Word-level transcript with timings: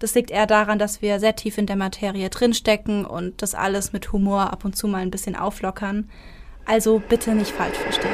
Das 0.00 0.14
liegt 0.14 0.30
eher 0.30 0.46
daran, 0.46 0.78
dass 0.78 1.02
wir 1.02 1.18
sehr 1.18 1.34
tief 1.34 1.58
in 1.58 1.66
der 1.66 1.74
Materie 1.74 2.30
drinstecken 2.30 3.04
und 3.04 3.42
das 3.42 3.56
alles 3.56 3.92
mit 3.92 4.12
Humor 4.12 4.52
ab 4.52 4.64
und 4.64 4.76
zu 4.76 4.86
mal 4.86 4.98
ein 4.98 5.10
bisschen 5.10 5.34
auflockern. 5.34 6.08
Also 6.66 7.02
bitte 7.08 7.34
nicht 7.34 7.50
falsch 7.50 7.76
verstehen. 7.76 8.10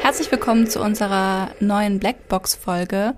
Herzlich 0.00 0.30
willkommen 0.30 0.66
zu 0.66 0.80
unserer 0.80 1.50
neuen 1.60 1.98
Blackbox-Folge. 1.98 3.14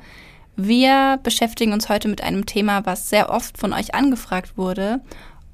Wir 0.56 1.20
beschäftigen 1.22 1.72
uns 1.72 1.88
heute 1.88 2.08
mit 2.08 2.22
einem 2.24 2.46
Thema, 2.46 2.84
was 2.84 3.08
sehr 3.08 3.30
oft 3.30 3.56
von 3.56 3.72
euch 3.72 3.94
angefragt 3.94 4.56
wurde. 4.56 5.00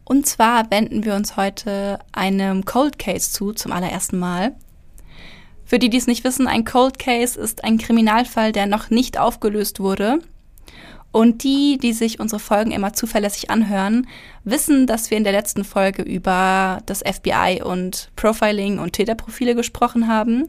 Und 0.05 0.27
zwar 0.27 0.71
wenden 0.71 1.05
wir 1.05 1.15
uns 1.15 1.37
heute 1.37 1.99
einem 2.13 2.65
Cold 2.65 2.99
Case 2.99 3.31
zu, 3.31 3.53
zum 3.53 3.73
allerersten 3.73 4.19
Mal. 4.19 4.55
Für 5.65 5.79
die, 5.79 5.91
die 5.91 5.99
es 5.99 6.07
nicht 6.07 6.25
wissen, 6.25 6.47
ein 6.47 6.65
Cold 6.65 6.99
Case 6.99 7.41
ist 7.41 7.65
ein 7.65 7.79
Kriminalfall, 7.79 8.53
der 8.53 8.67
noch 8.67 8.91
nicht 8.91 9.19
aufgelöst 9.19 9.81
wurde. 9.81 10.19
Und 11.11 11.45
die, 11.45 11.79
die 11.79 11.93
sich 11.93 12.19
unsere 12.19 12.41
Folgen 12.41 12.73
immer 12.73 12.93
zuverlässig 12.93 13.49
anhören, 13.49 14.09
wissen, 14.43 14.89
dass 14.89 15.11
wir 15.11 15.17
in 15.17 15.23
der 15.23 15.33
letzten 15.33 15.63
Folge 15.63 16.03
über 16.03 16.81
das 16.87 17.05
FBI 17.05 17.63
und 17.63 18.11
Profiling 18.17 18.81
und 18.81 18.95
Täterprofile 18.95 19.55
gesprochen 19.55 20.09
haben. 20.09 20.49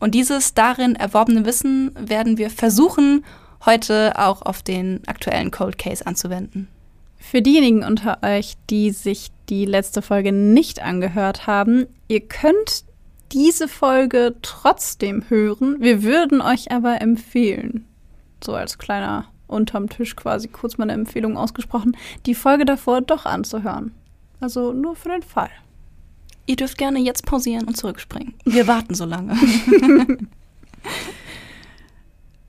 Und 0.00 0.14
dieses 0.14 0.52
darin 0.52 0.96
erworbene 0.96 1.46
Wissen 1.46 1.92
werden 1.98 2.36
wir 2.36 2.50
versuchen, 2.50 3.24
heute 3.64 4.18
auch 4.18 4.42
auf 4.42 4.62
den 4.62 5.00
aktuellen 5.06 5.50
Cold 5.50 5.78
Case 5.78 6.06
anzuwenden. 6.06 6.68
Für 7.18 7.40
diejenigen 7.40 7.82
unter 7.82 8.18
euch, 8.22 8.54
die 8.68 8.90
sich 8.90 9.30
die 9.48 9.64
letzte 9.64 10.02
Folge 10.02 10.32
nicht 10.32 10.82
angehört 10.82 11.46
haben, 11.46 11.86
ihr 12.08 12.20
könnt 12.20 12.84
diese 13.32 13.68
Folge 13.68 14.34
trotzdem 14.42 15.24
hören. 15.28 15.76
Wir 15.80 16.02
würden 16.02 16.40
euch 16.40 16.70
aber 16.70 17.00
empfehlen, 17.00 17.86
so 18.42 18.54
als 18.54 18.78
kleiner 18.78 19.26
unterm 19.46 19.88
Tisch 19.88 20.16
quasi 20.16 20.48
kurz 20.48 20.78
mal 20.78 20.84
eine 20.84 20.94
Empfehlung 20.94 21.36
ausgesprochen, 21.36 21.96
die 22.26 22.34
Folge 22.34 22.64
davor 22.64 23.00
doch 23.00 23.26
anzuhören. 23.26 23.92
Also 24.40 24.72
nur 24.72 24.96
für 24.96 25.10
den 25.10 25.22
Fall. 25.22 25.50
Ihr 26.46 26.56
dürft 26.56 26.76
gerne 26.76 26.98
jetzt 26.98 27.24
pausieren 27.24 27.66
und 27.68 27.76
zurückspringen. 27.76 28.34
Wir 28.44 28.66
warten 28.66 28.94
so 28.94 29.04
lange. 29.04 29.36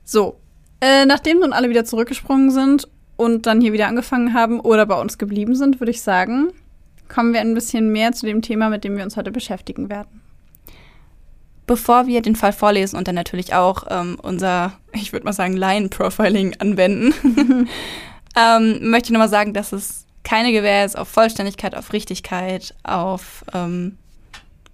so, 0.04 0.36
äh, 0.80 1.06
nachdem 1.06 1.38
nun 1.38 1.52
alle 1.52 1.70
wieder 1.70 1.84
zurückgesprungen 1.84 2.50
sind 2.50 2.88
und 3.16 3.46
dann 3.46 3.60
hier 3.60 3.72
wieder 3.72 3.86
angefangen 3.86 4.34
haben 4.34 4.58
oder 4.58 4.86
bei 4.86 5.00
uns 5.00 5.18
geblieben 5.18 5.54
sind, 5.54 5.80
würde 5.80 5.92
ich 5.92 6.02
sagen, 6.02 6.48
kommen 7.08 7.32
wir 7.32 7.40
ein 7.40 7.54
bisschen 7.54 7.92
mehr 7.92 8.12
zu 8.12 8.26
dem 8.26 8.42
Thema, 8.42 8.68
mit 8.70 8.82
dem 8.82 8.96
wir 8.96 9.04
uns 9.04 9.16
heute 9.16 9.30
beschäftigen 9.30 9.88
werden. 9.88 10.23
Bevor 11.66 12.06
wir 12.06 12.20
den 12.20 12.36
Fall 12.36 12.52
vorlesen 12.52 12.96
und 12.96 13.08
dann 13.08 13.14
natürlich 13.14 13.54
auch 13.54 13.84
ähm, 13.88 14.18
unser, 14.20 14.72
ich 14.92 15.12
würde 15.12 15.24
mal 15.24 15.32
sagen, 15.32 15.56
Line-Profiling 15.56 16.56
anwenden, 16.58 17.14
ähm, 18.36 18.90
möchte 18.90 19.06
ich 19.06 19.12
nochmal 19.12 19.30
sagen, 19.30 19.54
dass 19.54 19.72
es 19.72 20.04
keine 20.24 20.52
Gewähr 20.52 20.84
ist 20.84 20.98
auf 20.98 21.08
Vollständigkeit, 21.08 21.74
auf 21.74 21.92
Richtigkeit, 21.92 22.74
auf 22.82 23.44
ähm, 23.54 23.96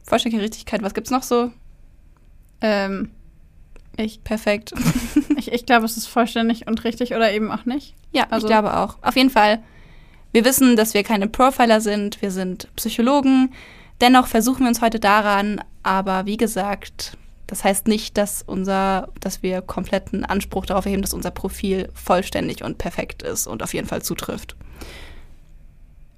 Vollständigkeit, 0.04 0.44
Richtigkeit. 0.44 0.82
Was 0.82 0.94
gibt's 0.94 1.10
noch 1.10 1.22
so? 1.22 1.50
Ähm, 2.60 3.10
ich. 3.96 4.22
Perfekt. 4.24 4.72
ich, 5.36 5.52
ich 5.52 5.66
glaube, 5.66 5.84
es 5.84 5.96
ist 5.96 6.06
vollständig 6.06 6.66
und 6.66 6.84
richtig 6.84 7.14
oder 7.14 7.32
eben 7.32 7.50
auch 7.50 7.64
nicht. 7.64 7.94
Ja, 8.12 8.26
also, 8.30 8.46
ich 8.46 8.50
glaube 8.50 8.76
auch. 8.76 8.96
Auf 9.02 9.16
jeden 9.16 9.30
Fall. 9.30 9.60
Wir 10.32 10.44
wissen, 10.44 10.76
dass 10.76 10.94
wir 10.94 11.02
keine 11.02 11.28
Profiler 11.28 11.80
sind. 11.80 12.22
Wir 12.22 12.30
sind 12.30 12.68
Psychologen. 12.76 13.52
Dennoch 14.00 14.27
versuchen 14.27 14.61
wir 14.61 14.69
uns 14.69 14.81
heute 14.81 14.99
daran, 14.99 15.61
aber 15.83 16.27
wie 16.27 16.37
gesagt, 16.37 17.16
das 17.47 17.65
heißt 17.65 17.88
nicht, 17.88 18.16
dass 18.16 18.43
unser, 18.43 19.09
dass 19.21 19.43
wir 19.43 19.61
kompletten 19.61 20.25
Anspruch 20.25 20.66
darauf 20.66 20.87
erheben, 20.87 21.03
dass 21.03 21.12
unser 21.12 21.33
Profil 21.33 21.88
vollständig 21.94 22.62
und 22.62 22.78
perfekt 22.78 23.22
ist 23.22 23.47
und 23.47 23.62
auf 23.62 23.75
jeden 23.75 23.88
Fall 23.88 24.03
zutrifft. 24.03 24.56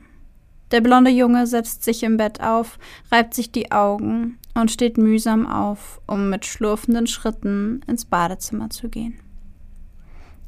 Der 0.72 0.82
blonde 0.82 1.10
Junge 1.10 1.48
setzt 1.48 1.84
sich 1.84 2.04
im 2.04 2.18
Bett 2.18 2.42
auf, 2.42 2.78
reibt 3.12 3.34
sich 3.34 3.52
die 3.52 3.72
Augen 3.72 4.38
und 4.54 4.70
steht 4.70 4.98
mühsam 4.98 5.48
auf, 5.48 6.00
um 6.06 6.30
mit 6.30 6.46
schlurfenden 6.46 7.08
Schritten 7.08 7.82
ins 7.88 8.06
Badezimmer 8.06 8.70
zu 8.70 8.90
gehen. 8.90 9.20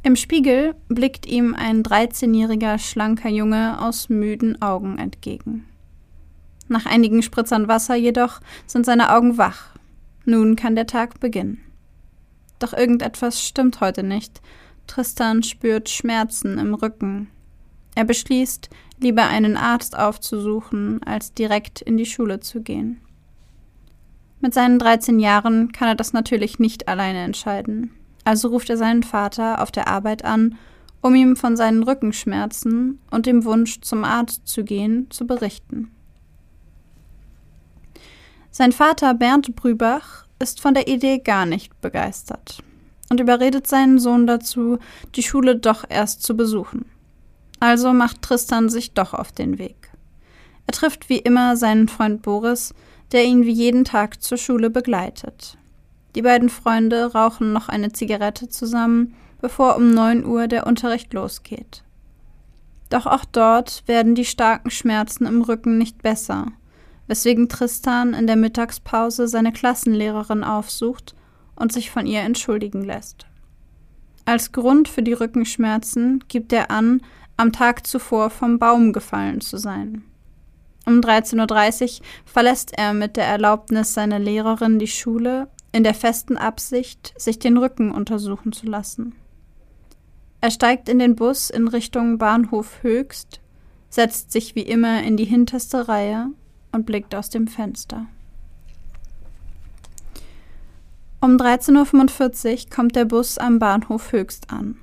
Im 0.03 0.15
Spiegel 0.15 0.75
blickt 0.89 1.25
ihm 1.25 1.55
ein 1.55 1.83
13-jähriger 1.83 2.79
schlanker 2.79 3.29
Junge 3.29 3.79
aus 3.81 4.09
müden 4.09 4.61
Augen 4.61 4.97
entgegen. 4.97 5.65
Nach 6.67 6.85
einigen 6.85 7.21
Spritzern 7.21 7.67
Wasser 7.67 7.95
jedoch 7.95 8.39
sind 8.65 8.85
seine 8.85 9.13
Augen 9.13 9.37
wach. 9.37 9.75
Nun 10.25 10.55
kann 10.55 10.75
der 10.75 10.87
Tag 10.87 11.19
beginnen. 11.19 11.59
Doch 12.61 12.73
irgendetwas 12.73 13.43
stimmt 13.43 13.81
heute 13.81 14.03
nicht. 14.03 14.39
Tristan 14.85 15.41
spürt 15.41 15.89
Schmerzen 15.89 16.59
im 16.59 16.75
Rücken. 16.75 17.27
Er 17.95 18.05
beschließt, 18.05 18.69
lieber 18.99 19.27
einen 19.27 19.57
Arzt 19.57 19.97
aufzusuchen, 19.97 21.01
als 21.03 21.33
direkt 21.33 21.81
in 21.81 21.97
die 21.97 22.05
Schule 22.05 22.39
zu 22.39 22.61
gehen. 22.61 23.01
Mit 24.41 24.53
seinen 24.53 24.77
13 24.77 25.19
Jahren 25.19 25.71
kann 25.71 25.87
er 25.87 25.95
das 25.95 26.13
natürlich 26.13 26.59
nicht 26.59 26.87
alleine 26.87 27.23
entscheiden. 27.23 27.91
Also 28.25 28.49
ruft 28.49 28.69
er 28.69 28.77
seinen 28.77 29.01
Vater 29.01 29.61
auf 29.61 29.71
der 29.71 29.87
Arbeit 29.87 30.23
an, 30.23 30.57
um 31.01 31.15
ihm 31.15 31.35
von 31.35 31.57
seinen 31.57 31.81
Rückenschmerzen 31.81 32.99
und 33.09 33.25
dem 33.25 33.43
Wunsch, 33.43 33.81
zum 33.81 34.03
Arzt 34.03 34.47
zu 34.47 34.63
gehen, 34.63 35.09
zu 35.09 35.25
berichten. 35.25 35.89
Sein 38.51 38.71
Vater 38.71 39.15
Bernd 39.15 39.55
Brübach 39.55 40.27
ist 40.41 40.59
von 40.59 40.73
der 40.73 40.87
Idee 40.87 41.19
gar 41.19 41.45
nicht 41.45 41.79
begeistert 41.81 42.63
und 43.09 43.19
überredet 43.19 43.67
seinen 43.67 43.99
Sohn 43.99 44.27
dazu, 44.27 44.79
die 45.15 45.23
Schule 45.23 45.55
doch 45.55 45.85
erst 45.87 46.23
zu 46.23 46.35
besuchen. 46.35 46.85
Also 47.59 47.93
macht 47.93 48.21
Tristan 48.21 48.69
sich 48.69 48.93
doch 48.93 49.13
auf 49.13 49.31
den 49.31 49.59
Weg. 49.59 49.91
Er 50.67 50.73
trifft 50.73 51.09
wie 51.09 51.19
immer 51.19 51.57
seinen 51.57 51.87
Freund 51.87 52.21
Boris, 52.21 52.73
der 53.11 53.25
ihn 53.25 53.45
wie 53.45 53.51
jeden 53.51 53.83
Tag 53.83 54.23
zur 54.23 54.37
Schule 54.37 54.69
begleitet. 54.69 55.57
Die 56.15 56.21
beiden 56.21 56.49
Freunde 56.49 57.13
rauchen 57.13 57.53
noch 57.53 57.69
eine 57.69 57.91
Zigarette 57.91 58.49
zusammen, 58.49 59.13
bevor 59.41 59.75
um 59.75 59.91
9 59.93 60.25
Uhr 60.25 60.47
der 60.47 60.67
Unterricht 60.67 61.13
losgeht. 61.13 61.83
Doch 62.89 63.05
auch 63.05 63.25
dort 63.25 63.83
werden 63.87 64.15
die 64.15 64.25
starken 64.25 64.69
Schmerzen 64.69 65.25
im 65.25 65.41
Rücken 65.41 65.77
nicht 65.77 66.01
besser, 66.01 66.47
weswegen 67.11 67.49
Tristan 67.49 68.13
in 68.13 68.25
der 68.25 68.37
Mittagspause 68.37 69.27
seine 69.27 69.51
Klassenlehrerin 69.51 70.45
aufsucht 70.45 71.13
und 71.57 71.73
sich 71.73 71.91
von 71.91 72.05
ihr 72.05 72.21
entschuldigen 72.21 72.85
lässt. 72.85 73.25
Als 74.23 74.53
Grund 74.53 74.87
für 74.87 75.03
die 75.03 75.11
Rückenschmerzen 75.11 76.23
gibt 76.29 76.53
er 76.53 76.71
an, 76.71 77.01
am 77.35 77.51
Tag 77.51 77.85
zuvor 77.85 78.29
vom 78.29 78.59
Baum 78.59 78.93
gefallen 78.93 79.41
zu 79.41 79.57
sein. 79.57 80.05
Um 80.85 81.01
13.30 81.01 81.99
Uhr 81.99 82.05
verlässt 82.23 82.71
er 82.77 82.93
mit 82.93 83.17
der 83.17 83.25
Erlaubnis 83.25 83.93
seiner 83.93 84.17
Lehrerin 84.17 84.79
die 84.79 84.87
Schule 84.87 85.49
in 85.73 85.83
der 85.83 85.93
festen 85.93 86.37
Absicht, 86.37 87.13
sich 87.17 87.39
den 87.39 87.57
Rücken 87.57 87.91
untersuchen 87.91 88.53
zu 88.53 88.67
lassen. 88.67 89.15
Er 90.39 90.49
steigt 90.49 90.87
in 90.87 90.97
den 90.97 91.17
Bus 91.17 91.49
in 91.49 91.67
Richtung 91.67 92.17
Bahnhof 92.17 92.81
Höchst, 92.83 93.41
setzt 93.89 94.31
sich 94.31 94.55
wie 94.55 94.61
immer 94.61 95.03
in 95.03 95.17
die 95.17 95.25
hinterste 95.25 95.89
Reihe 95.89 96.29
und 96.71 96.85
blickt 96.85 97.15
aus 97.15 97.29
dem 97.29 97.47
Fenster. 97.47 98.05
Um 101.19 101.37
13.45 101.37 102.65
Uhr 102.65 102.69
kommt 102.69 102.95
der 102.95 103.05
Bus 103.05 103.37
am 103.37 103.59
Bahnhof 103.59 104.11
Höchst 104.11 104.51
an. 104.51 104.77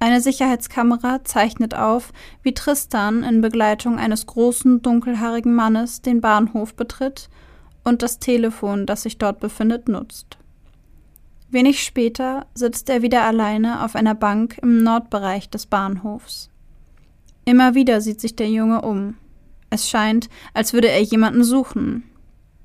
Eine 0.00 0.20
Sicherheitskamera 0.20 1.24
zeichnet 1.24 1.74
auf, 1.74 2.12
wie 2.42 2.52
Tristan 2.52 3.22
in 3.22 3.40
Begleitung 3.40 3.98
eines 3.98 4.26
großen, 4.26 4.82
dunkelhaarigen 4.82 5.54
Mannes 5.54 6.02
den 6.02 6.20
Bahnhof 6.20 6.74
betritt 6.74 7.28
und 7.84 8.02
das 8.02 8.18
Telefon, 8.18 8.86
das 8.86 9.02
sich 9.02 9.18
dort 9.18 9.40
befindet, 9.40 9.88
nutzt. 9.88 10.36
Wenig 11.50 11.84
später 11.84 12.46
sitzt 12.54 12.90
er 12.90 13.02
wieder 13.02 13.22
alleine 13.22 13.84
auf 13.84 13.94
einer 13.94 14.16
Bank 14.16 14.58
im 14.60 14.82
Nordbereich 14.82 15.48
des 15.48 15.66
Bahnhofs. 15.66 16.50
Immer 17.44 17.74
wieder 17.74 18.00
sieht 18.00 18.20
sich 18.20 18.34
der 18.34 18.50
Junge 18.50 18.82
um. 18.82 19.14
Es 19.70 19.88
scheint, 19.88 20.28
als 20.52 20.72
würde 20.72 20.88
er 20.88 21.02
jemanden 21.02 21.44
suchen, 21.44 22.04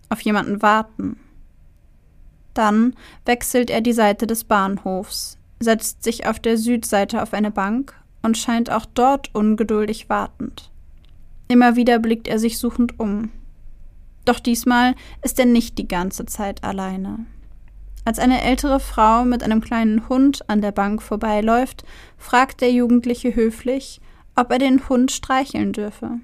auf 0.09 0.21
jemanden 0.21 0.61
warten. 0.61 1.17
Dann 2.53 2.95
wechselt 3.25 3.69
er 3.69 3.81
die 3.81 3.93
Seite 3.93 4.27
des 4.27 4.43
Bahnhofs, 4.43 5.37
setzt 5.59 6.03
sich 6.03 6.25
auf 6.27 6.39
der 6.39 6.57
Südseite 6.57 7.21
auf 7.21 7.33
eine 7.33 7.51
Bank 7.51 7.95
und 8.21 8.37
scheint 8.37 8.71
auch 8.71 8.85
dort 8.85 9.33
ungeduldig 9.33 10.09
wartend. 10.09 10.71
Immer 11.47 11.75
wieder 11.75 11.99
blickt 11.99 12.27
er 12.27 12.39
sich 12.39 12.57
suchend 12.57 12.99
um. 12.99 13.31
Doch 14.25 14.39
diesmal 14.39 14.95
ist 15.23 15.39
er 15.39 15.45
nicht 15.45 15.77
die 15.77 15.87
ganze 15.87 16.25
Zeit 16.25 16.63
alleine. 16.63 17.25
Als 18.05 18.19
eine 18.19 18.41
ältere 18.41 18.79
Frau 18.79 19.25
mit 19.25 19.43
einem 19.43 19.61
kleinen 19.61 20.07
Hund 20.09 20.47
an 20.49 20.61
der 20.61 20.71
Bank 20.71 21.01
vorbeiläuft, 21.01 21.83
fragt 22.17 22.61
der 22.61 22.71
Jugendliche 22.71 23.35
höflich, 23.35 24.01
ob 24.35 24.51
er 24.51 24.59
den 24.59 24.87
Hund 24.87 25.11
streicheln 25.11 25.73
dürfe. 25.73 26.19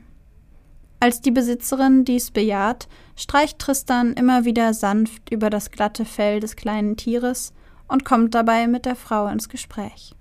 Als 1.05 1.21
die 1.21 1.29
Besitzerin 1.29 2.03
dies 2.03 2.31
bejaht, 2.31 2.87
streicht 3.15 3.59
Tristan 3.59 4.13
immer 4.13 4.43
wieder 4.43 4.73
sanft 4.73 5.29
über 5.29 5.51
das 5.51 5.69
glatte 5.69 6.03
Fell 6.03 6.39
des 6.39 6.55
kleinen 6.55 6.97
Tieres 6.97 7.53
und 7.87 8.05
kommt 8.05 8.33
dabei 8.33 8.65
mit 8.65 8.87
der 8.87 8.95
Frau 8.95 9.27
ins 9.27 9.47
Gespräch. 9.47 10.15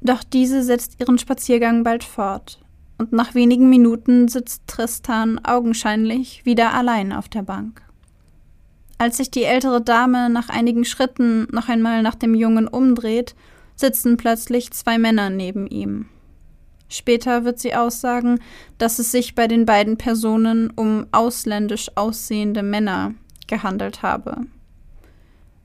Doch 0.00 0.22
diese 0.22 0.62
setzt 0.62 1.00
ihren 1.00 1.18
Spaziergang 1.18 1.82
bald 1.82 2.04
fort, 2.04 2.60
und 2.96 3.12
nach 3.12 3.34
wenigen 3.34 3.68
Minuten 3.68 4.28
sitzt 4.28 4.62
Tristan 4.68 5.44
augenscheinlich 5.44 6.46
wieder 6.46 6.72
allein 6.72 7.12
auf 7.12 7.28
der 7.28 7.42
Bank. 7.42 7.82
Als 8.96 9.16
sich 9.16 9.28
die 9.28 9.42
ältere 9.42 9.82
Dame 9.82 10.30
nach 10.30 10.50
einigen 10.50 10.84
Schritten 10.84 11.48
noch 11.50 11.68
einmal 11.68 12.04
nach 12.04 12.14
dem 12.14 12.36
Jungen 12.36 12.68
umdreht, 12.68 13.34
sitzen 13.74 14.16
plötzlich 14.18 14.70
zwei 14.70 14.98
Männer 14.98 15.30
neben 15.30 15.66
ihm. 15.66 16.10
Später 16.94 17.44
wird 17.44 17.58
sie 17.58 17.74
aussagen, 17.74 18.38
dass 18.78 19.00
es 19.00 19.10
sich 19.10 19.34
bei 19.34 19.48
den 19.48 19.66
beiden 19.66 19.96
Personen 19.96 20.70
um 20.70 21.06
ausländisch 21.10 21.90
aussehende 21.96 22.62
Männer 22.62 23.14
gehandelt 23.48 24.02
habe. 24.02 24.42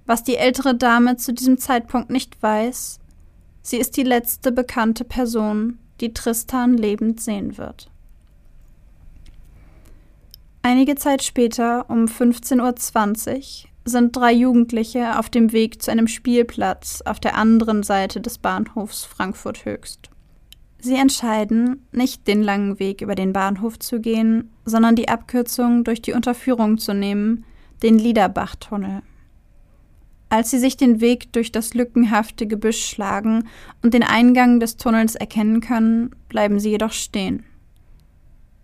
Was 0.08 0.24
die 0.24 0.38
ältere 0.38 0.74
Dame 0.74 1.18
zu 1.18 1.32
diesem 1.32 1.60
Zeitpunkt 1.60 2.10
nicht 2.10 2.42
weiß, 2.42 3.00
sie 3.62 3.78
ist 3.78 3.96
die 3.96 4.04
letzte 4.04 4.52
bekannte 4.52 5.04
Person, 5.04 5.78
die 6.02 6.16
Tristan 6.16 6.76
lebend 6.76 7.22
sehen 7.22 7.60
wird. 7.60 7.92
Einige 10.64 10.96
Zeit 10.96 11.22
später, 11.22 11.88
um 11.92 12.06
15.20 12.06 13.36
Uhr, 13.66 13.70
sind 13.86 14.16
drei 14.16 14.34
Jugendliche 14.34 15.20
auf 15.20 15.30
dem 15.30 15.52
Weg 15.52 15.84
zu 15.84 15.92
einem 15.92 16.08
Spielplatz 16.08 17.04
auf 17.06 17.20
der 17.20 17.36
anderen 17.36 17.84
Seite 17.84 18.20
des 18.20 18.40
Bahnhofs 18.40 19.06
Frankfurt 19.06 19.66
Höchst. 19.66 20.10
Sie 20.82 20.96
entscheiden, 20.96 21.86
nicht 21.92 22.28
den 22.28 22.42
langen 22.42 22.80
Weg 22.80 23.02
über 23.02 23.16
den 23.16 23.34
Bahnhof 23.34 23.78
zu 23.80 24.00
gehen, 24.00 24.50
sondern 24.64 24.96
die 24.96 25.10
Abkürzung 25.10 25.84
durch 25.84 26.02
die 26.02 26.14
Unterführung 26.14 26.78
zu 26.78 26.94
nehmen, 26.94 27.44
den 27.84 28.00
Liederbachtunnel. 28.00 29.02
Als 30.30 30.52
sie 30.52 30.60
sich 30.60 30.78
den 30.78 31.02
Weg 31.02 31.34
durch 31.34 31.52
das 31.52 31.74
lückenhafte 31.74 32.48
Gebüsch 32.48 32.86
schlagen 32.86 33.48
und 33.82 33.94
den 33.94 34.04
Eingang 34.04 34.60
des 34.60 34.78
Tunnels 34.78 35.16
erkennen 35.16 35.60
können, 35.60 36.12
bleiben 36.30 36.60
sie 36.60 36.70
jedoch 36.70 36.94
stehen. 36.94 37.44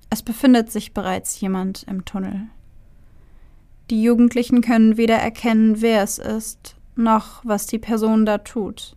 Es 0.09 0.21
befindet 0.21 0.71
sich 0.71 0.93
bereits 0.93 1.41
jemand 1.41 1.83
im 1.83 2.05
Tunnel. 2.05 2.47
Die 3.89 4.01
Jugendlichen 4.01 4.61
können 4.61 4.97
weder 4.97 5.15
erkennen, 5.15 5.81
wer 5.81 6.03
es 6.03 6.17
ist, 6.17 6.75
noch 6.95 7.41
was 7.43 7.67
die 7.67 7.79
Person 7.79 8.25
da 8.25 8.37
tut. 8.37 8.95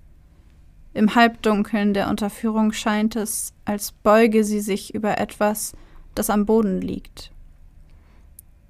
Im 0.95 1.15
Halbdunkeln 1.15 1.95
der 1.95 2.09
Unterführung 2.09 2.73
scheint 2.73 3.17
es, 3.17 3.53
als 3.65 3.93
beuge 3.93 4.45
sie 4.45 4.61
sich 4.61 4.95
über 4.95 5.19
etwas, 5.19 5.73
das 6.15 6.31
am 6.31 6.47
Boden 6.47 6.81
liegt. 6.81 7.31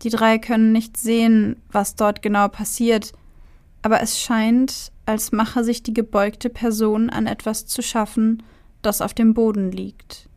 Die 0.03 0.11
drei 0.11 0.39
können 0.39 0.73
nicht 0.73 0.97
sehen, 0.97 1.57
was 1.71 1.97
dort 1.97 2.23
genau 2.23 2.49
passiert, 2.49 3.13
aber 3.83 4.01
es 4.01 4.21
scheint, 4.21 4.93
als 5.07 5.33
mache 5.33 5.65
sich 5.65 5.83
die 5.83 5.95
gebeugte 5.95 6.51
Person 6.51 7.11
an 7.11 7.27
etwas 7.27 7.67
zu 7.67 7.83
schaffen, 7.83 8.43
das 8.83 9.01
auf 9.01 9.15
dem 9.15 9.35
Boden 9.35 9.73
liegt. 9.73 10.29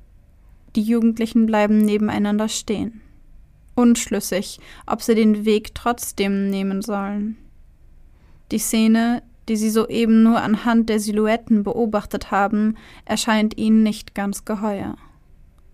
Die 0.76 0.82
Jugendlichen 0.82 1.46
bleiben 1.46 1.80
nebeneinander 1.80 2.48
stehen, 2.48 3.02
unschlüssig, 3.76 4.60
ob 4.88 5.02
sie 5.02 5.16
den 5.16 5.46
Weg 5.46 5.76
trotzdem 5.76 6.50
nehmen 6.50 6.82
sollen. 6.82 7.38
Die 8.52 8.60
Szene, 8.60 9.22
die 9.52 9.58
sie 9.58 9.70
soeben 9.70 10.24
nur 10.24 10.42
anhand 10.42 10.88
der 10.88 11.02
Silhouetten 11.02 11.64
beobachtet 11.64 12.32
haben, 12.32 12.78
erscheint 13.04 13.58
ihnen 13.58 13.84
nicht 13.84 14.16
ganz 14.16 14.46
geheuer. 14.46 14.96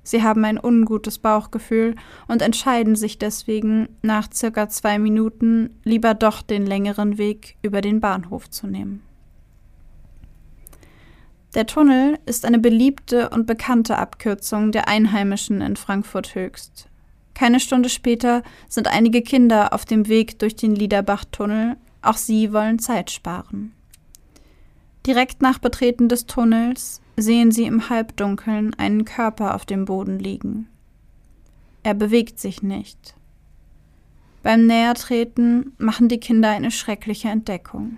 Sie 0.02 0.24
haben 0.24 0.44
ein 0.46 0.60
ungutes 0.60 1.20
Bauchgefühl 1.20 1.94
und 2.28 2.42
entscheiden 2.42 2.96
sich 2.96 3.20
deswegen, 3.20 3.88
nach 4.02 4.30
circa 4.34 4.68
zwei 4.68 4.98
Minuten 4.98 5.70
lieber 5.84 6.16
doch 6.16 6.42
den 6.42 6.66
längeren 6.66 7.20
Weg 7.20 7.58
über 7.62 7.82
den 7.82 8.00
Bahnhof 8.00 8.50
zu 8.50 8.66
nehmen. 8.66 9.04
Der 11.54 11.68
Tunnel 11.68 12.18
ist 12.26 12.46
eine 12.46 12.58
beliebte 12.58 13.30
und 13.30 13.46
bekannte 13.46 14.00
Abkürzung 14.00 14.72
der 14.72 14.88
Einheimischen 14.88 15.62
in 15.62 15.76
Frankfurt 15.76 16.34
Höchst. 16.34 16.88
Keine 17.36 17.60
Stunde 17.60 17.90
später 17.90 18.42
sind 18.70 18.88
einige 18.88 19.22
Kinder 19.22 19.72
auf 19.72 19.86
dem 19.86 20.08
Weg 20.08 20.40
durch 20.40 20.56
den 20.56 20.74
Liederbach-Tunnel, 20.76 21.78
auch 22.02 22.18
sie 22.18 22.54
wollen 22.54 22.80
Zeit 22.80 23.12
sparen. 23.12 23.74
Direkt 25.06 25.42
nach 25.42 25.60
Betreten 25.60 26.10
des 26.10 26.26
Tunnels 26.26 27.02
sehen 27.16 27.52
sie 27.52 27.64
im 27.64 27.90
Halbdunkeln 27.90 28.74
einen 28.74 29.06
Körper 29.06 29.56
auf 29.56 29.66
dem 29.66 29.86
Boden 29.86 30.20
liegen. 30.20 30.68
Er 31.84 31.94
bewegt 31.94 32.40
sich 32.40 32.62
nicht. 32.62 33.16
Beim 34.44 34.66
Nähertreten 34.66 35.74
machen 35.78 36.10
die 36.10 36.20
Kinder 36.20 36.50
eine 36.50 36.72
schreckliche 36.72 37.30
Entdeckung. 37.30 37.98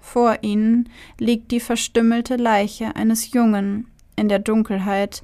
Vor 0.00 0.38
ihnen 0.42 0.88
liegt 1.18 1.50
die 1.50 1.60
verstümmelte 1.60 2.36
Leiche 2.36 2.94
eines 2.94 3.32
Jungen 3.32 3.88
in 4.14 4.28
der 4.28 4.38
Dunkelheit, 4.38 5.22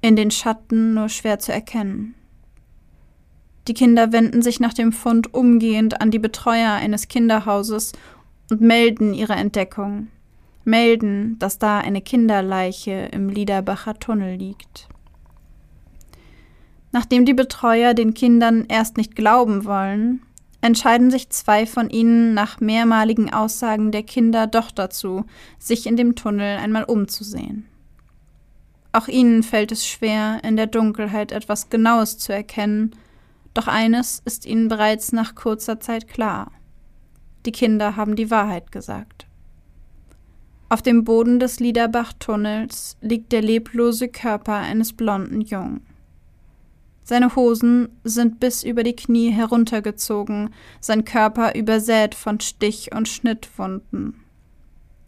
in 0.00 0.16
den 0.16 0.30
Schatten 0.30 0.94
nur 0.94 1.10
schwer 1.10 1.38
zu 1.38 1.52
erkennen. 1.52 2.14
Die 3.66 3.74
Kinder 3.74 4.12
wenden 4.12 4.42
sich 4.42 4.60
nach 4.60 4.74
dem 4.74 4.92
Fund 4.92 5.32
umgehend 5.32 6.00
an 6.00 6.10
die 6.10 6.18
Betreuer 6.18 6.72
eines 6.72 7.08
Kinderhauses 7.08 7.92
und 8.50 8.60
melden 8.60 9.14
ihre 9.14 9.34
Entdeckung 9.34 10.08
melden, 10.64 11.38
dass 11.38 11.58
da 11.58 11.78
eine 11.78 12.00
Kinderleiche 12.00 13.08
im 13.12 13.28
Liederbacher 13.28 13.98
Tunnel 13.98 14.36
liegt. 14.36 14.88
Nachdem 16.92 17.24
die 17.24 17.34
Betreuer 17.34 17.94
den 17.94 18.14
Kindern 18.14 18.66
erst 18.68 18.96
nicht 18.96 19.16
glauben 19.16 19.64
wollen, 19.64 20.22
entscheiden 20.60 21.10
sich 21.10 21.28
zwei 21.30 21.66
von 21.66 21.90
ihnen 21.90 22.34
nach 22.34 22.60
mehrmaligen 22.60 23.32
Aussagen 23.32 23.90
der 23.90 24.02
Kinder 24.02 24.46
doch 24.46 24.70
dazu, 24.70 25.24
sich 25.58 25.86
in 25.86 25.96
dem 25.96 26.14
Tunnel 26.14 26.58
einmal 26.58 26.84
umzusehen. 26.84 27.66
Auch 28.92 29.08
ihnen 29.08 29.42
fällt 29.42 29.72
es 29.72 29.86
schwer, 29.86 30.38
in 30.44 30.56
der 30.56 30.68
Dunkelheit 30.68 31.32
etwas 31.32 31.68
Genaues 31.68 32.16
zu 32.16 32.32
erkennen, 32.32 32.94
doch 33.54 33.68
eines 33.68 34.20
ist 34.24 34.46
ihnen 34.46 34.68
bereits 34.68 35.12
nach 35.12 35.34
kurzer 35.34 35.80
Zeit 35.80 36.08
klar. 36.08 36.52
Die 37.46 37.52
Kinder 37.52 37.96
haben 37.96 38.16
die 38.16 38.30
Wahrheit 38.30 38.72
gesagt. 38.72 39.26
Auf 40.68 40.82
dem 40.82 41.04
Boden 41.04 41.38
des 41.38 41.60
Liederbach-Tunnels 41.60 42.96
liegt 43.00 43.32
der 43.32 43.42
leblose 43.42 44.08
Körper 44.08 44.54
eines 44.54 44.92
blonden 44.92 45.40
Jungen. 45.40 45.86
Seine 47.04 47.36
Hosen 47.36 47.90
sind 48.02 48.40
bis 48.40 48.64
über 48.64 48.82
die 48.82 48.96
Knie 48.96 49.30
heruntergezogen, 49.30 50.50
sein 50.80 51.04
Körper 51.04 51.54
übersät 51.54 52.14
von 52.14 52.40
Stich- 52.40 52.94
und 52.94 53.08
Schnittwunden. 53.08 54.24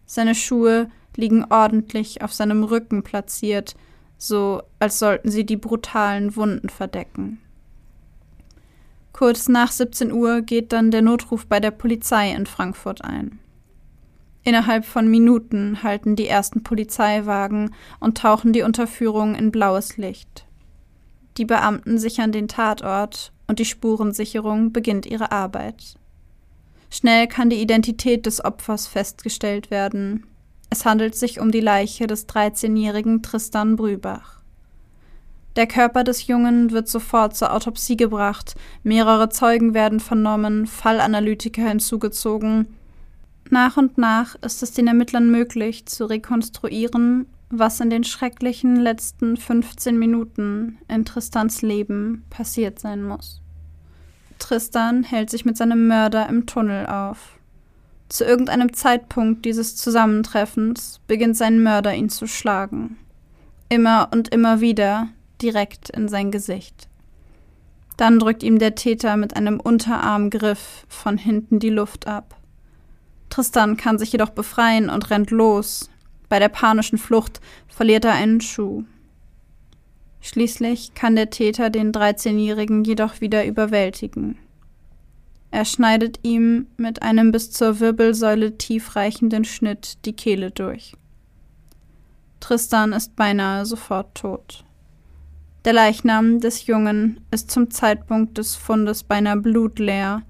Seine 0.04 0.34
Schuhe 0.34 0.90
liegen 1.16 1.46
ordentlich 1.48 2.22
auf 2.22 2.34
seinem 2.34 2.64
Rücken 2.64 3.02
platziert, 3.02 3.74
so 4.18 4.62
als 4.78 4.98
sollten 4.98 5.30
sie 5.30 5.46
die 5.46 5.56
brutalen 5.56 6.36
Wunden 6.36 6.68
verdecken. 6.68 7.40
Kurz 9.16 9.48
nach 9.48 9.72
17 9.72 10.12
Uhr 10.12 10.42
geht 10.42 10.74
dann 10.74 10.90
der 10.90 11.00
Notruf 11.00 11.46
bei 11.46 11.58
der 11.58 11.70
Polizei 11.70 12.32
in 12.32 12.44
Frankfurt 12.44 13.02
ein. 13.02 13.38
Innerhalb 14.42 14.84
von 14.84 15.08
Minuten 15.08 15.82
halten 15.82 16.16
die 16.16 16.28
ersten 16.28 16.62
Polizeiwagen 16.62 17.74
und 17.98 18.18
tauchen 18.18 18.52
die 18.52 18.60
Unterführung 18.60 19.34
in 19.34 19.50
blaues 19.50 19.96
Licht. 19.96 20.44
Die 21.38 21.46
Beamten 21.46 21.96
sichern 21.96 22.30
den 22.30 22.46
Tatort 22.46 23.32
und 23.46 23.58
die 23.58 23.64
Spurensicherung 23.64 24.74
beginnt 24.74 25.06
ihre 25.06 25.32
Arbeit. 25.32 25.94
Schnell 26.90 27.26
kann 27.26 27.48
die 27.48 27.62
Identität 27.62 28.26
des 28.26 28.44
Opfers 28.44 28.86
festgestellt 28.86 29.70
werden. 29.70 30.26
Es 30.68 30.84
handelt 30.84 31.14
sich 31.14 31.40
um 31.40 31.50
die 31.50 31.60
Leiche 31.60 32.06
des 32.06 32.28
13-jährigen 32.28 33.22
Tristan 33.22 33.76
Brübach. 33.76 34.35
Der 35.56 35.66
Körper 35.66 36.04
des 36.04 36.26
Jungen 36.26 36.70
wird 36.70 36.86
sofort 36.86 37.34
zur 37.34 37.52
Autopsie 37.52 37.96
gebracht, 37.96 38.54
mehrere 38.82 39.30
Zeugen 39.30 39.72
werden 39.74 40.00
vernommen, 40.00 40.66
Fallanalytiker 40.66 41.66
hinzugezogen 41.66 42.68
nach 43.50 43.76
und 43.76 43.96
nach 43.96 44.34
ist 44.42 44.62
es 44.62 44.72
den 44.72 44.88
Ermittlern 44.88 45.30
möglich 45.30 45.86
zu 45.86 46.06
rekonstruieren, 46.06 47.26
was 47.48 47.80
in 47.80 47.90
den 47.90 48.02
schrecklichen 48.02 48.76
letzten 48.76 49.36
15 49.36 49.96
Minuten 49.98 50.78
in 50.88 51.04
Tristans 51.04 51.62
Leben 51.62 52.24
passiert 52.28 52.80
sein 52.80 53.04
muss. 53.04 53.40
Tristan 54.38 55.04
hält 55.04 55.30
sich 55.30 55.44
mit 55.44 55.56
seinem 55.56 55.86
Mörder 55.86 56.28
im 56.28 56.46
Tunnel 56.46 56.86
auf. 56.86 57.38
Zu 58.08 58.24
irgendeinem 58.24 58.72
Zeitpunkt 58.72 59.44
dieses 59.44 59.76
Zusammentreffens 59.76 61.00
beginnt 61.06 61.36
sein 61.36 61.62
Mörder 61.62 61.94
ihn 61.94 62.08
zu 62.08 62.26
schlagen. 62.26 62.98
Immer 63.68 64.08
und 64.12 64.28
immer 64.34 64.60
wieder, 64.60 65.08
direkt 65.42 65.90
in 65.90 66.08
sein 66.08 66.30
Gesicht. 66.30 66.88
Dann 67.96 68.18
drückt 68.18 68.42
ihm 68.42 68.58
der 68.58 68.74
Täter 68.74 69.16
mit 69.16 69.36
einem 69.36 69.58
Unterarmgriff 69.58 70.86
von 70.88 71.16
hinten 71.16 71.58
die 71.58 71.70
Luft 71.70 72.06
ab. 72.06 72.36
Tristan 73.30 73.76
kann 73.76 73.98
sich 73.98 74.12
jedoch 74.12 74.30
befreien 74.30 74.90
und 74.90 75.10
rennt 75.10 75.30
los. 75.30 75.90
Bei 76.28 76.38
der 76.38 76.48
panischen 76.48 76.98
Flucht 76.98 77.40
verliert 77.68 78.04
er 78.04 78.12
einen 78.12 78.40
Schuh. 78.40 78.84
Schließlich 80.20 80.94
kann 80.94 81.16
der 81.16 81.30
Täter 81.30 81.70
den 81.70 81.92
13-Jährigen 81.92 82.84
jedoch 82.84 83.20
wieder 83.20 83.46
überwältigen. 83.46 84.38
Er 85.50 85.64
schneidet 85.64 86.18
ihm 86.22 86.66
mit 86.76 87.02
einem 87.02 87.30
bis 87.30 87.50
zur 87.52 87.80
Wirbelsäule 87.80 88.58
tiefreichenden 88.58 89.44
Schnitt 89.44 90.04
die 90.04 90.14
Kehle 90.14 90.50
durch. 90.50 90.94
Tristan 92.40 92.92
ist 92.92 93.16
beinahe 93.16 93.64
sofort 93.64 94.14
tot. 94.14 94.65
Der 95.66 95.74
Leichnam 95.74 96.40
des 96.40 96.66
Jungen 96.66 97.20
ist 97.30 97.50
zum 97.50 97.70
Zeitpunkt 97.70 98.38
des 98.38 98.56
Fundes 98.56 99.02
beinahe 99.02 99.36
blutleer 99.36 100.22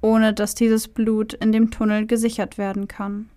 ohne 0.00 0.32
dass 0.32 0.54
dieses 0.54 0.88
Blut 0.88 1.32
in 1.32 1.52
dem 1.52 1.70
Tunnel 1.70 2.06
gesichert 2.06 2.58
werden 2.58 2.86
kann. 2.86 3.28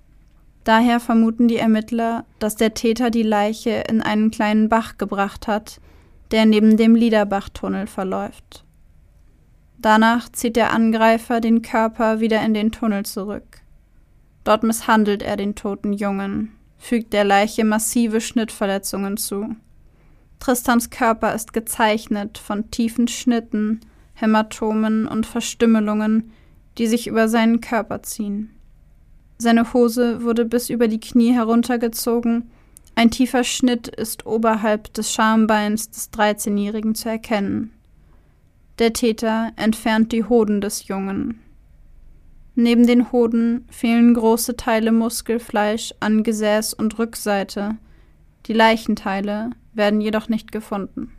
Daher 0.64 1.00
vermuten 1.00 1.48
die 1.48 1.58
Ermittler, 1.58 2.26
dass 2.38 2.56
der 2.56 2.74
Täter 2.74 3.10
die 3.10 3.24
Leiche 3.24 3.84
in 3.90 4.02
einen 4.02 4.30
kleinen 4.30 4.70
Bach 4.70 4.98
gebracht 4.98 5.48
hat, 5.48 5.80
der 6.32 6.46
neben 6.46 6.78
dem 6.78 6.94
Liederbach-Tunnel 6.94 7.88
verläuft. 7.88 8.64
Danach 9.80 10.30
zieht 10.30 10.58
der 10.58 10.74
Angreifer 10.74 11.40
den 11.40 11.62
Körper 11.62 12.20
wieder 12.20 12.44
in 12.44 12.54
den 12.54 12.72
Tunnel 12.72 13.04
zurück. 13.06 13.62
Dort 14.44 14.64
misshandelt 14.64 15.24
er 15.24 15.38
den 15.38 15.56
toten 15.56 15.94
Jungen, 15.94 16.52
fügt 16.78 17.14
der 17.14 17.24
Leiche 17.24 17.64
massive 17.64 18.22
Schnittverletzungen 18.22 19.18
zu. 19.18 19.56
Tristans 20.40 20.90
Körper 20.90 21.34
ist 21.34 21.54
gezeichnet 21.54 22.38
von 22.38 22.72
tiefen 22.72 23.08
Schnitten, 23.08 23.82
Hämatomen 24.14 25.08
und 25.08 25.26
Verstümmelungen, 25.26 26.32
die 26.78 26.88
sich 26.88 27.08
über 27.08 27.28
seinen 27.28 27.62
Körper 27.62 28.04
ziehen. 28.04 28.52
Seine 29.38 29.74
Hose 29.74 30.24
wurde 30.24 30.46
bis 30.46 30.70
über 30.70 30.88
die 30.88 31.00
Knie 31.00 31.34
heruntergezogen, 31.34 32.50
ein 33.00 33.12
tiefer 33.12 33.46
Schnitt 33.46 33.88
ist 33.88 34.26
oberhalb 34.26 34.94
des 34.94 35.14
Schambeins 35.14 35.90
des 35.90 36.12
13-Jährigen 36.12 36.96
zu 36.96 37.08
erkennen. 37.08 37.72
Der 38.78 38.92
Täter 38.92 39.54
entfernt 39.56 40.12
die 40.12 40.26
Hoden 40.26 40.60
des 40.60 40.90
Jungen. 40.90 41.40
Neben 42.56 42.86
den 42.86 43.14
Hoden 43.14 43.66
fehlen 43.70 44.14
große 44.14 44.58
Teile 44.58 44.92
Muskelfleisch 44.92 45.94
an 46.02 46.24
Gesäß 46.24 46.74
und 46.74 47.00
Rückseite. 47.00 47.78
Die 48.48 48.54
Leichenteile 48.54 49.52
werden 49.74 50.02
jedoch 50.02 50.30
nicht 50.30 50.52
gefunden. 50.52 51.12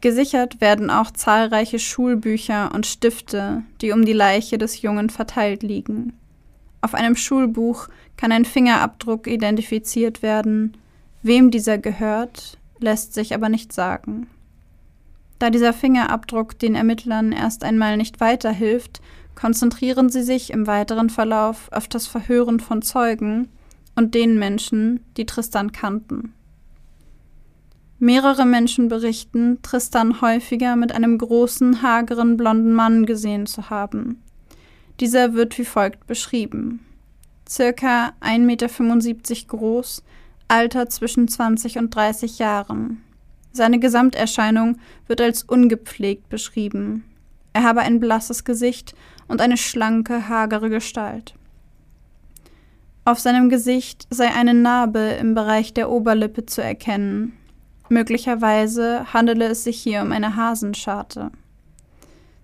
Gesichert 0.00 0.60
werden 0.60 0.90
auch 0.90 1.10
zahlreiche 1.10 1.78
Schulbücher 1.78 2.72
und 2.74 2.86
Stifte, 2.86 3.62
die 3.80 3.90
um 3.90 4.04
die 4.04 4.12
Leiche 4.12 4.58
des 4.58 4.82
Jungen 4.82 5.08
verteilt 5.08 5.62
liegen. 5.62 6.12
Auf 6.82 6.92
einem 6.92 7.16
Schulbuch 7.16 7.88
kann 8.18 8.30
ein 8.30 8.44
Fingerabdruck 8.44 9.26
identifiziert 9.26 10.20
werden, 10.20 10.76
wem 11.22 11.50
dieser 11.50 11.78
gehört, 11.78 12.58
lässt 12.80 13.14
sich 13.14 13.34
aber 13.34 13.48
nicht 13.48 13.72
sagen. 13.72 14.26
Da 15.38 15.48
dieser 15.48 15.72
Fingerabdruck 15.72 16.58
den 16.58 16.74
Ermittlern 16.74 17.32
erst 17.32 17.64
einmal 17.64 17.96
nicht 17.96 18.20
weiterhilft, 18.20 19.00
konzentrieren 19.34 20.10
sie 20.10 20.22
sich 20.22 20.52
im 20.52 20.66
weiteren 20.66 21.08
Verlauf 21.08 21.72
auf 21.72 21.88
das 21.88 22.06
Verhören 22.06 22.60
von 22.60 22.82
Zeugen 22.82 23.48
und 23.96 24.14
den 24.14 24.38
Menschen, 24.38 25.00
die 25.16 25.26
Tristan 25.26 25.72
kannten. 25.72 26.34
Mehrere 27.98 28.44
Menschen 28.44 28.88
berichten, 28.88 29.62
Tristan 29.62 30.20
häufiger 30.20 30.76
mit 30.76 30.92
einem 30.92 31.16
großen, 31.16 31.80
hageren, 31.80 32.36
blonden 32.36 32.74
Mann 32.74 33.06
gesehen 33.06 33.46
zu 33.46 33.70
haben. 33.70 34.20
Dieser 35.00 35.34
wird 35.34 35.56
wie 35.58 35.64
folgt 35.64 36.06
beschrieben. 36.06 36.80
Circa 37.48 38.12
1,75 38.20 38.38
Meter 38.40 39.46
groß, 39.48 40.02
Alter 40.48 40.88
zwischen 40.88 41.28
20 41.28 41.78
und 41.78 41.94
30 41.94 42.38
Jahren. 42.38 43.02
Seine 43.52 43.78
Gesamterscheinung 43.78 44.78
wird 45.06 45.20
als 45.20 45.44
ungepflegt 45.44 46.28
beschrieben. 46.28 47.04
Er 47.52 47.62
habe 47.62 47.80
ein 47.80 48.00
blasses 48.00 48.44
Gesicht 48.44 48.94
und 49.28 49.40
eine 49.40 49.56
schlanke, 49.56 50.28
hagere 50.28 50.70
Gestalt. 50.70 51.34
Auf 53.04 53.18
seinem 53.18 53.48
Gesicht 53.48 54.06
sei 54.10 54.32
eine 54.32 54.54
Narbe 54.54 54.98
im 55.20 55.34
Bereich 55.34 55.74
der 55.74 55.90
Oberlippe 55.90 56.46
zu 56.46 56.62
erkennen, 56.62 57.34
Möglicherweise 57.88 59.12
handele 59.12 59.46
es 59.46 59.64
sich 59.64 59.80
hier 59.80 60.02
um 60.02 60.12
eine 60.12 60.36
Hasenscharte. 60.36 61.30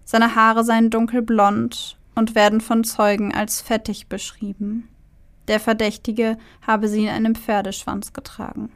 Seine 0.05 0.35
Haare 0.35 0.65
seien 0.65 0.91
dunkelblond 0.91 1.97
und 2.15 2.35
werden 2.35 2.61
von 2.61 2.85
Zeugen 2.85 3.35
als 3.35 3.61
fettig 3.61 4.09
beschrieben. 4.09 4.89
Der 5.49 5.61
Verdächtige 5.61 6.37
habe 6.67 6.89
sie 6.89 7.05
in 7.05 7.11
einem 7.11 7.35
Pferdeschwanz 7.35 8.13
getragen. 8.13 8.71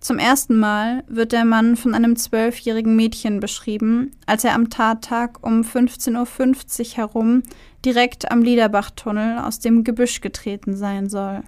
Zum 0.00 0.18
ersten 0.18 0.58
Mal 0.58 1.04
wird 1.08 1.32
der 1.32 1.44
Mann 1.44 1.76
von 1.76 1.92
einem 1.92 2.16
zwölfjährigen 2.16 2.96
Mädchen 2.96 3.40
beschrieben, 3.40 4.12
als 4.26 4.44
er 4.44 4.54
am 4.54 4.70
Tattag 4.70 5.44
um 5.44 5.62
15.50 5.62 6.92
Uhr 6.92 6.96
herum 6.96 7.42
direkt 7.84 8.30
am 8.30 8.42
Liederbachtunnel 8.42 9.38
aus 9.38 9.60
dem 9.60 9.84
Gebüsch 9.84 10.20
getreten 10.20 10.76
sein 10.76 11.08
soll. 11.08 11.42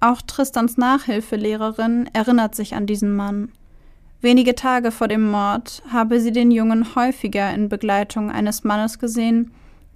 Auch 0.00 0.20
Tristans 0.22 0.76
Nachhilfelehrerin 0.76 2.10
erinnert 2.12 2.54
sich 2.54 2.74
an 2.74 2.86
diesen 2.86 3.16
Mann. 3.16 3.52
Wenige 4.20 4.54
Tage 4.54 4.90
vor 4.90 5.08
dem 5.08 5.30
Mord 5.30 5.82
habe 5.90 6.20
sie 6.20 6.32
den 6.32 6.50
Jungen 6.50 6.94
häufiger 6.94 7.52
in 7.52 7.68
Begleitung 7.68 8.30
eines 8.30 8.64
Mannes 8.64 8.98
gesehen, 8.98 9.50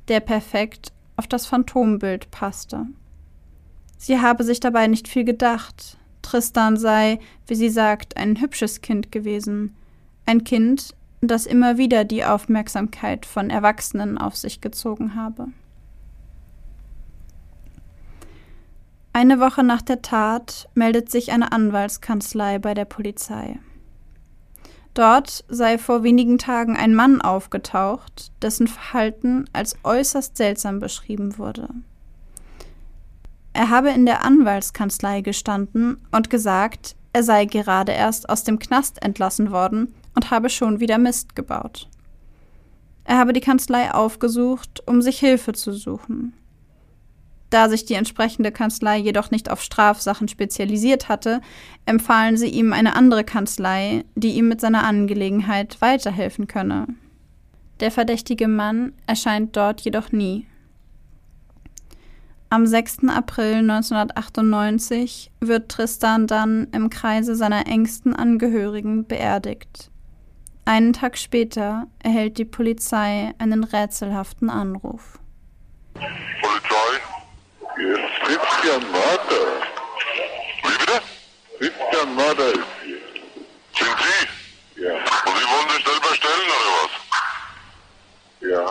der 0.09 0.21
perfekt 0.21 0.93
auf 1.17 1.27
das 1.27 1.47
Phantombild 1.47 2.31
passte. 2.31 2.87
Sie 3.99 4.21
habe 4.21 4.45
sich 4.45 4.61
dabei 4.61 4.87
nicht 4.87 5.09
viel 5.09 5.25
gedacht. 5.25 5.99
Tristan 6.23 6.77
sei, 6.77 7.19
wie 7.47 7.55
sie 7.55 7.69
sagt, 7.69 8.17
ein 8.17 8.41
hübsches 8.41 8.81
Kind 8.81 9.11
gewesen. 9.13 9.75
Ein 10.25 10.45
Kind, 10.45 10.95
das 11.21 11.47
immer 11.47 11.79
wieder 11.79 12.05
die 12.05 12.25
Aufmerksamkeit 12.25 13.27
von 13.27 13.51
Erwachsenen 13.51 14.19
auf 14.19 14.37
sich 14.37 14.61
gezogen 14.61 15.15
habe. 15.15 15.49
Eine 19.13 19.41
Woche 19.41 19.65
nach 19.65 19.83
der 19.83 20.01
Tat 20.01 20.69
meldet 20.75 21.11
sich 21.11 21.33
eine 21.33 21.51
Anwaltskanzlei 21.51 22.59
bei 22.61 22.75
der 22.75 22.85
Polizei. 22.85 23.59
Dort 24.95 25.45
sei 25.49 25.79
vor 25.79 26.03
wenigen 26.03 26.39
Tagen 26.39 26.77
ein 26.77 26.95
Mann 26.95 27.21
aufgetaucht, 27.21 28.31
dessen 28.43 28.69
Verhalten 28.69 29.47
als 29.53 29.77
äußerst 29.83 30.37
seltsam 30.37 30.79
beschrieben 30.79 31.39
wurde. 31.39 31.69
Er 33.53 33.71
habe 33.71 33.91
in 33.91 34.07
der 34.07 34.25
Anwaltskanzlei 34.25 35.21
gestanden 35.21 36.01
und 36.13 36.31
gesagt, 36.31 36.95
er 37.13 37.25
sei 37.25 37.45
gerade 37.45 37.93
erst 37.93 38.29
aus 38.29 38.45
dem 38.45 38.61
Knast 38.61 39.03
entlassen 39.03 39.51
worden 39.51 39.95
und 40.15 40.31
habe 40.31 40.51
schon 40.51 40.81
wieder 40.81 40.99
Mist 40.99 41.37
gebaut. 41.37 41.89
Er 43.05 43.19
habe 43.19 43.33
die 43.33 43.41
Kanzlei 43.41 43.93
aufgesucht, 43.93 44.83
um 44.87 45.01
sich 45.01 45.19
Hilfe 45.19 45.53
zu 45.53 45.73
suchen. 45.73 46.35
Da 47.51 47.71
sich 47.71 47.87
die 47.87 47.95
entsprechende 47.95 48.53
Kanzlei 48.53 48.99
jedoch 48.99 49.31
nicht 49.31 49.51
auf 49.51 49.63
Strafsachen 49.63 50.29
spezialisiert 50.29 51.09
hatte, 51.09 51.41
empfahlen 51.87 52.37
sie 52.37 52.49
ihm 52.49 52.75
eine 52.75 52.95
andere 52.95 53.25
Kanzlei, 53.25 54.05
die 54.15 54.33
ihm 54.33 54.49
mit 54.49 54.61
seiner 54.61 54.85
Angelegenheit 54.85 55.81
weiterhelfen 55.81 56.47
könne. 56.47 56.87
Der 57.81 57.91
verdächtige 57.91 58.49
Mann 58.49 58.93
erscheint 59.07 59.57
dort 59.57 59.81
jedoch 59.81 60.13
nie. 60.13 60.47
Am 62.51 62.67
6. 62.67 63.09
April 63.09 63.57
1998 63.57 65.31
wird 65.41 65.71
Tristan 65.71 66.27
dann 66.27 66.67
im 66.73 66.91
Kreise 66.91 67.35
seiner 67.35 67.67
engsten 67.67 68.15
Angehörigen 68.15 69.07
beerdigt. 69.07 69.91
Einen 70.69 70.93
Tag 70.93 71.17
später 71.17 71.87
erhält 72.03 72.37
die 72.37 72.45
Polizei 72.45 73.33
einen 73.39 73.65
rätselhaften 73.65 74.51
Anruf. 74.51 75.19
Polizei, 75.95 77.01
hier 77.75 77.95
ist 77.95 78.21
Christian 78.21 78.83
Marder. 78.93 79.63
Wie 80.63 80.79
bitte? 80.79 81.01
Christian 81.59 82.15
Marder 82.15 82.49
ist 82.49 82.67
hier. 82.85 82.99
Sind 83.79 83.97
Sie? 83.99 84.83
Ja. 84.83 84.93
Und 84.93 85.39
Sie 85.39 85.47
wollen 85.49 85.71
sich 85.71 85.85
selber 85.87 86.15
stellen 86.15 86.49
oder 86.59 86.71
was? 86.77 86.93
Ja. 88.43 88.65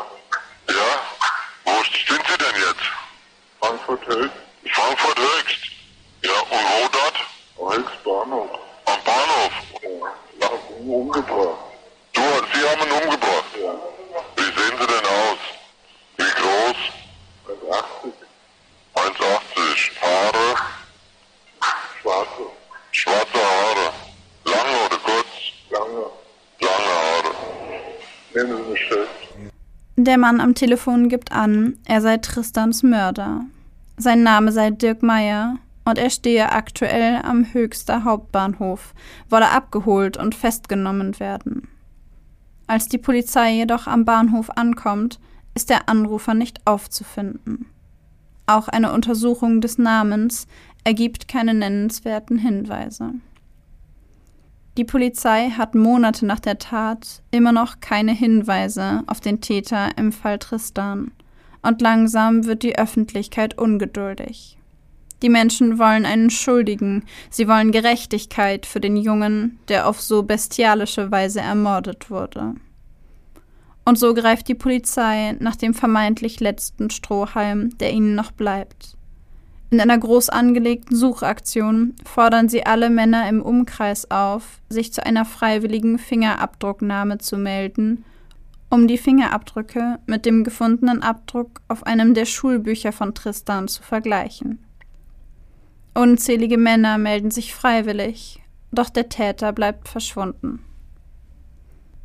Ja? 0.75 0.92
Wo 1.66 1.72
sind 1.82 2.24
Sie 2.27 2.38
denn 2.38 2.62
jetzt? 2.62 2.88
Frankfurt 3.60 4.06
Höchst. 4.06 4.38
Frankfurt 4.72 5.18
Höchst? 5.18 5.62
Ja, 6.22 6.39
und 6.42 6.63
wo 6.63 6.88
dort? 6.92 7.75
Höchst 7.75 8.04
Bahnhof. 8.04 8.51
Am 8.86 9.00
Bahnhof? 9.04 9.51
Ja. 9.82 10.48
Nach 10.48 10.70
umgebracht. 10.80 11.67
Du, 12.27 12.34
Sie 12.34 12.67
haben 12.67 12.81
ihn 12.81 12.91
umgebracht? 13.03 13.53
Ja. 13.55 13.74
Wie 14.36 14.43
sehen 14.43 14.75
Sie 14.79 14.88
denn 14.93 15.05
aus? 15.05 15.41
Wie 16.17 16.31
groß? 16.39 16.79
1,80. 18.03 18.12
1,80. 18.96 20.01
Haare? 20.01 20.48
Schwarze. 22.01 22.43
Schwarze 22.91 23.38
Haare. 23.38 23.93
Lange 24.43 24.75
oder 24.86 24.98
kurz? 24.98 25.31
Lange. 25.69 26.03
Lange 26.60 26.91
Haare. 27.00 27.31
Nehmen 28.36 28.57
Sie 28.57 28.72
mich 28.72 28.86
fest. 28.88 29.10
Der 29.96 30.17
Mann 30.17 30.41
am 30.41 30.53
Telefon 30.53 31.07
gibt 31.07 31.31
an, 31.31 31.79
er 31.86 32.01
sei 32.01 32.17
Tristans 32.17 32.84
Mörder. 32.84 33.46
Sein 33.96 34.24
Name 34.24 34.51
sei 34.51 34.72
Dirk 34.72 35.01
Meyer 35.01 35.60
und 35.86 35.98
er 35.98 36.10
stehe 36.10 36.51
aktuell 36.51 37.22
am 37.24 37.53
Höchster 37.53 38.03
Hauptbahnhof, 38.03 38.93
wolle 39.29 39.50
abgeholt 39.50 40.17
und 40.17 40.36
festgenommen 40.36 41.22
werden. 41.22 41.69
Als 42.68 42.90
die 42.90 42.98
Polizei 42.98 43.54
jedoch 43.54 43.88
am 43.88 44.04
Bahnhof 44.04 44.50
ankommt, 44.58 45.20
ist 45.56 45.70
der 45.70 45.90
Anrufer 45.90 46.34
nicht 46.34 46.68
aufzufinden. 46.68 47.66
Auch 48.46 48.68
eine 48.68 48.94
Untersuchung 48.94 49.62
des 49.62 49.78
Namens 49.78 50.48
ergibt 50.84 51.28
keine 51.28 51.54
nennenswerten 51.54 52.38
Hinweise. 52.38 53.14
Die 54.78 54.86
Polizei 54.86 55.50
hat 55.50 55.74
Monate 55.74 56.26
nach 56.26 56.40
der 56.40 56.60
Tat 56.60 57.24
immer 57.32 57.52
noch 57.52 57.80
keine 57.80 58.12
Hinweise 58.12 59.04
auf 59.08 59.20
den 59.20 59.42
Täter 59.42 59.98
im 59.98 60.12
Fall 60.12 60.38
Tristan, 60.38 61.12
und 61.64 61.82
langsam 61.82 62.46
wird 62.46 62.64
die 62.64 62.78
Öffentlichkeit 62.78 63.58
ungeduldig. 63.58 64.56
Die 65.22 65.30
Menschen 65.30 65.80
wollen 65.80 66.06
einen 66.06 66.30
Schuldigen, 66.30 67.03
sie 67.30 67.48
wollen 67.48 67.72
Gerechtigkeit 67.72 68.66
für 68.66 68.80
den 68.80 68.98
Jungen, 68.98 69.60
der 69.68 69.88
auf 69.88 70.00
so 70.00 70.24
bestialische 70.24 71.10
Weise 71.12 71.42
ermordet 71.42 72.12
wurde. 72.12 72.53
Und 73.84 73.98
so 73.98 74.14
greift 74.14 74.48
die 74.48 74.56
Polizei 74.56 75.36
nach 75.40 75.56
dem 75.56 75.74
vermeintlich 75.74 76.40
letzten 76.40 76.90
Strohhalm, 76.90 77.77
der 77.77 77.94
ihnen 77.94 78.16
noch 78.16 78.32
bleibt. 78.32 78.98
In 79.70 79.82
einer 79.82 79.98
groß 79.98 80.30
angelegten 80.30 80.96
Suchaktion 80.96 81.96
fordern 82.06 82.48
sie 82.48 82.66
alle 82.66 82.90
Männer 82.90 83.27
im 83.27 83.42
Umkreis 83.42 84.10
auf, 84.12 84.60
sich 84.70 84.94
zu 84.94 85.06
einer 85.06 85.25
freiwilligen 85.25 86.00
Fingerabdrucknahme 86.00 87.18
zu 87.18 87.38
melden, 87.38 88.06
um 88.70 88.88
die 88.88 88.98
Fingerabdrücke 88.98 90.00
mit 90.06 90.25
dem 90.25 90.44
gefundenen 90.44 91.01
Abdruck 91.01 91.62
auf 91.68 91.84
einem 91.86 92.14
der 92.14 92.25
Schulbücher 92.25 92.92
von 92.92 93.14
Tristan 93.14 93.68
zu 93.68 93.84
vergleichen. 93.84 94.60
Unzählige 95.98 96.60
Männer 96.60 97.00
melden 97.00 97.31
sich 97.31 97.55
freiwillig, 97.55 98.40
doch 98.72 98.92
der 98.92 99.10
Täter 99.10 99.51
bleibt 99.51 99.88
verschwunden. 99.88 100.60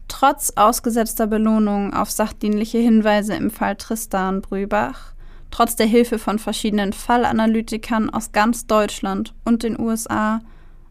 Trotz 0.09 0.55
ausgesetzter 0.57 1.27
Belohnung 1.27 1.93
auf 1.93 2.11
sachdienliche 2.11 2.79
Hinweise 2.79 3.35
im 3.35 3.51
Fall 3.51 3.77
Tristan 3.77 4.41
Brübach, 4.41 5.13
trotz 5.51 5.77
der 5.77 5.85
Hilfe 5.85 6.19
von 6.19 6.39
verschiedenen 6.39 6.95
Fallanalytikern 6.95 8.09
aus 8.09 8.33
ganz 8.33 8.67
Deutschland 8.67 9.35
und 9.45 9.63
den 9.63 9.79
USA 9.79 10.41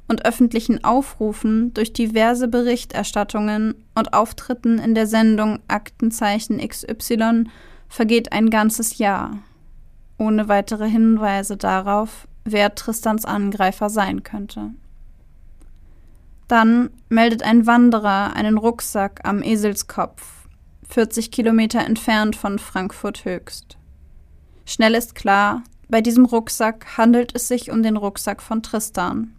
und 0.08 0.24
öffentlichen 0.24 0.84
Aufrufen 0.84 1.74
durch 1.74 1.94
diverse 1.94 2.48
Berichterstattungen 2.48 3.84
und 3.96 4.14
Auftritten 4.14 4.78
in 4.78 4.94
der 4.94 5.08
Sendung 5.08 5.58
Aktenzeichen 5.68 6.60
XY 6.60 7.46
vergeht 7.90 8.32
ein 8.32 8.52
ganzes 8.52 9.00
Jahr, 9.00 9.40
ohne 10.20 10.48
weitere 10.50 10.88
Hinweise 10.88 11.58
darauf, 11.58 12.28
wer 12.44 12.76
Tristans 12.76 13.26
Angreifer 13.26 13.90
sein 13.90 14.24
könnte. 14.24 14.72
Dann 16.48 16.90
meldet 17.10 17.44
ein 17.44 17.66
Wanderer 17.66 18.36
einen 18.36 18.58
Rucksack 18.58 19.22
am 19.24 19.42
Eselskopf, 19.42 20.48
40 20.90 21.32
Kilometer 21.32 21.80
entfernt 21.80 22.36
von 22.36 22.60
Frankfurt 22.60 23.24
Höchst. 23.24 23.78
Schnell 24.66 24.96
ist 24.96 25.16
klar, 25.16 25.64
bei 25.88 26.02
diesem 26.02 26.26
Rucksack 26.26 26.98
handelt 26.98 27.36
es 27.36 27.48
sich 27.48 27.72
um 27.72 27.84
den 27.84 27.98
Rucksack 27.98 28.42
von 28.42 28.64
Tristan. 28.64 29.34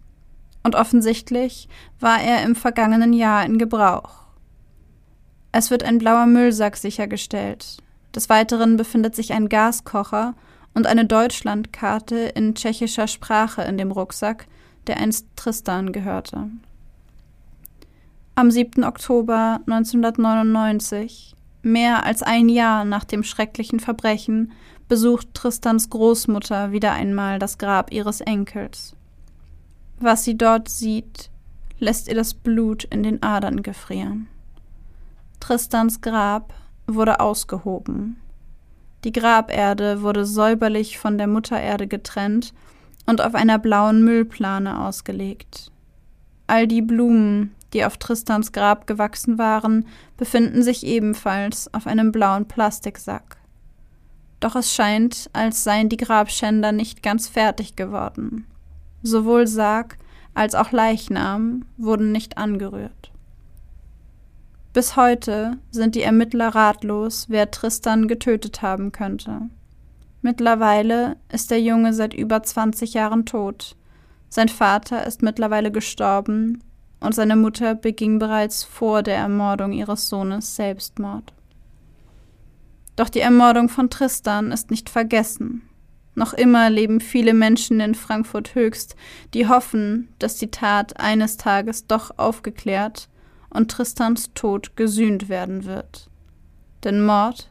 Und 0.63 0.75
offensichtlich 0.75 1.67
war 1.99 2.21
er 2.21 2.43
im 2.43 2.55
vergangenen 2.55 3.13
Jahr 3.13 3.45
in 3.45 3.57
Gebrauch. 3.57 4.23
Es 5.51 5.69
wird 5.69 5.83
ein 5.83 5.99
blauer 5.99 6.25
Müllsack 6.25 6.77
sichergestellt. 6.77 7.77
Des 8.15 8.29
Weiteren 8.29 8.77
befindet 8.77 9.15
sich 9.15 9.33
ein 9.33 9.49
Gaskocher 9.49 10.35
und 10.73 10.87
eine 10.87 11.05
Deutschlandkarte 11.05 12.15
in 12.15 12.55
tschechischer 12.55 13.07
Sprache 13.07 13.61
in 13.63 13.77
dem 13.77 13.91
Rucksack, 13.91 14.47
der 14.87 14.97
einst 14.97 15.27
Tristan 15.35 15.91
gehörte. 15.91 16.49
Am 18.35 18.49
7. 18.49 18.83
Oktober 18.83 19.59
1999, 19.67 21.35
mehr 21.61 22.03
als 22.05 22.23
ein 22.23 22.49
Jahr 22.49 22.83
nach 22.83 23.03
dem 23.03 23.23
schrecklichen 23.23 23.79
Verbrechen, 23.79 24.51
besucht 24.87 25.33
Tristans 25.33 25.89
Großmutter 25.89 26.71
wieder 26.71 26.91
einmal 26.93 27.39
das 27.39 27.57
Grab 27.57 27.93
ihres 27.93 28.21
Enkels. 28.21 28.95
Was 29.99 30.23
sie 30.23 30.37
dort 30.37 30.67
sieht, 30.67 31.29
lässt 31.79 32.07
ihr 32.07 32.15
das 32.15 32.33
Blut 32.33 32.83
in 32.85 33.03
den 33.03 33.21
Adern 33.21 33.61
gefrieren. 33.61 34.27
Tristans 35.39 36.01
Grab 36.01 36.53
wurde 36.87 37.19
ausgehoben. 37.19 38.17
Die 39.03 39.11
Graberde 39.11 40.01
wurde 40.01 40.25
säuberlich 40.25 40.97
von 40.97 41.17
der 41.17 41.27
Muttererde 41.27 41.87
getrennt 41.87 42.53
und 43.05 43.21
auf 43.21 43.35
einer 43.35 43.59
blauen 43.59 44.03
Müllplane 44.03 44.79
ausgelegt. 44.79 45.71
All 46.47 46.67
die 46.67 46.81
Blumen, 46.81 47.53
die 47.73 47.83
auf 47.85 47.97
Tristans 47.97 48.51
Grab 48.51 48.87
gewachsen 48.87 49.37
waren, 49.37 49.87
befinden 50.17 50.63
sich 50.63 50.85
ebenfalls 50.85 51.73
auf 51.73 51.87
einem 51.87 52.11
blauen 52.11 52.47
Plastiksack. 52.47 53.37
Doch 54.39 54.55
es 54.55 54.73
scheint, 54.73 55.29
als 55.33 55.63
seien 55.63 55.89
die 55.89 55.97
Grabschänder 55.97 56.71
nicht 56.71 57.01
ganz 57.01 57.27
fertig 57.27 57.75
geworden. 57.75 58.45
Sowohl 59.01 59.47
Sarg 59.47 59.97
als 60.33 60.55
auch 60.55 60.71
Leichnam 60.71 61.65
wurden 61.77 62.11
nicht 62.11 62.37
angerührt. 62.37 63.12
Bis 64.73 64.95
heute 64.95 65.59
sind 65.69 65.93
die 65.93 66.01
Ermittler 66.01 66.49
ratlos, 66.49 67.27
wer 67.29 67.51
Tristan 67.51 68.07
getötet 68.07 68.63
haben 68.63 68.91
könnte. 68.91 69.41
Mittlerweile 70.23 71.17
ist 71.31 71.51
der 71.51 71.61
Junge 71.61 71.93
seit 71.93 72.15
über 72.15 72.41
20 72.41 72.95
Jahren 72.95 73.27
tot. 73.27 73.75
Sein 74.29 74.49
Vater 74.49 75.05
ist 75.05 75.21
mittlerweile 75.21 75.71
gestorben 75.71 76.63
und 76.99 77.13
seine 77.13 77.35
Mutter 77.35 77.75
beging 77.75 78.17
bereits 78.17 78.63
vor 78.63 79.03
der 79.03 79.17
Ermordung 79.17 79.73
ihres 79.73 80.09
Sohnes 80.09 80.55
Selbstmord. 80.55 81.33
Doch 82.95 83.09
die 83.09 83.19
Ermordung 83.19 83.69
von 83.69 83.91
Tristan 83.91 84.51
ist 84.51 84.71
nicht 84.71 84.89
vergessen. 84.89 85.61
Noch 86.15 86.33
immer 86.33 86.71
leben 86.71 86.99
viele 86.99 87.35
Menschen 87.35 87.79
in 87.79 87.93
Frankfurt 87.93 88.55
Höchst, 88.55 88.95
die 89.35 89.47
hoffen, 89.47 90.09
dass 90.17 90.37
die 90.37 90.49
Tat 90.49 90.99
eines 90.99 91.37
Tages 91.37 91.85
doch 91.85 92.17
aufgeklärt 92.17 93.07
und 93.53 93.71
Tristans 93.71 94.31
Tod 94.33 94.75
gesühnt 94.75 95.29
werden 95.29 95.65
wird. 95.65 96.09
Denn 96.83 97.05
Mord 97.05 97.49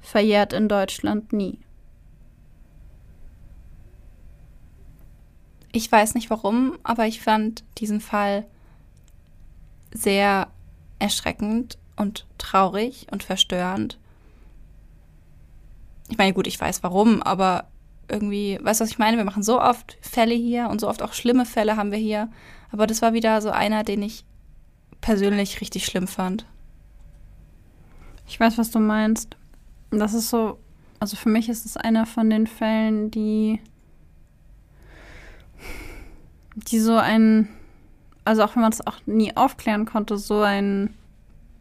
verjährt 0.00 0.52
in 0.52 0.68
Deutschland 0.68 1.32
nie. 1.32 1.58
Ich 5.72 5.90
weiß 5.90 6.14
nicht 6.14 6.30
warum, 6.30 6.78
aber 6.82 7.06
ich 7.06 7.20
fand 7.20 7.64
diesen 7.78 8.00
Fall 8.00 8.44
sehr 9.92 10.48
erschreckend 10.98 11.78
und 11.96 12.26
traurig 12.38 13.06
und 13.12 13.22
verstörend. 13.22 13.98
Ich 16.08 16.18
meine, 16.18 16.32
gut, 16.32 16.48
ich 16.48 16.60
weiß 16.60 16.82
warum, 16.82 17.22
aber 17.22 17.68
irgendwie, 18.08 18.58
weißt 18.60 18.80
du, 18.80 18.84
was 18.84 18.90
ich 18.90 18.98
meine? 18.98 19.16
Wir 19.16 19.24
machen 19.24 19.44
so 19.44 19.60
oft 19.60 19.96
Fälle 20.00 20.34
hier 20.34 20.68
und 20.68 20.80
so 20.80 20.88
oft 20.88 21.02
auch 21.02 21.12
schlimme 21.12 21.46
Fälle 21.46 21.76
haben 21.76 21.92
wir 21.92 21.98
hier. 21.98 22.28
Aber 22.72 22.88
das 22.88 23.00
war 23.00 23.12
wieder 23.12 23.40
so 23.40 23.50
einer, 23.50 23.84
den 23.84 24.02
ich 24.02 24.24
persönlich 25.00 25.60
richtig 25.60 25.86
schlimm 25.86 26.06
fand. 26.06 26.46
Ich 28.26 28.38
weiß, 28.38 28.58
was 28.58 28.70
du 28.70 28.78
meinst. 28.78 29.36
Das 29.90 30.14
ist 30.14 30.30
so, 30.30 30.58
also 31.00 31.16
für 31.16 31.28
mich 31.28 31.48
ist 31.48 31.66
es 31.66 31.76
einer 31.76 32.06
von 32.06 32.30
den 32.30 32.46
Fällen, 32.46 33.10
die 33.10 33.60
die 36.54 36.80
so 36.80 36.96
einen, 36.96 37.48
also 38.24 38.42
auch 38.42 38.54
wenn 38.54 38.62
man 38.62 38.72
es 38.72 38.86
auch 38.86 38.98
nie 39.06 39.36
aufklären 39.36 39.86
konnte, 39.86 40.18
so 40.18 40.42
einen 40.42 40.94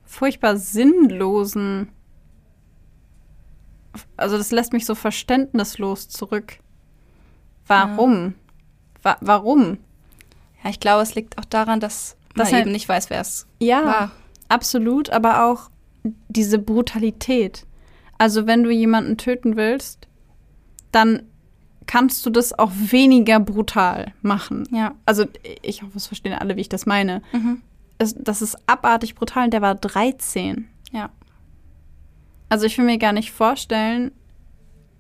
furchtbar 0.06 0.58
sinnlosen, 0.58 1.90
also 4.18 4.38
das 4.38 4.52
lässt 4.52 4.74
mich 4.74 4.86
so 4.86 4.96
verständnislos 4.96 6.10
zurück. 6.10 6.60
Warum? 7.68 8.26
Ja. 8.26 8.34
Wa 9.04 9.18
warum? 9.22 9.78
Ja, 10.64 10.70
ich 10.70 10.80
glaube, 10.80 11.04
es 11.04 11.16
liegt 11.16 11.38
auch 11.38 11.46
daran, 11.46 11.80
dass 11.80 12.18
man 12.36 12.48
halt, 12.48 12.62
eben 12.62 12.72
nicht 12.72 12.88
weiß, 12.88 13.10
wer 13.10 13.22
es 13.22 13.48
ja, 13.60 13.86
war. 13.86 14.12
Absolut, 14.48 15.10
aber 15.10 15.46
auch 15.46 15.70
diese 16.28 16.60
Brutalität. 16.60 17.66
Also 18.18 18.48
wenn 18.48 18.64
du 18.64 18.70
jemanden 18.70 19.18
töten 19.18 19.56
willst, 19.56 20.08
dann 20.92 21.24
kannst 21.86 22.26
du 22.26 22.30
das 22.30 22.58
auch 22.58 22.72
weniger 22.74 23.40
brutal 23.40 24.14
machen. 24.22 24.68
Ja. 24.72 24.94
Also 25.06 25.26
ich 25.62 25.82
hoffe, 25.82 25.98
es 25.98 26.08
verstehen 26.08 26.34
alle, 26.34 26.56
wie 26.56 26.62
ich 26.62 26.70
das 26.70 26.86
meine. 26.86 27.22
Mhm. 27.32 27.62
Es, 27.98 28.16
das 28.16 28.42
ist 28.42 28.58
abartig 28.68 29.16
brutal 29.16 29.46
und 29.46 29.54
der 29.54 29.62
war 29.62 29.76
13. 29.76 30.68
Ja. 30.92 31.10
Also 32.48 32.66
ich 32.66 32.78
will 32.78 32.86
mir 32.86 32.98
gar 32.98 33.14
nicht 33.14 33.32
vorstellen, 33.32 34.12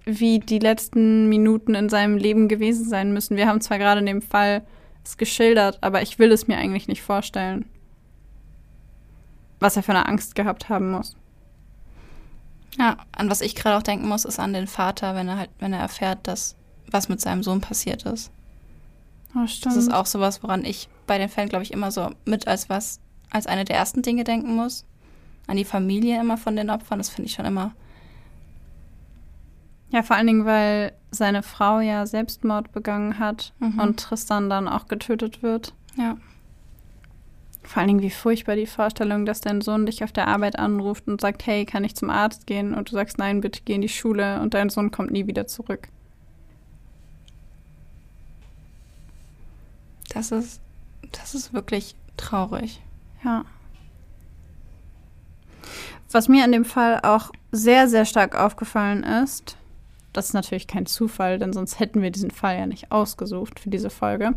wie 0.06 0.40
die 0.40 0.60
letzten 0.60 1.30
Minuten 1.30 1.76
in 1.76 1.90
seinem 1.90 2.18
Leben 2.18 2.48
gewesen 2.48 2.88
sein 2.88 3.14
müssen. 3.14 3.38
Wir 3.38 3.48
haben 3.48 3.62
zwar 3.62 3.78
gerade 3.78 4.00
in 4.00 4.06
dem 4.06 4.22
Fall 4.22 4.64
es 5.10 5.18
geschildert, 5.18 5.80
aber 5.82 6.02
ich 6.02 6.20
will 6.20 6.32
es 6.32 6.48
mir 6.48 6.58
eigentlich 6.58 6.88
nicht 6.88 7.02
vorstellen. 7.02 7.66
Was 9.60 9.76
er 9.76 9.84
für 9.84 9.92
eine 9.92 10.08
Angst 10.08 10.36
gehabt 10.36 10.70
haben 10.70 10.92
muss. 10.92 11.16
Ja, 12.78 12.98
an 13.12 13.30
was 13.30 13.42
ich 13.42 13.56
gerade 13.56 13.78
auch 13.78 13.84
denken 13.84 14.08
muss, 14.08 14.24
ist 14.24 14.40
an 14.40 14.54
den 14.54 14.68
Vater, 14.68 15.16
wenn 15.16 15.28
er 15.28 15.38
halt, 15.38 15.50
wenn 15.60 15.74
er 15.74 15.80
erfährt, 15.80 16.28
dass 16.28 16.56
was 16.90 17.10
mit 17.10 17.20
seinem 17.20 17.44
Sohn 17.44 17.60
passiert 17.60 18.04
ist. 18.04 18.32
Oh, 19.36 19.46
das 19.64 19.76
ist 19.76 19.94
auch 19.94 20.06
sowas, 20.06 20.42
woran 20.44 20.64
ich 20.64 20.90
bei 21.06 21.18
den 21.18 21.30
Fällen, 21.30 21.50
glaube 21.50 21.64
ich, 21.64 21.74
immer 21.74 21.92
so 21.92 22.12
mit 22.26 22.48
als 22.48 22.70
was, 22.70 23.00
als 23.30 23.48
eine 23.48 23.66
der 23.66 23.76
ersten 23.76 24.02
Dinge 24.02 24.24
denken 24.24 24.56
muss. 24.56 24.86
An 25.48 25.58
die 25.58 25.66
Familie 25.66 26.20
immer 26.20 26.38
von 26.38 26.56
den 26.56 26.70
Opfern, 26.70 27.00
das 27.00 27.10
finde 27.10 27.28
ich 27.28 27.36
schon 27.36 27.46
immer. 27.46 27.74
Ja, 29.92 30.04
vor 30.04 30.16
allen 30.16 30.28
Dingen, 30.28 30.46
weil 30.46 30.94
seine 31.12 31.42
Frau 31.42 31.80
ja 31.80 32.06
Selbstmord 32.06 32.72
begangen 32.72 33.18
hat 33.18 33.54
mhm. 33.60 33.80
und 33.80 34.00
Tristan 34.00 34.50
dann 34.50 34.68
auch 34.68 34.88
getötet 34.88 35.42
wird. 35.42 35.74
Ja. 35.98 36.18
Vor 37.64 37.82
allen 37.82 37.88
Dingen, 37.88 38.02
wie 38.02 38.10
furchtbar 38.10 38.56
die 38.56 38.68
Vorstellung, 38.68 39.26
dass 39.26 39.42
dein 39.42 39.62
Sohn 39.62 39.86
dich 39.86 40.04
auf 40.04 40.12
der 40.12 40.28
Arbeit 40.28 40.58
anruft 40.58 41.08
und 41.08 41.22
sagt, 41.22 41.46
hey, 41.46 41.66
kann 41.66 41.84
ich 41.84 41.96
zum 41.96 42.10
Arzt 42.10 42.48
gehen? 42.48 42.74
Und 42.74 42.90
du 42.90 42.94
sagst, 42.94 43.18
nein, 43.18 43.42
bitte 43.42 43.62
geh 43.66 43.76
in 43.76 43.82
die 43.82 43.90
Schule 43.90 44.40
und 44.42 44.54
dein 44.54 44.70
Sohn 44.70 44.92
kommt 44.92 45.12
nie 45.12 45.28
wieder 45.28 45.48
zurück. 45.48 45.90
Das 50.10 50.32
ist, 50.32 50.62
das 51.12 51.36
ist 51.36 51.54
wirklich 51.54 51.96
traurig. 52.18 52.82
Ja. 53.24 53.46
Was 56.12 56.28
mir 56.28 56.44
an 56.44 56.52
dem 56.52 56.66
Fall 56.66 57.02
auch 57.02 57.32
sehr, 57.52 57.88
sehr 57.88 58.06
stark 58.06 58.36
aufgefallen 58.36 59.04
ist, 59.04 59.58
das 60.14 60.28
ist 60.28 60.34
natürlich 60.34 60.68
kein 60.68 60.86
Zufall, 60.86 61.40
denn 61.40 61.54
sonst 61.54 61.80
hätten 61.80 62.02
wir 62.02 62.12
diesen 62.12 62.32
Fall 62.32 62.58
ja 62.58 62.66
nicht 62.66 62.92
ausgesucht 62.92 63.60
für 63.60 63.70
diese 63.70 63.90
Folge. 63.90 64.34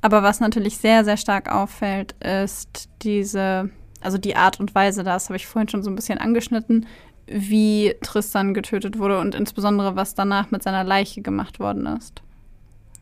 Aber 0.00 0.22
was 0.22 0.40
natürlich 0.40 0.76
sehr, 0.76 1.04
sehr 1.04 1.16
stark 1.16 1.50
auffällt, 1.50 2.14
ist 2.20 2.88
diese, 3.02 3.70
also 4.00 4.18
die 4.18 4.36
Art 4.36 4.60
und 4.60 4.74
Weise, 4.74 5.02
das 5.02 5.28
habe 5.28 5.36
ich 5.36 5.46
vorhin 5.46 5.68
schon 5.68 5.82
so 5.82 5.90
ein 5.90 5.96
bisschen 5.96 6.18
angeschnitten, 6.18 6.86
wie 7.26 7.94
Tristan 8.02 8.54
getötet 8.54 8.98
wurde 8.98 9.18
und 9.18 9.34
insbesondere 9.34 9.96
was 9.96 10.14
danach 10.14 10.50
mit 10.50 10.62
seiner 10.62 10.84
Leiche 10.84 11.20
gemacht 11.20 11.58
worden 11.58 11.86
ist. 11.86 12.22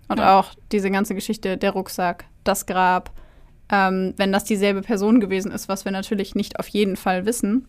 Und 0.08 0.18
ja. 0.18 0.38
auch 0.38 0.54
diese 0.72 0.90
ganze 0.90 1.14
Geschichte, 1.14 1.56
der 1.56 1.72
Rucksack, 1.72 2.24
das 2.44 2.66
Grab, 2.66 3.12
ähm, 3.70 4.14
wenn 4.16 4.32
das 4.32 4.44
dieselbe 4.44 4.82
Person 4.82 5.20
gewesen 5.20 5.50
ist, 5.50 5.68
was 5.68 5.84
wir 5.84 5.92
natürlich 5.92 6.34
nicht 6.34 6.58
auf 6.58 6.68
jeden 6.68 6.96
Fall 6.96 7.26
wissen. 7.26 7.66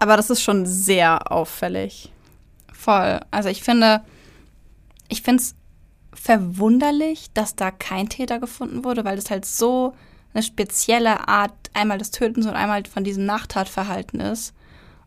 Aber 0.00 0.16
das 0.16 0.30
ist 0.30 0.42
schon 0.42 0.66
sehr 0.66 1.30
auffällig. 1.30 2.10
Voll. 2.72 3.20
Also 3.30 3.50
ich 3.50 3.62
finde, 3.62 4.02
ich 5.08 5.22
finde 5.22 5.42
es 5.42 5.54
verwunderlich, 6.14 7.30
dass 7.34 7.54
da 7.54 7.70
kein 7.70 8.08
Täter 8.08 8.40
gefunden 8.40 8.82
wurde, 8.82 9.04
weil 9.04 9.16
das 9.16 9.30
halt 9.30 9.44
so 9.44 9.94
eine 10.32 10.42
spezielle 10.42 11.28
Art 11.28 11.52
einmal 11.74 11.98
des 11.98 12.10
Tötens 12.10 12.46
und 12.46 12.54
einmal 12.54 12.84
von 12.86 13.04
diesem 13.04 13.26
Nachtatverhalten 13.26 14.20
ist. 14.20 14.54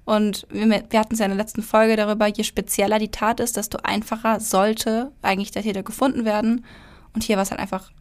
Und 0.06 0.46
wir, 0.52 0.68
wir 0.90 1.00
hatten 1.00 1.14
es 1.14 1.20
ja 1.20 1.26
in 1.26 1.32
der 1.32 1.38
letzten 1.38 1.64
Folge 1.64 1.96
darüber, 1.96 2.28
je 2.28 2.44
spezieller 2.44 3.00
die 3.00 3.12
Tat 3.12 3.40
ist, 3.40 3.58
desto 3.58 3.80
einfacher 3.84 4.40
sollte 4.40 5.12
eigentlich 5.24 5.52
der 5.52 5.64
Täter 5.64 5.82
gefunden 5.82 6.24
werden. 6.24 6.66
Und 7.14 7.24
hier 7.24 7.38
war 7.38 7.44
es 7.44 7.52
halt 7.52 7.62
einfach 7.62 7.92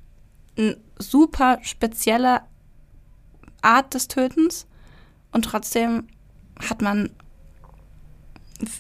eine 0.59 0.77
super 0.99 1.59
spezielle 1.63 2.43
Art 3.63 3.95
des 3.95 4.09
Tötens. 4.09 4.67
Und 5.31 5.47
trotzdem 5.47 6.09
hat 6.69 6.83
man, 6.83 7.11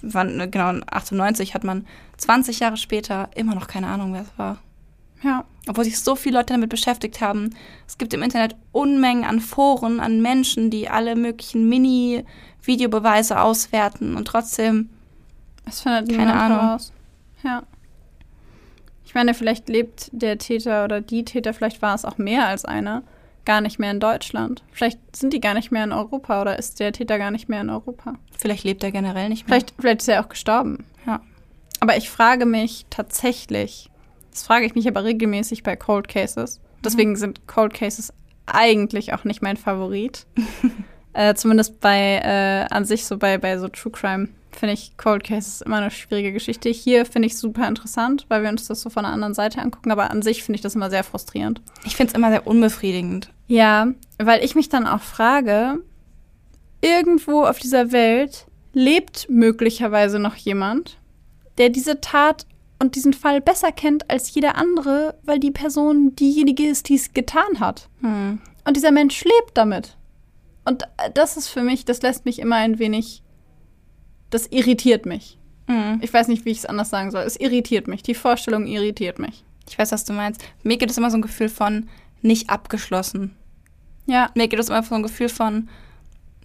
wann, 0.02 0.50
genau, 0.50 0.80
98 0.90 1.54
hat 1.54 1.64
man 1.64 1.86
20 2.18 2.60
Jahre 2.60 2.76
später 2.76 3.30
immer 3.34 3.54
noch 3.54 3.66
keine 3.66 3.88
Ahnung, 3.88 4.12
wer 4.12 4.22
es 4.22 4.38
war. 4.38 4.58
Ja. 5.22 5.44
Obwohl 5.68 5.84
sich 5.84 6.00
so 6.00 6.16
viele 6.16 6.38
Leute 6.38 6.54
damit 6.54 6.70
beschäftigt 6.70 7.20
haben. 7.20 7.50
Es 7.86 7.96
gibt 7.96 8.12
im 8.14 8.22
Internet 8.22 8.56
Unmengen 8.72 9.24
an 9.24 9.40
Foren, 9.40 10.00
an 10.00 10.20
Menschen, 10.20 10.70
die 10.70 10.88
alle 10.88 11.14
möglichen 11.14 11.68
Mini-Videobeweise 11.68 13.40
auswerten 13.40 14.16
und 14.16 14.26
trotzdem. 14.26 14.90
Es 15.64 15.82
findet 15.82 16.08
keine 16.16 16.34
Ahnung. 16.34 16.58
Raus. 16.58 16.92
Ja. 17.44 17.62
Ich 19.04 19.14
meine, 19.14 19.34
vielleicht 19.34 19.68
lebt 19.68 20.08
der 20.12 20.38
Täter 20.38 20.84
oder 20.84 21.00
die 21.00 21.24
Täter, 21.24 21.52
vielleicht 21.54 21.82
war 21.82 21.94
es 21.94 22.04
auch 22.04 22.18
mehr 22.18 22.46
als 22.46 22.64
einer, 22.64 23.02
gar 23.44 23.60
nicht 23.60 23.78
mehr 23.78 23.90
in 23.90 24.00
Deutschland. 24.00 24.62
Vielleicht 24.72 24.98
sind 25.14 25.32
die 25.32 25.40
gar 25.40 25.54
nicht 25.54 25.70
mehr 25.70 25.84
in 25.84 25.92
Europa 25.92 26.40
oder 26.40 26.58
ist 26.58 26.80
der 26.80 26.92
Täter 26.92 27.18
gar 27.18 27.30
nicht 27.30 27.48
mehr 27.48 27.60
in 27.60 27.70
Europa. 27.70 28.14
Vielleicht 28.36 28.64
lebt 28.64 28.82
er 28.84 28.92
generell 28.92 29.28
nicht 29.28 29.48
mehr. 29.48 29.56
Vielleicht, 29.56 29.74
vielleicht 29.78 30.00
ist 30.02 30.08
er 30.08 30.24
auch 30.24 30.28
gestorben. 30.28 30.84
Ja. 31.06 31.20
Aber 31.80 31.96
ich 31.96 32.10
frage 32.10 32.46
mich 32.46 32.86
tatsächlich, 32.90 33.90
das 34.30 34.44
frage 34.44 34.66
ich 34.66 34.74
mich 34.74 34.86
aber 34.88 35.04
regelmäßig 35.04 35.62
bei 35.62 35.76
Cold 35.76 36.08
Cases. 36.08 36.60
Deswegen 36.84 37.10
mhm. 37.10 37.16
sind 37.16 37.46
Cold 37.46 37.74
Cases 37.74 38.12
eigentlich 38.46 39.12
auch 39.12 39.24
nicht 39.24 39.42
mein 39.42 39.56
Favorit. 39.56 40.26
äh, 41.12 41.34
zumindest 41.34 41.80
bei, 41.80 42.20
äh, 42.22 42.72
an 42.72 42.84
sich 42.84 43.04
so 43.04 43.18
bei, 43.18 43.38
bei 43.38 43.58
so 43.58 43.68
True 43.68 43.92
Crime 43.92 44.28
finde 44.56 44.74
ich 44.74 44.96
Cold 44.96 45.24
Cases 45.24 45.60
immer 45.62 45.78
eine 45.78 45.90
schwierige 45.90 46.32
Geschichte. 46.32 46.68
Hier 46.68 47.06
finde 47.06 47.26
ich 47.26 47.36
super 47.36 47.66
interessant, 47.68 48.26
weil 48.28 48.42
wir 48.42 48.50
uns 48.50 48.66
das 48.66 48.80
so 48.80 48.90
von 48.90 49.04
der 49.04 49.12
anderen 49.12 49.34
Seite 49.34 49.60
angucken, 49.60 49.90
aber 49.90 50.10
an 50.10 50.22
sich 50.22 50.42
finde 50.42 50.56
ich 50.56 50.62
das 50.62 50.74
immer 50.74 50.90
sehr 50.90 51.04
frustrierend. 51.04 51.60
Ich 51.84 51.96
finde 51.96 52.12
es 52.12 52.16
immer 52.16 52.30
sehr 52.30 52.46
unbefriedigend. 52.46 53.30
Ja, 53.48 53.88
weil 54.18 54.44
ich 54.44 54.54
mich 54.54 54.68
dann 54.68 54.86
auch 54.86 55.02
frage, 55.02 55.82
irgendwo 56.80 57.44
auf 57.44 57.58
dieser 57.58 57.92
Welt 57.92 58.46
lebt 58.72 59.28
möglicherweise 59.28 60.18
noch 60.18 60.34
jemand, 60.34 60.98
der 61.58 61.68
diese 61.68 62.00
Tat 62.00 62.46
und 62.78 62.96
diesen 62.96 63.12
Fall 63.12 63.40
besser 63.40 63.70
kennt 63.70 64.10
als 64.10 64.34
jeder 64.34 64.56
andere, 64.56 65.14
weil 65.22 65.38
die 65.38 65.52
Person 65.52 66.16
diejenige 66.16 66.66
ist, 66.66 66.88
die 66.88 66.96
es 66.96 67.12
getan 67.12 67.60
hat. 67.60 67.88
Hm. 68.00 68.40
Und 68.64 68.76
dieser 68.76 68.90
Mensch 68.90 69.22
lebt 69.24 69.52
damit. 69.54 69.96
Und 70.64 70.84
das 71.14 71.36
ist 71.36 71.48
für 71.48 71.62
mich, 71.62 71.84
das 71.84 72.02
lässt 72.02 72.24
mich 72.24 72.38
immer 72.38 72.56
ein 72.56 72.78
wenig, 72.78 73.22
das 74.32 74.46
irritiert 74.48 75.06
mich. 75.06 75.38
Hm. 75.68 75.98
Ich 76.02 76.12
weiß 76.12 76.28
nicht, 76.28 76.44
wie 76.44 76.50
ich 76.50 76.58
es 76.58 76.66
anders 76.66 76.90
sagen 76.90 77.10
soll. 77.10 77.22
Es 77.22 77.36
irritiert 77.36 77.86
mich. 77.86 78.02
Die 78.02 78.14
Vorstellung 78.14 78.66
irritiert 78.66 79.18
mich. 79.18 79.44
Ich 79.68 79.78
weiß, 79.78 79.92
was 79.92 80.04
du 80.04 80.12
meinst. 80.12 80.42
Mir 80.62 80.76
gibt 80.76 80.90
es 80.90 80.98
immer 80.98 81.10
so 81.10 81.18
ein 81.18 81.22
Gefühl 81.22 81.48
von 81.48 81.88
nicht 82.22 82.50
abgeschlossen. 82.50 83.36
Ja. 84.06 84.30
Mir 84.34 84.48
gibt 84.48 84.60
es 84.60 84.68
immer 84.68 84.82
so 84.82 84.94
ein 84.94 85.02
Gefühl 85.02 85.28
von 85.28 85.68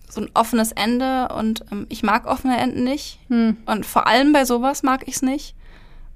so 0.09 0.21
ein 0.21 0.29
offenes 0.33 0.71
Ende 0.71 1.29
und 1.29 1.65
ähm, 1.71 1.85
ich 1.89 2.03
mag 2.03 2.27
offene 2.27 2.57
Enden 2.57 2.83
nicht. 2.83 3.19
Hm. 3.29 3.57
Und 3.65 3.85
vor 3.85 4.07
allem 4.07 4.33
bei 4.33 4.45
sowas 4.45 4.83
mag 4.83 5.07
ich 5.07 5.15
es 5.15 5.21
nicht. 5.21 5.55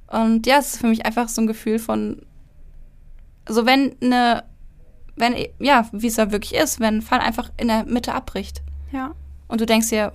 Und 0.08 0.46
ja, 0.46 0.58
es 0.58 0.74
ist 0.74 0.82
für 0.82 0.88
mich 0.88 1.06
einfach 1.06 1.30
so 1.30 1.42
ein 1.42 1.48
Gefühl 1.48 1.80
von, 1.80 2.22
so 3.48 3.66
wenn 3.66 3.96
eine 4.02 4.44
wenn, 5.16 5.36
ja, 5.60 5.88
wie 5.92 6.08
es 6.08 6.16
da 6.16 6.32
wirklich 6.32 6.56
ist, 6.56 6.80
wenn 6.80 6.98
ein 6.98 7.02
Fall 7.02 7.20
einfach 7.20 7.52
in 7.58 7.68
der 7.68 7.86
Mitte 7.86 8.14
abbricht. 8.14 8.62
Ja. 8.92 9.14
Und 9.48 9.62
du 9.62 9.66
denkst 9.66 9.90
dir, 9.90 10.12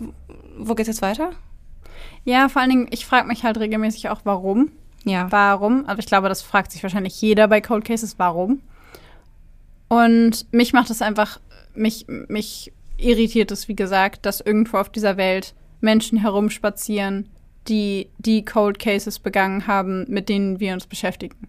wo 0.58 0.74
geht's 0.74 0.88
jetzt 0.88 1.02
weiter? 1.02 1.30
Ja, 2.24 2.48
vor 2.48 2.62
allen 2.62 2.70
Dingen, 2.70 2.88
ich 2.90 3.06
frage 3.06 3.28
mich 3.28 3.44
halt 3.44 3.58
regelmäßig 3.58 4.08
auch, 4.08 4.20
warum. 4.24 4.72
Ja. 5.04 5.30
Warum? 5.30 5.86
Aber 5.86 6.00
ich 6.00 6.06
glaube, 6.06 6.28
das 6.28 6.42
fragt 6.42 6.72
sich 6.72 6.82
wahrscheinlich 6.82 7.20
jeder 7.20 7.46
bei 7.48 7.60
Cold 7.60 7.84
Cases, 7.84 8.18
warum. 8.18 8.60
Und 9.88 10.52
mich 10.52 10.72
macht 10.72 10.90
es 10.90 11.00
einfach, 11.00 11.40
mich, 11.74 12.06
mich 12.08 12.72
irritiert 12.96 13.52
es, 13.52 13.68
wie 13.68 13.76
gesagt, 13.76 14.26
dass 14.26 14.40
irgendwo 14.40 14.78
auf 14.78 14.90
dieser 14.90 15.16
Welt 15.16 15.54
Menschen 15.80 16.18
herumspazieren, 16.18 17.28
die 17.68 18.08
die 18.18 18.44
Cold 18.44 18.78
Cases 18.78 19.18
begangen 19.18 19.66
haben, 19.66 20.06
mit 20.08 20.28
denen 20.28 20.60
wir 20.60 20.72
uns 20.72 20.86
beschäftigen. 20.86 21.48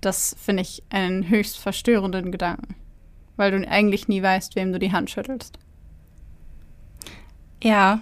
Das 0.00 0.34
finde 0.40 0.62
ich 0.62 0.82
einen 0.90 1.28
höchst 1.28 1.58
verstörenden 1.58 2.32
Gedanken, 2.32 2.74
weil 3.36 3.50
du 3.50 3.68
eigentlich 3.68 4.08
nie 4.08 4.22
weißt, 4.22 4.56
wem 4.56 4.72
du 4.72 4.78
die 4.78 4.92
Hand 4.92 5.10
schüttelst. 5.10 5.58
Ja. 7.62 8.00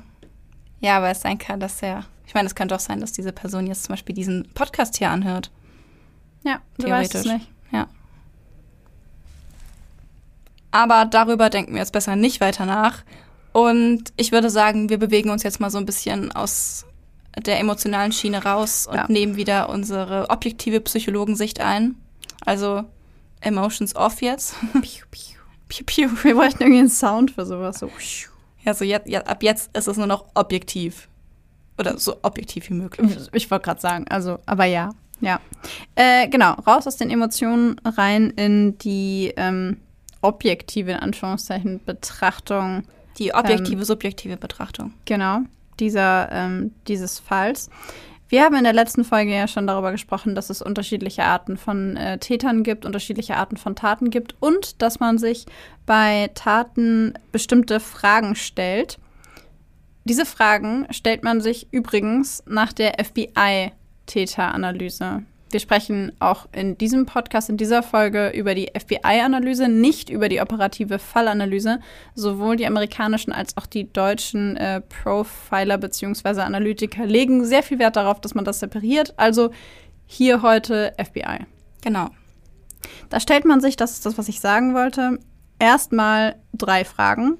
Ja, 0.80 0.96
aber 0.98 1.10
es 1.10 1.20
sein 1.20 1.38
kann, 1.38 1.60
dass 1.60 1.82
er. 1.82 2.04
Ich 2.26 2.34
meine, 2.34 2.46
es 2.46 2.54
könnte 2.54 2.74
auch 2.74 2.80
sein, 2.80 3.00
dass 3.00 3.12
diese 3.12 3.32
Person 3.32 3.66
jetzt 3.66 3.84
zum 3.84 3.94
Beispiel 3.94 4.14
diesen 4.14 4.48
Podcast 4.54 4.96
hier 4.98 5.10
anhört. 5.10 5.50
Ja, 6.44 6.60
du 6.78 6.88
weißt 6.88 7.14
es 7.14 7.22
Theoretisch. 7.22 7.46
nicht. 7.46 7.52
Ja. 7.72 7.88
Aber 10.70 11.06
darüber 11.06 11.50
denken 11.50 11.72
wir 11.72 11.80
jetzt 11.80 11.92
besser 11.92 12.16
nicht 12.16 12.40
weiter 12.40 12.66
nach. 12.66 13.02
Und 13.52 14.12
ich 14.16 14.30
würde 14.32 14.50
sagen, 14.50 14.88
wir 14.90 14.98
bewegen 14.98 15.30
uns 15.30 15.42
jetzt 15.42 15.60
mal 15.60 15.70
so 15.70 15.78
ein 15.78 15.86
bisschen 15.86 16.30
aus 16.32 16.84
der 17.36 17.58
emotionalen 17.58 18.12
Schiene 18.12 18.44
raus 18.44 18.86
und 18.86 18.96
Ja. 18.96 19.06
nehmen 19.08 19.36
wieder 19.36 19.68
unsere 19.70 20.28
objektive 20.30 20.80
Psychologensicht 20.80 21.60
ein. 21.60 21.94
Also 22.44 22.84
Emotions 23.40 23.96
off 23.96 24.20
jetzt. 24.22 24.54
Piu, 24.72 25.04
piu. 25.10 25.38
Piu, 25.68 25.84
piu. 25.86 26.08
Wir 26.22 26.34
bräuchten 26.34 26.62
irgendwie 26.62 26.80
einen 26.80 26.88
Sound 26.90 27.30
für 27.32 27.46
sowas. 27.46 27.78
So. 27.78 27.90
Ja, 28.64 28.74
so 28.74 28.84
jetzt, 28.84 29.08
ja, 29.08 29.20
ab 29.22 29.42
jetzt 29.42 29.76
ist 29.76 29.86
es 29.86 29.96
nur 29.96 30.06
noch 30.06 30.26
objektiv. 30.34 31.08
Oder 31.78 31.96
so 31.98 32.16
objektiv 32.22 32.68
wie 32.70 32.74
möglich. 32.74 33.16
Ich 33.32 33.50
wollte 33.50 33.64
gerade 33.64 33.80
sagen, 33.80 34.06
also, 34.08 34.38
aber 34.46 34.64
ja. 34.64 34.90
Ja. 35.20 35.40
Äh, 35.94 36.28
genau, 36.28 36.52
raus 36.52 36.86
aus 36.86 36.96
den 36.96 37.10
Emotionen, 37.10 37.80
rein 37.84 38.30
in 38.30 38.78
die 38.78 39.32
ähm, 39.36 39.78
objektive, 40.20 40.92
in 40.92 40.98
Anführungszeichen, 40.98 41.80
Betrachtung 41.84 42.84
Die 43.18 43.34
objektive, 43.34 43.84
subjektive 43.84 44.36
Betrachtung. 44.36 44.92
Genau, 45.04 45.40
dieser, 45.80 46.30
ähm, 46.30 46.72
dieses 46.86 47.18
Falls. 47.18 47.68
Wir 48.30 48.44
haben 48.44 48.56
in 48.56 48.64
der 48.64 48.74
letzten 48.74 49.04
Folge 49.04 49.34
ja 49.34 49.48
schon 49.48 49.66
darüber 49.66 49.90
gesprochen, 49.90 50.34
dass 50.34 50.50
es 50.50 50.60
unterschiedliche 50.60 51.24
Arten 51.24 51.56
von 51.56 51.96
äh, 51.96 52.18
Tätern 52.18 52.62
gibt, 52.62 52.84
unterschiedliche 52.84 53.36
Arten 53.36 53.56
von 53.56 53.74
Taten 53.74 54.10
gibt 54.10 54.34
und 54.38 54.82
dass 54.82 55.00
man 55.00 55.16
sich 55.16 55.46
bei 55.86 56.28
Taten 56.34 57.14
bestimmte 57.32 57.80
Fragen 57.80 58.34
stellt. 58.34 58.98
Diese 60.04 60.26
Fragen 60.26 60.86
stellt 60.90 61.24
man 61.24 61.40
sich 61.40 61.68
übrigens 61.70 62.42
nach 62.46 62.74
der 62.74 63.02
FBI-Täteranalyse. 63.02 65.22
Wir 65.50 65.60
sprechen 65.60 66.12
auch 66.18 66.46
in 66.52 66.76
diesem 66.76 67.06
Podcast, 67.06 67.48
in 67.48 67.56
dieser 67.56 67.82
Folge 67.82 68.30
über 68.30 68.54
die 68.54 68.70
FBI-Analyse, 68.78 69.68
nicht 69.68 70.10
über 70.10 70.28
die 70.28 70.40
operative 70.40 70.98
Fallanalyse. 70.98 71.80
Sowohl 72.14 72.56
die 72.56 72.66
amerikanischen 72.66 73.32
als 73.32 73.56
auch 73.56 73.64
die 73.66 73.90
deutschen 73.90 74.56
äh, 74.58 74.82
Profiler 74.82 75.78
bzw. 75.78 76.42
Analytiker 76.42 77.06
legen 77.06 77.46
sehr 77.46 77.62
viel 77.62 77.78
Wert 77.78 77.96
darauf, 77.96 78.20
dass 78.20 78.34
man 78.34 78.44
das 78.44 78.60
separiert. 78.60 79.14
Also 79.16 79.50
hier 80.06 80.42
heute 80.42 80.92
FBI. 80.98 81.46
Genau. 81.82 82.10
Da 83.08 83.18
stellt 83.18 83.46
man 83.46 83.60
sich, 83.60 83.76
das 83.76 83.92
ist 83.92 84.04
das, 84.04 84.18
was 84.18 84.28
ich 84.28 84.40
sagen 84.40 84.74
wollte, 84.74 85.18
erstmal 85.58 86.36
drei 86.52 86.84
Fragen. 86.84 87.38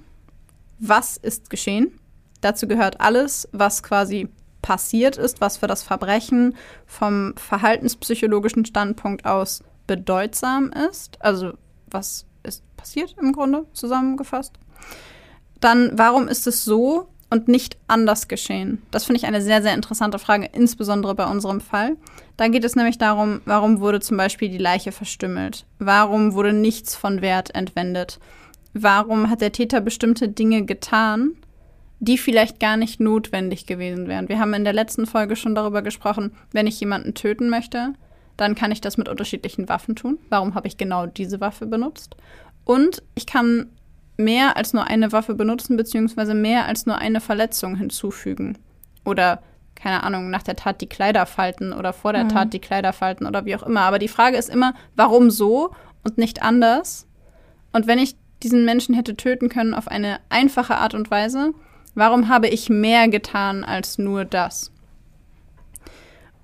Was 0.79 1.19
ist 1.19 1.51
geschehen? 1.51 1.99
Dazu 2.41 2.69
gehört 2.69 3.01
alles, 3.01 3.49
was 3.53 3.83
quasi 3.83 4.29
passiert 4.63 5.17
ist, 5.17 5.41
was 5.41 5.57
für 5.59 5.67
das 5.67 5.83
Verbrechen 5.83 6.57
vom 6.87 7.35
verhaltenspsychologischen 7.37 8.65
Standpunkt 8.65 9.25
aus 9.25 9.63
bedeutsam 9.87 10.73
ist. 10.91 11.17
Also 11.21 11.53
was 11.91 12.27
ist 12.43 12.63
passiert 12.77 13.17
im 13.21 13.33
Grunde 13.33 13.67
zusammengefasst. 13.73 14.55
Dann, 15.61 15.91
warum 15.95 16.29
ist 16.29 16.47
es 16.47 16.65
so 16.65 17.09
und 17.31 17.49
nicht 17.49 17.77
anders 17.89 18.29
geschehen? 18.29 18.81
Das 18.91 19.05
finde 19.05 19.19
ich 19.19 19.27
eine 19.27 19.43
sehr, 19.43 19.63
sehr 19.63 19.75
interessante 19.75 20.19
Frage, 20.19 20.49
insbesondere 20.53 21.15
bei 21.15 21.27
unserem 21.27 21.61
Fall. 21.61 21.97
Da 22.37 22.49
geht 22.49 22.65
es 22.65 22.77
nämlich 22.77 22.99
darum, 22.99 23.41
warum 23.45 23.81
wurde 23.81 24.01
zum 24.01 24.17
Beispiel 24.17 24.49
die 24.49 24.59
Leiche 24.59 24.93
verstümmelt? 24.93 25.67
Warum 25.79 26.35
wurde 26.35 26.53
nichts 26.53 26.95
von 26.95 27.21
Wert 27.21 27.55
entwendet? 27.55 28.21
Warum 28.73 29.29
hat 29.29 29.41
der 29.41 29.53
Täter 29.53 29.81
bestimmte 29.81 30.29
Dinge 30.29 30.65
getan, 30.65 31.33
die 32.01 32.19
vielleicht 32.19 32.61
gar 32.61 32.77
nicht 32.77 33.01
notwendig 33.01 33.67
gewesen 33.67 34.09
wären? 34.09 34.29
Wir 34.29 34.39
haben 34.39 34.55
in 34.55 34.65
der 34.65 34.73
letzten 34.73 35.07
Folge 35.07 35.37
schon 35.37 35.55
darüber 35.55 35.83
gesprochen, 35.83 36.33
wenn 36.53 36.67
ich 36.67 36.81
jemanden 36.81 37.15
töten 37.15 37.49
möchte, 37.49 37.95
dann 38.37 38.55
kann 38.55 38.71
ich 38.71 38.81
das 38.81 38.97
mit 38.97 39.09
unterschiedlichen 39.09 39.69
Waffen 39.69 39.97
tun. 39.97 40.19
Warum 40.29 40.55
habe 40.55 40.69
ich 40.69 40.77
genau 40.77 41.07
diese 41.07 41.41
Waffe 41.41 41.67
benutzt? 41.67 42.17
Und 42.65 43.03
ich 43.15 43.27
kann 43.27 43.67
mehr 44.17 44.57
als 44.57 44.73
nur 44.73 44.87
eine 44.87 45.13
Waffe 45.13 45.35
benutzen, 45.35 45.77
beziehungsweise 45.77 46.35
mehr 46.35 46.67
als 46.67 46.87
nur 46.87 46.99
eine 46.99 47.21
Verletzung 47.21 47.77
hinzufügen. 47.77 48.59
Oder, 49.05 49.43
keine 49.75 50.03
Ahnung, 50.03 50.31
nach 50.31 50.43
der 50.43 50.57
Tat 50.57 50.81
die 50.81 50.89
Kleider 50.89 51.27
falten 51.27 51.73
oder 51.73 51.93
vor 51.93 52.13
der 52.13 52.29
Tat 52.29 52.53
die 52.53 52.59
Kleider 52.59 52.93
falten 52.93 53.27
oder 53.27 53.45
wie 53.45 53.57
auch 53.57 53.63
immer. 53.63 53.83
Aber 53.83 53.99
die 53.99 54.09
Frage 54.09 54.37
ist 54.37 54.51
immer, 54.51 54.75
warum 54.97 55.31
so 55.31 55.71
und 56.05 56.19
nicht 56.19 56.43
anders? 56.43 57.07
Und 57.73 57.87
wenn 57.87 57.99
ich 57.99 58.17
diesen 58.43 58.65
Menschen 58.65 58.95
hätte 58.95 59.17
töten 59.17 59.49
können 59.49 59.75
auf 59.75 59.89
eine 59.89 60.21
einfache 60.29 60.77
Art 60.77 60.95
und 60.95 61.11
Weise, 61.11 61.53
warum 61.95 62.29
habe 62.29 62.49
ich 62.49 62.69
mehr 62.69 63.09
getan 63.09 63.65
als 63.65 63.99
nur 63.99 64.25
das? 64.25 64.71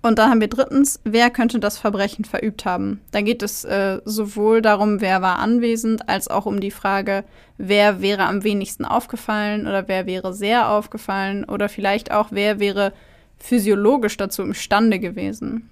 Und 0.02 0.18
dann 0.18 0.28
haben 0.28 0.40
wir 0.42 0.48
drittens, 0.48 1.00
wer 1.04 1.30
könnte 1.30 1.58
das 1.58 1.78
Verbrechen 1.78 2.26
verübt 2.26 2.66
haben? 2.66 3.00
Da 3.10 3.22
geht 3.22 3.42
es 3.42 3.64
äh, 3.64 4.00
sowohl 4.04 4.60
darum, 4.60 5.00
wer 5.00 5.22
war 5.22 5.38
anwesend, 5.38 6.10
als 6.10 6.28
auch 6.28 6.44
um 6.44 6.60
die 6.60 6.70
Frage, 6.70 7.24
wer 7.56 8.02
wäre 8.02 8.24
am 8.24 8.44
wenigsten 8.44 8.84
aufgefallen 8.84 9.66
oder 9.66 9.88
wer 9.88 10.04
wäre 10.04 10.34
sehr 10.34 10.68
aufgefallen 10.68 11.44
oder 11.44 11.70
vielleicht 11.70 12.10
auch, 12.10 12.28
wer 12.32 12.60
wäre 12.60 12.92
physiologisch 13.38 14.18
dazu 14.18 14.42
imstande 14.42 14.98
gewesen. 14.98 15.70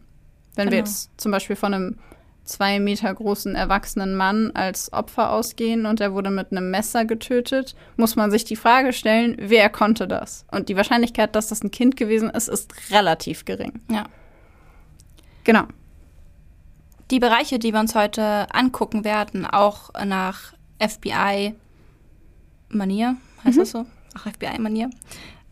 Wenn 0.54 0.68
wir 0.70 0.78
Genau. 0.78 0.86
jetzt 0.86 1.10
zum 1.18 1.30
Beispiel 1.30 1.56
von 1.56 1.74
einem 1.74 1.98
zwei 2.44 2.80
Meter 2.80 3.14
großen 3.14 3.54
erwachsenen 3.54 4.14
Mann 4.16 4.50
als 4.54 4.92
Opfer 4.92 5.30
ausgehen 5.30 5.86
und 5.86 6.00
er 6.00 6.12
wurde 6.12 6.30
mit 6.30 6.50
einem 6.50 6.70
Messer 6.70 7.04
getötet, 7.04 7.74
muss 7.96 8.16
man 8.16 8.30
sich 8.30 8.44
die 8.44 8.56
Frage 8.56 8.92
stellen, 8.92 9.36
wer 9.38 9.68
konnte 9.68 10.08
das? 10.08 10.44
Und 10.50 10.68
die 10.68 10.76
Wahrscheinlichkeit, 10.76 11.34
dass 11.36 11.48
das 11.48 11.62
ein 11.62 11.70
Kind 11.70 11.96
gewesen 11.96 12.30
ist, 12.30 12.48
ist 12.48 12.90
relativ 12.90 13.44
gering. 13.44 13.80
Ja. 13.90 14.06
Genau. 15.44 15.64
Die 17.10 17.20
Bereiche, 17.20 17.58
die 17.58 17.72
wir 17.72 17.80
uns 17.80 17.94
heute 17.94 18.46
angucken 18.54 19.04
werden, 19.04 19.44
auch 19.46 19.90
nach 20.04 20.54
FBI-Manier, 20.78 21.56
heißt 23.44 23.58
das 23.58 23.70
so? 23.70 23.84
Ach, 24.14 24.26
FBI-Manier, 24.26 24.90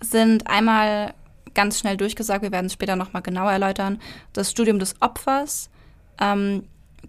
sind 0.01 0.47
einmal 0.47 1.15
ganz 1.55 1.79
schnell 1.79 1.97
durchgesagt, 1.97 2.43
wir 2.43 2.53
werden 2.53 2.67
es 2.67 2.73
später 2.73 2.97
nochmal 2.97 3.23
genauer 3.23 3.53
erläutern, 3.53 4.01
das 4.33 4.51
Studium 4.51 4.79
des 4.79 5.01
Opfers, 5.01 5.71
ähm, 6.21 6.65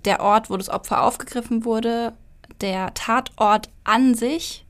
der 0.06 0.21
Ort, 0.21 0.49
wo 0.49 0.58
das 0.58 0.69
Opfer 0.69 1.04
aufgegriffen 1.04 1.65
wurde, 1.65 2.13
der 2.62 2.93
Tatort 2.93 3.69
an 3.84 4.15
sich, 4.15 4.65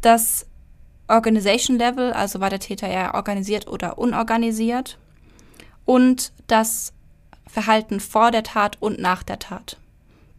das 0.00 0.46
Organization 1.08 1.78
Level, 1.78 2.12
also 2.12 2.40
war 2.40 2.50
der 2.50 2.60
Täter 2.60 2.88
eher 2.88 3.14
organisiert 3.14 3.68
oder 3.68 3.98
unorganisiert, 3.98 4.98
und 5.84 6.32
das 6.48 6.92
Verhalten 7.46 8.00
vor 8.00 8.30
der 8.30 8.42
Tat 8.42 8.76
und 8.80 8.98
nach 8.98 9.22
der 9.22 9.38
Tat. 9.38 9.78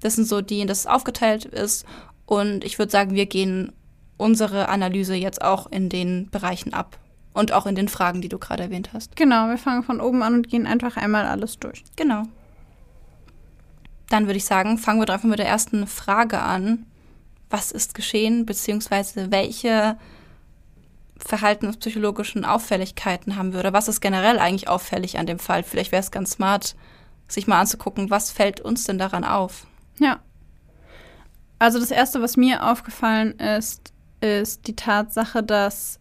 Das 0.01 0.15
sind 0.15 0.27
so 0.27 0.41
die, 0.41 0.59
in 0.59 0.67
das 0.67 0.81
es 0.81 0.87
aufgeteilt 0.87 1.45
ist. 1.45 1.85
Und 2.25 2.63
ich 2.63 2.77
würde 2.77 2.91
sagen, 2.91 3.15
wir 3.15 3.25
gehen 3.25 3.71
unsere 4.17 4.69
Analyse 4.69 5.15
jetzt 5.15 5.41
auch 5.41 5.71
in 5.71 5.89
den 5.89 6.29
Bereichen 6.29 6.73
ab. 6.73 6.99
Und 7.33 7.51
auch 7.51 7.67
in 7.67 7.75
den 7.75 7.87
Fragen, 7.87 8.21
die 8.21 8.29
du 8.29 8.39
gerade 8.39 8.63
erwähnt 8.63 8.89
hast. 8.93 9.15
Genau, 9.15 9.47
wir 9.47 9.59
fangen 9.59 9.83
von 9.83 10.01
oben 10.01 10.23
an 10.23 10.33
und 10.33 10.49
gehen 10.49 10.65
einfach 10.65 10.97
einmal 10.97 11.25
alles 11.25 11.59
durch. 11.59 11.83
Genau. 11.95 12.23
Dann 14.09 14.25
würde 14.25 14.37
ich 14.37 14.45
sagen, 14.45 14.77
fangen 14.77 14.99
wir 14.99 15.05
doch 15.05 15.15
einfach 15.15 15.29
mit 15.29 15.39
der 15.39 15.47
ersten 15.47 15.87
Frage 15.87 16.39
an. 16.39 16.85
Was 17.49 17.71
ist 17.71 17.93
geschehen, 17.93 18.45
beziehungsweise 18.45 19.31
welche 19.31 19.97
verhaltenspsychologischen 21.17 22.45
Auffälligkeiten 22.45 23.35
haben 23.35 23.53
wir 23.53 23.59
oder 23.59 23.73
was 23.73 23.87
ist 23.87 24.01
generell 24.01 24.39
eigentlich 24.39 24.67
auffällig 24.67 25.17
an 25.17 25.25
dem 25.25 25.39
Fall? 25.39 25.63
Vielleicht 25.63 25.91
wäre 25.91 26.01
es 26.01 26.11
ganz 26.11 26.31
smart, 26.31 26.75
sich 27.27 27.47
mal 27.47 27.59
anzugucken, 27.59 28.09
was 28.09 28.31
fällt 28.31 28.61
uns 28.61 28.83
denn 28.83 28.97
daran 28.97 29.23
auf? 29.23 29.65
Ja. 29.99 30.19
Also 31.59 31.79
das 31.79 31.91
Erste, 31.91 32.21
was 32.21 32.37
mir 32.37 32.69
aufgefallen 32.69 33.31
ist, 33.39 33.91
ist 34.21 34.67
die 34.67 34.75
Tatsache, 34.75 35.43
dass 35.43 35.99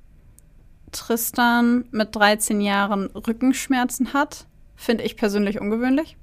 Tristan 0.92 1.86
mit 1.90 2.14
13 2.14 2.60
Jahren 2.60 3.06
Rückenschmerzen 3.06 4.12
hat. 4.12 4.46
Finde 4.76 5.04
ich 5.04 5.16
persönlich 5.16 5.60
ungewöhnlich. 5.60 6.16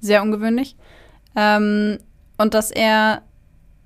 Sehr 0.00 0.22
ungewöhnlich. 0.22 0.76
Ähm, 1.36 1.98
und 2.38 2.54
dass 2.54 2.70
er 2.70 3.22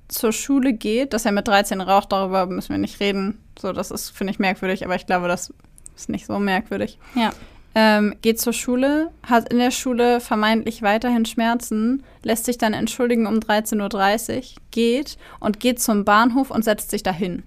zur 0.09 0.33
Schule 0.33 0.72
geht, 0.72 1.12
dass 1.12 1.24
er 1.24 1.33
mit 1.33 1.48
13 1.48 1.80
raucht, 1.80 2.12
darüber 2.12 2.46
müssen 2.46 2.70
wir 2.70 2.78
nicht 2.78 3.00
reden. 3.00 3.38
So, 3.59 3.72
das 3.72 3.90
ist, 3.90 4.11
finde 4.11 4.33
ich, 4.33 4.38
merkwürdig, 4.38 4.85
aber 4.85 4.94
ich 4.94 5.07
glaube, 5.07 5.28
das 5.28 5.52
ist 5.96 6.09
nicht 6.09 6.26
so 6.26 6.38
merkwürdig. 6.38 6.98
Ja. 7.14 7.33
Ähm, 7.76 8.14
geht 8.22 8.40
zur 8.40 8.52
Schule, 8.52 9.11
hat 9.24 9.52
in 9.52 9.59
der 9.59 9.72
Schule 9.72 10.20
vermeintlich 10.20 10.83
weiterhin 10.83 11.24
Schmerzen, 11.24 12.04
lässt 12.22 12.44
sich 12.44 12.57
dann 12.57 12.72
entschuldigen 12.72 13.26
um 13.26 13.40
13.30 13.40 14.37
Uhr, 14.37 14.42
geht 14.70 15.18
und 15.40 15.59
geht 15.59 15.80
zum 15.80 16.04
Bahnhof 16.04 16.50
und 16.50 16.64
setzt 16.64 16.90
sich 16.90 17.02
dahin. 17.02 17.42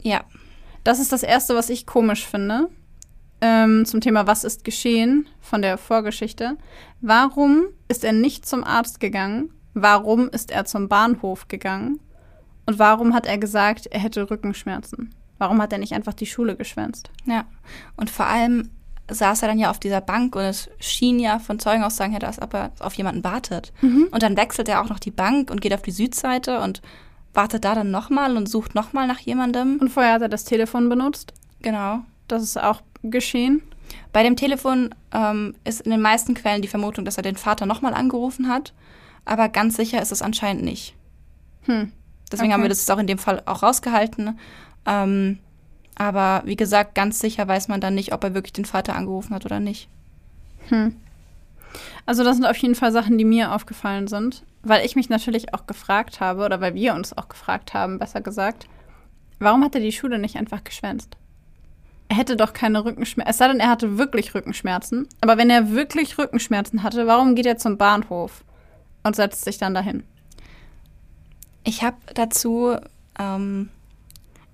Ja. 0.00 0.22
Das 0.82 0.98
ist 0.98 1.12
das 1.12 1.22
Erste, 1.22 1.54
was 1.54 1.70
ich 1.70 1.86
komisch 1.86 2.26
finde. 2.26 2.68
Ähm, 3.42 3.84
zum 3.84 4.00
Thema 4.00 4.28
Was 4.28 4.44
ist 4.44 4.64
geschehen 4.64 5.26
von 5.40 5.62
der 5.62 5.76
Vorgeschichte. 5.76 6.56
Warum 7.00 7.64
ist 7.88 8.04
er 8.04 8.12
nicht 8.12 8.46
zum 8.46 8.62
Arzt 8.62 9.00
gegangen? 9.00 9.50
Warum 9.74 10.28
ist 10.28 10.52
er 10.52 10.64
zum 10.64 10.88
Bahnhof 10.88 11.48
gegangen? 11.48 11.98
Und 12.66 12.78
warum 12.78 13.14
hat 13.14 13.26
er 13.26 13.38
gesagt, 13.38 13.86
er 13.86 13.98
hätte 13.98 14.30
Rückenschmerzen? 14.30 15.12
Warum 15.38 15.60
hat 15.60 15.72
er 15.72 15.80
nicht 15.80 15.92
einfach 15.92 16.14
die 16.14 16.26
Schule 16.26 16.54
geschwänzt? 16.54 17.10
Ja. 17.26 17.44
Und 17.96 18.10
vor 18.10 18.26
allem 18.26 18.70
saß 19.10 19.42
er 19.42 19.48
dann 19.48 19.58
ja 19.58 19.70
auf 19.70 19.80
dieser 19.80 20.00
Bank 20.00 20.36
und 20.36 20.42
es 20.42 20.70
schien 20.78 21.18
ja 21.18 21.40
von 21.40 21.58
Zeugenaussagen 21.58 22.12
her, 22.12 22.20
dass 22.20 22.38
er 22.38 22.70
auf 22.78 22.94
jemanden 22.94 23.24
wartet. 23.24 23.72
Mhm. 23.80 24.08
Und 24.12 24.22
dann 24.22 24.36
wechselt 24.36 24.68
er 24.68 24.80
auch 24.80 24.88
noch 24.88 25.00
die 25.00 25.10
Bank 25.10 25.50
und 25.50 25.60
geht 25.60 25.74
auf 25.74 25.82
die 25.82 25.90
Südseite 25.90 26.60
und 26.60 26.80
wartet 27.34 27.64
da 27.64 27.74
dann 27.74 27.90
nochmal 27.90 28.36
und 28.36 28.48
sucht 28.48 28.76
nochmal 28.76 29.08
nach 29.08 29.18
jemandem. 29.18 29.78
Und 29.80 29.88
vorher 29.88 30.12
hat 30.14 30.22
er 30.22 30.28
das 30.28 30.44
Telefon 30.44 30.88
benutzt. 30.88 31.32
Genau. 31.60 32.02
Das 32.28 32.44
ist 32.44 32.62
auch 32.62 32.82
geschehen. 33.02 33.62
Bei 34.12 34.22
dem 34.22 34.36
Telefon 34.36 34.94
ähm, 35.12 35.54
ist 35.64 35.82
in 35.82 35.90
den 35.90 36.00
meisten 36.00 36.34
Quellen 36.34 36.62
die 36.62 36.68
Vermutung, 36.68 37.04
dass 37.04 37.16
er 37.16 37.22
den 37.22 37.36
Vater 37.36 37.66
nochmal 37.66 37.94
angerufen 37.94 38.48
hat. 38.48 38.72
Aber 39.24 39.48
ganz 39.48 39.76
sicher 39.76 40.00
ist 40.02 40.12
es 40.12 40.22
anscheinend 40.22 40.64
nicht. 40.64 40.94
Hm. 41.62 41.92
Deswegen 42.30 42.48
Okay. 42.48 42.54
haben 42.54 42.62
wir 42.62 42.68
das 42.68 42.88
auch 42.90 42.98
in 42.98 43.06
dem 43.06 43.18
Fall 43.18 43.42
auch 43.46 43.62
rausgehalten. 43.62 44.38
Ähm, 44.86 45.38
aber 45.94 46.42
wie 46.46 46.56
gesagt, 46.56 46.94
ganz 46.94 47.18
sicher 47.18 47.46
weiß 47.46 47.68
man 47.68 47.80
dann 47.80 47.94
nicht, 47.94 48.12
ob 48.12 48.24
er 48.24 48.34
wirklich 48.34 48.54
den 48.54 48.64
Vater 48.64 48.96
angerufen 48.96 49.34
hat 49.34 49.44
oder 49.44 49.60
nicht. 49.60 49.88
Hm. 50.68 50.96
Also 52.06 52.24
das 52.24 52.36
sind 52.36 52.46
auf 52.46 52.56
jeden 52.56 52.74
Fall 52.74 52.92
Sachen, 52.92 53.18
die 53.18 53.24
mir 53.24 53.52
aufgefallen 53.54 54.08
sind, 54.08 54.42
weil 54.62 54.84
ich 54.84 54.96
mich 54.96 55.08
natürlich 55.08 55.54
auch 55.54 55.66
gefragt 55.66 56.20
habe, 56.20 56.44
oder 56.44 56.60
weil 56.60 56.74
wir 56.74 56.94
uns 56.94 57.16
auch 57.16 57.28
gefragt 57.28 57.74
haben, 57.74 57.98
besser 57.98 58.20
gesagt, 58.20 58.66
warum 59.38 59.62
hat 59.64 59.74
er 59.74 59.80
die 59.80 59.92
Schule 59.92 60.18
nicht 60.18 60.36
einfach 60.36 60.64
geschwänzt? 60.64 61.16
Er 62.12 62.18
hätte 62.18 62.36
doch 62.36 62.52
keine 62.52 62.84
Rückenschmerzen, 62.84 63.30
es 63.30 63.38
sei 63.38 63.48
denn, 63.48 63.58
er 63.58 63.70
hatte 63.70 63.96
wirklich 63.96 64.34
Rückenschmerzen. 64.34 65.08
Aber 65.22 65.38
wenn 65.38 65.48
er 65.48 65.70
wirklich 65.70 66.18
Rückenschmerzen 66.18 66.82
hatte, 66.82 67.06
warum 67.06 67.34
geht 67.34 67.46
er 67.46 67.56
zum 67.56 67.78
Bahnhof 67.78 68.44
und 69.02 69.16
setzt 69.16 69.46
sich 69.46 69.56
dann 69.56 69.72
dahin? 69.72 70.02
Ich 71.64 71.82
habe 71.82 71.96
dazu, 72.12 72.76
ähm, 73.18 73.70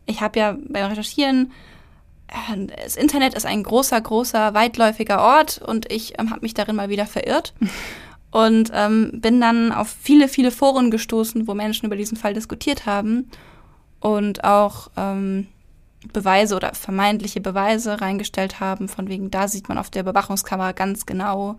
ich 0.07 0.21
habe 0.21 0.38
ja 0.38 0.57
beim 0.68 0.88
Recherchieren, 0.88 1.51
äh, 2.29 2.66
das 2.85 2.94
Internet 2.94 3.35
ist 3.35 3.44
ein 3.44 3.64
großer, 3.64 4.01
großer, 4.01 4.55
weitläufiger 4.55 5.21
Ort 5.21 5.59
und 5.59 5.90
ich 5.90 6.16
ähm, 6.21 6.31
habe 6.31 6.42
mich 6.42 6.55
darin 6.55 6.77
mal 6.77 6.90
wieder 6.90 7.07
verirrt 7.07 7.55
und 8.31 8.71
ähm, 8.73 9.11
bin 9.14 9.40
dann 9.40 9.73
auf 9.73 9.88
viele, 9.88 10.29
viele 10.29 10.53
Foren 10.53 10.92
gestoßen, 10.92 11.49
wo 11.49 11.55
Menschen 11.55 11.87
über 11.87 11.97
diesen 11.97 12.16
Fall 12.16 12.35
diskutiert 12.35 12.87
haben 12.87 13.29
und 13.99 14.44
auch 14.44 14.92
ähm, 14.97 15.49
Beweise 16.13 16.55
oder 16.55 16.75
vermeintliche 16.75 17.41
Beweise 17.41 18.01
reingestellt 18.01 18.61
haben, 18.61 18.89
von 18.89 19.09
wegen, 19.09 19.31
da 19.31 19.49
sieht 19.49 19.69
man 19.69 19.79
auf 19.79 19.91
der 19.91 20.03
Überwachungskamera 20.03 20.73
ganz 20.73 21.07
genau, 21.07 21.57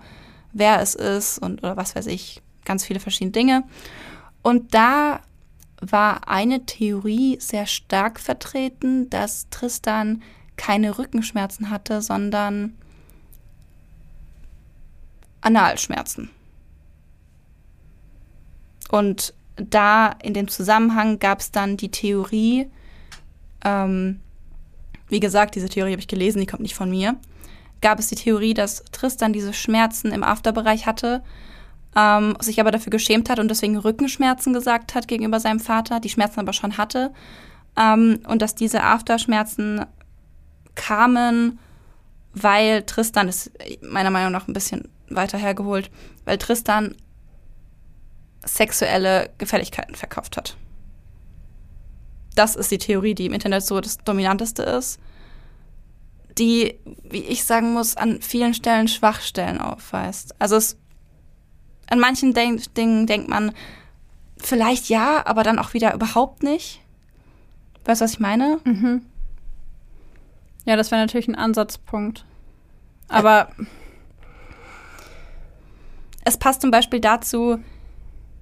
wer 0.53 0.81
es 0.81 0.95
ist 0.95 1.39
und 1.39 1.61
oder 1.63 1.77
was 1.77 1.95
weiß 1.95 2.07
ich, 2.07 2.41
ganz 2.65 2.85
viele 2.85 2.99
verschiedene 2.99 3.31
Dinge. 3.31 3.63
Und 4.41 4.73
da 4.73 5.19
war 5.81 6.27
eine 6.27 6.65
Theorie 6.65 7.37
sehr 7.39 7.65
stark 7.65 8.19
vertreten, 8.19 9.09
dass 9.09 9.49
Tristan 9.49 10.21
keine 10.55 10.97
Rückenschmerzen 10.97 11.69
hatte, 11.69 12.01
sondern 12.01 12.75
Analschmerzen. 15.41 16.29
Und 18.89 19.33
da 19.55 20.15
in 20.23 20.33
dem 20.33 20.47
Zusammenhang 20.47 21.19
gab 21.19 21.39
es 21.39 21.51
dann 21.51 21.77
die 21.77 21.91
Theorie, 21.91 22.69
ähm, 23.63 24.19
wie 25.09 25.19
gesagt, 25.19 25.55
diese 25.55 25.69
Theorie 25.69 25.91
habe 25.91 26.01
ich 26.01 26.07
gelesen, 26.07 26.39
die 26.39 26.45
kommt 26.45 26.61
nicht 26.61 26.75
von 26.75 26.89
mir, 26.89 27.17
gab 27.81 27.99
es 27.99 28.07
die 28.07 28.15
Theorie, 28.15 28.53
dass 28.53 28.83
Tristan 28.91 29.33
diese 29.33 29.53
Schmerzen 29.53 30.11
im 30.11 30.23
Afterbereich 30.23 30.85
hatte, 30.85 31.23
ähm, 31.95 32.37
sich 32.39 32.59
aber 32.59 32.71
dafür 32.71 32.91
geschämt 32.91 33.29
hat 33.29 33.39
und 33.39 33.49
deswegen 33.49 33.77
Rückenschmerzen 33.77 34.53
gesagt 34.53 34.95
hat 34.95 35.07
gegenüber 35.07 35.39
seinem 35.39 35.59
Vater, 35.59 35.99
die 35.99 36.09
Schmerzen 36.09 36.39
aber 36.39 36.53
schon 36.53 36.77
hatte. 36.77 37.11
Ähm, 37.77 38.19
und 38.27 38.41
dass 38.41 38.55
diese 38.55 38.83
Afterschmerzen 38.83 39.85
kamen, 40.75 41.59
weil 42.33 42.83
Tristan, 42.83 43.27
ist 43.27 43.51
meiner 43.81 44.11
Meinung 44.11 44.31
nach 44.31 44.47
ein 44.47 44.53
bisschen 44.53 44.87
weiter 45.09 45.37
hergeholt, 45.37 45.89
weil 46.25 46.37
Tristan 46.37 46.95
sexuelle 48.45 49.29
Gefälligkeiten 49.37 49.95
verkauft 49.95 50.37
hat. 50.37 50.55
Das 52.39 52.55
ist 52.55 52.71
die 52.71 52.77
Theorie, 52.77 53.15
die 53.15 53.25
im 53.25 53.33
Internet 53.33 53.65
so 53.65 53.81
das 53.81 53.97
Dominanteste 53.97 54.63
ist, 54.63 54.97
die, 56.37 56.79
wie 57.03 57.23
ich 57.23 57.43
sagen 57.43 57.73
muss, 57.73 57.97
an 57.97 58.21
vielen 58.21 58.53
Stellen 58.53 58.87
Schwachstellen 58.87 59.59
aufweist. 59.59 60.33
Also 60.39 60.55
es, 60.55 60.77
an 61.89 61.99
manchen 61.99 62.33
Denk 62.33 62.73
Dingen 62.75 63.07
denkt 63.07 63.27
man, 63.27 63.51
vielleicht 64.37 64.87
ja, 64.87 65.25
aber 65.25 65.43
dann 65.43 65.59
auch 65.59 65.73
wieder 65.73 65.93
überhaupt 65.93 66.41
nicht. 66.41 66.79
Weißt 67.83 67.99
du, 67.99 68.05
was 68.05 68.13
ich 68.13 68.19
meine? 68.21 68.61
Mhm. 68.63 69.01
Ja, 70.63 70.77
das 70.77 70.91
wäre 70.91 71.01
natürlich 71.01 71.27
ein 71.27 71.35
Ansatzpunkt. 71.35 72.23
Aber 73.09 73.49
Es 76.23 76.37
passt 76.37 76.61
zum 76.61 76.71
Beispiel 76.71 76.99
dazu, 76.99 77.59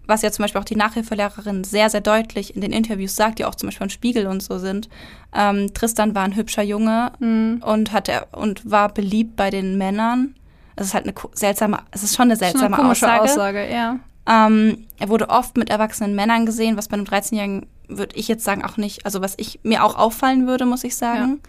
was 0.07 0.21
ja 0.21 0.31
zum 0.31 0.43
Beispiel 0.43 0.59
auch 0.61 0.65
die 0.65 0.75
Nachhilfelehrerin 0.75 1.63
sehr, 1.63 1.89
sehr 1.89 2.01
deutlich 2.01 2.55
in 2.55 2.61
den 2.61 2.71
Interviews 2.71 3.15
sagt, 3.15 3.39
die 3.39 3.45
auch 3.45 3.55
zum 3.55 3.67
Beispiel 3.67 3.85
im 3.85 3.89
Spiegel 3.91 4.27
und 4.27 4.41
so 4.41 4.57
sind. 4.57 4.89
Ähm, 5.35 5.73
Tristan 5.73 6.15
war 6.15 6.23
ein 6.23 6.35
hübscher 6.35 6.63
Junge 6.63 7.11
mh, 7.19 7.65
und 7.65 7.91
hatte 7.91 8.27
und 8.31 8.69
war 8.69 8.89
beliebt 8.93 9.35
bei 9.35 9.49
den 9.49 9.77
Männern. 9.77 10.35
Es 10.75 10.87
ist 10.87 10.93
halt 10.93 11.05
eine 11.05 11.13
seltsame, 11.33 11.79
es 11.91 12.03
ist 12.03 12.15
schon 12.15 12.31
eine 12.31 12.35
schon 12.35 12.45
eine 12.45 12.51
seltsame 12.51 12.75
komische 12.75 13.05
Aussage. 13.05 13.23
Aussage, 13.23 13.71
ja. 13.71 13.99
Ähm, 14.27 14.85
er 14.97 15.09
wurde 15.09 15.29
oft 15.29 15.57
mit 15.57 15.69
erwachsenen 15.69 16.15
Männern 16.15 16.45
gesehen, 16.45 16.77
was 16.77 16.87
bei 16.87 16.95
einem 16.95 17.05
13-Jährigen, 17.05 17.65
würde 17.87 18.15
ich 18.15 18.27
jetzt 18.27 18.43
sagen, 18.43 18.65
auch 18.65 18.77
nicht, 18.77 19.05
also 19.05 19.21
was 19.21 19.35
ich 19.37 19.61
mir 19.63 19.83
auch 19.83 19.95
auffallen 19.95 20.47
würde, 20.47 20.65
muss 20.65 20.83
ich 20.83 20.97
sagen. 20.97 21.39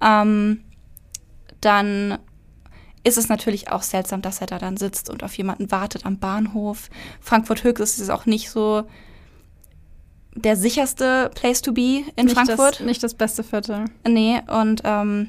Ähm, 0.00 0.60
dann 1.60 2.18
ist 3.04 3.18
es 3.18 3.28
natürlich 3.28 3.70
auch 3.70 3.82
seltsam, 3.82 4.22
dass 4.22 4.40
er 4.40 4.46
da 4.46 4.58
dann 4.58 4.76
sitzt 4.76 5.10
und 5.10 5.24
auf 5.24 5.36
jemanden 5.36 5.70
wartet 5.70 6.06
am 6.06 6.18
Bahnhof. 6.18 6.88
Frankfurt 7.20 7.64
Höchst 7.64 7.80
ist 7.80 7.98
es 7.98 8.10
auch 8.10 8.26
nicht 8.26 8.50
so 8.50 8.84
der 10.34 10.56
sicherste 10.56 11.30
Place 11.34 11.62
to 11.62 11.72
be 11.72 12.04
in 12.16 12.26
nicht 12.26 12.34
Frankfurt. 12.34 12.80
Das, 12.80 12.86
nicht 12.86 13.02
das 13.02 13.14
beste 13.14 13.42
Viertel. 13.42 13.86
Nee, 14.06 14.40
und 14.46 14.82
ähm, 14.84 15.28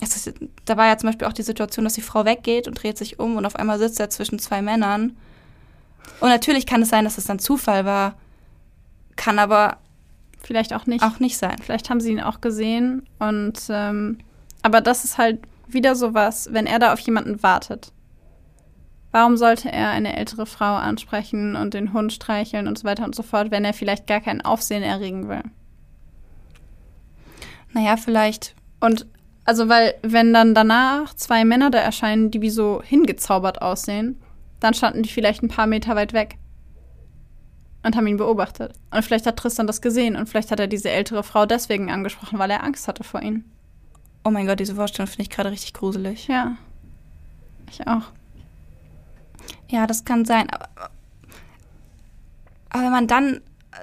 es 0.00 0.16
ist, 0.16 0.32
da 0.64 0.76
war 0.76 0.86
ja 0.86 0.96
zum 0.96 1.08
Beispiel 1.08 1.26
auch 1.26 1.32
die 1.32 1.42
Situation, 1.42 1.84
dass 1.84 1.94
die 1.94 2.02
Frau 2.02 2.24
weggeht 2.24 2.68
und 2.68 2.82
dreht 2.82 2.96
sich 2.96 3.18
um 3.18 3.36
und 3.36 3.44
auf 3.44 3.56
einmal 3.56 3.78
sitzt 3.78 4.00
er 4.00 4.10
zwischen 4.10 4.38
zwei 4.38 4.62
Männern. 4.62 5.16
Und 6.20 6.28
natürlich 6.28 6.66
kann 6.66 6.82
es 6.82 6.88
sein, 6.88 7.04
dass 7.04 7.18
es 7.18 7.24
dann 7.24 7.38
Zufall 7.38 7.84
war, 7.84 8.14
kann 9.16 9.38
aber 9.38 9.78
Vielleicht 10.40 10.72
auch 10.72 10.86
nicht. 10.86 11.02
auch 11.02 11.18
nicht 11.18 11.36
sein. 11.36 11.56
Vielleicht 11.60 11.90
haben 11.90 12.00
sie 12.00 12.12
ihn 12.12 12.20
auch 12.20 12.40
gesehen 12.40 13.06
und 13.18 13.58
ähm, 13.68 14.18
aber 14.62 14.80
das 14.80 15.04
ist 15.04 15.18
halt 15.18 15.40
wieder 15.72 15.94
sowas, 15.94 16.48
wenn 16.52 16.66
er 16.66 16.78
da 16.78 16.92
auf 16.92 17.00
jemanden 17.00 17.42
wartet. 17.42 17.92
Warum 19.10 19.36
sollte 19.36 19.72
er 19.72 19.90
eine 19.90 20.16
ältere 20.16 20.46
Frau 20.46 20.76
ansprechen 20.76 21.56
und 21.56 21.74
den 21.74 21.92
Hund 21.92 22.12
streicheln 22.12 22.68
und 22.68 22.78
so 22.78 22.84
weiter 22.84 23.04
und 23.04 23.14
so 23.14 23.22
fort, 23.22 23.50
wenn 23.50 23.64
er 23.64 23.72
vielleicht 23.72 24.06
gar 24.06 24.20
kein 24.20 24.42
Aufsehen 24.42 24.82
erregen 24.82 25.28
will? 25.28 25.42
Naja, 27.72 27.96
vielleicht, 27.96 28.54
Und 28.80 29.06
also, 29.44 29.68
weil, 29.70 29.94
wenn 30.02 30.34
dann 30.34 30.54
danach 30.54 31.14
zwei 31.14 31.44
Männer 31.44 31.70
da 31.70 31.78
erscheinen, 31.78 32.30
die 32.30 32.42
wie 32.42 32.50
so 32.50 32.82
hingezaubert 32.84 33.62
aussehen, 33.62 34.20
dann 34.60 34.74
standen 34.74 35.02
die 35.02 35.08
vielleicht 35.08 35.42
ein 35.42 35.48
paar 35.48 35.66
Meter 35.66 35.96
weit 35.96 36.12
weg 36.12 36.36
und 37.82 37.96
haben 37.96 38.06
ihn 38.06 38.18
beobachtet. 38.18 38.74
Und 38.90 39.02
vielleicht 39.02 39.26
hat 39.26 39.38
Tristan 39.38 39.66
das 39.66 39.80
gesehen 39.80 40.16
und 40.16 40.28
vielleicht 40.28 40.50
hat 40.50 40.60
er 40.60 40.66
diese 40.66 40.90
ältere 40.90 41.22
Frau 41.22 41.46
deswegen 41.46 41.90
angesprochen, 41.90 42.38
weil 42.38 42.50
er 42.50 42.62
Angst 42.62 42.88
hatte 42.88 43.04
vor 43.04 43.22
ihnen. 43.22 43.50
Oh 44.28 44.30
mein 44.30 44.46
Gott, 44.46 44.60
diese 44.60 44.74
Vorstellung 44.74 45.08
finde 45.08 45.22
ich 45.22 45.30
gerade 45.30 45.50
richtig 45.50 45.72
gruselig. 45.72 46.28
Ja. 46.28 46.56
Ich 47.70 47.86
auch. 47.86 48.02
Ja, 49.68 49.86
das 49.86 50.04
kann 50.04 50.26
sein. 50.26 50.50
Aber, 50.50 50.68
aber 52.68 52.82
wenn 52.82 52.92
man 52.92 53.06
dann, 53.06 53.40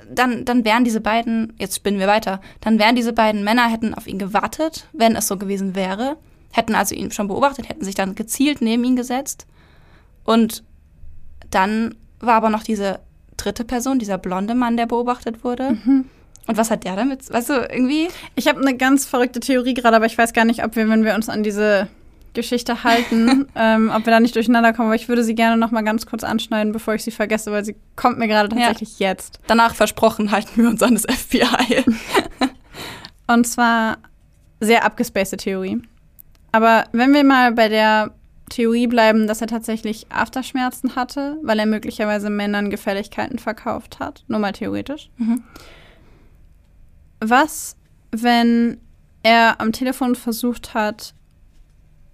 dann, 0.09 0.45
dann 0.45 0.63
wären 0.63 0.83
diese 0.83 1.01
beiden, 1.01 1.53
jetzt 1.57 1.77
spinnen 1.77 1.99
wir 1.99 2.07
weiter, 2.07 2.41
dann 2.61 2.77
wären 2.77 2.95
diese 2.95 3.11
beiden 3.11 3.43
Männer, 3.43 3.67
hätten 3.69 3.95
auf 3.95 4.05
ihn 4.05 4.19
gewartet, 4.19 4.87
wenn 4.93 5.15
es 5.15 5.27
so 5.27 5.37
gewesen 5.37 5.73
wäre, 5.73 6.17
hätten 6.51 6.75
also 6.75 6.93
ihn 6.93 7.09
schon 7.09 7.27
beobachtet, 7.27 7.67
hätten 7.67 7.83
sich 7.83 7.95
dann 7.95 8.13
gezielt 8.13 8.61
neben 8.61 8.83
ihn 8.83 8.95
gesetzt. 8.95 9.47
Und 10.25 10.63
dann 11.49 11.95
war 12.19 12.35
aber 12.35 12.51
noch 12.51 12.63
diese 12.63 12.99
dritte 13.35 13.63
Person, 13.63 13.97
dieser 13.97 14.19
blonde 14.19 14.53
Mann, 14.53 14.77
der 14.77 14.85
beobachtet 14.85 15.43
wurde. 15.43 15.71
Mhm. 15.71 16.05
Und 16.47 16.57
was 16.57 16.69
hat 16.69 16.83
der 16.83 16.95
damit? 16.95 17.31
Weißt 17.31 17.49
du, 17.49 17.53
irgendwie. 17.53 18.07
Ich 18.35 18.47
habe 18.47 18.59
eine 18.59 18.75
ganz 18.77 19.05
verrückte 19.05 19.39
Theorie 19.39 19.73
gerade, 19.73 19.95
aber 19.95 20.05
ich 20.05 20.17
weiß 20.17 20.33
gar 20.33 20.45
nicht, 20.45 20.63
ob 20.63 20.75
wir, 20.75 20.87
wenn 20.89 21.03
wir 21.03 21.15
uns 21.15 21.27
an 21.29 21.43
diese 21.43 21.87
Geschichte 22.33 22.83
halten, 22.83 23.47
ähm, 23.55 23.91
ob 23.95 24.05
wir 24.05 24.11
da 24.11 24.19
nicht 24.19 24.35
durcheinander 24.35 24.73
kommen. 24.73 24.89
Aber 24.89 24.95
ich 24.95 25.09
würde 25.09 25.23
sie 25.23 25.33
gerne 25.33 25.57
noch 25.57 25.71
mal 25.71 25.83
ganz 25.83 26.05
kurz 26.05 26.23
anschneiden, 26.23 26.71
bevor 26.71 26.93
ich 26.93 27.03
sie 27.03 27.11
vergesse, 27.11 27.51
weil 27.51 27.65
sie 27.65 27.75
kommt 27.95 28.19
mir 28.19 28.27
gerade 28.27 28.49
tatsächlich 28.49 28.99
ja. 28.99 29.09
jetzt. 29.09 29.39
Danach 29.47 29.73
versprochen 29.73 30.31
halten 30.31 30.61
wir 30.61 30.69
uns 30.69 30.83
an 30.83 30.93
das 30.93 31.03
FBI. 31.03 31.83
Und 33.27 33.47
zwar 33.47 33.97
sehr 34.59 34.85
abgespacede 34.85 35.43
Theorie. 35.43 35.81
Aber 36.51 36.85
wenn 36.91 37.13
wir 37.13 37.23
mal 37.23 37.51
bei 37.51 37.69
der 37.69 38.11
Theorie 38.49 38.87
bleiben, 38.87 39.27
dass 39.27 39.41
er 39.41 39.47
tatsächlich 39.47 40.05
Afterschmerzen 40.09 40.95
hatte, 40.95 41.37
weil 41.41 41.59
er 41.59 41.65
möglicherweise 41.65 42.29
Männern 42.29 42.69
Gefälligkeiten 42.69 43.39
verkauft 43.39 43.99
hat, 43.99 44.23
nur 44.27 44.39
mal 44.39 44.51
theoretisch. 44.51 45.09
Mhm. 45.17 45.43
Was, 47.30 47.76
wenn 48.11 48.78
er 49.23 49.59
am 49.59 49.71
Telefon 49.71 50.15
versucht 50.15 50.73
hat, 50.73 51.13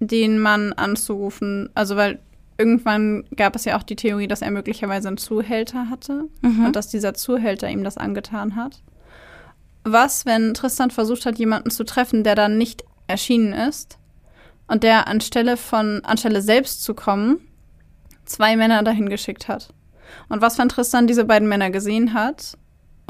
den 0.00 0.38
Mann 0.38 0.72
anzurufen? 0.72 1.70
Also, 1.74 1.96
weil 1.96 2.20
irgendwann 2.56 3.24
gab 3.36 3.56
es 3.56 3.64
ja 3.64 3.78
auch 3.78 3.82
die 3.82 3.96
Theorie, 3.96 4.26
dass 4.26 4.42
er 4.42 4.50
möglicherweise 4.50 5.08
einen 5.08 5.18
Zuhälter 5.18 5.90
hatte 5.90 6.28
mhm. 6.40 6.66
und 6.66 6.76
dass 6.76 6.88
dieser 6.88 7.14
Zuhälter 7.14 7.68
ihm 7.68 7.84
das 7.84 7.98
angetan 7.98 8.56
hat. 8.56 8.82
Was, 9.84 10.26
wenn 10.26 10.54
Tristan 10.54 10.90
versucht 10.90 11.26
hat, 11.26 11.38
jemanden 11.38 11.70
zu 11.70 11.84
treffen, 11.84 12.24
der 12.24 12.34
dann 12.34 12.56
nicht 12.56 12.84
erschienen 13.08 13.52
ist 13.52 13.98
und 14.68 14.82
der 14.82 15.08
anstelle 15.08 15.56
von, 15.56 16.02
anstelle 16.04 16.40
selbst 16.40 16.84
zu 16.84 16.94
kommen, 16.94 17.40
zwei 18.24 18.56
Männer 18.56 18.82
dahin 18.82 19.08
geschickt 19.08 19.48
hat? 19.48 19.74
Und 20.28 20.40
was, 20.40 20.56
wenn 20.58 20.68
Tristan 20.68 21.06
diese 21.06 21.24
beiden 21.24 21.48
Männer 21.48 21.70
gesehen 21.70 22.14
hat 22.14 22.56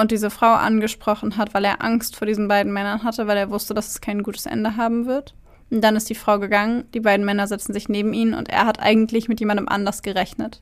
und 0.03 0.11
diese 0.11 0.31
Frau 0.31 0.53
angesprochen 0.53 1.37
hat, 1.37 1.55
weil 1.55 1.65
er 1.65 1.83
Angst 1.83 2.17
vor 2.17 2.27
diesen 2.27 2.49
beiden 2.49 2.73
Männern 2.73 3.05
hatte, 3.05 3.27
weil 3.27 3.39
er 3.39 3.51
wusste, 3.51 3.73
dass 3.73 3.89
es 3.89 4.01
kein 4.01 4.23
gutes 4.23 4.47
Ende 4.47 4.77
haben 4.77 5.07
wird. 5.07 5.35
Und 5.71 5.81
dann 5.81 5.97
ist 5.97 6.11
die 6.11 6.15
Frau 6.15 6.39
gegangen, 6.39 6.85
die 6.93 7.01
beiden 7.01 7.25
Männer 7.25 7.47
setzen 7.47 7.73
sich 7.73 7.89
neben 7.89 8.13
ihn 8.13 8.35
und 8.35 8.51
er 8.51 8.67
hat 8.67 8.81
eigentlich 8.81 9.29
mit 9.29 9.41
jemandem 9.41 9.69
anders 9.69 10.03
gerechnet. 10.03 10.61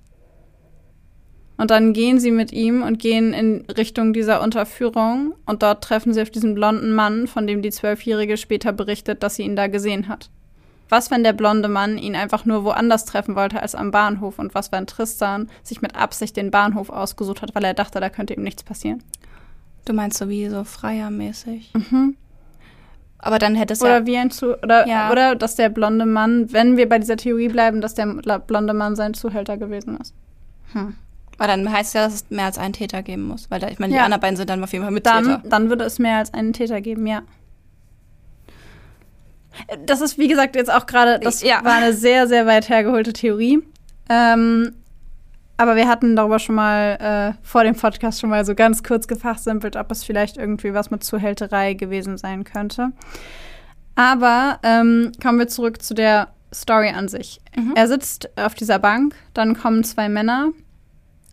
Und 1.56 1.70
dann 1.70 1.92
gehen 1.92 2.20
sie 2.20 2.30
mit 2.30 2.52
ihm 2.52 2.82
und 2.82 2.98
gehen 2.98 3.34
in 3.34 3.66
Richtung 3.76 4.12
dieser 4.12 4.42
Unterführung 4.42 5.34
und 5.46 5.62
dort 5.62 5.82
treffen 5.82 6.14
sie 6.14 6.22
auf 6.22 6.30
diesen 6.30 6.54
blonden 6.54 6.92
Mann, 6.92 7.26
von 7.26 7.46
dem 7.46 7.60
die 7.60 7.70
Zwölfjährige 7.70 8.36
später 8.36 8.72
berichtet, 8.72 9.22
dass 9.22 9.34
sie 9.34 9.42
ihn 9.42 9.56
da 9.56 9.66
gesehen 9.66 10.08
hat. 10.08 10.30
Was, 10.90 11.10
wenn 11.10 11.22
der 11.22 11.32
blonde 11.32 11.68
Mann 11.68 11.98
ihn 11.98 12.16
einfach 12.16 12.44
nur 12.44 12.64
woanders 12.64 13.04
treffen 13.04 13.36
wollte 13.36 13.62
als 13.62 13.74
am 13.74 13.90
Bahnhof? 13.90 14.38
Und 14.38 14.54
was, 14.54 14.72
wenn 14.72 14.86
Tristan 14.86 15.48
sich 15.62 15.82
mit 15.82 15.94
Absicht 15.94 16.36
den 16.36 16.50
Bahnhof 16.50 16.90
ausgesucht 16.90 17.42
hat, 17.42 17.54
weil 17.54 17.64
er 17.64 17.74
dachte, 17.74 18.00
da 18.00 18.10
könnte 18.10 18.34
ihm 18.34 18.42
nichts 18.42 18.64
passieren? 18.64 19.02
Du 19.90 19.96
meinst 19.96 20.18
so 20.18 20.28
wie 20.28 20.48
so 20.48 20.62
freiermäßig? 20.62 21.72
Mhm. 21.74 22.14
Aber 23.18 23.40
dann 23.40 23.56
hätte 23.56 23.72
es 23.72 23.82
oder 23.82 23.98
ja. 23.98 24.06
Wie 24.06 24.16
ein 24.18 24.30
Zu 24.30 24.56
oder, 24.62 24.86
ja. 24.86 25.10
oder 25.10 25.34
dass 25.34 25.56
der 25.56 25.68
blonde 25.68 26.06
Mann, 26.06 26.52
wenn 26.52 26.76
wir 26.76 26.88
bei 26.88 27.00
dieser 27.00 27.16
Theorie 27.16 27.48
bleiben, 27.48 27.80
dass 27.80 27.94
der 27.94 28.06
blonde 28.06 28.72
Mann 28.72 28.94
sein 28.94 29.14
Zuhälter 29.14 29.56
gewesen 29.56 29.98
ist. 30.00 30.14
Hm. 30.74 30.94
Aber 31.38 31.48
dann 31.48 31.72
heißt 31.72 31.96
ja, 31.96 32.04
dass 32.04 32.14
es 32.14 32.30
mehr 32.30 32.44
als 32.44 32.56
einen 32.56 32.72
Täter 32.72 33.02
geben 33.02 33.24
muss. 33.24 33.50
Weil 33.50 33.58
da, 33.58 33.66
ich 33.66 33.80
meine, 33.80 33.90
die 33.92 33.96
ja. 33.96 34.04
anderen 34.04 34.20
beiden 34.20 34.36
sind 34.36 34.48
dann 34.48 34.62
auf 34.62 34.72
jeden 34.72 34.84
Fall 34.84 34.92
mit 34.92 35.06
dann, 35.06 35.24
Täter. 35.24 35.42
Dann 35.48 35.70
würde 35.70 35.82
es 35.82 35.98
mehr 35.98 36.18
als 36.18 36.32
einen 36.32 36.52
Täter 36.52 36.80
geben, 36.80 37.08
ja. 37.08 37.22
Das 39.86 40.00
ist, 40.00 40.18
wie 40.18 40.28
gesagt, 40.28 40.54
jetzt 40.54 40.72
auch 40.72 40.86
gerade, 40.86 41.18
das 41.18 41.42
ja. 41.42 41.64
war 41.64 41.78
eine 41.78 41.94
sehr, 41.94 42.28
sehr 42.28 42.46
weit 42.46 42.68
hergeholte 42.68 43.12
Theorie. 43.12 43.60
Ähm, 44.08 44.72
aber 45.60 45.76
wir 45.76 45.88
hatten 45.88 46.16
darüber 46.16 46.38
schon 46.38 46.54
mal 46.54 47.36
äh, 47.36 47.46
vor 47.46 47.64
dem 47.64 47.74
Podcast 47.74 48.18
schon 48.18 48.30
mal 48.30 48.46
so 48.46 48.54
ganz 48.54 48.82
kurz 48.82 49.06
gefachsimpelt, 49.06 49.76
ob 49.76 49.90
es 49.90 50.04
vielleicht 50.04 50.38
irgendwie 50.38 50.72
was 50.72 50.90
mit 50.90 51.04
Zuhälterei 51.04 51.74
gewesen 51.74 52.16
sein 52.16 52.44
könnte. 52.44 52.92
Aber 53.94 54.58
ähm, 54.62 55.12
kommen 55.22 55.38
wir 55.38 55.48
zurück 55.48 55.82
zu 55.82 55.92
der 55.92 56.28
Story 56.50 56.88
an 56.88 57.08
sich. 57.08 57.42
Mhm. 57.54 57.74
Er 57.76 57.88
sitzt 57.88 58.30
auf 58.38 58.54
dieser 58.54 58.78
Bank, 58.78 59.14
dann 59.34 59.54
kommen 59.54 59.84
zwei 59.84 60.08
Männer 60.08 60.48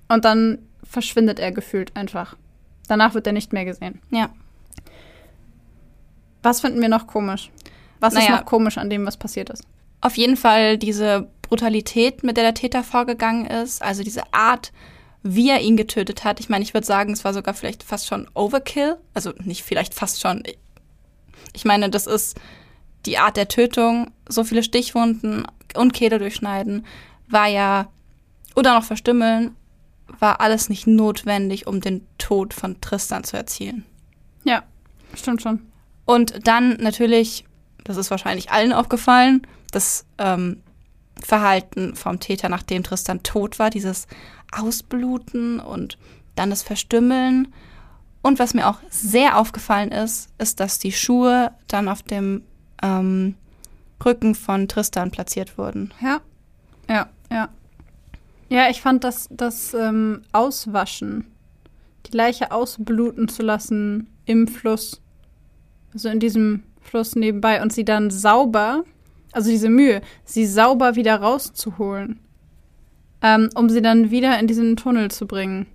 und 0.09 0.25
dann 0.25 0.57
verschwindet 0.84 1.39
er 1.39 1.53
gefühlt 1.53 1.95
einfach. 1.95 2.36
Danach 2.89 3.13
wird 3.13 3.28
er 3.28 3.34
nicht 3.34 3.53
mehr 3.53 3.63
gesehen. 3.63 4.01
Ja. 4.09 4.30
Was 6.43 6.59
finden 6.59 6.82
wir 6.82 6.89
noch 6.89 7.07
komisch? 7.07 7.49
Was 8.01 8.13
naja, 8.13 8.25
ist 8.25 8.32
noch 8.32 8.45
komisch 8.45 8.78
an 8.78 8.89
dem, 8.89 9.05
was 9.05 9.15
passiert 9.15 9.49
ist? 9.51 9.63
Auf 10.01 10.17
jeden 10.17 10.36
Fall 10.36 10.78
diese 10.78 11.30
Brutalität, 11.48 12.24
mit 12.24 12.38
der 12.38 12.43
der 12.43 12.54
Täter 12.54 12.84
vorgegangen 12.84 13.45
ist, 13.45 13.82
also 13.82 14.04
diese 14.04 14.34
Art, 14.34 14.72
wie 15.24 15.50
er 15.50 15.62
ihn 15.62 15.78
getötet 15.78 16.24
hat. 16.24 16.39
Ich 16.39 16.50
meine, 16.50 16.64
ich 16.64 16.74
würde 16.74 16.86
sagen, 16.88 17.14
es 17.14 17.26
war 17.26 17.34
sogar 17.34 17.54
vielleicht 17.54 17.84
fast 17.84 18.08
schon 18.08 18.30
Overkill. 18.34 18.98
Also 19.14 19.34
nicht 19.43 19.64
vielleicht 19.64 19.93
fast 19.93 20.22
schon. 20.22 20.43
Ich 21.54 21.66
meine, 21.66 21.89
das 21.89 22.08
ist 22.08 22.38
die 23.06 23.18
Art 23.18 23.36
der 23.36 23.48
Tötung. 23.48 24.12
So 24.30 24.43
viele 24.43 24.64
Stichwunden 24.64 25.45
und 25.76 25.93
Kehle 25.93 26.20
durchschneiden 26.20 26.86
war 27.28 27.48
ja, 27.48 27.89
oder 28.56 28.74
noch 28.74 28.86
verstümmeln, 28.86 29.56
war 30.20 30.39
alles 30.39 30.70
nicht 30.70 30.88
notwendig, 30.88 31.68
um 31.68 31.82
den 31.82 32.08
Tod 32.18 32.54
von 32.54 32.80
Tristan 32.80 33.26
zu 33.26 33.36
erzielen. 33.36 33.86
Ja, 34.45 34.64
stimmt 35.14 35.41
schon. 35.41 35.62
Und 36.06 36.48
dann 36.48 36.78
natürlich 36.78 37.43
das 37.88 37.98
ist 37.98 38.12
wahrscheinlich 38.12 38.52
allen 38.52 38.74
aufgefallen, 38.74 39.48
das 39.72 40.06
ähm, 40.18 40.62
Verhalten 41.24 41.95
vom 41.95 42.20
Täter, 42.20 42.49
nachdem 42.49 42.84
Tristan 42.84 43.24
tot 43.24 43.59
war, 43.59 43.70
dieses 43.70 44.07
Ausbluten 44.51 45.59
und 45.59 45.97
dann 46.36 46.49
das 46.49 46.63
Verstümmeln. 46.63 47.47
Und 48.22 48.39
was 48.39 48.53
mir 48.53 48.68
auch 48.68 48.80
sehr 48.89 49.38
aufgefallen 49.38 49.91
ist, 49.91 50.30
ist, 50.38 50.59
dass 50.59 50.80
die 50.80 50.91
Schuhe 50.91 51.51
dann 51.68 51.88
auf 51.88 52.03
dem 52.03 52.43
ähm, 52.82 53.36
Rücken 54.03 54.36
von 54.36 54.68
Tristan 54.68 55.11
platziert 55.11 55.57
wurden. 55.57 55.93
Ja, 56.01 56.22
ja, 56.89 57.07
ja. 57.32 57.49
Ja, 58.49 58.70
ich 58.70 58.82
fand 58.82 59.03
das, 59.03 59.28
das 59.30 59.74
ähm, 59.74 60.22
Auswaschen, 60.32 61.26
die 62.05 62.15
Leiche 62.15 62.51
ausbluten 62.51 63.28
zu 63.28 63.43
lassen 63.43 64.07
im 64.26 64.47
Fluss, 64.47 65.01
also 65.93 66.07
in 66.09 66.20
diesem 66.20 66.63
Fluss 66.82 67.15
nebenbei 67.15 67.61
und 67.61 67.74
sie 67.74 67.84
dann 67.84 68.09
sauber, 68.09 68.84
also 69.32 69.49
diese 69.49 69.69
Mühe, 69.69 70.01
sie 70.25 70.45
sauber 70.45 70.95
wieder 70.95 71.17
rauszuholen, 71.21 72.19
ähm, 73.21 73.49
um 73.55 73.69
sie 73.69 73.82
dann 73.82 74.11
wieder 74.11 74.39
in 74.39 74.47
diesen 74.47 74.75
Tunnel 74.78 75.11
zu 75.11 75.28
bringen. 75.28 75.67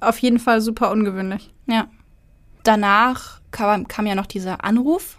Auf 0.00 0.18
jeden 0.18 0.38
Fall 0.38 0.60
super 0.60 0.90
ungewöhnlich. 0.90 1.52
Ja. 1.66 1.88
Danach 2.62 3.40
kam, 3.50 3.88
kam 3.88 4.06
ja 4.06 4.14
noch 4.14 4.26
dieser 4.26 4.64
Anruf, 4.64 5.18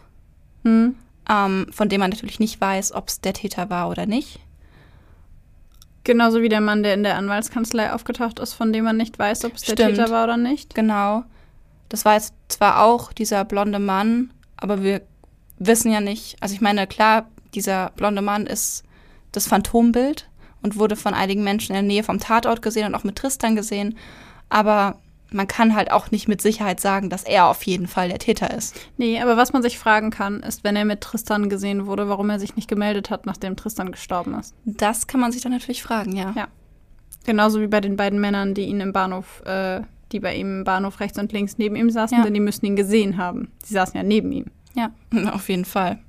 hm. 0.64 0.96
ähm, 1.30 1.68
von 1.72 1.90
dem 1.90 2.00
man 2.00 2.12
natürlich 2.12 2.40
nicht 2.40 2.62
weiß, 2.62 2.94
ob 2.94 3.08
es 3.08 3.22
der 3.22 3.34
Täter 3.34 3.70
war 3.70 3.90
oder 3.90 4.06
nicht. 4.06 4.40
Genauso 6.04 6.42
wie 6.42 6.50
der 6.50 6.62
Mann, 6.62 6.84
der 6.84 6.94
in 6.94 7.04
der 7.04 7.18
Anwaltskanzlei 7.18 7.94
aufgetaucht 7.94 8.40
ist, 8.40 8.54
von 8.54 8.72
dem 8.72 8.86
man 8.86 8.98
nicht 8.98 9.20
weiß, 9.20 9.46
ob 9.46 9.56
es 9.56 9.64
der 9.64 9.76
Täter 9.76 10.10
war 10.10 10.24
oder 10.24 10.38
nicht. 10.38 10.74
Genau. 10.74 11.24
Das 11.90 12.06
war 12.06 12.14
jetzt 12.14 12.34
zwar 12.48 12.84
auch 12.84 13.12
dieser 13.12 13.44
blonde 13.46 13.80
Mann, 13.80 14.32
aber 14.58 14.82
wir 14.84 15.02
wissen 15.60 15.92
ja 15.92 16.02
nicht, 16.02 16.38
also 16.42 16.54
ich 16.56 16.62
meine, 16.62 16.88
klar, 16.88 17.28
dieser 17.54 17.92
blonde 17.96 18.22
Mann 18.22 18.48
ist 18.48 18.84
das 19.32 19.48
Phantombild 19.48 20.30
und 20.62 20.78
wurde 20.78 20.96
von 20.96 21.14
einigen 21.14 21.44
Menschen 21.44 21.76
in 21.76 21.82
der 21.82 21.94
Nähe 21.94 22.04
vom 22.04 22.20
Tatort 22.20 22.62
gesehen 22.62 22.88
und 22.88 22.96
auch 22.96 23.04
mit 23.04 23.16
Tristan 23.16 23.56
gesehen, 23.56 23.98
aber 24.50 25.00
man 25.32 25.48
kann 25.48 25.76
halt 25.76 25.92
auch 25.92 26.10
nicht 26.10 26.28
mit 26.28 26.42
Sicherheit 26.42 26.80
sagen, 26.80 27.12
dass 27.12 27.24
er 27.24 27.48
auf 27.48 27.62
jeden 27.64 27.86
Fall 27.86 28.10
der 28.10 28.18
Täter 28.18 28.52
ist. 28.52 28.76
Nee, 28.98 29.22
aber 29.22 29.38
was 29.38 29.54
man 29.54 29.62
sich 29.62 29.78
fragen 29.78 30.10
kann, 30.10 30.40
ist, 30.40 30.64
wenn 30.64 30.76
er 30.76 30.86
mit 30.86 31.02
Tristan 31.02 31.50
gesehen 31.50 31.86
wurde, 31.86 32.10
warum 32.10 32.32
er 32.32 32.40
sich 32.40 32.56
nicht 32.56 32.68
gemeldet 32.68 33.12
hat, 33.12 33.28
nachdem 33.28 33.56
Tristan 33.56 33.92
gestorben 33.92 34.34
ist. 34.34 34.56
Das 34.66 35.06
kann 35.06 35.20
man 35.20 35.32
sich 35.32 35.44
dann 35.44 35.52
natürlich 35.52 35.84
fragen, 35.84 36.16
ja. 36.16 36.34
Ja. 36.36 36.48
Genauso 37.26 37.62
wie 37.62 37.68
bei 37.68 37.80
den 37.80 37.96
beiden 37.96 38.20
Männern, 38.20 38.56
die 38.56 38.64
ihn 38.64 38.82
im 38.82 38.92
Bahnhof 38.92 39.44
äh, 39.46 39.82
die 40.12 40.20
bei 40.20 40.36
ihm 40.36 40.60
im 40.60 40.64
Bahnhof 40.64 41.00
rechts 41.00 41.20
und 41.20 41.32
links 41.32 41.58
neben 41.58 41.76
ihm 41.76 41.90
saßen, 41.90 42.18
ja. 42.18 42.24
denn 42.24 42.34
die 42.34 42.40
müssen 42.40 42.66
ihn 42.66 42.76
gesehen 42.76 43.18
haben. 43.18 43.52
Sie 43.64 43.74
saßen 43.74 43.96
ja 43.96 44.04
neben 44.04 44.32
ihm. 44.32 44.46
Ja, 44.76 44.92
auf 45.34 45.50
jeden 45.50 45.66
Fall. 45.66 46.00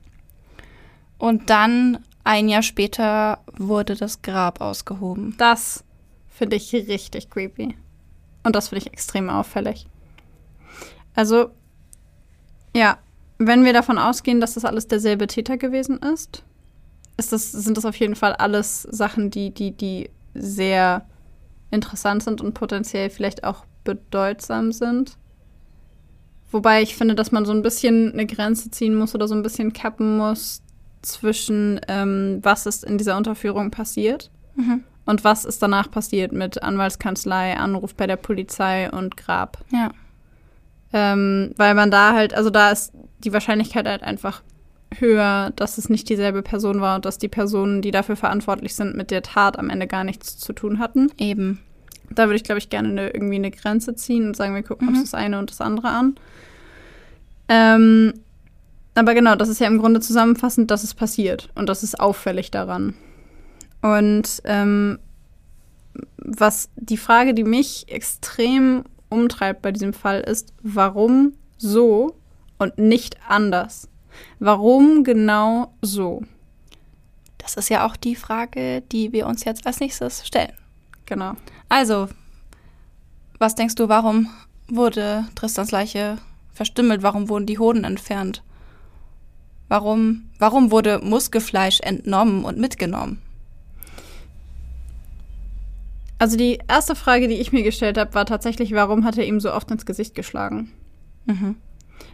Und 1.19 1.51
dann, 1.51 1.99
ein 2.25 2.49
Jahr 2.49 2.63
später, 2.63 3.41
wurde 3.57 3.95
das 3.95 4.23
Grab 4.23 4.61
ausgehoben. 4.61 5.35
Das 5.39 5.85
finde 6.29 6.57
ich 6.57 6.73
richtig 6.73 7.29
creepy. 7.31 7.77
Und 8.43 8.57
das 8.57 8.69
finde 8.69 8.85
ich 8.87 8.93
extrem 8.93 9.29
auffällig. 9.29 9.87
Also, 11.15 11.51
ja, 12.75 12.99
wenn 13.39 13.65
wir 13.65 13.73
davon 13.73 13.99
ausgehen, 13.99 14.41
dass 14.41 14.55
das 14.55 14.65
alles 14.65 14.89
derselbe 14.89 15.27
Täter 15.27 15.57
gewesen 15.57 15.99
ist, 15.99 16.45
ist 17.17 17.33
das, 17.33 17.53
sind 17.53 17.77
das 17.77 17.85
auf 17.85 17.97
jeden 17.97 18.17
Fall 18.17 18.35
alles 18.35 18.83
Sachen, 18.83 19.31
die, 19.31 19.51
die, 19.51 19.73
die 19.73 20.11
sehr 20.35 21.07
interessant 21.71 22.23
sind 22.23 22.41
und 22.41 22.55
potenziell 22.55 23.11
vielleicht 23.11 23.45
auch 23.45 23.65
bedeutsam 23.85 24.73
sind. 24.73 25.17
Wobei 26.51 26.83
ich 26.83 26.97
finde, 26.97 27.15
dass 27.15 27.33
man 27.33 27.45
so 27.45 27.53
ein 27.53 27.63
bisschen 27.63 28.13
eine 28.13 28.27
Grenze 28.27 28.71
ziehen 28.71 28.95
muss 28.95 29.15
oder 29.15 29.29
so 29.29 29.35
ein 29.35 29.43
bisschen 29.43 29.73
kappen 29.73 30.17
muss 30.17 30.63
zwischen, 31.03 31.81
ähm, 31.89 32.41
was 32.43 32.67
ist 32.67 32.85
in 32.85 32.99
dieser 32.99 33.17
Unterführung 33.17 33.71
passiert 33.71 34.31
mhm. 34.57 34.85
Und 35.11 35.25
was 35.25 35.45
ist 35.45 35.61
danach 35.61 35.91
passiert 35.91 36.31
mit 36.31 36.63
Anwaltskanzlei, 36.63 37.57
Anruf 37.57 37.97
bei 37.97 38.07
der 38.07 38.15
Polizei 38.15 38.89
und 38.91 39.17
Grab? 39.17 39.59
Ja. 39.73 39.91
Ähm, 40.93 41.53
weil 41.57 41.75
man 41.75 41.91
da 41.91 42.13
halt, 42.13 42.33
also 42.33 42.49
da 42.49 42.71
ist 42.71 42.93
die 43.25 43.33
Wahrscheinlichkeit 43.33 43.89
halt 43.89 44.05
einfach 44.05 44.43
höher, 44.97 45.53
dass 45.57 45.79
es 45.79 45.89
nicht 45.89 46.09
dieselbe 46.09 46.43
Person 46.43 46.81
war 46.81 46.95
und 46.95 47.05
dass 47.05 47.19
die 47.19 47.27
Personen, 47.27 47.83
die 47.83 47.91
dafür 47.91 48.15
verantwortlich 48.15 48.77
sind, 48.77 48.97
mit 48.97 49.11
der 49.11 49.23
Tat 49.23 49.59
am 49.59 49.69
Ende 49.69 49.89
gar 49.89 50.05
nichts 50.05 50.39
zu 50.39 50.53
tun 50.53 50.79
hatten. 50.79 51.11
Eben. 51.19 51.59
Da 52.11 52.27
würde 52.27 52.37
ich, 52.37 52.45
glaube 52.45 52.59
ich, 52.59 52.69
gerne 52.71 52.89
eine, 52.89 53.11
irgendwie 53.11 53.37
eine 53.37 53.51
Grenze 53.51 53.95
ziehen 53.95 54.27
und 54.27 54.37
sagen, 54.37 54.55
wir 54.55 54.63
gucken 54.63 54.89
Mhm. 54.89 54.95
uns 54.95 55.11
das 55.11 55.15
eine 55.15 55.39
und 55.39 55.51
das 55.51 55.61
andere 55.61 55.89
an. 55.89 56.17
Ähm, 57.49 58.15
aber 58.95 59.15
genau, 59.15 59.35
das 59.37 59.49
ist 59.49 59.61
ja 59.61 59.67
im 59.67 59.79
Grunde 59.79 60.01
zusammenfassend, 60.01 60.71
dass 60.71 60.83
es 60.85 60.95
passiert 60.95 61.49
und 61.55 61.69
das 61.69 61.83
ist 61.83 61.99
auffällig 62.01 62.51
daran. 62.51 62.95
Und 63.83 64.43
ähm, 64.45 64.99
was 66.17 66.69
die 66.77 66.97
Frage, 66.97 67.35
die 67.35 67.45
mich 67.45 67.87
extrem 67.89 68.85
umtreibt 69.09 69.63
bei 69.63 69.73
diesem 69.73 69.93
Fall, 69.93 70.21
ist, 70.21 70.53
warum 70.63 71.33
so 71.59 72.15
und 72.59 72.79
nicht 72.79 73.17
anders? 73.29 73.89
Warum 74.39 75.03
genau 75.05 75.73
so? 75.83 76.23
Das 77.39 77.57
ist 77.57 77.71
ja 77.71 77.87
auch 77.87 77.97
die 77.97 78.17
Frage, 78.17 78.83
die 78.93 79.13
wir 79.13 79.27
uns 79.27 79.45
jetzt 79.45 79.67
als 79.67 79.81
nächstes 79.81 80.27
stellen. 80.27 80.53
Genau. 81.07 81.35
Also, 81.71 82.09
was 83.39 83.55
denkst 83.55 83.77
du, 83.77 83.89
warum 83.89 84.29
wurde 84.69 85.25
Tristans 85.35 85.71
Leiche 85.71 86.19
verstümmelt? 86.53 87.03
Warum 87.03 87.31
wurden 87.31 87.47
die 87.47 87.59
Hoden 87.59 87.85
entfernt? 87.85 88.43
Warum, 89.69 90.29
warum 90.39 90.73
wurde 90.73 90.99
Muskelfleisch 90.99 91.81
entnommen 91.81 92.45
und 92.45 92.59
mitgenommen? 92.59 93.23
Also 96.19 96.37
die 96.37 96.59
erste 96.69 96.97
Frage, 96.97 97.29
die 97.29 97.37
ich 97.37 97.53
mir 97.53 97.63
gestellt 97.63 97.97
habe, 97.97 98.15
war 98.15 98.27
tatsächlich, 98.27 98.75
warum 98.75 99.05
hat 99.05 99.17
er 99.17 99.25
ihm 99.25 99.41
so 99.41 99.55
oft 99.55 99.71
ins 99.71 99.87
Gesicht 99.87 100.15
geschlagen? 100.15 100.73
Mhm. 101.25 101.55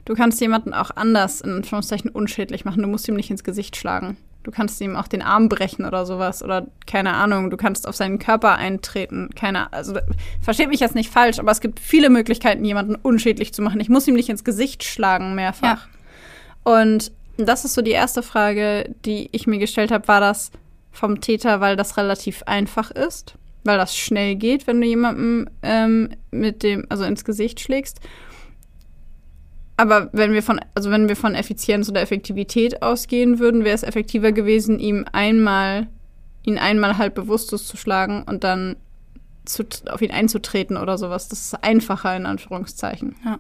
Du 0.04 0.14
kannst 0.14 0.40
jemanden 0.40 0.74
auch 0.74 0.90
anders, 0.94 1.40
in 1.40 1.50
Anführungszeichen, 1.50 2.10
unschädlich 2.10 2.66
machen. 2.66 2.82
Du 2.82 2.88
musst 2.88 3.08
ihm 3.08 3.16
nicht 3.16 3.30
ins 3.30 3.42
Gesicht 3.42 3.74
schlagen. 3.74 4.18
Du 4.46 4.52
kannst 4.52 4.80
ihm 4.80 4.94
auch 4.94 5.08
den 5.08 5.22
Arm 5.22 5.48
brechen 5.48 5.84
oder 5.84 6.06
sowas. 6.06 6.40
Oder 6.40 6.68
keine 6.86 7.14
Ahnung, 7.14 7.50
du 7.50 7.56
kannst 7.56 7.88
auf 7.88 7.96
seinen 7.96 8.20
Körper 8.20 8.54
eintreten. 8.54 9.30
Keine 9.34 9.72
Also 9.72 9.98
versteht 10.40 10.68
mich 10.68 10.78
jetzt 10.78 10.94
nicht 10.94 11.10
falsch, 11.10 11.40
aber 11.40 11.50
es 11.50 11.60
gibt 11.60 11.80
viele 11.80 12.10
Möglichkeiten, 12.10 12.64
jemanden 12.64 12.94
unschädlich 12.94 13.52
zu 13.52 13.60
machen. 13.60 13.80
Ich 13.80 13.88
muss 13.88 14.06
ihm 14.06 14.14
nicht 14.14 14.28
ins 14.28 14.44
Gesicht 14.44 14.84
schlagen 14.84 15.34
mehrfach. 15.34 15.88
Und 16.62 17.10
das 17.38 17.64
ist 17.64 17.74
so 17.74 17.82
die 17.82 17.90
erste 17.90 18.22
Frage, 18.22 18.94
die 19.04 19.30
ich 19.32 19.48
mir 19.48 19.58
gestellt 19.58 19.90
habe. 19.90 20.06
War 20.06 20.20
das 20.20 20.52
vom 20.92 21.20
Täter, 21.20 21.60
weil 21.60 21.74
das 21.74 21.96
relativ 21.96 22.44
einfach 22.44 22.92
ist? 22.92 23.34
Weil 23.64 23.78
das 23.78 23.96
schnell 23.96 24.36
geht, 24.36 24.68
wenn 24.68 24.80
du 24.80 24.86
jemandem 24.86 25.50
ähm, 25.64 26.10
mit 26.30 26.62
dem, 26.62 26.86
also 26.88 27.02
ins 27.02 27.24
Gesicht 27.24 27.58
schlägst? 27.58 27.98
Aber 29.76 30.08
wenn 30.12 30.32
wir 30.32 30.42
von, 30.42 30.60
also 30.74 30.90
wenn 30.90 31.08
wir 31.08 31.16
von 31.16 31.34
Effizienz 31.34 31.88
oder 31.88 32.00
Effektivität 32.00 32.82
ausgehen 32.82 33.38
würden, 33.38 33.64
wäre 33.64 33.74
es 33.74 33.82
effektiver 33.82 34.32
gewesen, 34.32 34.78
ihm 34.78 35.04
einmal, 35.12 35.88
ihn 36.44 36.58
einmal 36.58 36.96
halb 36.96 37.14
bewusstlos 37.14 37.66
zu 37.66 37.76
schlagen 37.76 38.22
und 38.22 38.42
dann 38.42 38.76
zu, 39.44 39.64
auf 39.90 40.00
ihn 40.00 40.10
einzutreten 40.10 40.76
oder 40.76 40.96
sowas. 40.96 41.28
Das 41.28 41.40
ist 41.40 41.62
einfacher 41.62 42.16
in 42.16 42.26
Anführungszeichen. 42.26 43.16
Ja. 43.24 43.38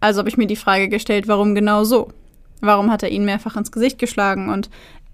Also 0.00 0.18
habe 0.18 0.28
ich 0.28 0.36
mir 0.36 0.48
die 0.48 0.56
Frage 0.56 0.88
gestellt, 0.88 1.28
warum 1.28 1.54
genau 1.54 1.84
so? 1.84 2.08
Warum 2.60 2.90
hat 2.90 3.04
er 3.04 3.10
ihn 3.10 3.24
mehrfach 3.24 3.56
ins 3.56 3.70
Gesicht 3.70 3.98
geschlagen? 3.98 4.48
Und 4.48 4.68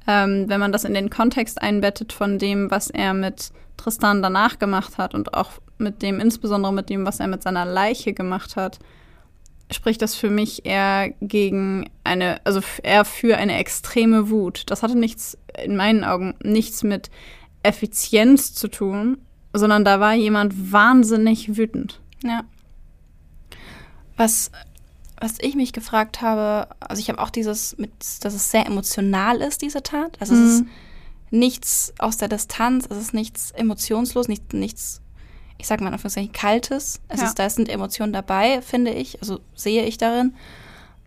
ähm, 0.06 0.46
wenn 0.48 0.60
man 0.60 0.72
das 0.72 0.84
in 0.84 0.94
den 0.94 1.10
Kontext 1.10 1.60
einbettet 1.60 2.14
von 2.14 2.38
dem, 2.38 2.70
was 2.70 2.88
er 2.88 3.12
mit 3.12 3.50
Tristan 3.76 4.22
danach 4.22 4.58
gemacht 4.58 4.96
hat 4.96 5.14
und 5.14 5.34
auch 5.34 5.52
mit 5.76 6.00
dem, 6.00 6.20
insbesondere 6.20 6.72
mit 6.72 6.88
dem, 6.88 7.04
was 7.04 7.20
er 7.20 7.28
mit 7.28 7.42
seiner 7.42 7.66
Leiche 7.66 8.14
gemacht 8.14 8.56
hat, 8.56 8.78
spricht 9.70 10.00
das 10.02 10.14
für 10.14 10.30
mich 10.30 10.64
eher 10.64 11.10
gegen 11.20 11.90
eine, 12.04 12.40
also 12.44 12.60
eher 12.82 13.04
für 13.04 13.36
eine 13.36 13.58
extreme 13.58 14.30
Wut. 14.30 14.62
Das 14.66 14.82
hatte 14.82 14.96
nichts, 14.96 15.36
in 15.62 15.76
meinen 15.76 16.04
Augen, 16.04 16.34
nichts 16.42 16.82
mit 16.82 17.10
Effizienz 17.62 18.54
zu 18.54 18.68
tun, 18.68 19.18
sondern 19.52 19.84
da 19.84 20.00
war 20.00 20.14
jemand 20.14 20.72
wahnsinnig 20.72 21.56
wütend. 21.56 22.00
Ja. 22.22 22.44
Was, 24.16 24.50
was 25.20 25.36
ich 25.40 25.54
mich 25.54 25.72
gefragt 25.72 26.22
habe, 26.22 26.68
also 26.80 27.00
ich 27.00 27.08
habe 27.08 27.20
auch 27.20 27.30
dieses, 27.30 27.76
mit, 27.78 27.90
dass 28.22 28.34
es 28.34 28.50
sehr 28.50 28.66
emotional 28.66 29.40
ist, 29.40 29.62
diese 29.62 29.82
Tat. 29.82 30.16
Also 30.20 30.34
es 30.34 30.40
ist 30.40 30.60
Mhm. 30.62 30.68
nichts 31.30 31.92
aus 31.98 32.16
der 32.16 32.28
Distanz, 32.28 32.86
es 32.90 32.96
ist 32.96 33.14
nichts 33.14 33.50
emotionslos, 33.52 34.28
nicht, 34.28 34.54
nichts, 34.54 35.00
ich 35.58 35.66
sag 35.66 35.80
mal 35.80 35.88
in 35.88 35.94
Anführungszeichen, 35.94 36.32
Kaltes. 36.32 37.00
Es 37.08 37.20
Ja. 37.20 37.26
ist, 37.26 37.38
da 37.38 37.50
sind 37.50 37.68
Emotionen 37.68 38.12
dabei, 38.12 38.62
finde 38.62 38.92
ich, 38.92 39.20
also 39.20 39.40
sehe 39.54 39.84
ich 39.84 39.98
darin. 39.98 40.34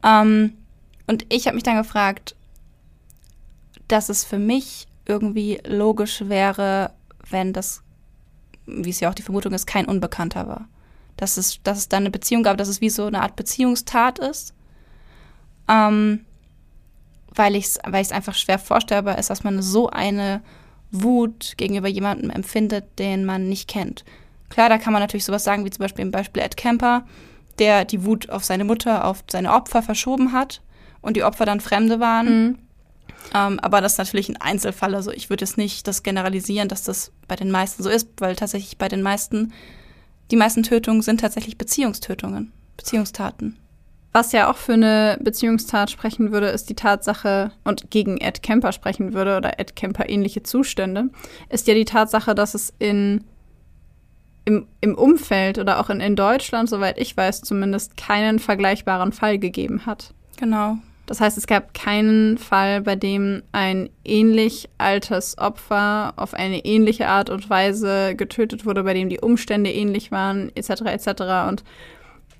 Ähm, 0.03 0.53
und 1.07 1.25
ich 1.29 1.47
habe 1.47 1.55
mich 1.55 1.63
dann 1.63 1.77
gefragt, 1.77 2.35
dass 3.87 4.09
es 4.09 4.23
für 4.23 4.39
mich 4.39 4.87
irgendwie 5.05 5.59
logisch 5.65 6.23
wäre, 6.27 6.91
wenn 7.29 7.53
das, 7.53 7.81
wie 8.65 8.89
es 8.89 8.99
ja 8.99 9.09
auch 9.09 9.13
die 9.15 9.21
Vermutung 9.23 9.53
ist, 9.53 9.65
kein 9.67 9.85
Unbekannter 9.85 10.47
war. 10.47 10.67
Dass 11.17 11.37
es, 11.37 11.61
dass 11.63 11.77
es 11.77 11.89
da 11.89 11.97
eine 11.97 12.11
Beziehung 12.11 12.43
gab, 12.43 12.57
dass 12.57 12.67
es 12.67 12.81
wie 12.81 12.89
so 12.89 13.05
eine 13.05 13.21
Art 13.21 13.35
Beziehungstat 13.35 14.19
ist. 14.19 14.53
Ähm, 15.67 16.25
weil 17.33 17.55
ich 17.55 17.65
es 17.65 17.79
weil 17.85 18.01
ich's 18.01 18.11
einfach 18.11 18.35
schwer 18.35 18.59
vorstellbar 18.59 19.17
ist, 19.17 19.29
dass 19.29 19.43
man 19.43 19.61
so 19.61 19.89
eine 19.89 20.41
Wut 20.91 21.53
gegenüber 21.57 21.87
jemandem 21.87 22.29
empfindet, 22.29 22.85
den 22.99 23.23
man 23.25 23.47
nicht 23.47 23.69
kennt. 23.69 24.03
Klar, 24.51 24.69
da 24.69 24.77
kann 24.77 24.93
man 24.93 25.01
natürlich 25.01 25.25
sowas 25.25 25.43
sagen, 25.43 25.65
wie 25.65 25.71
zum 25.71 25.81
Beispiel 25.81 26.03
im 26.03 26.11
Beispiel 26.11 26.43
Ed 26.43 26.57
Kemper, 26.57 27.05
der 27.57 27.85
die 27.85 28.05
Wut 28.05 28.29
auf 28.29 28.43
seine 28.43 28.65
Mutter, 28.65 29.05
auf 29.05 29.23
seine 29.29 29.51
Opfer 29.51 29.81
verschoben 29.81 30.33
hat 30.33 30.61
und 31.01 31.17
die 31.17 31.23
Opfer 31.23 31.45
dann 31.45 31.59
Fremde 31.59 31.99
waren. 31.99 32.59
Ähm, 33.33 33.59
aber 33.59 33.81
das 33.81 33.93
ist 33.93 33.97
natürlich 33.97 34.29
ein 34.29 34.41
Einzelfall. 34.41 34.93
Also 34.93 35.11
ich 35.11 35.29
würde 35.29 35.45
jetzt 35.45 35.57
nicht 35.57 35.87
das 35.87 36.03
generalisieren, 36.03 36.67
dass 36.67 36.83
das 36.83 37.11
bei 37.27 37.35
den 37.35 37.49
meisten 37.51 37.81
so 37.81 37.89
ist, 37.89 38.09
weil 38.19 38.35
tatsächlich 38.35 38.77
bei 38.77 38.87
den 38.87 39.01
meisten, 39.01 39.53
die 40.31 40.35
meisten 40.35 40.63
Tötungen 40.63 41.01
sind 41.01 41.21
tatsächlich 41.21 41.57
Beziehungstötungen, 41.57 42.51
Beziehungstaten. 42.77 43.57
Was 44.13 44.33
ja 44.33 44.51
auch 44.51 44.57
für 44.57 44.73
eine 44.73 45.17
Beziehungstat 45.21 45.89
sprechen 45.89 46.33
würde, 46.33 46.47
ist 46.47 46.69
die 46.69 46.75
Tatsache, 46.75 47.51
und 47.63 47.91
gegen 47.91 48.17
Ed 48.17 48.43
Kemper 48.43 48.73
sprechen 48.73 49.13
würde, 49.13 49.37
oder 49.37 49.57
Ed 49.57 49.77
Kemper 49.77 50.09
ähnliche 50.09 50.43
Zustände, 50.43 51.09
ist 51.47 51.67
ja 51.67 51.73
die 51.73 51.85
Tatsache, 51.85 52.35
dass 52.35 52.53
es 52.53 52.73
in, 52.77 53.23
im, 54.45 54.67
im 54.81 54.95
Umfeld 54.95 55.57
oder 55.57 55.79
auch 55.79 55.89
in, 55.89 55.99
in 55.99 56.15
Deutschland, 56.15 56.69
soweit 56.69 56.97
ich 56.97 57.15
weiß, 57.15 57.41
zumindest 57.41 57.97
keinen 57.97 58.39
vergleichbaren 58.39 59.11
Fall 59.11 59.37
gegeben 59.37 59.85
hat. 59.85 60.13
Genau. 60.37 60.77
Das 61.05 61.19
heißt, 61.19 61.37
es 61.37 61.45
gab 61.45 61.73
keinen 61.73 62.37
Fall, 62.37 62.81
bei 62.81 62.95
dem 62.95 63.43
ein 63.51 63.89
ähnlich 64.05 64.69
altes 64.77 65.37
Opfer 65.37 66.13
auf 66.15 66.33
eine 66.33 66.63
ähnliche 66.63 67.07
Art 67.09 67.29
und 67.29 67.49
Weise 67.49 68.15
getötet 68.15 68.65
wurde, 68.65 68.83
bei 68.83 68.93
dem 68.93 69.09
die 69.09 69.19
Umstände 69.19 69.71
ähnlich 69.71 70.11
waren, 70.11 70.55
etc. 70.55 70.69
etc. 70.85 71.21
Und 71.49 71.63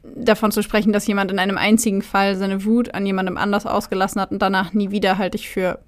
davon 0.04 0.52
zu 0.52 0.64
sprechen, 0.64 0.93
dass 0.93 1.08
jemand 1.08 1.32
in 1.32 1.39
einem 1.39 1.58
einzigen 1.58 2.02
Fall 2.02 2.36
seine 2.36 2.64
Wut 2.64 2.93
an 2.93 3.06
jemandem 3.06 3.38
anders 3.38 3.66
ausgelassen 3.66 4.22
hat 4.22 4.32
und 4.32 4.41
danach 4.41 4.74
nie 4.74 4.91
wieder, 4.91 5.18
halte 5.18 5.38
ich 5.38 5.49
für 5.49 5.80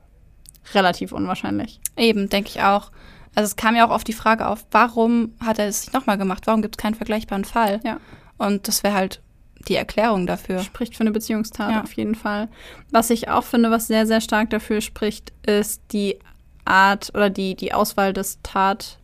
relativ 0.74 1.12
unwahrscheinlich. 1.12 1.80
Eben, 1.98 2.30
denke 2.30 2.50
ich 2.50 2.64
auch. 2.64 2.92
Also 3.36 3.48
es 3.48 3.56
kam 3.56 3.76
ja 3.76 3.86
auch 3.88 3.92
oft 3.92 4.08
die 4.08 4.14
Frage 4.14 4.48
auf, 4.48 4.66
warum 4.72 5.34
hat 5.40 5.60
er 5.60 5.68
es 5.68 5.82
nicht 5.86 5.94
nochmal 5.94 6.18
gemacht? 6.18 6.44
Warum 6.46 6.62
gibt 6.62 6.76
es 6.76 6.82
keinen 6.82 6.94
vergleichbaren 6.96 7.46
Fall? 7.46 7.80
Ja. 7.84 8.00
Und 8.38 8.68
das 8.68 8.84
wäre 8.84 8.94
halt 8.94 9.22
die 9.68 9.76
Erklärung 9.76 10.28
dafür. 10.28 10.60
Spricht 10.60 10.96
für 10.96 11.02
eine 11.02 11.12
Beziehungstat 11.12 11.72
Ja. 11.72 11.82
auf 11.84 11.94
jeden 11.94 12.16
Fall. 12.16 12.50
Was 12.92 13.10
ich 13.10 13.30
auch 13.30 13.44
finde, 13.44 13.72
was 13.72 13.88
sehr, 13.88 14.06
sehr 14.06 14.22
stark 14.22 14.50
dafür 14.50 14.82
spricht, 14.82 15.32
ist 15.46 15.82
die 15.92 16.20
Art 16.66 17.12
oder 17.14 17.30
die, 17.30 17.56
die 17.56 17.74
Auswahl 17.74 18.14
des 18.14 18.40
Tat, 18.44 18.98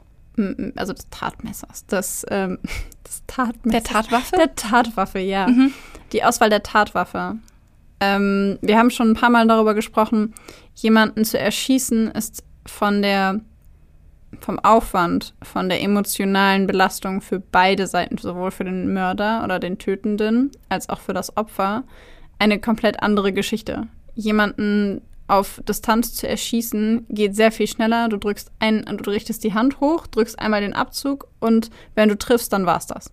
also 0.76 0.94
des 0.94 1.10
Tatmessers, 1.10 1.86
des, 1.88 2.26
ähm, 2.30 2.60
des 3.08 3.24
Tatmessers. 3.28 3.72
Der 3.72 3.84
Tatwaffe? 3.84 4.36
Der 4.36 4.56
Tatwaffe, 4.56 5.20
ja. 5.20 5.48
Mhm. 5.48 5.74
Die 6.12 6.24
Auswahl 6.24 6.50
der 6.50 6.64
Tatwaffe. 6.64 7.36
Ähm, 8.02 8.58
wir 8.62 8.78
haben 8.78 8.92
schon 8.92 9.12
ein 9.12 9.16
paar 9.16 9.30
Mal 9.30 9.48
darüber 9.48 9.74
gesprochen, 9.74 10.34
jemanden 10.76 11.26
zu 11.26 11.38
erschießen 11.38 12.12
ist 12.12 12.44
von 12.66 13.02
der 13.02 13.42
vom 14.40 14.60
Aufwand, 14.60 15.34
von 15.42 15.70
der 15.70 15.82
emotionalen 15.82 16.68
Belastung 16.68 17.22
für 17.22 17.40
beide 17.40 17.88
Seiten, 17.88 18.18
sowohl 18.18 18.52
für 18.52 18.64
den 18.64 18.94
Mörder 18.94 19.44
oder 19.44 19.60
den 19.60 19.78
Tötenden 19.78 20.52
als 20.70 20.90
auch 20.90 21.00
für 21.00 21.14
das 21.14 21.36
Opfer, 21.38 21.84
eine 22.38 22.60
komplett 22.60 23.02
andere 23.02 23.34
Geschichte. 23.34 23.88
Jemanden 24.16 25.02
auf 25.28 25.62
Distanz 25.68 26.16
zu 26.16 26.28
erschießen 26.28 27.06
geht 27.10 27.36
sehr 27.36 27.52
viel 27.52 27.68
schneller. 27.68 28.10
Du 28.10 28.18
drückst 28.18 28.52
ein, 28.60 28.86
du 28.86 29.10
richtest 29.10 29.44
die 29.44 29.54
Hand 29.54 29.80
hoch, 29.80 30.08
drückst 30.08 30.40
einmal 30.40 30.62
den 30.62 30.74
Abzug 30.74 31.28
und 31.40 31.70
wenn 31.96 32.10
du 32.10 32.18
triffst, 32.18 32.52
dann 32.52 32.66
war's 32.66 32.88
das. 32.88 33.12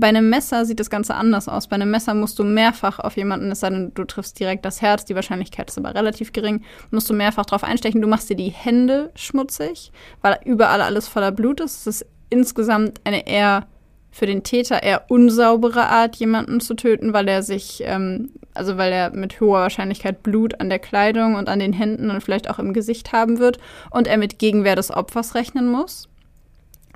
Bei 0.00 0.08
einem 0.08 0.30
Messer 0.30 0.64
sieht 0.64 0.80
das 0.80 0.88
Ganze 0.88 1.14
anders 1.14 1.46
aus. 1.46 1.66
Bei 1.68 1.74
einem 1.74 1.90
Messer 1.90 2.14
musst 2.14 2.38
du 2.38 2.44
mehrfach 2.44 2.98
auf 2.98 3.18
jemanden, 3.18 3.52
es 3.52 3.60
sei 3.60 3.68
denn, 3.68 3.92
du 3.94 4.04
triffst 4.04 4.40
direkt 4.40 4.64
das 4.64 4.80
Herz, 4.80 5.04
die 5.04 5.14
Wahrscheinlichkeit 5.14 5.68
ist 5.68 5.76
aber 5.76 5.94
relativ 5.94 6.32
gering, 6.32 6.62
musst 6.90 7.10
du 7.10 7.14
mehrfach 7.14 7.44
drauf 7.44 7.62
einstechen. 7.62 8.00
Du 8.00 8.08
machst 8.08 8.30
dir 8.30 8.36
die 8.36 8.48
Hände 8.48 9.10
schmutzig, 9.14 9.92
weil 10.22 10.38
überall 10.46 10.80
alles 10.80 11.06
voller 11.06 11.32
Blut 11.32 11.60
ist. 11.60 11.86
Es 11.86 12.00
ist 12.00 12.06
insgesamt 12.30 13.00
eine 13.04 13.26
eher 13.26 13.66
für 14.10 14.26
den 14.26 14.42
Täter 14.42 14.82
eher 14.82 15.04
unsaubere 15.10 15.86
Art, 15.86 16.16
jemanden 16.16 16.60
zu 16.60 16.74
töten, 16.74 17.12
weil 17.12 17.28
er 17.28 17.42
sich, 17.42 17.82
ähm, 17.84 18.30
also 18.54 18.76
weil 18.76 18.92
er 18.92 19.10
mit 19.10 19.40
hoher 19.40 19.60
Wahrscheinlichkeit 19.60 20.22
Blut 20.22 20.60
an 20.60 20.68
der 20.70 20.78
Kleidung 20.78 21.34
und 21.34 21.48
an 21.48 21.58
den 21.58 21.74
Händen 21.74 22.10
und 22.10 22.22
vielleicht 22.22 22.48
auch 22.48 22.58
im 22.58 22.72
Gesicht 22.72 23.12
haben 23.12 23.38
wird 23.38 23.58
und 23.90 24.08
er 24.08 24.16
mit 24.16 24.38
Gegenwehr 24.38 24.76
des 24.76 24.90
Opfers 24.90 25.34
rechnen 25.34 25.70
muss. 25.70 26.09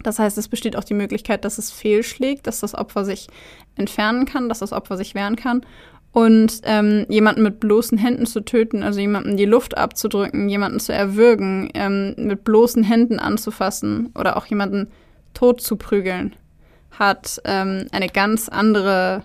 Das 0.02 0.18
heißt, 0.18 0.36
es 0.38 0.48
besteht 0.48 0.76
auch 0.76 0.84
die 0.84 0.94
Möglichkeit, 0.94 1.44
dass 1.44 1.58
es 1.58 1.70
fehlschlägt, 1.70 2.46
dass 2.46 2.60
das 2.60 2.74
Opfer 2.74 3.04
sich 3.04 3.28
entfernen 3.76 4.26
kann, 4.26 4.48
dass 4.48 4.58
das 4.58 4.72
Opfer 4.72 4.96
sich 4.96 5.14
wehren 5.14 5.36
kann. 5.36 5.64
Und 6.12 6.60
ähm, 6.62 7.06
jemanden 7.08 7.42
mit 7.42 7.58
bloßen 7.58 7.98
Händen 7.98 8.26
zu 8.26 8.40
töten, 8.40 8.84
also 8.84 9.00
jemanden 9.00 9.36
die 9.36 9.46
Luft 9.46 9.76
abzudrücken, 9.76 10.48
jemanden 10.48 10.78
zu 10.78 10.92
erwürgen, 10.92 11.70
ähm, 11.74 12.14
mit 12.16 12.44
bloßen 12.44 12.84
Händen 12.84 13.18
anzufassen 13.18 14.12
oder 14.16 14.36
auch 14.36 14.46
jemanden 14.46 14.92
tot 15.32 15.60
zu 15.60 15.74
prügeln, 15.76 16.36
hat 16.92 17.40
ähm, 17.44 17.86
eine 17.90 18.06
ganz 18.08 18.48
andere, 18.48 19.24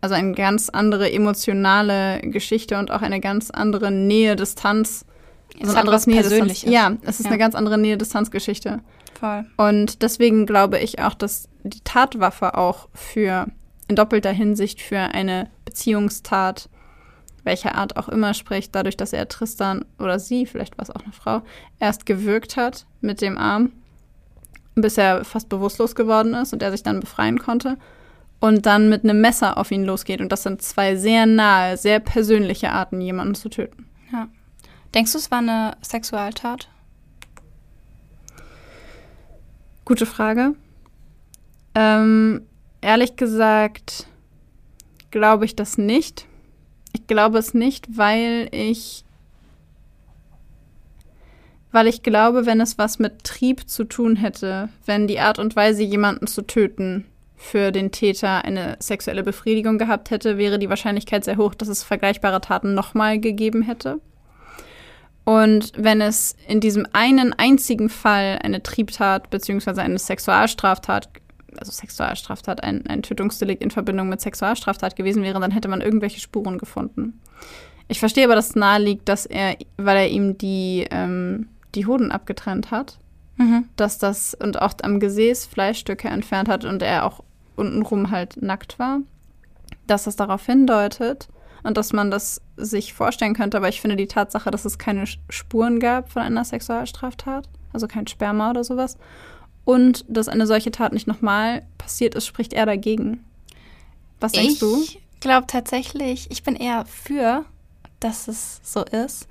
also 0.00 0.16
eine 0.16 0.32
ganz 0.32 0.68
andere 0.68 1.12
emotionale 1.12 2.20
Geschichte 2.22 2.76
und 2.76 2.90
auch 2.90 3.02
eine 3.02 3.20
ganz 3.20 3.50
andere 3.50 3.92
Nähe-Distanz. 3.92 5.04
Es 5.60 5.68
also 5.68 5.78
hat 5.78 5.86
was 5.86 6.06
Persönliches. 6.06 6.68
Ja, 6.68 6.96
es 7.02 7.20
ist 7.20 7.26
ja. 7.26 7.30
eine 7.30 7.38
ganz 7.38 7.54
andere 7.54 7.78
Nähe-Distanz-Geschichte. 7.78 8.80
Voll. 9.18 9.46
Und 9.56 10.02
deswegen 10.02 10.46
glaube 10.46 10.78
ich 10.78 11.00
auch, 11.00 11.14
dass 11.14 11.48
die 11.62 11.80
Tatwaffe 11.80 12.56
auch 12.56 12.88
für 12.92 13.46
in 13.88 13.96
doppelter 13.96 14.32
Hinsicht 14.32 14.80
für 14.80 14.98
eine 14.98 15.50
Beziehungstat, 15.64 16.68
welcher 17.44 17.76
Art 17.76 17.96
auch 17.96 18.08
immer 18.08 18.34
spricht, 18.34 18.74
dadurch, 18.74 18.96
dass 18.96 19.12
er 19.12 19.28
Tristan 19.28 19.84
oder 19.98 20.18
sie, 20.18 20.46
vielleicht 20.46 20.76
war 20.76 20.82
es 20.82 20.90
auch 20.90 21.02
eine 21.02 21.12
Frau, 21.12 21.42
erst 21.78 22.04
gewürgt 22.04 22.56
hat 22.56 22.86
mit 23.00 23.20
dem 23.20 23.38
Arm, 23.38 23.72
bis 24.74 24.98
er 24.98 25.24
fast 25.24 25.48
bewusstlos 25.48 25.94
geworden 25.94 26.34
ist 26.34 26.52
und 26.52 26.62
er 26.62 26.72
sich 26.72 26.82
dann 26.82 27.00
befreien 27.00 27.38
konnte 27.38 27.78
und 28.40 28.66
dann 28.66 28.88
mit 28.88 29.04
einem 29.04 29.20
Messer 29.20 29.56
auf 29.56 29.70
ihn 29.70 29.84
losgeht. 29.84 30.20
Und 30.20 30.30
das 30.30 30.42
sind 30.42 30.60
zwei 30.60 30.96
sehr 30.96 31.24
nahe, 31.26 31.76
sehr 31.76 32.00
persönliche 32.00 32.72
Arten, 32.72 33.00
jemanden 33.00 33.34
zu 33.34 33.48
töten. 33.48 33.88
Ja. 34.12 34.28
Denkst 34.94 35.12
du, 35.12 35.18
es 35.18 35.30
war 35.30 35.38
eine 35.38 35.76
Sexualtat? 35.82 36.68
Gute 39.86 40.04
Frage. 40.04 40.54
Ähm, 41.74 42.42
ehrlich 42.82 43.16
gesagt 43.16 44.06
glaube 45.10 45.46
ich 45.46 45.56
das 45.56 45.78
nicht. 45.78 46.26
Ich 46.92 47.06
glaube 47.06 47.38
es 47.38 47.54
nicht, 47.54 47.96
weil 47.96 48.48
ich 48.50 49.04
weil 51.70 51.86
ich 51.86 52.02
glaube, 52.02 52.46
wenn 52.46 52.60
es 52.60 52.78
was 52.78 52.98
mit 52.98 53.22
Trieb 53.22 53.68
zu 53.68 53.84
tun 53.84 54.16
hätte, 54.16 54.70
wenn 54.86 55.06
die 55.06 55.20
Art 55.20 55.38
und 55.38 55.56
Weise, 55.56 55.82
jemanden 55.82 56.26
zu 56.26 56.42
töten, 56.42 57.04
für 57.36 57.70
den 57.70 57.92
Täter 57.92 58.44
eine 58.44 58.76
sexuelle 58.80 59.22
Befriedigung 59.22 59.78
gehabt 59.78 60.10
hätte, 60.10 60.36
wäre 60.36 60.58
die 60.58 60.70
Wahrscheinlichkeit 60.70 61.24
sehr 61.24 61.36
hoch, 61.36 61.54
dass 61.54 61.68
es 61.68 61.84
vergleichbare 61.84 62.40
Taten 62.40 62.74
nochmal 62.74 63.20
gegeben 63.20 63.62
hätte. 63.62 64.00
Und 65.26 65.72
wenn 65.76 66.00
es 66.00 66.36
in 66.46 66.60
diesem 66.60 66.86
einen 66.92 67.32
einzigen 67.32 67.88
Fall 67.88 68.38
eine 68.44 68.62
Triebtat 68.62 69.28
bzw. 69.28 69.80
eine 69.80 69.98
Sexualstraftat, 69.98 71.08
also 71.58 71.72
Sexualstraftat, 71.72 72.62
ein, 72.62 72.86
ein 72.86 73.02
Tötungsdelikt 73.02 73.60
in 73.60 73.72
Verbindung 73.72 74.08
mit 74.08 74.20
Sexualstraftat 74.20 74.94
gewesen 74.94 75.24
wäre, 75.24 75.40
dann 75.40 75.50
hätte 75.50 75.66
man 75.66 75.80
irgendwelche 75.80 76.20
Spuren 76.20 76.58
gefunden. 76.58 77.20
Ich 77.88 77.98
verstehe 77.98 78.24
aber, 78.24 78.36
dass 78.36 78.50
es 78.50 78.54
nahe 78.54 78.80
liegt, 78.80 79.08
dass 79.08 79.26
er, 79.26 79.56
weil 79.76 79.96
er 79.96 80.08
ihm 80.08 80.38
die, 80.38 80.86
ähm, 80.92 81.48
die 81.74 81.86
Hoden 81.86 82.12
abgetrennt 82.12 82.70
hat, 82.70 83.00
mhm. 83.36 83.64
dass 83.74 83.98
das 83.98 84.32
und 84.32 84.62
auch 84.62 84.74
am 84.82 85.00
Gesäß 85.00 85.46
Fleischstücke 85.46 86.06
entfernt 86.06 86.48
hat 86.48 86.64
und 86.64 86.82
er 86.82 87.04
auch 87.04 87.24
untenrum 87.56 88.12
halt 88.12 88.40
nackt 88.40 88.78
war, 88.78 89.00
dass 89.88 90.04
das 90.04 90.14
darauf 90.14 90.46
hindeutet, 90.46 91.28
und 91.66 91.76
dass 91.76 91.92
man 91.92 92.12
das 92.12 92.40
sich 92.56 92.94
vorstellen 92.94 93.34
könnte. 93.34 93.56
Aber 93.56 93.68
ich 93.68 93.80
finde 93.80 93.96
die 93.96 94.06
Tatsache, 94.06 94.50
dass 94.50 94.64
es 94.64 94.78
keine 94.78 95.04
Spuren 95.06 95.80
gab 95.80 96.10
von 96.10 96.22
einer 96.22 96.44
Sexualstraftat, 96.44 97.48
also 97.72 97.86
kein 97.86 98.06
Sperma 98.06 98.50
oder 98.50 98.64
sowas, 98.64 98.96
und 99.64 100.04
dass 100.08 100.28
eine 100.28 100.46
solche 100.46 100.70
Tat 100.70 100.92
nicht 100.92 101.06
nochmal 101.06 101.66
passiert 101.76 102.14
ist, 102.14 102.26
spricht 102.26 102.52
eher 102.52 102.66
dagegen. 102.66 103.24
Was 104.20 104.32
denkst 104.32 104.54
ich 104.54 104.58
du? 104.60 104.82
Ich 104.82 105.00
glaube 105.20 105.46
tatsächlich, 105.46 106.30
ich 106.30 106.42
bin 106.42 106.56
eher 106.56 106.86
für, 106.86 107.44
dass 108.00 108.28
es 108.28 108.60
so 108.62 108.84
ist, 108.84 109.26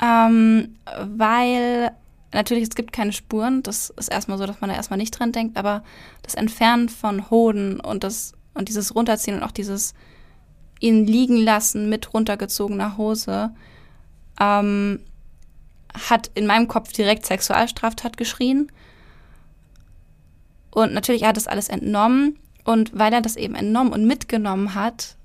ähm, 0.00 0.76
weil 1.04 1.90
natürlich 2.32 2.64
es 2.64 2.74
gibt 2.74 2.92
keine 2.92 3.12
Spuren. 3.12 3.62
Das 3.62 3.90
ist 3.90 4.08
erstmal 4.08 4.38
so, 4.38 4.46
dass 4.46 4.60
man 4.60 4.70
da 4.70 4.76
erstmal 4.76 4.98
nicht 4.98 5.18
dran 5.18 5.32
denkt, 5.32 5.56
aber 5.56 5.82
das 6.22 6.34
Entfernen 6.34 6.88
von 6.88 7.30
Hoden 7.30 7.80
und 7.80 8.04
das 8.04 8.32
und 8.54 8.68
dieses 8.68 8.94
Runterziehen 8.94 9.36
und 9.36 9.42
auch 9.42 9.52
dieses 9.52 9.94
ihn 10.80 11.06
liegen 11.06 11.36
lassen 11.36 11.88
mit 11.88 12.12
runtergezogener 12.12 12.96
Hose, 12.96 13.50
ähm, 14.40 15.00
hat 16.08 16.30
in 16.34 16.46
meinem 16.46 16.68
Kopf 16.68 16.92
direkt 16.92 17.26
Sexualstraftat 17.26 18.16
geschrien. 18.16 18.70
Und 20.70 20.92
natürlich, 20.92 21.22
er 21.22 21.28
hat 21.28 21.36
das 21.36 21.48
alles 21.48 21.68
entnommen. 21.68 22.38
Und 22.64 22.96
weil 22.98 23.12
er 23.12 23.20
das 23.22 23.36
eben 23.36 23.54
entnommen 23.54 23.92
und 23.92 24.06
mitgenommen 24.06 24.74
hat, 24.74 25.16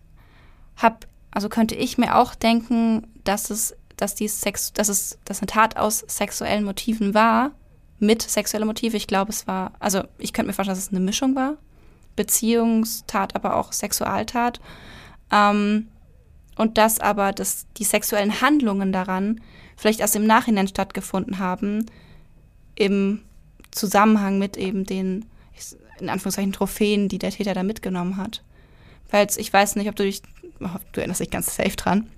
hab, 0.77 1.05
also 1.31 1.49
könnte 1.49 1.75
ich 1.75 1.97
mir 1.97 2.15
auch 2.15 2.33
denken, 2.33 3.07
dass 3.23 3.49
es, 3.49 3.75
dass 3.97 4.15
die 4.15 4.27
Sex, 4.27 4.73
dass 4.73 4.89
es, 4.89 5.19
dass 5.25 5.39
eine 5.39 5.47
Tat 5.47 5.77
aus 5.77 6.03
sexuellen 6.07 6.63
Motiven 6.63 7.13
war, 7.13 7.51
mit 7.99 8.21
sexuellen 8.21 8.67
Motiven. 8.67 8.95
Ich 8.95 9.07
glaube, 9.07 9.31
es 9.31 9.47
war, 9.47 9.73
also 9.79 10.03
ich 10.17 10.33
könnte 10.33 10.47
mir 10.47 10.53
vorstellen, 10.53 10.75
dass 10.75 10.85
es 10.85 10.91
eine 10.91 10.99
Mischung 10.99 11.35
war. 11.35 11.57
Beziehungstat, 12.15 13.35
aber 13.35 13.55
auch 13.55 13.73
Sexualtat. 13.73 14.59
Ähm, 15.35 15.87
und 16.55 16.77
dass 16.77 16.99
aber 16.99 17.33
dass 17.33 17.67
die 17.77 17.83
sexuellen 17.83 18.39
Handlungen 18.41 18.93
daran 18.93 19.41
vielleicht 19.75 19.99
erst 19.99 20.15
im 20.15 20.25
Nachhinein 20.25 20.69
stattgefunden 20.69 21.37
haben, 21.39 21.85
im 22.75 23.21
Zusammenhang 23.71 24.39
mit 24.39 24.55
eben 24.55 24.85
den, 24.85 25.25
in 25.99 26.09
Anführungszeichen, 26.09 26.53
Trophäen, 26.53 27.09
die 27.09 27.19
der 27.19 27.31
Täter 27.31 27.53
da 27.53 27.63
mitgenommen 27.63 28.15
hat. 28.15 28.41
Weil 29.11 29.27
ich 29.35 29.51
weiß 29.51 29.75
nicht, 29.75 29.89
ob 29.89 29.95
du 29.97 30.03
dich, 30.03 30.21
oh, 30.61 30.69
du 30.93 31.01
erinnerst 31.01 31.19
dich 31.19 31.29
ganz 31.29 31.53
safe 31.53 31.75
dran. 31.75 32.09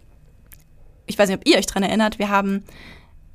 Ich 1.07 1.17
weiß 1.17 1.29
nicht, 1.29 1.39
ob 1.39 1.47
ihr 1.47 1.57
euch 1.57 1.65
dran 1.65 1.83
erinnert. 1.83 2.19
Wir 2.19 2.29
haben 2.29 2.63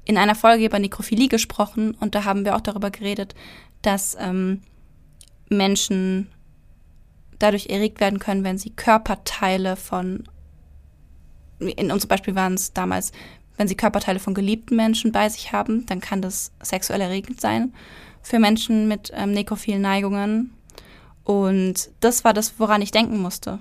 in 0.04 0.18
einer 0.18 0.34
Folge 0.34 0.64
über 0.64 0.78
Nekrophilie 0.78 1.28
gesprochen 1.28 1.96
und 1.98 2.14
da 2.14 2.24
haben 2.24 2.44
wir 2.44 2.54
auch 2.54 2.60
darüber 2.60 2.90
geredet, 2.90 3.34
dass 3.82 4.16
ähm, 4.20 4.62
Menschen 5.48 6.28
dadurch 7.42 7.66
erregt 7.66 8.00
werden 8.00 8.18
können, 8.18 8.44
wenn 8.44 8.58
sie 8.58 8.70
Körperteile 8.70 9.76
von, 9.76 10.24
in 11.58 11.90
unserem 11.90 12.08
Beispiel 12.08 12.34
waren 12.34 12.54
es 12.54 12.72
damals, 12.72 13.12
wenn 13.56 13.68
sie 13.68 13.74
Körperteile 13.74 14.18
von 14.18 14.34
geliebten 14.34 14.76
Menschen 14.76 15.12
bei 15.12 15.28
sich 15.28 15.52
haben, 15.52 15.84
dann 15.86 16.00
kann 16.00 16.22
das 16.22 16.52
sexuell 16.62 17.00
erregend 17.00 17.40
sein 17.40 17.74
für 18.22 18.38
Menschen 18.38 18.88
mit 18.88 19.10
ähm, 19.14 19.32
nekrophilen 19.32 19.82
Neigungen. 19.82 20.52
Und 21.24 21.90
das 22.00 22.24
war 22.24 22.32
das, 22.32 22.54
woran 22.58 22.82
ich 22.82 22.92
denken 22.92 23.20
musste. 23.20 23.58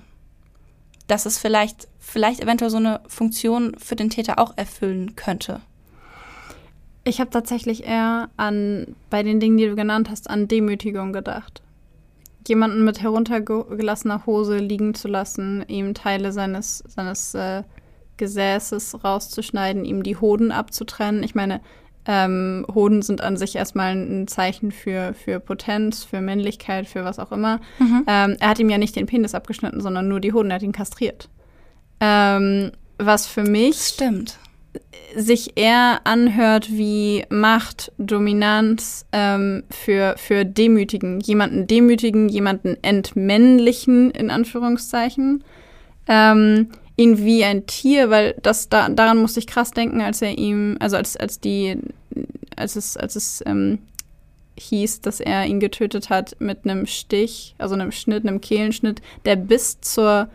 Dass 1.08 1.26
es 1.26 1.38
vielleicht, 1.38 1.88
vielleicht 1.98 2.40
eventuell 2.40 2.70
so 2.70 2.76
eine 2.76 3.00
Funktion 3.06 3.76
für 3.78 3.96
den 3.96 4.10
Täter 4.10 4.38
auch 4.38 4.56
erfüllen 4.56 5.16
könnte. 5.16 5.60
Ich 7.04 7.20
habe 7.20 7.30
tatsächlich 7.30 7.84
eher 7.84 8.30
an, 8.36 8.94
bei 9.10 9.24
den 9.24 9.40
Dingen, 9.40 9.56
die 9.56 9.66
du 9.66 9.74
genannt 9.74 10.08
hast, 10.08 10.30
an 10.30 10.46
Demütigung 10.46 11.12
gedacht 11.12 11.62
jemanden 12.48 12.84
mit 12.84 13.02
heruntergelassener 13.02 14.26
Hose 14.26 14.58
liegen 14.58 14.94
zu 14.94 15.08
lassen, 15.08 15.64
ihm 15.68 15.94
Teile 15.94 16.32
seines, 16.32 16.82
seines 16.86 17.34
äh, 17.34 17.62
Gesäßes 18.16 19.04
rauszuschneiden, 19.04 19.84
ihm 19.84 20.02
die 20.02 20.16
Hoden 20.16 20.52
abzutrennen. 20.52 21.22
Ich 21.22 21.34
meine, 21.34 21.60
ähm, 22.04 22.66
Hoden 22.72 23.02
sind 23.02 23.20
an 23.20 23.36
sich 23.36 23.54
erstmal 23.54 23.94
ein 23.94 24.26
Zeichen 24.26 24.72
für, 24.72 25.14
für 25.14 25.40
Potenz, 25.40 26.04
für 26.04 26.20
Männlichkeit, 26.20 26.86
für 26.86 27.04
was 27.04 27.18
auch 27.18 27.32
immer. 27.32 27.60
Mhm. 27.78 28.04
Ähm, 28.06 28.36
er 28.40 28.48
hat 28.48 28.58
ihm 28.58 28.70
ja 28.70 28.78
nicht 28.78 28.96
den 28.96 29.06
Penis 29.06 29.34
abgeschnitten, 29.34 29.80
sondern 29.80 30.08
nur 30.08 30.20
die 30.20 30.32
Hoden, 30.32 30.50
er 30.50 30.56
hat 30.56 30.62
ihn 30.62 30.72
kastriert. 30.72 31.28
Ähm, 32.00 32.72
was 32.98 33.26
für 33.26 33.44
mich 33.44 33.76
Stimmt 33.76 34.38
sich 35.16 35.52
eher 35.56 36.00
anhört 36.04 36.70
wie 36.70 37.24
Macht, 37.28 37.92
Dominanz 37.98 39.06
ähm, 39.12 39.64
für, 39.70 40.14
für 40.16 40.44
Demütigen. 40.44 41.20
Jemanden 41.20 41.66
demütigen, 41.66 42.28
jemanden 42.28 42.76
entmännlichen, 42.82 44.10
in 44.10 44.30
Anführungszeichen. 44.30 45.44
Ähm, 46.08 46.68
ihn 46.96 47.24
wie 47.24 47.44
ein 47.44 47.66
Tier, 47.66 48.10
weil 48.10 48.34
das 48.42 48.68
da, 48.68 48.88
daran 48.88 49.18
musste 49.18 49.40
ich 49.40 49.46
krass 49.46 49.70
denken, 49.70 50.00
als 50.00 50.22
er 50.22 50.36
ihm, 50.36 50.76
also 50.80 50.96
als, 50.96 51.16
als 51.16 51.40
die, 51.40 51.78
als 52.56 52.76
es, 52.76 52.96
als 52.96 53.16
es 53.16 53.42
ähm, 53.46 53.78
hieß, 54.58 55.00
dass 55.00 55.20
er 55.20 55.46
ihn 55.46 55.60
getötet 55.60 56.10
hat 56.10 56.36
mit 56.38 56.64
einem 56.64 56.86
Stich, 56.86 57.54
also 57.58 57.74
einem 57.74 57.92
Schnitt, 57.92 58.26
einem 58.26 58.40
Kehlenschnitt, 58.40 59.00
der 59.24 59.36
bis 59.36 59.80
zur 59.80 60.28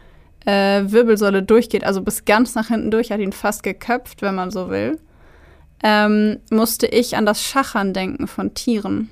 äh, 0.47 0.89
Wirbelsäule 0.89 1.43
durchgeht, 1.43 1.83
also 1.83 2.01
bis 2.01 2.23
ganz 2.23 2.55
nach 2.55 2.69
hinten 2.69 2.89
durch, 2.89 3.11
hat 3.11 3.19
ihn 3.19 3.33
fast 3.33 3.63
geköpft, 3.63 4.21
wenn 4.21 4.33
man 4.33 4.49
so 4.49 4.69
will, 4.69 4.97
ähm, 5.83 6.39
musste 6.49 6.87
ich 6.87 7.17
an 7.17 7.25
das 7.25 7.43
Schachern 7.43 7.93
denken 7.93 8.27
von 8.27 8.53
Tieren. 8.53 9.09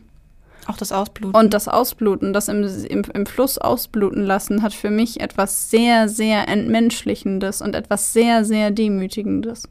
Auch 0.66 0.78
das 0.78 0.94
Ausbluten. 0.94 1.36
Und 1.36 1.54
das 1.54 1.68
Ausbluten, 1.68 2.32
das 2.32 2.48
im, 2.48 2.64
im, 2.64 3.04
im 3.14 3.26
Fluss 3.26 3.58
ausbluten 3.58 4.24
lassen, 4.24 4.64
hat 4.64 4.74
für 4.74 4.90
mich 4.90 5.20
etwas 5.20 5.70
sehr, 5.70 6.08
sehr 6.08 6.48
Entmenschlichendes 6.48 7.62
und 7.62 7.76
etwas 7.76 8.14
sehr, 8.14 8.46
sehr 8.46 8.72
Demütigendes. 8.72 9.68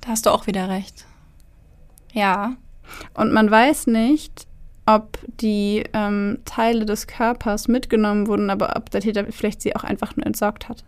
Da 0.00 0.10
hast 0.10 0.26
du 0.26 0.30
auch 0.30 0.46
wieder 0.46 0.68
recht. 0.68 1.04
Ja. 2.12 2.54
Und 3.12 3.32
man 3.32 3.50
weiß 3.50 3.88
nicht, 3.88 4.46
ob 4.86 5.18
die 5.40 5.84
ähm, 5.92 6.38
Teile 6.44 6.84
des 6.84 7.06
Körpers 7.06 7.68
mitgenommen 7.68 8.26
wurden, 8.26 8.50
aber 8.50 8.76
ob 8.76 8.90
der 8.90 9.00
Täter 9.00 9.24
vielleicht 9.30 9.62
sie 9.62 9.74
auch 9.74 9.84
einfach 9.84 10.16
nur 10.16 10.26
entsorgt 10.26 10.68
hat. 10.68 10.84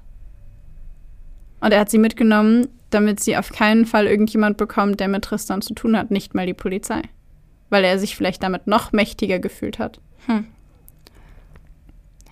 Und 1.61 1.73
er 1.73 1.81
hat 1.81 1.91
sie 1.91 1.99
mitgenommen, 1.99 2.69
damit 2.91 3.21
sie 3.21 3.37
auf 3.37 3.51
keinen 3.51 3.87
Fall 3.87 4.07
irgendjemand 4.07 4.59
bekommt, 4.59 5.01
der 5.01 5.09
mit 5.09 5.25
Tristan 5.25 5.63
zu 5.63 5.75
tun 5.75 5.97
hat, 5.97 6.11
nicht 6.11 6.35
mal 6.35 6.47
die 6.47 6.55
Polizei. 6.55 7.03
Weil 7.71 7.85
er 7.85 7.99
sich 7.99 8.15
vielleicht 8.17 8.43
damit 8.43 8.67
noch 8.67 8.93
mächtiger 8.93 9.39
gefühlt 9.39 9.79
hat. 9.79 9.99
Hm. 10.27 10.47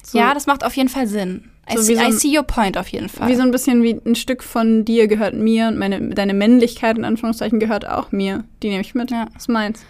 So. 0.03 0.19
Ja, 0.19 0.35
das 0.35 0.47
macht 0.47 0.65
auf 0.65 0.77
jeden 0.77 0.91
Fall 0.91 1.07
Sinn. 1.07 1.51
I, 1.69 1.77
so 1.77 1.83
see, 1.83 1.95
so 1.95 2.03
ein, 2.03 2.11
I 2.11 2.13
see 2.13 2.37
your 2.37 2.45
point 2.45 2.77
auf 2.77 2.89
jeden 2.89 3.09
Fall. 3.09 3.29
Wie 3.29 3.35
so 3.35 3.43
ein 3.43 3.51
bisschen 3.51 3.83
wie 3.83 3.99
ein 4.05 4.15
Stück 4.15 4.43
von 4.43 4.85
dir 4.85 5.09
gehört 5.09 5.35
mir 5.35 5.69
und 5.69 5.79
meine, 5.79 6.11
deine 6.11 6.35
Männlichkeit 6.35 6.99
in 6.99 7.07
Anführungszeichen 7.07 7.59
gehört 7.59 7.89
auch 7.89 8.13
mir. 8.13 8.45
Die 8.63 8.69
nehme 8.69 8.83
ich 8.83 8.95
mit. 8.95 9.11
Ja. 9.11 9.25
Das 9.33 9.45
ist 9.45 9.49
meins. 9.49 9.85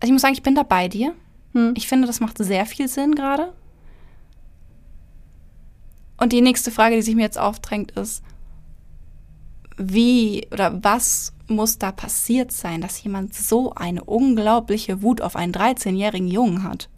Also 0.00 0.10
ich 0.10 0.12
muss 0.12 0.22
sagen, 0.22 0.34
ich 0.34 0.42
bin 0.42 0.54
da 0.54 0.62
bei 0.62 0.88
dir. 0.88 1.14
Hm. 1.52 1.74
Ich 1.76 1.88
finde, 1.88 2.06
das 2.06 2.20
macht 2.20 2.38
sehr 2.38 2.66
viel 2.66 2.88
Sinn 2.88 3.14
gerade. 3.14 3.52
Und 6.18 6.32
die 6.32 6.40
nächste 6.40 6.70
Frage, 6.70 6.96
die 6.96 7.02
sich 7.02 7.14
mir 7.14 7.22
jetzt 7.22 7.38
aufdrängt, 7.38 7.92
ist, 7.92 8.22
wie 9.76 10.46
oder 10.52 10.82
was 10.82 11.32
muss 11.46 11.78
da 11.78 11.92
passiert 11.92 12.52
sein, 12.52 12.80
dass 12.80 13.02
jemand 13.02 13.34
so 13.34 13.72
eine 13.74 14.04
unglaubliche 14.04 15.02
Wut 15.02 15.20
auf 15.20 15.36
einen 15.36 15.52
13-jährigen 15.52 16.28
Jungen 16.28 16.64
hat? 16.64 16.88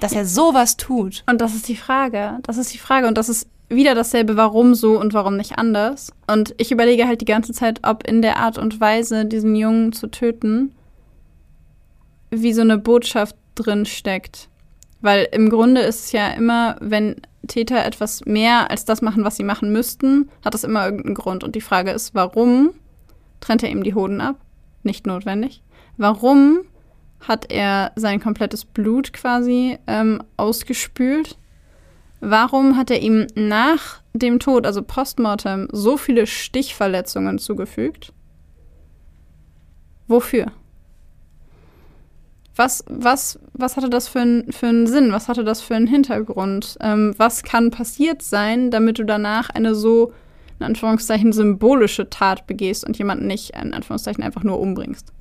Dass 0.00 0.12
er 0.12 0.26
sowas 0.26 0.76
tut. 0.76 1.24
Und 1.26 1.40
das 1.40 1.54
ist 1.54 1.66
die 1.68 1.76
Frage. 1.76 2.38
Das 2.42 2.58
ist 2.58 2.72
die 2.74 2.78
Frage. 2.78 3.08
Und 3.08 3.16
das 3.16 3.30
ist 3.30 3.48
wieder 3.70 3.94
dasselbe, 3.94 4.36
warum 4.36 4.74
so 4.74 5.00
und 5.00 5.14
warum 5.14 5.38
nicht 5.38 5.58
anders. 5.58 6.12
Und 6.26 6.54
ich 6.58 6.70
überlege 6.70 7.06
halt 7.06 7.22
die 7.22 7.26
ganze 7.26 7.54
Zeit, 7.54 7.80
ob 7.82 8.06
in 8.06 8.20
der 8.20 8.36
Art 8.36 8.58
und 8.58 8.80
Weise, 8.80 9.24
diesen 9.24 9.56
Jungen 9.56 9.92
zu 9.92 10.08
töten, 10.08 10.72
wie 12.32 12.52
so 12.52 12.62
eine 12.62 12.78
Botschaft 12.78 13.36
drin 13.54 13.86
steckt. 13.86 14.48
Weil 15.00 15.28
im 15.32 15.50
Grunde 15.50 15.82
ist 15.82 16.06
es 16.06 16.12
ja 16.12 16.28
immer, 16.28 16.76
wenn 16.80 17.16
Täter 17.46 17.84
etwas 17.84 18.24
mehr 18.24 18.70
als 18.70 18.84
das 18.84 19.02
machen, 19.02 19.24
was 19.24 19.36
sie 19.36 19.44
machen 19.44 19.72
müssten, 19.72 20.30
hat 20.44 20.54
das 20.54 20.64
immer 20.64 20.84
irgendeinen 20.84 21.14
Grund. 21.14 21.44
Und 21.44 21.54
die 21.54 21.60
Frage 21.60 21.90
ist, 21.90 22.14
warum 22.14 22.70
trennt 23.40 23.62
er 23.62 23.70
ihm 23.70 23.82
die 23.82 23.94
Hoden 23.94 24.20
ab? 24.20 24.36
Nicht 24.82 25.06
notwendig. 25.06 25.62
Warum 25.96 26.60
hat 27.20 27.52
er 27.52 27.92
sein 27.96 28.20
komplettes 28.20 28.64
Blut 28.64 29.12
quasi 29.12 29.78
ähm, 29.86 30.22
ausgespült? 30.36 31.36
Warum 32.20 32.76
hat 32.76 32.90
er 32.90 33.00
ihm 33.00 33.26
nach 33.34 34.00
dem 34.14 34.38
Tod, 34.38 34.66
also 34.66 34.82
postmortem, 34.82 35.68
so 35.72 35.96
viele 35.96 36.26
Stichverletzungen 36.26 37.38
zugefügt? 37.38 38.12
Wofür? 40.06 40.52
Was, 42.54 42.84
was, 42.86 43.38
was 43.54 43.76
hatte 43.76 43.88
das 43.88 44.08
für, 44.08 44.20
ein, 44.20 44.52
für 44.52 44.66
einen 44.66 44.86
Sinn? 44.86 45.12
Was 45.12 45.28
hatte 45.28 45.42
das 45.42 45.62
für 45.62 45.74
einen 45.74 45.86
Hintergrund? 45.86 46.76
Ähm, 46.80 47.14
was 47.16 47.42
kann 47.42 47.70
passiert 47.70 48.22
sein, 48.22 48.70
damit 48.70 48.98
du 48.98 49.04
danach 49.04 49.48
eine 49.50 49.74
so, 49.74 50.12
in 50.58 50.66
Anführungszeichen, 50.66 51.32
symbolische 51.32 52.10
Tat 52.10 52.46
begehst 52.46 52.86
und 52.86 52.98
jemanden 52.98 53.26
nicht, 53.26 53.50
in 53.50 53.72
Anführungszeichen, 53.72 54.22
einfach 54.22 54.42
nur 54.42 54.60
umbringst? 54.60 55.12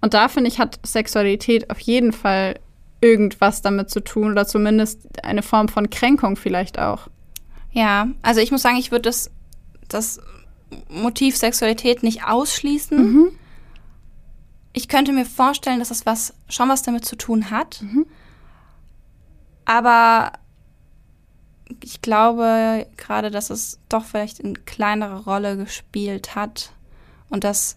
Und 0.00 0.14
da 0.14 0.28
finde 0.28 0.48
ich, 0.48 0.58
hat 0.58 0.80
Sexualität 0.84 1.70
auf 1.70 1.78
jeden 1.80 2.12
Fall 2.12 2.56
irgendwas 3.00 3.62
damit 3.62 3.90
zu 3.90 4.00
tun 4.00 4.32
oder 4.32 4.46
zumindest 4.46 5.24
eine 5.24 5.42
Form 5.42 5.68
von 5.68 5.90
Kränkung 5.90 6.36
vielleicht 6.36 6.78
auch. 6.78 7.08
Ja, 7.70 8.08
also 8.22 8.40
ich 8.40 8.50
muss 8.50 8.62
sagen, 8.62 8.76
ich 8.78 8.90
würde 8.90 9.02
das, 9.02 9.30
das 9.88 10.20
Motiv 10.88 11.36
Sexualität 11.36 12.02
nicht 12.02 12.24
ausschließen. 12.24 12.98
Mhm. 12.98 13.28
Ich 14.74 14.88
könnte 14.88 15.12
mir 15.12 15.24
vorstellen, 15.24 15.78
dass 15.78 15.88
das 15.88 16.04
was, 16.04 16.34
schon 16.48 16.68
was 16.68 16.82
damit 16.82 17.06
zu 17.06 17.16
tun 17.16 17.50
hat. 17.50 17.80
Mhm. 17.80 18.06
Aber 19.64 20.32
ich 21.82 22.02
glaube 22.02 22.86
gerade, 22.96 23.30
dass 23.30 23.50
es 23.50 23.78
doch 23.88 24.04
vielleicht 24.04 24.44
eine 24.44 24.54
kleinere 24.54 25.24
Rolle 25.24 25.56
gespielt 25.56 26.34
hat 26.34 26.72
und 27.30 27.44
dass 27.44 27.76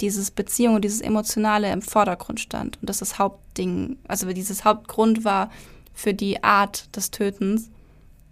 dieses 0.00 0.30
Beziehung 0.30 0.74
und 0.74 0.84
dieses 0.84 1.00
Emotionale 1.00 1.72
im 1.72 1.80
Vordergrund 1.80 2.40
stand 2.40 2.78
und 2.80 2.88
dass 2.88 2.98
das 2.98 3.18
Hauptding, 3.18 3.96
also 4.06 4.30
dieses 4.32 4.64
Hauptgrund 4.64 5.24
war 5.24 5.50
für 5.94 6.12
die 6.12 6.44
Art 6.44 6.94
des 6.94 7.10
Tötens, 7.10 7.70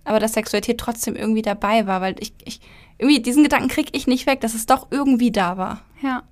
aber 0.05 0.21
dass 0.21 0.35
Sexualität 0.35 0.79
trotzdem 0.79 1.17
irgendwie 1.17 1.43
dabei 1.43 1.87
war, 1.87 2.03
weil 2.03 2.17
ich, 2.21 2.35
ich 2.45 2.61
irgendwie 2.99 3.21
diesen 3.21 3.43
Gedanken 3.43 3.69
kriege 3.69 3.91
ich 3.93 4.07
nicht 4.07 4.27
weg, 4.27 4.41
dass 4.41 4.55
es 4.55 4.67
doch 4.67 4.89
irgendwie 4.91 5.31
da 5.31 5.57
war. 5.57 5.83
Ja. 6.03 6.25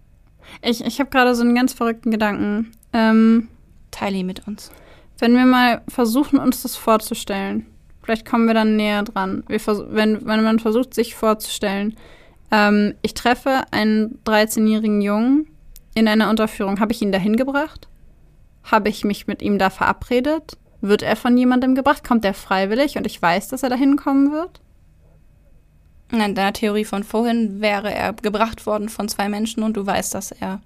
Ich, 0.62 0.84
ich 0.84 1.00
habe 1.00 1.10
gerade 1.10 1.34
so 1.34 1.42
einen 1.42 1.54
ganz 1.54 1.72
verrückten 1.72 2.10
Gedanken. 2.10 2.72
Ähm, 2.92 3.48
Teile 3.90 4.16
ihn 4.16 4.26
mit 4.26 4.46
uns. 4.46 4.70
Wenn 5.18 5.34
wir 5.34 5.44
mal 5.44 5.82
versuchen, 5.88 6.38
uns 6.38 6.62
das 6.62 6.76
vorzustellen, 6.76 7.66
vielleicht 8.02 8.26
kommen 8.26 8.46
wir 8.46 8.54
dann 8.54 8.76
näher 8.76 9.02
dran. 9.02 9.44
Wenn, 9.46 10.26
wenn 10.26 10.42
man 10.42 10.58
versucht, 10.58 10.94
sich 10.94 11.14
vorzustellen, 11.14 11.96
ähm, 12.50 12.94
ich 13.02 13.14
treffe 13.14 13.62
einen 13.70 14.18
13-jährigen 14.24 15.00
Jungen 15.00 15.46
in 15.94 16.08
einer 16.08 16.30
Unterführung. 16.30 16.80
Habe 16.80 16.92
ich 16.92 17.02
ihn 17.02 17.12
dahin 17.12 17.36
gebracht? 17.36 17.88
Habe 18.64 18.88
ich 18.88 19.04
mich 19.04 19.26
mit 19.26 19.42
ihm 19.42 19.58
da 19.58 19.70
verabredet? 19.70 20.56
Wird 20.80 21.02
er 21.02 21.16
von 21.16 21.36
jemandem 21.36 21.74
gebracht? 21.74 22.04
Kommt 22.04 22.24
er 22.24 22.34
freiwillig 22.34 22.96
und 22.96 23.06
ich 23.06 23.20
weiß, 23.20 23.48
dass 23.48 23.62
er 23.62 23.70
dahin 23.70 23.96
kommen 23.96 24.32
wird? 24.32 24.60
In 26.12 26.18
deiner 26.18 26.52
Theorie 26.52 26.84
von 26.84 27.04
vorhin 27.04 27.62
wäre 27.62 27.92
er 27.92 28.12
gebracht 28.12 28.66
worden 28.66 28.90
von 28.90 29.08
zwei 29.08 29.30
Menschen 29.30 29.62
und 29.62 29.76
du 29.78 29.86
weißt, 29.86 30.14
dass 30.14 30.30
er, 30.30 30.60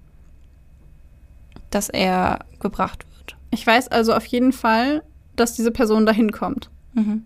dass 1.69 1.87
er 1.87 2.39
gebracht 2.59 3.05
wird. 3.15 3.37
Ich 3.51 3.65
weiß 3.65 3.87
also 3.87 4.13
auf 4.13 4.25
jeden 4.25 4.51
Fall, 4.51 5.03
dass 5.37 5.55
diese 5.55 5.71
Person 5.71 6.05
dahin 6.05 6.33
kommt. 6.33 6.69
Mhm. 6.93 7.23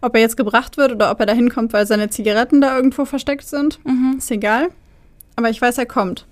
Ob 0.00 0.14
er 0.14 0.20
jetzt 0.20 0.36
gebracht 0.36 0.76
wird 0.76 0.92
oder 0.92 1.10
ob 1.10 1.18
er 1.18 1.26
da 1.26 1.32
hinkommt, 1.32 1.72
weil 1.72 1.86
seine 1.86 2.08
Zigaretten 2.08 2.60
da 2.60 2.76
irgendwo 2.76 3.04
versteckt 3.04 3.46
sind, 3.46 3.84
mhm. 3.84 4.14
ist 4.18 4.30
egal. 4.30 4.68
Aber 5.34 5.50
ich 5.50 5.60
weiß, 5.60 5.76
er 5.78 5.86
kommt. 5.86 6.26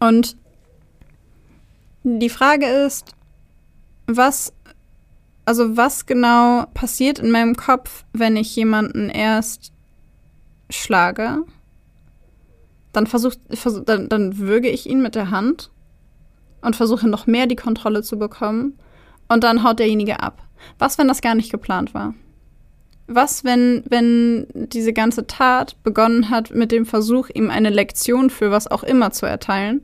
Und 0.00 0.36
die 2.04 2.28
Frage 2.28 2.66
ist, 2.66 3.14
was, 4.06 4.52
also 5.46 5.78
was 5.78 6.04
genau 6.04 6.66
passiert 6.74 7.20
in 7.20 7.30
meinem 7.30 7.56
Kopf, 7.56 8.04
wenn 8.12 8.36
ich 8.36 8.54
jemanden 8.54 9.08
erst 9.08 9.72
schlage? 10.70 11.44
Dann 12.92 13.06
versuch, 13.06 13.34
dann, 13.84 14.08
dann 14.08 14.38
würge 14.38 14.68
ich 14.68 14.88
ihn 14.88 15.02
mit 15.02 15.14
der 15.14 15.30
Hand 15.30 15.70
und 16.62 16.76
versuche 16.76 17.08
noch 17.08 17.26
mehr 17.26 17.46
die 17.46 17.56
Kontrolle 17.56 18.02
zu 18.02 18.18
bekommen. 18.18 18.78
Und 19.28 19.44
dann 19.44 19.62
haut 19.62 19.78
derjenige 19.78 20.20
ab. 20.20 20.42
Was, 20.78 20.98
wenn 20.98 21.08
das 21.08 21.20
gar 21.20 21.34
nicht 21.34 21.50
geplant 21.50 21.94
war? 21.94 22.14
Was, 23.08 23.44
wenn, 23.44 23.84
wenn 23.88 24.46
diese 24.54 24.92
ganze 24.92 25.26
Tat 25.26 25.82
begonnen 25.82 26.30
hat 26.30 26.50
mit 26.50 26.72
dem 26.72 26.86
Versuch, 26.86 27.28
ihm 27.32 27.50
eine 27.50 27.70
Lektion 27.70 28.30
für 28.30 28.50
was 28.50 28.68
auch 28.68 28.82
immer 28.82 29.12
zu 29.12 29.26
erteilen? 29.26 29.82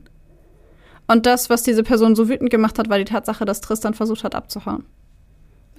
Und 1.07 1.25
das, 1.25 1.49
was 1.49 1.63
diese 1.63 1.83
Person 1.83 2.15
so 2.15 2.29
wütend 2.29 2.49
gemacht 2.49 2.79
hat, 2.79 2.89
war 2.89 2.97
die 2.97 3.05
Tatsache, 3.05 3.45
dass 3.45 3.61
Tristan 3.61 3.93
versucht 3.93 4.23
hat, 4.23 4.35
abzuhauen. 4.35 4.85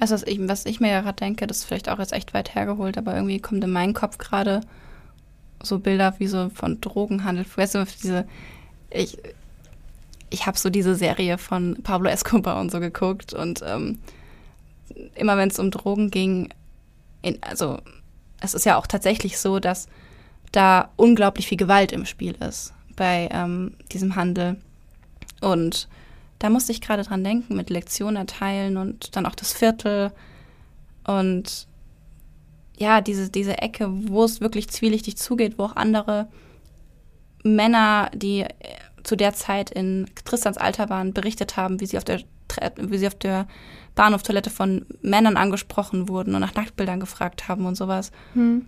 Also, 0.00 0.14
was 0.14 0.26
ich, 0.26 0.48
was 0.48 0.66
ich 0.66 0.80
mir 0.80 0.90
ja 0.90 1.00
gerade 1.00 1.16
denke, 1.16 1.46
das 1.46 1.59
ist 1.59 1.64
vielleicht 1.64 1.88
auch 1.88 1.98
jetzt 1.98 2.12
echt 2.12 2.34
weit 2.34 2.55
hergeholt, 2.55 2.98
aber 2.98 3.14
irgendwie 3.14 3.40
kommt 3.40 3.62
in 3.62 3.70
meinen 3.70 3.94
Kopf 3.94 4.18
gerade 4.18 4.61
so 5.65 5.79
Bilder 5.79 6.15
wie 6.19 6.27
so 6.27 6.51
von 6.51 6.81
Drogenhandel. 6.81 7.45
Weißt 7.55 7.75
du, 7.75 7.85
diese, 8.03 8.27
ich, 8.91 9.19
ich 10.31 10.47
habe 10.47 10.59
so 10.59 10.71
diese 10.71 10.95
Serie 10.95 11.39
von 11.39 11.79
Pablo 11.83 12.11
Escobar 12.11 12.61
und 12.61 12.71
so 12.71 12.81
geguckt 12.81 13.33
und 13.33 13.62
ähm, 13.67 13.99
immer 15.15 15.37
wenn 15.37 15.49
es 15.49 15.59
um 15.59 15.71
Drogen 15.71 16.11
ging, 16.11 16.51
in, 17.23 17.39
also 17.43 17.79
es 18.41 18.55
ist 18.55 18.67
ja 18.67 18.77
auch 18.77 18.87
tatsächlich 18.87 19.39
so, 19.39 19.59
dass 19.59 19.89
da 20.53 20.91
unglaublich 20.97 21.49
viel 21.49 21.59
Gewalt 21.59 21.93
im 21.93 22.05
Spiel 22.05 22.35
ist 22.41 22.73
bei 22.97 23.29
ähm, 23.33 23.75
diesem 23.93 24.17
Handel. 24.17 24.57
Und 25.41 25.89
da 26.39 26.51
musste 26.51 26.73
ich 26.73 26.81
gerade 26.81 27.03
dran 27.03 27.25
denken, 27.25 27.57
mit 27.57 27.71
Lektionen 27.71 28.17
erteilen 28.17 28.77
und 28.77 29.17
dann 29.17 29.27
auch 29.27 29.35
das 29.35 29.53
Viertel 29.53 30.12
und 31.05 31.67
ja, 32.79 33.01
diese, 33.01 33.31
diese 33.31 33.59
Ecke, 33.59 33.89
wo 34.09 34.25
es 34.25 34.41
wirklich 34.41 34.68
zwielichtig 34.68 35.16
zugeht, 35.16 35.59
wo 35.59 35.64
auch 35.64 35.77
andere 35.77 36.29
Männer, 37.45 38.11
die 38.14 38.45
zu 39.03 39.16
der 39.16 39.35
Zeit 39.35 39.70
in 39.70 40.07
Tristans 40.25 40.57
Alter 40.57 40.89
waren, 40.89 41.12
berichtet 41.12 41.57
haben, 41.57 41.81
wie 41.81 41.87
sie 41.87 41.99
auf 41.99 42.05
der, 42.05 42.20
wie 42.77 42.99
sie 42.99 43.07
auf 43.07 43.14
der 43.14 43.47
Bahnhoftoilette 43.95 44.51
von 44.51 44.87
Männern 45.03 45.37
angesprochen 45.37 46.09
wurden 46.09 46.35
und 46.35 46.41
nach 46.41 46.55
Nacktbildern 46.55 47.01
gefragt 47.01 47.49
haben 47.49 47.66
und 47.66 47.77
sowas. 47.77 48.11
Hm. 48.33 48.66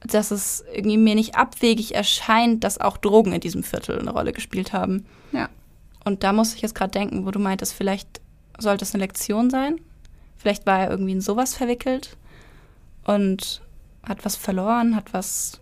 Dass 0.00 0.30
es 0.30 0.64
irgendwie 0.72 0.98
mir 0.98 1.14
nicht 1.14 1.36
abwegig 1.36 1.94
erscheint, 1.94 2.64
dass 2.64 2.80
auch 2.80 2.98
Drogen 2.98 3.32
in 3.32 3.40
diesem 3.40 3.62
Viertel 3.62 3.98
eine 3.98 4.12
Rolle 4.12 4.32
gespielt 4.32 4.72
haben. 4.72 5.06
Ja. 5.32 5.48
Und 6.04 6.22
da 6.22 6.32
muss 6.32 6.54
ich 6.54 6.60
jetzt 6.60 6.74
gerade 6.74 6.90
denken, 6.90 7.24
wo 7.24 7.30
du 7.30 7.38
meintest, 7.38 7.72
vielleicht 7.72 8.20
sollte 8.58 8.84
es 8.84 8.94
eine 8.94 9.02
Lektion 9.02 9.50
sein. 9.50 9.80
Vielleicht 10.36 10.66
war 10.66 10.80
er 10.80 10.90
irgendwie 10.90 11.12
in 11.12 11.20
sowas 11.20 11.54
verwickelt 11.54 12.16
und 13.08 13.62
hat 14.06 14.24
was 14.24 14.36
verloren, 14.36 14.94
hat 14.94 15.14
was 15.14 15.60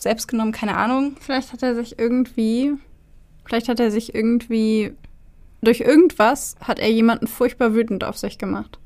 selbst 0.00 0.26
genommen, 0.26 0.52
keine 0.52 0.76
Ahnung. 0.76 1.16
Vielleicht 1.20 1.52
hat 1.52 1.62
er 1.62 1.74
sich 1.74 1.98
irgendwie, 1.98 2.72
vielleicht 3.44 3.68
hat 3.68 3.78
er 3.78 3.90
sich 3.90 4.14
irgendwie, 4.14 4.94
durch 5.60 5.80
irgendwas 5.80 6.56
hat 6.60 6.78
er 6.78 6.90
jemanden 6.90 7.26
furchtbar 7.26 7.74
wütend 7.74 8.04
auf 8.04 8.16
sich 8.16 8.38
gemacht. 8.38 8.78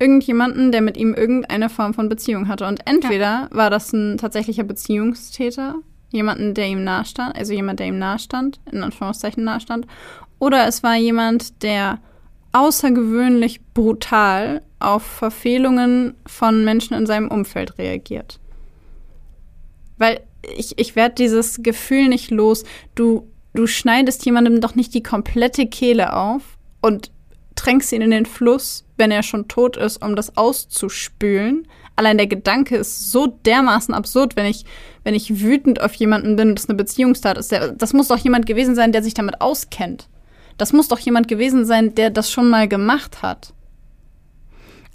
Irgendjemanden, 0.00 0.72
der 0.72 0.82
mit 0.82 0.96
ihm 0.96 1.14
irgendeine 1.14 1.70
Form 1.70 1.94
von 1.94 2.08
Beziehung 2.08 2.48
hatte. 2.48 2.66
Und 2.66 2.84
entweder 2.84 3.48
ja. 3.48 3.48
war 3.52 3.70
das 3.70 3.92
ein 3.92 4.18
tatsächlicher 4.18 4.64
Beziehungstäter, 4.64 5.76
jemanden, 6.10 6.54
der 6.54 6.66
ihm 6.66 6.82
nahestand, 6.82 7.36
also 7.36 7.52
jemand, 7.52 7.78
der 7.78 7.86
ihm 7.86 7.98
nahestand, 7.98 8.58
in 8.72 8.82
Anführungszeichen 8.82 9.44
nahestand, 9.44 9.86
oder 10.40 10.66
es 10.66 10.82
war 10.82 10.96
jemand, 10.96 11.62
der 11.62 12.00
außergewöhnlich 12.54 13.60
brutal 13.74 14.62
auf 14.78 15.02
Verfehlungen 15.02 16.14
von 16.26 16.64
Menschen 16.64 16.94
in 16.94 17.06
seinem 17.06 17.28
Umfeld 17.28 17.78
reagiert. 17.78 18.38
Weil 19.98 20.20
ich, 20.56 20.78
ich 20.78 20.96
werde 20.96 21.16
dieses 21.16 21.62
Gefühl 21.62 22.08
nicht 22.08 22.30
los. 22.30 22.64
Du, 22.94 23.28
du 23.54 23.66
schneidest 23.66 24.24
jemandem 24.24 24.60
doch 24.60 24.74
nicht 24.74 24.94
die 24.94 25.02
komplette 25.02 25.66
Kehle 25.66 26.14
auf 26.14 26.42
und 26.80 27.10
tränkst 27.56 27.92
ihn 27.92 28.02
in 28.02 28.10
den 28.10 28.26
Fluss, 28.26 28.84
wenn 28.96 29.10
er 29.10 29.22
schon 29.22 29.48
tot 29.48 29.76
ist, 29.76 30.02
um 30.02 30.16
das 30.16 30.36
auszuspülen. 30.36 31.66
Allein 31.96 32.18
der 32.18 32.26
Gedanke 32.26 32.76
ist 32.76 33.10
so 33.10 33.26
dermaßen 33.26 33.94
absurd, 33.94 34.36
wenn 34.36 34.46
ich, 34.46 34.64
wenn 35.02 35.14
ich 35.14 35.40
wütend 35.40 35.80
auf 35.80 35.94
jemanden 35.94 36.36
bin, 36.36 36.54
das 36.54 36.68
eine 36.68 36.76
Beziehungstat 36.76 37.38
ist. 37.38 37.52
Das 37.76 37.92
muss 37.92 38.08
doch 38.08 38.18
jemand 38.18 38.46
gewesen 38.46 38.74
sein, 38.74 38.92
der 38.92 39.02
sich 39.02 39.14
damit 39.14 39.40
auskennt. 39.40 40.08
Das 40.56 40.72
muss 40.72 40.88
doch 40.88 40.98
jemand 40.98 41.28
gewesen 41.28 41.64
sein, 41.64 41.94
der 41.94 42.10
das 42.10 42.30
schon 42.30 42.48
mal 42.48 42.68
gemacht 42.68 43.22
hat. 43.22 43.52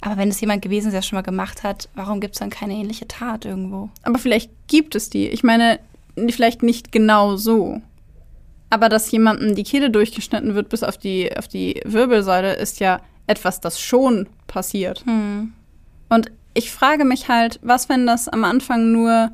Aber 0.00 0.16
wenn 0.16 0.30
es 0.30 0.40
jemand 0.40 0.62
gewesen 0.62 0.88
ist, 0.88 0.94
der 0.94 1.02
schon 1.02 1.16
mal 1.16 1.22
gemacht 1.22 1.62
hat, 1.62 1.88
warum 1.94 2.20
gibt 2.20 2.34
es 2.34 2.40
dann 2.40 2.50
keine 2.50 2.74
ähnliche 2.74 3.06
Tat 3.06 3.44
irgendwo? 3.44 3.90
Aber 4.02 4.18
vielleicht 4.18 4.50
gibt 4.66 4.94
es 4.94 5.10
die. 5.10 5.28
Ich 5.28 5.42
meine, 5.42 5.78
vielleicht 6.30 6.62
nicht 6.62 6.90
genau 6.90 7.36
so. 7.36 7.82
Aber 8.70 8.88
dass 8.88 9.10
jemandem 9.10 9.54
die 9.54 9.64
Kehle 9.64 9.90
durchgeschnitten 9.90 10.54
wird 10.54 10.68
bis 10.68 10.82
auf 10.82 10.96
die, 10.96 11.36
auf 11.36 11.48
die 11.48 11.80
Wirbelsäule, 11.84 12.54
ist 12.54 12.80
ja 12.80 13.00
etwas, 13.26 13.60
das 13.60 13.80
schon 13.80 14.26
passiert. 14.46 15.04
Hm. 15.04 15.52
Und 16.08 16.30
ich 16.54 16.70
frage 16.70 17.04
mich 17.04 17.28
halt, 17.28 17.60
was, 17.62 17.88
wenn 17.88 18.06
das 18.06 18.28
am 18.28 18.44
Anfang 18.44 18.92
nur 18.92 19.30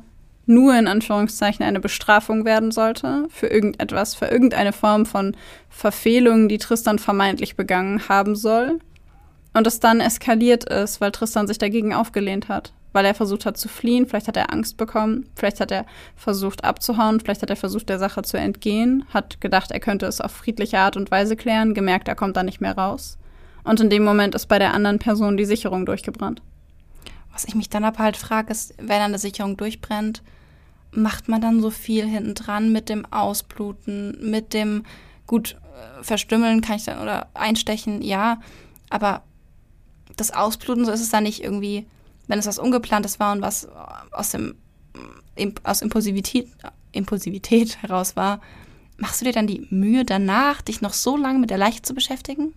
nur 0.47 0.77
in 0.77 0.87
Anführungszeichen 0.87 1.65
eine 1.65 1.79
Bestrafung 1.79 2.45
werden 2.45 2.71
sollte 2.71 3.27
für 3.29 3.47
irgendetwas, 3.47 4.15
für 4.15 4.25
irgendeine 4.25 4.73
Form 4.73 5.05
von 5.05 5.35
Verfehlung, 5.69 6.47
die 6.47 6.57
Tristan 6.57 6.99
vermeintlich 6.99 7.55
begangen 7.55 8.07
haben 8.09 8.35
soll. 8.35 8.79
Und 9.53 9.67
es 9.67 9.79
dann 9.79 9.99
eskaliert 9.99 10.63
ist, 10.65 11.01
weil 11.01 11.11
Tristan 11.11 11.47
sich 11.47 11.57
dagegen 11.57 11.93
aufgelehnt 11.93 12.47
hat. 12.47 12.73
Weil 12.93 13.05
er 13.05 13.13
versucht 13.13 13.45
hat 13.45 13.57
zu 13.57 13.67
fliehen, 13.67 14.07
vielleicht 14.07 14.27
hat 14.27 14.37
er 14.37 14.53
Angst 14.53 14.77
bekommen, 14.77 15.29
vielleicht 15.35 15.59
hat 15.59 15.71
er 15.71 15.85
versucht 16.15 16.63
abzuhauen, 16.63 17.19
vielleicht 17.19 17.41
hat 17.41 17.49
er 17.49 17.55
versucht, 17.55 17.89
der 17.89 17.99
Sache 17.99 18.21
zu 18.21 18.37
entgehen, 18.37 19.05
hat 19.13 19.41
gedacht, 19.41 19.71
er 19.71 19.79
könnte 19.79 20.05
es 20.05 20.21
auf 20.21 20.31
friedliche 20.31 20.79
Art 20.79 20.95
und 20.95 21.11
Weise 21.11 21.35
klären, 21.35 21.73
gemerkt, 21.73 22.07
er 22.07 22.15
kommt 22.15 22.37
da 22.37 22.43
nicht 22.43 22.61
mehr 22.61 22.77
raus. 22.77 23.17
Und 23.63 23.81
in 23.81 23.89
dem 23.89 24.03
Moment 24.03 24.33
ist 24.33 24.45
bei 24.45 24.59
der 24.59 24.73
anderen 24.73 24.99
Person 24.99 25.35
die 25.35 25.45
Sicherung 25.45 25.85
durchgebrannt. 25.85 26.41
Was 27.33 27.45
ich 27.45 27.53
mich 27.53 27.69
dann 27.69 27.83
aber 27.83 27.99
halt 27.99 28.17
frage, 28.17 28.51
ist, 28.51 28.73
wenn 28.79 29.01
eine 29.01 29.19
Sicherung 29.19 29.57
durchbrennt, 29.57 30.23
macht 30.91 31.27
man 31.27 31.41
dann 31.41 31.61
so 31.61 31.69
viel 31.69 32.05
hinten 32.05 32.33
dran 32.33 32.71
mit 32.71 32.89
dem 32.89 33.05
Ausbluten, 33.11 34.17
mit 34.29 34.53
dem 34.53 34.83
gut 35.25 35.57
äh, 35.99 36.03
verstümmeln 36.03 36.61
kann 36.61 36.77
ich 36.77 36.85
dann 36.85 37.01
oder 37.01 37.27
einstechen, 37.33 38.01
ja, 38.01 38.39
aber 38.89 39.23
das 40.15 40.31
Ausbluten, 40.31 40.85
so 40.85 40.91
ist 40.91 41.01
es 41.01 41.09
dann 41.09 41.23
nicht 41.23 41.43
irgendwie, 41.43 41.85
wenn 42.27 42.39
es 42.39 42.47
was 42.47 42.59
Ungeplantes 42.59 43.19
war 43.19 43.33
und 43.33 43.41
was 43.41 43.67
aus 44.11 44.31
dem 44.31 44.55
aus 45.63 45.83
Impulsivität, 45.83 46.49
Impulsivität 46.91 47.81
heraus 47.83 48.15
war, 48.15 48.41
machst 48.97 49.21
du 49.21 49.25
dir 49.25 49.33
dann 49.33 49.45
die 49.45 49.67
Mühe 49.69 50.03
danach, 50.03 50.61
dich 50.61 50.81
noch 50.81 50.93
so 50.93 51.15
lange 51.15 51.37
mit 51.37 51.51
der 51.51 51.59
Leiche 51.59 51.83
zu 51.83 51.93
beschäftigen? 51.93 52.53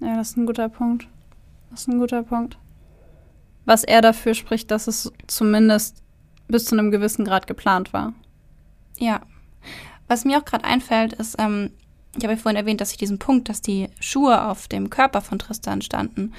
Ja, 0.00 0.16
das 0.16 0.30
ist 0.30 0.36
ein 0.38 0.46
guter 0.46 0.68
Punkt. 0.68 1.06
Das 1.70 1.82
ist 1.82 1.88
ein 1.88 1.98
guter 1.98 2.22
Punkt. 2.22 2.56
Was 3.64 3.84
er 3.84 4.00
dafür 4.00 4.34
spricht, 4.34 4.70
dass 4.70 4.86
es 4.86 5.12
zumindest 5.26 6.02
bis 6.48 6.64
zu 6.64 6.76
einem 6.76 6.90
gewissen 6.90 7.24
Grad 7.24 7.46
geplant 7.46 7.92
war. 7.92 8.12
Ja. 8.98 9.20
Was 10.08 10.24
mir 10.24 10.38
auch 10.38 10.44
gerade 10.44 10.64
einfällt, 10.64 11.12
ist, 11.14 11.36
ähm, 11.38 11.70
ich 12.16 12.24
habe 12.24 12.34
ja 12.34 12.38
vorhin 12.38 12.56
erwähnt, 12.56 12.80
dass 12.80 12.92
ich 12.92 12.96
diesen 12.96 13.18
Punkt, 13.18 13.48
dass 13.48 13.60
die 13.60 13.88
Schuhe 14.00 14.46
auf 14.46 14.68
dem 14.68 14.90
Körper 14.90 15.20
von 15.20 15.38
Tristan 15.38 15.82
standen, 15.82 16.32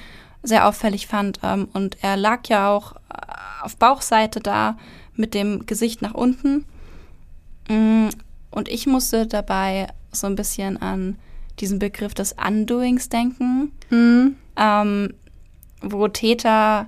sehr 0.44 0.68
auffällig 0.68 1.08
fand. 1.08 1.40
Ähm, 1.44 1.68
und 1.74 1.98
er 2.02 2.18
lag 2.18 2.48
ja 2.48 2.70
auch 2.70 2.96
äh, 2.96 2.98
auf 3.62 3.78
Bauchseite 3.78 4.40
da 4.40 4.78
mit 5.16 5.34
dem 5.34 5.66
Gesicht 5.66 6.02
nach 6.02 6.14
unten. 6.14 6.66
Mm, 7.70 8.10
und 8.52 8.70
ich 8.70 8.88
musste 8.88 9.28
dabei 9.28 9.88
so 10.12 10.28
ein 10.28 10.36
bisschen 10.36 10.82
an 10.82 11.18
diesen 11.60 11.80
Begriff 11.80 12.14
des 12.14 12.34
Undoings 12.34 13.10
denken, 13.10 13.72
mhm. 13.90 14.36
ähm, 14.56 15.14
wo 15.82 16.08
Täter 16.08 16.88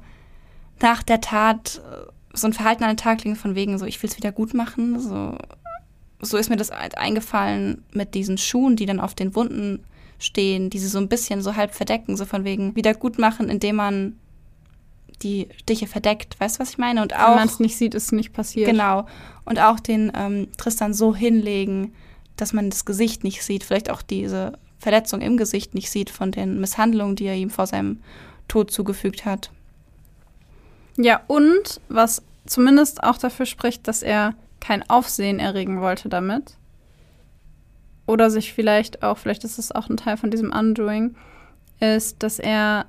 nach 0.82 1.04
der 1.04 1.22
Tat 1.22 1.82
äh, 1.84 2.12
so 2.42 2.48
ein 2.48 2.54
Verhalten 2.54 2.84
an 2.84 2.92
den 2.92 2.98
Tag 2.98 3.24
legen 3.24 3.36
von 3.36 3.56
wegen 3.56 3.78
so, 3.78 3.86
ich 3.86 4.02
will 4.02 4.10
es 4.10 4.18
wieder 4.18 4.32
gut 4.32 4.54
machen. 4.54 5.00
So, 5.00 5.38
so 6.22 6.38
ist 6.38 6.50
mir 6.50 6.58
das 6.58 6.72
eingefallen 6.72 7.84
mit 7.94 8.14
diesen 8.16 8.38
Schuhen, 8.38 8.76
die 8.76 8.86
dann 8.86 9.00
auf 9.00 9.16
den 9.16 9.36
Wunden 9.36 9.84
stehen, 10.20 10.70
die 10.70 10.80
sie 10.80 10.88
so 10.88 11.00
ein 11.00 11.08
bisschen 11.08 11.42
so 11.42 11.56
halb 11.56 11.74
verdecken, 11.74 12.18
so 12.18 12.26
von 12.26 12.44
wegen 12.44 12.76
wieder 12.76 12.94
gut 12.94 13.18
machen, 13.18 13.50
indem 13.50 13.78
man 13.78 14.20
die 15.22 15.48
Stiche 15.58 15.88
verdeckt. 15.88 16.40
Weißt 16.40 16.58
du, 16.58 16.60
was 16.62 16.72
ich 16.72 16.78
meine? 16.78 17.02
Und 17.02 17.16
auch, 17.16 17.30
Wenn 17.30 17.36
man 17.36 17.48
es 17.48 17.60
nicht 17.60 17.78
sieht, 17.78 17.94
ist 17.94 18.06
es 18.06 18.12
nicht 18.12 18.34
passiert. 18.34 18.70
Genau. 18.70 19.06
Und 19.46 19.60
auch 19.60 19.80
den 19.80 20.12
ähm, 20.16 20.48
Tristan 20.58 20.94
so 20.94 21.16
hinlegen, 21.16 21.94
dass 22.36 22.54
man 22.54 22.70
das 22.70 22.86
Gesicht 22.86 23.24
nicht 23.24 23.44
sieht, 23.44 23.64
vielleicht 23.64 23.90
auch 23.90 24.02
diese 24.02 24.54
Verletzung 24.80 25.22
im 25.22 25.38
Gesicht 25.38 25.74
nicht 25.74 25.90
sieht 25.90 26.10
von 26.10 26.32
den 26.32 26.60
Misshandlungen, 26.60 27.16
die 27.16 27.26
er 27.26 27.36
ihm 27.36 27.50
vor 27.50 27.68
seinem 27.68 28.00
Tod 28.48 28.72
zugefügt 28.72 29.26
hat. 29.26 29.52
Ja, 30.98 31.22
und 31.28 31.82
was 31.90 32.22
zumindest 32.50 33.04
auch 33.04 33.18
dafür 33.18 33.46
spricht, 33.46 33.88
dass 33.88 34.04
er 34.04 34.34
kein 34.60 34.88
Aufsehen 34.90 35.40
erregen 35.40 35.82
wollte 35.82 36.10
damit. 36.10 36.58
Oder 38.06 38.30
sich 38.30 38.54
vielleicht 38.54 39.04
auch, 39.04 39.18
vielleicht 39.18 39.44
ist 39.44 39.60
es 39.60 39.72
auch 39.72 39.90
ein 39.90 39.98
Teil 39.98 40.18
von 40.18 40.32
diesem 40.32 40.52
Undoing, 40.52 41.16
ist, 41.80 42.24
dass 42.24 42.40
er, 42.40 42.88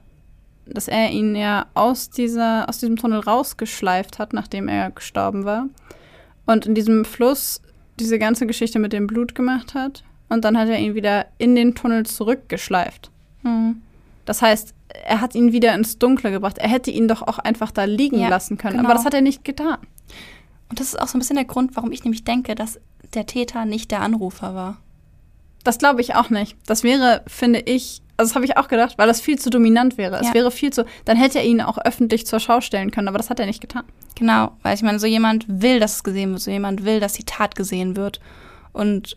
dass 0.66 0.88
er 0.88 1.10
ihn 1.10 1.36
ja 1.36 1.66
aus 1.74 2.10
dieser, 2.10 2.68
aus 2.68 2.78
diesem 2.78 2.96
Tunnel 2.96 3.20
rausgeschleift 3.20 4.18
hat, 4.18 4.32
nachdem 4.32 4.66
er 4.66 4.90
gestorben 4.90 5.44
war. 5.44 5.66
Und 6.46 6.66
in 6.66 6.74
diesem 6.74 7.04
Fluss 7.04 7.60
diese 8.00 8.18
ganze 8.18 8.46
Geschichte 8.46 8.78
mit 8.78 8.92
dem 8.92 9.06
Blut 9.06 9.34
gemacht 9.34 9.74
hat. 9.74 10.02
Und 10.28 10.44
dann 10.44 10.56
hat 10.56 10.68
er 10.68 10.78
ihn 10.78 10.94
wieder 10.94 11.26
in 11.38 11.54
den 11.54 11.74
Tunnel 11.74 12.06
zurückgeschleift. 12.06 13.10
Mhm. 13.42 13.82
Das 14.24 14.42
heißt, 14.42 14.74
er 15.04 15.20
hat 15.20 15.34
ihn 15.34 15.52
wieder 15.52 15.74
ins 15.74 15.98
Dunkle 15.98 16.30
gebracht. 16.30 16.58
Er 16.58 16.68
hätte 16.68 16.90
ihn 16.90 17.08
doch 17.08 17.22
auch 17.22 17.38
einfach 17.38 17.70
da 17.70 17.84
liegen 17.84 18.20
ja, 18.20 18.28
lassen 18.28 18.58
können. 18.58 18.76
Genau. 18.76 18.88
Aber 18.88 18.94
das 18.94 19.04
hat 19.04 19.14
er 19.14 19.20
nicht 19.20 19.44
getan. 19.44 19.78
Und 20.68 20.80
das 20.80 20.88
ist 20.88 21.00
auch 21.00 21.08
so 21.08 21.18
ein 21.18 21.20
bisschen 21.20 21.36
der 21.36 21.44
Grund, 21.44 21.76
warum 21.76 21.92
ich 21.92 22.04
nämlich 22.04 22.24
denke, 22.24 22.54
dass 22.54 22.80
der 23.14 23.26
Täter 23.26 23.64
nicht 23.64 23.90
der 23.90 24.02
Anrufer 24.02 24.54
war. 24.54 24.78
Das 25.64 25.78
glaube 25.78 26.00
ich 26.00 26.14
auch 26.14 26.30
nicht. 26.30 26.56
Das 26.66 26.84
wäre, 26.84 27.22
finde 27.26 27.60
ich, 27.60 28.02
also 28.16 28.30
das 28.30 28.34
habe 28.34 28.44
ich 28.44 28.56
auch 28.56 28.68
gedacht, 28.68 28.96
weil 28.96 29.08
das 29.08 29.20
viel 29.20 29.38
zu 29.38 29.50
dominant 29.50 29.98
wäre. 29.98 30.16
Ja. 30.16 30.20
Es 30.22 30.32
wäre 30.32 30.50
viel 30.50 30.72
zu, 30.72 30.86
dann 31.04 31.16
hätte 31.16 31.38
er 31.38 31.44
ihn 31.44 31.60
auch 31.60 31.78
öffentlich 31.78 32.26
zur 32.26 32.40
Schau 32.40 32.60
stellen 32.60 32.90
können, 32.90 33.08
aber 33.08 33.18
das 33.18 33.30
hat 33.30 33.40
er 33.40 33.46
nicht 33.46 33.60
getan. 33.60 33.84
Genau, 34.14 34.52
weil 34.62 34.74
ich 34.74 34.82
meine, 34.82 34.98
so 34.98 35.06
jemand 35.06 35.44
will, 35.48 35.80
dass 35.80 35.96
es 35.96 36.04
gesehen 36.04 36.30
wird, 36.30 36.40
so 36.40 36.50
jemand 36.50 36.84
will, 36.84 37.00
dass 37.00 37.14
die 37.14 37.24
Tat 37.24 37.56
gesehen 37.56 37.96
wird. 37.96 38.20
Und 38.72 39.16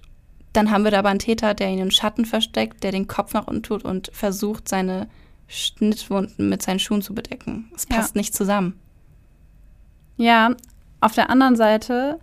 dann 0.54 0.72
haben 0.72 0.84
wir 0.84 0.92
da 0.92 1.00
aber 1.00 1.10
einen 1.10 1.20
Täter, 1.20 1.54
der 1.54 1.70
ihn 1.70 1.80
im 1.80 1.92
Schatten 1.92 2.26
versteckt, 2.26 2.84
der 2.84 2.92
den 2.92 3.08
Kopf 3.08 3.34
nach 3.34 3.48
unten 3.48 3.64
tut 3.64 3.86
und 3.86 4.10
versucht, 4.14 4.68
seine 4.68 5.08
Schnittwunden 5.48 6.50
mit 6.50 6.62
seinen 6.62 6.80
Schuhen 6.80 7.02
zu 7.02 7.14
bedecken. 7.14 7.72
Es 7.76 7.86
passt 7.86 8.16
ja. 8.16 8.20
nicht 8.20 8.36
zusammen. 8.36 8.80
Ja, 10.18 10.56
auf 11.02 11.14
der 11.14 11.30
anderen 11.30 11.56
Seite, 11.56 12.20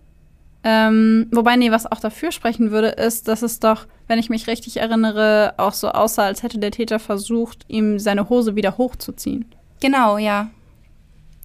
ähm, 0.63 1.27
wobei, 1.31 1.55
nee, 1.55 1.71
was 1.71 1.91
auch 1.91 1.99
dafür 1.99 2.31
sprechen 2.31 2.71
würde, 2.71 2.89
ist, 2.89 3.27
dass 3.27 3.41
es 3.41 3.59
doch, 3.59 3.87
wenn 4.07 4.19
ich 4.19 4.29
mich 4.29 4.47
richtig 4.47 4.77
erinnere, 4.77 5.53
auch 5.57 5.73
so 5.73 5.89
aussah, 5.89 6.25
als 6.25 6.43
hätte 6.43 6.59
der 6.59 6.71
Täter 6.71 6.99
versucht, 6.99 7.65
ihm 7.67 7.99
seine 7.99 8.29
Hose 8.29 8.55
wieder 8.55 8.77
hochzuziehen. 8.77 9.45
Genau, 9.79 10.17
ja. 10.17 10.49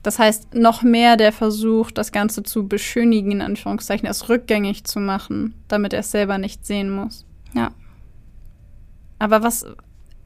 Das 0.03 0.19
heißt, 0.19 0.55
noch 0.55 0.83
mehr 0.83 1.17
der 1.17 1.33
Versuch, 1.33 1.91
das 1.91 2.13
Ganze 2.13 2.43
zu 2.43 2.69
beschönigen, 2.69 3.33
in 3.33 3.43
Anführungszeichen, 3.43 4.07
es 4.07 4.29
rückgängig 4.29 4.85
zu 4.85 5.01
machen, 5.01 5.55
damit 5.67 5.93
er 5.93 6.01
es 6.01 6.13
selber 6.13 6.39
nicht 6.39 6.65
sehen 6.65 6.91
muss. 6.91 7.27
Ja. 7.55 7.73
Aber 9.19 9.43
was, 9.43 9.67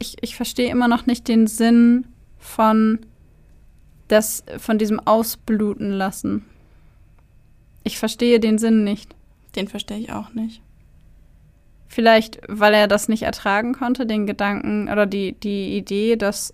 ich, 0.01 0.17
ich 0.21 0.35
verstehe 0.35 0.69
immer 0.69 0.87
noch 0.87 1.05
nicht 1.05 1.27
den 1.27 1.47
Sinn 1.47 2.07
von, 2.39 2.99
das, 4.07 4.43
von 4.57 4.77
diesem 4.77 4.99
Ausbluten 4.99 5.91
lassen. 5.91 6.45
Ich 7.83 7.97
verstehe 7.97 8.39
den 8.39 8.57
Sinn 8.57 8.83
nicht. 8.83 9.15
Den 9.55 9.67
verstehe 9.67 9.99
ich 9.99 10.11
auch 10.11 10.33
nicht. 10.33 10.61
Vielleicht, 11.87 12.39
weil 12.47 12.73
er 12.73 12.87
das 12.87 13.09
nicht 13.09 13.23
ertragen 13.23 13.73
konnte, 13.73 14.05
den 14.05 14.25
Gedanken 14.25 14.89
oder 14.89 15.05
die, 15.05 15.33
die 15.33 15.77
Idee, 15.77 16.15
dass 16.15 16.53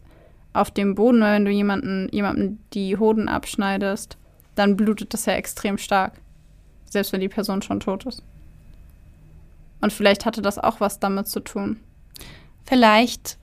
auf 0.54 0.72
dem 0.72 0.96
Boden, 0.96 1.22
wenn 1.22 1.46
du 1.46 1.52
jemanden, 1.52 2.10
jemandem 2.12 2.60
die 2.74 2.98
Hoden 2.98 3.30
abschneidest, 3.30 4.18
dann 4.56 4.76
blutet 4.76 5.14
das 5.14 5.26
ja 5.26 5.34
extrem 5.34 5.78
stark. 5.78 6.14
Selbst 6.90 7.14
wenn 7.14 7.22
die 7.22 7.30
Person 7.30 7.62
schon 7.62 7.80
tot 7.80 8.06
ist. 8.06 8.24
Und 9.80 9.94
vielleicht 9.94 10.26
hatte 10.26 10.42
das 10.42 10.58
auch 10.58 10.80
was 10.80 11.00
damit 11.00 11.28
zu 11.28 11.40
tun. 11.40 11.80
Vielleicht. 12.68 13.38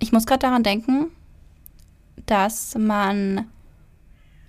Ich 0.00 0.12
muss 0.12 0.26
gerade 0.26 0.40
daran 0.40 0.62
denken, 0.62 1.10
dass 2.26 2.76
man. 2.76 3.50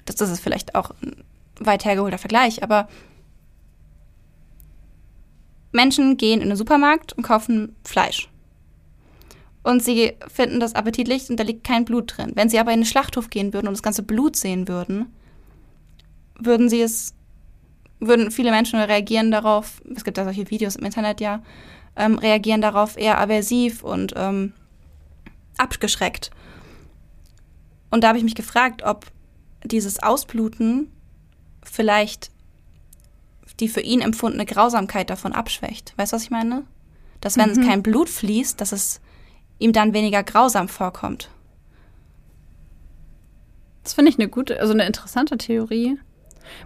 Das, 0.05 0.19
ist 0.21 0.39
vielleicht 0.39 0.73
auch 0.73 0.91
ein 1.01 1.23
weit 1.59 1.85
hergeholter 1.85 2.17
Vergleich, 2.17 2.63
aber 2.63 2.89
Menschen 5.71 6.17
gehen 6.17 6.41
in 6.41 6.49
den 6.49 6.57
Supermarkt 6.57 7.13
und 7.13 7.21
kaufen 7.21 7.75
Fleisch 7.83 8.27
und 9.63 9.83
sie 9.83 10.13
finden 10.27 10.59
das 10.59 10.75
appetitlich 10.75 11.29
und 11.29 11.39
da 11.39 11.43
liegt 11.43 11.63
kein 11.63 11.85
Blut 11.85 12.17
drin. 12.17 12.31
Wenn 12.35 12.49
sie 12.49 12.59
aber 12.59 12.71
in 12.71 12.81
den 12.81 12.85
Schlachthof 12.85 13.29
gehen 13.29 13.53
würden 13.53 13.67
und 13.67 13.73
das 13.73 13.83
ganze 13.83 14.03
Blut 14.03 14.35
sehen 14.35 14.67
würden, 14.67 15.13
würden 16.39 16.69
sie 16.69 16.81
es, 16.81 17.13
würden 17.99 18.31
viele 18.31 18.51
Menschen 18.51 18.79
reagieren 18.79 19.31
darauf, 19.31 19.81
es 19.95 20.03
gibt 20.03 20.17
ja 20.17 20.23
solche 20.23 20.49
Videos 20.49 20.75
im 20.75 20.85
Internet 20.85 21.21
ja, 21.21 21.41
ähm, 21.95 22.17
reagieren 22.17 22.61
darauf 22.61 22.97
eher 22.97 23.19
aversiv 23.19 23.83
und 23.83 24.13
ähm, 24.15 24.53
abgeschreckt. 25.57 26.31
Und 27.91 28.03
da 28.03 28.09
habe 28.09 28.17
ich 28.17 28.23
mich 28.23 28.35
gefragt, 28.35 28.83
ob 28.83 29.05
dieses 29.63 30.01
Ausbluten 30.01 30.91
vielleicht 31.63 32.31
die 33.59 33.67
für 33.67 33.81
ihn 33.81 34.01
empfundene 34.01 34.45
Grausamkeit 34.45 35.09
davon 35.09 35.33
abschwächt. 35.33 35.93
Weißt 35.97 36.13
du, 36.13 36.15
was 36.15 36.23
ich 36.23 36.31
meine? 36.31 36.63
Dass 37.19 37.37
wenn 37.37 37.51
mhm. 37.51 37.67
kein 37.67 37.83
Blut 37.83 38.09
fließt, 38.09 38.61
dass 38.61 38.71
es 38.71 39.01
ihm 39.57 39.73
dann 39.73 39.93
weniger 39.93 40.23
grausam 40.23 40.69
vorkommt. 40.69 41.29
Das 43.83 43.93
finde 43.93 44.11
ich 44.11 44.19
eine 44.19 44.29
gute, 44.29 44.59
also 44.59 44.73
eine 44.73 44.85
interessante 44.85 45.37
Theorie. 45.37 45.99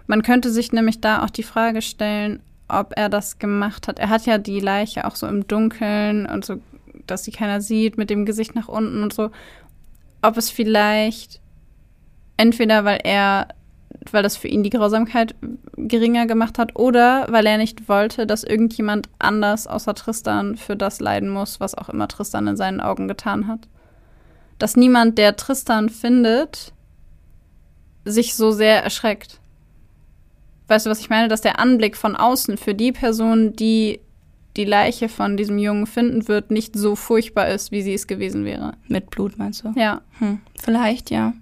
Man 0.06 0.22
könnte 0.22 0.50
sich 0.50 0.72
nämlich 0.72 1.00
da 1.00 1.24
auch 1.24 1.30
die 1.30 1.42
Frage 1.42 1.82
stellen, 1.82 2.40
ob 2.68 2.92
er 2.96 3.08
das 3.08 3.38
gemacht 3.38 3.88
hat. 3.88 3.98
Er 3.98 4.08
hat 4.08 4.26
ja 4.26 4.38
die 4.38 4.60
Leiche 4.60 5.06
auch 5.06 5.16
so 5.16 5.26
im 5.26 5.46
Dunkeln 5.46 6.26
und 6.26 6.44
so, 6.44 6.56
dass 7.06 7.24
sie 7.24 7.32
keiner 7.32 7.60
sieht, 7.60 7.98
mit 7.98 8.10
dem 8.10 8.24
Gesicht 8.24 8.54
nach 8.54 8.68
unten 8.68 9.02
und 9.02 9.12
so. 9.12 9.30
Ob 10.22 10.36
es 10.36 10.50
vielleicht 10.50 11.40
entweder, 12.36 12.84
weil 12.84 13.00
er 13.04 13.48
weil 14.10 14.22
das 14.22 14.36
für 14.36 14.48
ihn 14.48 14.62
die 14.62 14.70
Grausamkeit 14.70 15.34
geringer 15.76 16.26
gemacht 16.26 16.58
hat 16.58 16.76
oder 16.76 17.26
weil 17.30 17.46
er 17.46 17.58
nicht 17.58 17.88
wollte, 17.88 18.26
dass 18.26 18.44
irgendjemand 18.44 19.08
anders 19.18 19.66
außer 19.66 19.94
Tristan 19.94 20.56
für 20.56 20.76
das 20.76 21.00
leiden 21.00 21.28
muss, 21.28 21.60
was 21.60 21.74
auch 21.74 21.88
immer 21.88 22.08
Tristan 22.08 22.46
in 22.46 22.56
seinen 22.56 22.80
Augen 22.80 23.08
getan 23.08 23.46
hat. 23.46 23.60
Dass 24.58 24.76
niemand, 24.76 25.18
der 25.18 25.36
Tristan 25.36 25.88
findet, 25.88 26.72
sich 28.04 28.34
so 28.34 28.50
sehr 28.50 28.82
erschreckt. 28.82 29.40
Weißt 30.68 30.86
du, 30.86 30.90
was 30.90 31.00
ich 31.00 31.10
meine? 31.10 31.28
Dass 31.28 31.40
der 31.40 31.58
Anblick 31.58 31.96
von 31.96 32.16
außen 32.16 32.56
für 32.56 32.74
die 32.74 32.92
Person, 32.92 33.54
die 33.54 34.00
die 34.56 34.64
Leiche 34.64 35.08
von 35.08 35.36
diesem 35.36 35.58
Jungen 35.58 35.86
finden 35.86 36.28
wird, 36.28 36.50
nicht 36.50 36.76
so 36.76 36.94
furchtbar 36.94 37.48
ist, 37.48 37.72
wie 37.72 37.82
sie 37.82 37.94
es 37.94 38.06
gewesen 38.06 38.44
wäre. 38.44 38.74
Mit 38.86 39.10
Blut, 39.10 39.36
meinst 39.36 39.64
du? 39.64 39.72
Ja. 39.76 40.02
Hm, 40.20 40.40
vielleicht, 40.60 41.10
ja. 41.10 41.32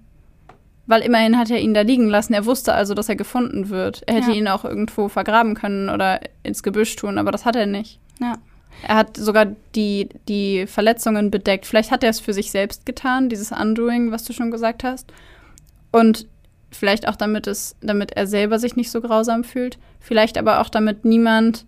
Weil 0.87 1.01
immerhin 1.01 1.37
hat 1.37 1.49
er 1.51 1.59
ihn 1.59 1.73
da 1.73 1.81
liegen 1.81 2.09
lassen. 2.09 2.33
Er 2.33 2.45
wusste 2.45 2.73
also, 2.73 2.93
dass 2.93 3.09
er 3.09 3.15
gefunden 3.15 3.69
wird. 3.69 4.01
Er 4.07 4.15
hätte 4.15 4.31
ja. 4.31 4.37
ihn 4.37 4.47
auch 4.47 4.65
irgendwo 4.65 5.07
vergraben 5.07 5.53
können 5.53 5.89
oder 5.89 6.19
ins 6.41 6.63
Gebüsch 6.63 6.95
tun, 6.95 7.17
aber 7.17 7.31
das 7.31 7.45
hat 7.45 7.55
er 7.55 7.67
nicht. 7.67 7.99
Ja. 8.19 8.33
Er 8.85 8.95
hat 8.95 9.15
sogar 9.15 9.47
die, 9.75 10.09
die 10.27 10.65
Verletzungen 10.67 11.31
bedeckt. 11.31 11.65
Vielleicht 11.65 11.91
hat 11.91 12.03
er 12.03 12.09
es 12.09 12.19
für 12.19 12.33
sich 12.33 12.51
selbst 12.51 12.85
getan, 12.85 13.29
dieses 13.29 13.51
Undoing, 13.51 14.11
was 14.11 14.23
du 14.23 14.33
schon 14.33 14.51
gesagt 14.51 14.83
hast. 14.83 15.13
Und 15.91 16.27
vielleicht 16.73 17.07
auch 17.07 17.15
damit 17.15 17.47
es, 17.47 17.75
damit 17.81 18.11
er 18.11 18.27
selber 18.27 18.59
sich 18.59 18.75
nicht 18.75 18.91
so 18.91 19.01
grausam 19.01 19.43
fühlt. 19.43 19.77
Vielleicht 19.99 20.37
aber 20.37 20.59
auch 20.59 20.69
damit 20.69 21.05
niemand 21.05 21.65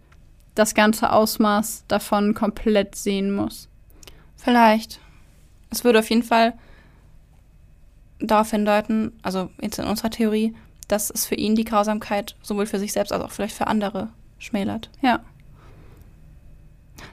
das 0.55 0.73
ganze 0.73 1.11
Ausmaß 1.11 1.85
davon 1.87 2.33
komplett 2.33 2.95
sehen 2.95 3.33
muss. 3.33 3.69
Vielleicht. 4.35 4.99
Es 5.69 5.83
würde 5.83 5.99
auf 5.99 6.09
jeden 6.09 6.23
Fall 6.23 6.53
darauf 8.19 8.51
hindeuten, 8.51 9.11
also 9.21 9.49
jetzt 9.61 9.79
in 9.79 9.85
unserer 9.85 10.09
Theorie, 10.09 10.55
dass 10.87 11.09
es 11.09 11.25
für 11.25 11.35
ihn 11.35 11.55
die 11.55 11.65
Grausamkeit 11.65 12.35
sowohl 12.41 12.65
für 12.65 12.79
sich 12.79 12.93
selbst 12.93 13.11
als 13.11 13.23
auch 13.23 13.31
vielleicht 13.31 13.55
für 13.55 13.67
andere 13.67 14.09
schmälert. 14.37 14.89
Ja. 15.01 15.21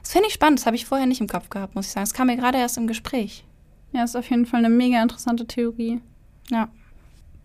Das 0.01 0.13
finde 0.13 0.27
ich 0.27 0.33
spannend, 0.33 0.59
das 0.59 0.65
habe 0.65 0.75
ich 0.75 0.85
vorher 0.85 1.07
nicht 1.07 1.21
im 1.21 1.27
Kopf 1.27 1.49
gehabt, 1.49 1.75
muss 1.75 1.87
ich 1.87 1.91
sagen. 1.91 2.05
Das 2.05 2.13
kam 2.13 2.27
mir 2.27 2.37
gerade 2.37 2.57
erst 2.57 2.77
im 2.77 2.87
Gespräch. 2.87 3.43
Ja, 3.91 4.03
ist 4.03 4.15
auf 4.15 4.29
jeden 4.29 4.45
Fall 4.45 4.59
eine 4.59 4.69
mega 4.69 5.01
interessante 5.01 5.45
Theorie. 5.45 6.01
Ja. 6.49 6.69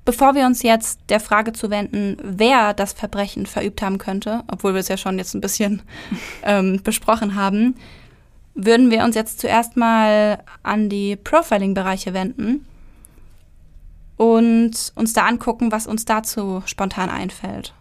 Bevor 0.08 0.34
wir 0.34 0.46
uns 0.46 0.62
jetzt 0.62 1.00
der 1.10 1.20
Frage 1.20 1.52
zuwenden, 1.52 2.16
wer 2.22 2.72
das 2.72 2.94
Verbrechen 2.94 3.44
verübt 3.44 3.82
haben 3.82 3.98
könnte, 3.98 4.42
obwohl 4.50 4.72
wir 4.72 4.80
es 4.80 4.88
ja 4.88 4.96
schon 4.96 5.18
jetzt 5.18 5.34
ein 5.34 5.42
bisschen 5.42 5.82
ähm, 6.44 6.80
besprochen 6.82 7.34
haben, 7.34 7.76
würden 8.54 8.90
wir 8.90 9.04
uns 9.04 9.14
jetzt 9.14 9.38
zuerst 9.38 9.76
mal 9.76 10.42
an 10.62 10.88
die 10.88 11.14
Profiling-Bereiche 11.16 12.14
wenden 12.14 12.66
und 14.16 14.92
uns 14.94 15.12
da 15.12 15.26
angucken, 15.26 15.72
was 15.72 15.86
uns 15.86 16.06
dazu 16.06 16.62
spontan 16.64 17.10
einfällt. 17.10 17.74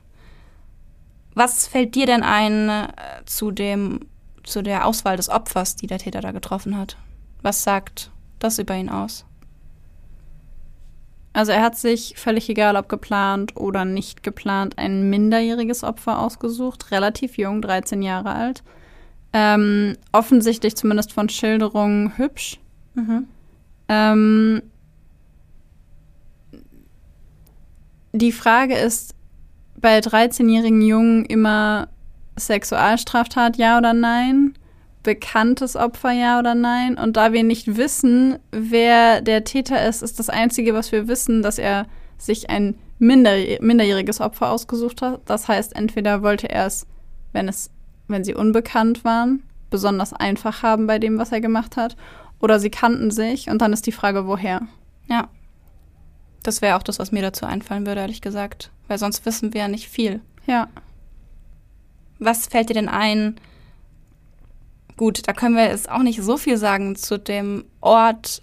Was 1.33 1.65
fällt 1.65 1.95
dir 1.95 2.07
denn 2.07 2.23
ein 2.23 2.67
äh, 2.67 2.87
zu 3.25 3.51
dem 3.51 4.01
zu 4.43 4.61
der 4.61 4.85
Auswahl 4.85 5.15
des 5.15 5.29
Opfers, 5.29 5.77
die 5.77 5.87
der 5.87 5.99
Täter 5.99 6.19
da 6.19 6.33
getroffen 6.33 6.77
hat? 6.77 6.97
Was 7.41 7.63
sagt 7.63 8.11
das 8.39 8.59
über 8.59 8.75
ihn 8.75 8.89
aus? 8.89 9.26
Also 11.37 11.51
er 11.51 11.61
hat 11.61 11.77
sich 11.77 12.15
völlig 12.17 12.49
egal, 12.49 12.75
ob 12.75 12.89
geplant 12.89 13.55
oder 13.55 13.85
nicht 13.85 14.23
geplant, 14.23 14.79
ein 14.79 15.07
minderjähriges 15.11 15.83
Opfer 15.83 16.17
ausgesucht, 16.17 16.89
relativ 16.89 17.37
jung, 17.37 17.61
13 17.61 18.01
Jahre 18.01 18.31
alt. 18.33 18.63
Ähm, 19.33 19.97
offensichtlich 20.11 20.75
zumindest 20.75 21.13
von 21.13 21.29
Schilderungen 21.29 22.17
hübsch. 22.17 22.59
Mhm. 22.95 23.27
Ähm, 23.87 24.63
die 28.13 28.31
Frage 28.31 28.75
ist 28.75 29.13
bei 29.79 29.99
13-jährigen 29.99 30.81
Jungen 30.81 31.23
immer 31.23 31.89
Sexualstraftat, 32.35 33.57
ja 33.57 33.77
oder 33.77 33.93
nein? 33.93 34.55
Bekanntes 35.03 35.75
Opfer, 35.75 36.11
ja 36.11 36.39
oder 36.39 36.55
nein? 36.55 36.97
Und 36.97 37.17
da 37.17 37.31
wir 37.31 37.43
nicht 37.43 37.77
wissen, 37.77 38.39
wer 38.51 39.21
der 39.21 39.43
Täter 39.43 39.87
ist, 39.87 40.01
ist 40.01 40.19
das 40.19 40.29
Einzige, 40.29 40.73
was 40.73 40.91
wir 40.91 41.07
wissen, 41.07 41.41
dass 41.41 41.57
er 41.57 41.85
sich 42.17 42.49
ein 42.49 42.75
minder, 42.99 43.35
minderjähriges 43.61 44.21
Opfer 44.21 44.49
ausgesucht 44.49 45.01
hat. 45.01 45.21
Das 45.25 45.47
heißt, 45.47 45.75
entweder 45.75 46.23
wollte 46.23 46.49
er 46.49 46.65
es, 46.65 46.85
wenn 47.31 47.47
es, 47.47 47.69
wenn 48.07 48.23
sie 48.23 48.33
unbekannt 48.33 49.05
waren, 49.05 49.43
besonders 49.69 50.13
einfach 50.13 50.63
haben 50.63 50.87
bei 50.87 50.99
dem, 50.99 51.17
was 51.17 51.31
er 51.31 51.41
gemacht 51.41 51.77
hat, 51.77 51.95
oder 52.39 52.59
sie 52.59 52.69
kannten 52.69 53.11
sich 53.11 53.49
und 53.49 53.61
dann 53.61 53.73
ist 53.73 53.87
die 53.87 53.91
Frage, 53.91 54.27
woher. 54.27 54.61
Ja. 55.07 55.29
Das 56.43 56.61
wäre 56.61 56.77
auch 56.77 56.83
das, 56.83 56.99
was 56.99 57.11
mir 57.11 57.21
dazu 57.21 57.45
einfallen 57.45 57.85
würde, 57.85 58.01
ehrlich 58.01 58.21
gesagt. 58.21 58.71
Weil 58.87 58.99
sonst 58.99 59.25
wissen 59.25 59.53
wir 59.53 59.61
ja 59.61 59.67
nicht 59.67 59.89
viel. 59.89 60.21
Ja. 60.45 60.67
Was 62.19 62.47
fällt 62.47 62.69
dir 62.69 62.75
denn 62.75 62.89
ein? 62.89 63.35
Gut, 64.97 65.27
da 65.27 65.33
können 65.33 65.55
wir 65.55 65.65
jetzt 65.65 65.89
auch 65.89 66.01
nicht 66.01 66.21
so 66.21 66.37
viel 66.37 66.57
sagen 66.57 66.95
zu 66.95 67.19
dem 67.19 67.65
Ort, 67.81 68.41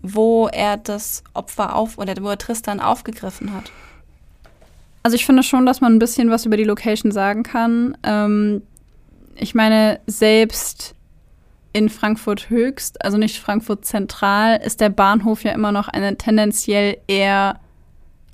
wo 0.00 0.46
er 0.46 0.76
das 0.76 1.24
Opfer 1.34 1.74
auf 1.74 1.98
oder 1.98 2.14
wo 2.22 2.28
er 2.28 2.38
Tristan 2.38 2.80
aufgegriffen 2.80 3.52
hat. 3.52 3.72
Also 5.02 5.16
ich 5.16 5.26
finde 5.26 5.42
schon, 5.42 5.66
dass 5.66 5.80
man 5.80 5.94
ein 5.94 5.98
bisschen 5.98 6.30
was 6.30 6.46
über 6.46 6.56
die 6.56 6.64
Location 6.64 7.10
sagen 7.10 7.42
kann. 7.42 7.96
Ähm, 8.04 8.62
ich 9.34 9.54
meine, 9.54 10.00
selbst 10.06 10.94
in 11.72 11.88
Frankfurt 11.88 12.48
Höchst, 12.48 13.04
also 13.04 13.18
nicht 13.18 13.38
Frankfurt 13.38 13.84
Zentral, 13.84 14.60
ist 14.64 14.80
der 14.80 14.90
Bahnhof 14.90 15.44
ja 15.44 15.52
immer 15.52 15.72
noch 15.72 15.88
eine 15.88 16.16
tendenziell 16.16 16.98
eher 17.08 17.58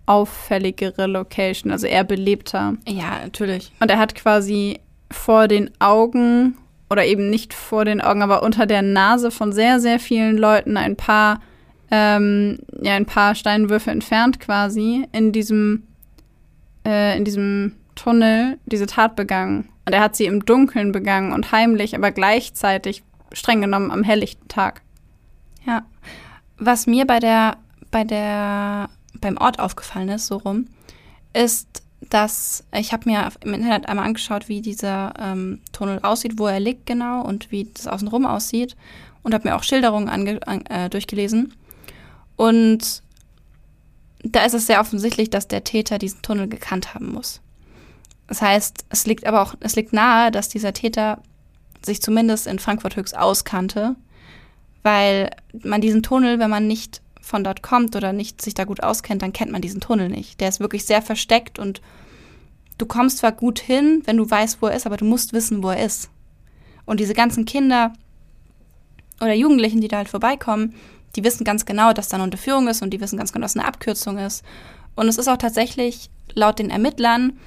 auffälligere 0.06 1.06
Location, 1.06 1.72
also 1.72 1.86
eher 1.86 2.04
belebter. 2.04 2.74
Ja, 2.86 3.20
natürlich. 3.22 3.72
Und 3.80 3.90
er 3.90 3.98
hat 3.98 4.14
quasi 4.14 4.80
vor 5.10 5.48
den 5.48 5.70
Augen 5.78 6.56
oder 6.90 7.04
eben 7.04 7.30
nicht 7.30 7.54
vor 7.54 7.84
den 7.84 8.00
Augen, 8.00 8.22
aber 8.22 8.42
unter 8.42 8.66
der 8.66 8.82
Nase 8.82 9.30
von 9.30 9.52
sehr, 9.52 9.80
sehr 9.80 9.98
vielen 9.98 10.36
Leuten 10.36 10.76
ein 10.76 10.96
paar 10.96 11.40
ähm, 11.94 12.58
ja, 12.80 12.94
ein 12.94 13.06
paar 13.06 13.36
Steinwürfe 13.36 13.92
entfernt 13.92 14.40
quasi, 14.40 15.06
in 15.12 15.30
diesem, 15.30 15.84
äh, 16.84 17.16
in 17.16 17.24
diesem 17.24 17.76
Tunnel 17.94 18.58
diese 18.66 18.86
Tat 18.86 19.14
begangen. 19.14 19.68
Und 19.86 19.92
er 19.92 20.00
hat 20.00 20.16
sie 20.16 20.26
im 20.26 20.44
Dunkeln 20.44 20.90
begangen 20.90 21.32
und 21.32 21.52
heimlich, 21.52 21.94
aber 21.94 22.10
gleichzeitig 22.10 23.04
streng 23.32 23.60
genommen 23.60 23.92
am 23.92 24.02
helllichten 24.02 24.48
Tag. 24.48 24.82
Ja. 25.66 25.84
Was 26.58 26.88
mir 26.88 27.06
bei 27.06 27.20
der, 27.20 27.58
bei 27.92 28.02
der, 28.02 28.88
beim 29.20 29.36
Ort 29.36 29.60
aufgefallen 29.60 30.08
ist, 30.08 30.26
so 30.26 30.38
rum, 30.38 30.66
ist, 31.32 31.83
dass 32.10 32.64
ich 32.72 32.92
habe 32.92 33.08
mir 33.08 33.30
im 33.40 33.54
Internet 33.54 33.88
einmal 33.88 34.06
angeschaut, 34.06 34.48
wie 34.48 34.60
dieser 34.60 35.14
ähm, 35.18 35.60
Tunnel 35.72 36.00
aussieht, 36.02 36.38
wo 36.38 36.46
er 36.46 36.60
liegt 36.60 36.86
genau 36.86 37.22
und 37.22 37.50
wie 37.50 37.64
das 37.72 37.86
außenrum 37.86 38.26
aussieht 38.26 38.76
und 39.22 39.34
habe 39.34 39.48
mir 39.48 39.56
auch 39.56 39.62
Schilderungen 39.62 40.08
ange, 40.08 40.40
an, 40.46 40.64
äh, 40.66 40.90
durchgelesen. 40.90 41.54
Und 42.36 43.02
da 44.22 44.44
ist 44.44 44.54
es 44.54 44.66
sehr 44.66 44.80
offensichtlich, 44.80 45.30
dass 45.30 45.48
der 45.48 45.64
Täter 45.64 45.98
diesen 45.98 46.22
Tunnel 46.22 46.48
gekannt 46.48 46.94
haben 46.94 47.12
muss. 47.12 47.40
Das 48.26 48.40
heißt, 48.40 48.86
es 48.88 49.06
liegt 49.06 49.26
aber 49.26 49.42
auch, 49.42 49.54
es 49.60 49.76
liegt 49.76 49.92
nahe, 49.92 50.30
dass 50.30 50.48
dieser 50.48 50.72
Täter 50.72 51.22
sich 51.84 52.00
zumindest 52.00 52.46
in 52.46 52.58
Frankfurt 52.58 52.96
Höchst 52.96 53.16
auskannte, 53.16 53.96
weil 54.82 55.30
man 55.62 55.80
diesen 55.80 56.02
Tunnel, 56.02 56.38
wenn 56.38 56.50
man 56.50 56.66
nicht 56.66 57.02
von 57.24 57.42
dort 57.44 57.62
kommt 57.62 57.96
oder 57.96 58.12
nicht 58.12 58.42
sich 58.42 58.54
da 58.54 58.64
gut 58.64 58.82
auskennt, 58.82 59.22
dann 59.22 59.32
kennt 59.32 59.50
man 59.50 59.62
diesen 59.62 59.80
Tunnel 59.80 60.08
nicht. 60.08 60.40
Der 60.40 60.48
ist 60.48 60.60
wirklich 60.60 60.84
sehr 60.84 61.02
versteckt 61.02 61.58
und 61.58 61.80
du 62.78 62.86
kommst 62.86 63.18
zwar 63.18 63.32
gut 63.32 63.58
hin, 63.58 64.02
wenn 64.04 64.16
du 64.16 64.28
weißt, 64.28 64.60
wo 64.60 64.66
er 64.66 64.76
ist, 64.76 64.86
aber 64.86 64.96
du 64.96 65.04
musst 65.04 65.32
wissen, 65.32 65.62
wo 65.62 65.70
er 65.70 65.84
ist. 65.84 66.10
Und 66.84 67.00
diese 67.00 67.14
ganzen 67.14 67.44
Kinder 67.44 67.92
oder 69.20 69.34
Jugendlichen, 69.34 69.80
die 69.80 69.88
da 69.88 69.98
halt 69.98 70.08
vorbeikommen, 70.08 70.74
die 71.16 71.24
wissen 71.24 71.44
ganz 71.44 71.64
genau, 71.64 71.92
dass 71.92 72.08
da 72.08 72.16
eine 72.16 72.24
Unterführung 72.24 72.68
ist 72.68 72.82
und 72.82 72.90
die 72.90 73.00
wissen 73.00 73.16
ganz 73.16 73.32
genau, 73.32 73.44
dass 73.44 73.56
eine 73.56 73.66
Abkürzung 73.66 74.18
ist. 74.18 74.44
Und 74.96 75.08
es 75.08 75.18
ist 75.18 75.28
auch 75.28 75.36
tatsächlich 75.36 76.10
laut 76.34 76.58
den 76.58 76.70
Ermittlern 76.70 77.38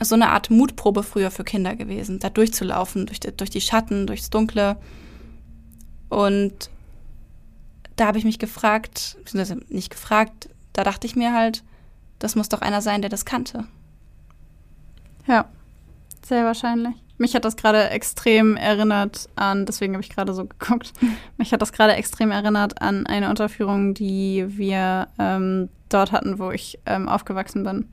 so 0.00 0.16
eine 0.16 0.30
Art 0.30 0.50
Mutprobe 0.50 1.02
früher 1.02 1.30
für 1.30 1.44
Kinder 1.44 1.76
gewesen, 1.76 2.18
da 2.18 2.28
durchzulaufen, 2.28 3.06
durch 3.06 3.20
die, 3.20 3.36
durch 3.36 3.50
die 3.50 3.60
Schatten, 3.60 4.06
durchs 4.06 4.30
Dunkle. 4.30 4.76
Und 6.08 6.70
da 7.96 8.06
habe 8.06 8.18
ich 8.18 8.24
mich 8.24 8.38
gefragt, 8.38 9.16
beziehungsweise 9.18 9.60
nicht 9.68 9.90
gefragt, 9.90 10.48
da 10.72 10.84
dachte 10.84 11.06
ich 11.06 11.16
mir 11.16 11.32
halt, 11.32 11.62
das 12.18 12.36
muss 12.36 12.48
doch 12.48 12.60
einer 12.60 12.80
sein, 12.80 13.00
der 13.00 13.10
das 13.10 13.24
kannte. 13.24 13.64
Ja, 15.26 15.46
sehr 16.22 16.44
wahrscheinlich. 16.44 16.94
Mich 17.16 17.34
hat 17.34 17.44
das 17.44 17.56
gerade 17.56 17.90
extrem 17.90 18.56
erinnert 18.56 19.28
an, 19.36 19.66
deswegen 19.66 19.94
habe 19.94 20.02
ich 20.02 20.10
gerade 20.10 20.34
so 20.34 20.44
geguckt, 20.58 20.92
mich 21.36 21.52
hat 21.52 21.62
das 21.62 21.72
gerade 21.72 21.94
extrem 21.94 22.30
erinnert 22.30 22.82
an 22.82 23.06
eine 23.06 23.30
Unterführung, 23.30 23.94
die 23.94 24.44
wir 24.48 25.08
ähm, 25.18 25.68
dort 25.88 26.12
hatten, 26.12 26.38
wo 26.38 26.50
ich 26.50 26.78
ähm, 26.86 27.08
aufgewachsen 27.08 27.62
bin. 27.62 27.88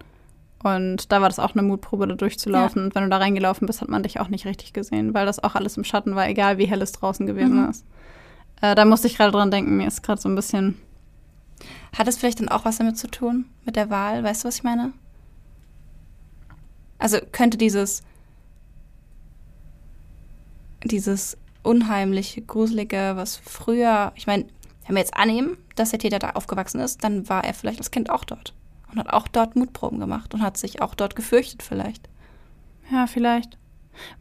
Und 0.63 1.11
da 1.11 1.21
war 1.21 1.29
das 1.29 1.39
auch 1.39 1.53
eine 1.55 1.63
Mutprobe, 1.63 2.07
da 2.07 2.15
durchzulaufen. 2.15 2.81
Ja. 2.81 2.85
Und 2.85 2.95
wenn 2.95 3.03
du 3.03 3.09
da 3.09 3.17
reingelaufen 3.17 3.65
bist, 3.65 3.81
hat 3.81 3.89
man 3.89 4.03
dich 4.03 4.19
auch 4.19 4.27
nicht 4.27 4.45
richtig 4.45 4.73
gesehen, 4.73 5.13
weil 5.13 5.25
das 5.25 5.43
auch 5.43 5.55
alles 5.55 5.77
im 5.77 5.83
Schatten 5.83 6.15
war, 6.15 6.27
egal 6.27 6.57
wie 6.57 6.65
hell 6.65 6.81
es 6.81 6.91
draußen 6.91 7.25
gewesen 7.25 7.63
mhm. 7.63 7.69
ist. 7.69 7.85
Äh, 8.61 8.75
da 8.75 8.85
musste 8.85 9.07
ich 9.07 9.17
gerade 9.17 9.31
dran 9.31 9.51
denken, 9.51 9.77
mir 9.77 9.87
ist 9.87 10.03
gerade 10.03 10.21
so 10.21 10.29
ein 10.29 10.35
bisschen. 10.35 10.77
Hat 11.97 12.07
es 12.07 12.17
vielleicht 12.17 12.39
dann 12.39 12.49
auch 12.49 12.65
was 12.65 12.77
damit 12.77 12.97
zu 12.97 13.07
tun, 13.07 13.45
mit 13.65 13.75
der 13.75 13.89
Wahl? 13.89 14.23
Weißt 14.23 14.43
du, 14.43 14.47
was 14.47 14.55
ich 14.55 14.63
meine? 14.63 14.93
Also 16.97 17.17
könnte 17.31 17.57
dieses, 17.57 18.03
dieses 20.83 21.37
unheimliche, 21.63 22.41
gruselige, 22.41 23.13
was 23.15 23.37
früher, 23.37 24.13
ich 24.15 24.27
meine, 24.27 24.45
wenn 24.85 24.95
wir 24.95 25.01
jetzt 25.01 25.15
annehmen, 25.15 25.57
dass 25.75 25.91
der 25.91 25.99
Täter 25.99 26.19
da 26.19 26.31
aufgewachsen 26.31 26.79
ist, 26.79 27.03
dann 27.03 27.27
war 27.29 27.43
er 27.43 27.53
vielleicht 27.53 27.79
als 27.79 27.91
Kind 27.91 28.09
auch 28.09 28.23
dort 28.23 28.53
und 28.91 28.99
hat 28.99 29.11
auch 29.11 29.27
dort 29.27 29.55
Mutproben 29.55 29.99
gemacht 29.99 30.33
und 30.33 30.41
hat 30.41 30.57
sich 30.57 30.81
auch 30.81 30.95
dort 30.95 31.15
gefürchtet 31.15 31.63
vielleicht. 31.63 32.09
Ja, 32.91 33.07
vielleicht. 33.07 33.57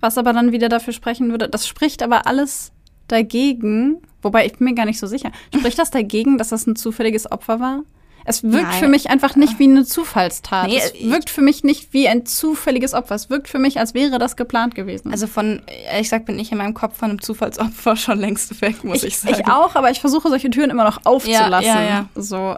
Was 0.01 0.19
aber 0.19 0.33
dann 0.33 0.53
wieder 0.53 0.69
dafür 0.69 0.93
sprechen 0.93 1.31
würde, 1.31 1.49
das 1.49 1.67
spricht 1.67 2.03
aber 2.03 2.27
alles 2.27 2.73
dagegen, 3.09 4.03
wobei 4.23 4.47
ich 4.47 4.57
bin 4.57 4.67
mir 4.67 4.75
gar 4.75 4.87
nicht 4.87 4.99
so 4.99 5.07
sicher, 5.07 5.31
spricht 5.55 5.79
das 5.79 5.91
dagegen, 5.91 6.39
dass 6.39 6.49
das 6.49 6.67
ein 6.67 6.77
zufälliges 6.77 7.31
Opfer 7.31 7.61
war? 7.61 7.83
Es 8.25 8.43
wirkt 8.43 8.69
Nein. 8.69 8.79
für 8.79 8.89
mich 8.89 9.09
einfach 9.11 9.35
nicht 9.35 9.59
wie 9.59 9.65
eine 9.65 9.85
Zufallstat. 9.85 10.69
Nee, 10.69 10.79
es 10.79 10.93
wirkt 11.03 11.31
für 11.31 11.41
mich 11.41 11.65
nicht 11.65 11.93
wie 11.93 12.07
ein 12.07 12.27
zufälliges 12.27 12.95
Opfer. 12.95 13.15
Es 13.15 13.31
wirkt 13.31 13.49
für 13.49 13.59
mich, 13.59 13.79
als 13.79 13.95
wäre 13.95 14.19
das 14.19 14.37
geplant 14.37 14.75
gewesen. 14.75 15.11
Also 15.11 15.27
von, 15.27 15.63
ehrlich 15.87 16.05
gesagt, 16.05 16.27
bin 16.27 16.39
ich 16.39 16.53
in 16.53 16.59
meinem 16.59 16.75
Kopf 16.75 16.97
von 16.99 17.11
einem 17.11 17.23
Zufallsopfer 17.23 17.97
schon 17.97 18.21
längst 18.21 18.61
weg, 18.61 18.85
muss 18.85 18.99
ich, 18.99 19.05
ich 19.05 19.19
sagen. 19.19 19.37
Ich 19.39 19.47
auch, 19.47 19.75
aber 19.75 19.91
ich 19.91 20.01
versuche 20.01 20.29
solche 20.29 20.51
Türen 20.51 20.71
immer 20.71 20.85
noch 20.85 21.01
aufzulassen. 21.05 21.67
Ja, 21.67 21.83
ja, 21.83 21.89
ja. 21.89 22.07
So. 22.15 22.57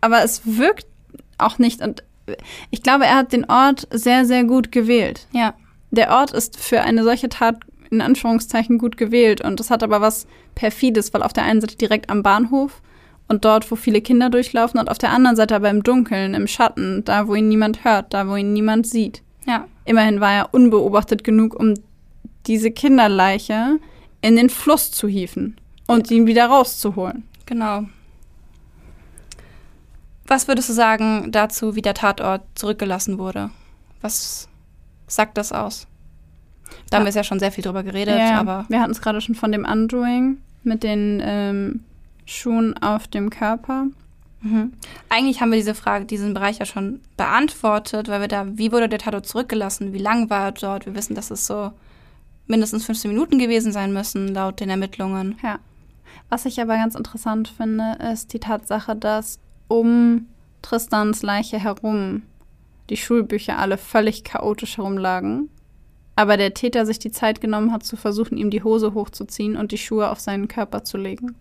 Aber 0.00 0.22
es 0.24 0.42
wirkt 0.44 0.86
auch 1.38 1.58
nicht. 1.58 1.80
Und 1.82 2.02
ich 2.70 2.82
glaube, 2.82 3.06
er 3.06 3.16
hat 3.16 3.32
den 3.32 3.48
Ort 3.48 3.86
sehr, 3.90 4.24
sehr 4.24 4.44
gut 4.44 4.72
gewählt. 4.72 5.26
Ja. 5.32 5.54
Der 5.90 6.10
Ort 6.10 6.32
ist 6.32 6.58
für 6.58 6.82
eine 6.82 7.04
solche 7.04 7.28
Tat 7.28 7.56
in 7.90 8.00
Anführungszeichen 8.00 8.78
gut 8.78 8.96
gewählt. 8.96 9.40
Und 9.40 9.60
das 9.60 9.70
hat 9.70 9.82
aber 9.82 10.00
was 10.00 10.26
Perfides, 10.54 11.12
weil 11.12 11.22
auf 11.22 11.32
der 11.32 11.44
einen 11.44 11.60
Seite 11.60 11.76
direkt 11.76 12.10
am 12.10 12.22
Bahnhof 12.22 12.82
und 13.28 13.44
dort, 13.44 13.70
wo 13.70 13.76
viele 13.76 14.00
Kinder 14.00 14.30
durchlaufen, 14.30 14.80
und 14.80 14.90
auf 14.90 14.98
der 14.98 15.12
anderen 15.12 15.36
Seite 15.36 15.54
aber 15.54 15.70
im 15.70 15.82
Dunkeln, 15.82 16.34
im 16.34 16.46
Schatten, 16.46 17.04
da, 17.04 17.28
wo 17.28 17.34
ihn 17.34 17.48
niemand 17.48 17.84
hört, 17.84 18.12
da, 18.12 18.28
wo 18.28 18.36
ihn 18.36 18.52
niemand 18.52 18.86
sieht. 18.86 19.22
Ja. 19.46 19.66
Immerhin 19.84 20.20
war 20.20 20.32
er 20.32 20.54
unbeobachtet 20.54 21.24
genug, 21.24 21.54
um 21.58 21.74
diese 22.46 22.70
Kinderleiche 22.70 23.78
in 24.20 24.36
den 24.36 24.50
Fluss 24.50 24.90
zu 24.90 25.08
hieven 25.08 25.56
und 25.86 26.10
ja. 26.10 26.16
ihn 26.16 26.26
wieder 26.26 26.46
rauszuholen. 26.46 27.24
Genau. 27.46 27.84
Was 30.26 30.46
würdest 30.46 30.68
du 30.68 30.72
sagen 30.72 31.32
dazu, 31.32 31.74
wie 31.74 31.82
der 31.82 31.94
Tatort 31.94 32.42
zurückgelassen 32.54 33.18
wurde? 33.18 33.50
Was 34.00 34.48
sagt 35.08 35.36
das 35.36 35.52
aus? 35.52 35.86
Da 36.90 36.96
ja. 36.96 37.00
haben 37.00 37.06
wir 37.06 37.12
ja 37.12 37.24
schon 37.24 37.38
sehr 37.38 37.52
viel 37.52 37.64
drüber 37.64 37.82
geredet, 37.82 38.18
ja, 38.18 38.38
aber. 38.38 38.66
Wir 38.68 38.80
hatten 38.80 38.92
es 38.92 39.00
gerade 39.00 39.20
schon 39.20 39.34
von 39.34 39.52
dem 39.52 39.64
Undoing 39.64 40.38
mit 40.64 40.82
den 40.82 41.22
ähm, 41.24 41.80
Schuhen 42.26 42.76
auf 42.82 43.08
dem 43.08 43.30
Körper. 43.30 43.86
Mhm. 44.42 44.72
Eigentlich 45.08 45.40
haben 45.40 45.50
wir 45.50 45.58
diese 45.58 45.74
Frage, 45.74 46.04
diesen 46.04 46.34
Bereich 46.34 46.58
ja 46.58 46.66
schon 46.66 47.00
beantwortet, 47.16 48.08
weil 48.08 48.22
wir 48.22 48.28
da, 48.28 48.46
wie 48.56 48.72
wurde 48.72 48.88
der 48.88 48.98
Tatort 48.98 49.26
zurückgelassen? 49.26 49.92
Wie 49.92 49.98
lang 49.98 50.30
war 50.30 50.46
er 50.46 50.52
dort? 50.52 50.86
Wir 50.86 50.94
wissen, 50.94 51.14
dass 51.14 51.30
es 51.30 51.46
so 51.46 51.72
mindestens 52.46 52.86
15 52.86 53.10
Minuten 53.10 53.38
gewesen 53.38 53.72
sein 53.72 53.92
müssen, 53.92 54.28
laut 54.28 54.60
den 54.60 54.70
Ermittlungen. 54.70 55.38
Ja. 55.42 55.58
Was 56.28 56.46
ich 56.46 56.60
aber 56.60 56.76
ganz 56.76 56.94
interessant 56.94 57.48
finde, 57.48 57.98
ist 58.12 58.32
die 58.32 58.40
Tatsache, 58.40 58.96
dass 58.96 59.38
um 59.68 60.26
Tristans 60.62 61.22
Leiche 61.22 61.58
herum 61.58 62.22
die 62.88 62.96
Schulbücher 62.96 63.58
alle 63.58 63.78
völlig 63.78 64.24
chaotisch 64.24 64.78
herumlagen, 64.78 65.48
aber 66.20 66.36
der 66.36 66.54
Täter 66.54 66.84
sich 66.84 66.98
die 66.98 67.10
Zeit 67.10 67.40
genommen 67.40 67.72
hat, 67.72 67.82
zu 67.82 67.96
versuchen, 67.96 68.36
ihm 68.36 68.50
die 68.50 68.62
Hose 68.62 68.92
hochzuziehen 68.94 69.56
und 69.56 69.72
die 69.72 69.78
Schuhe 69.78 70.10
auf 70.10 70.20
seinen 70.20 70.48
Körper 70.48 70.84
zu 70.84 70.98
legen. 70.98 71.34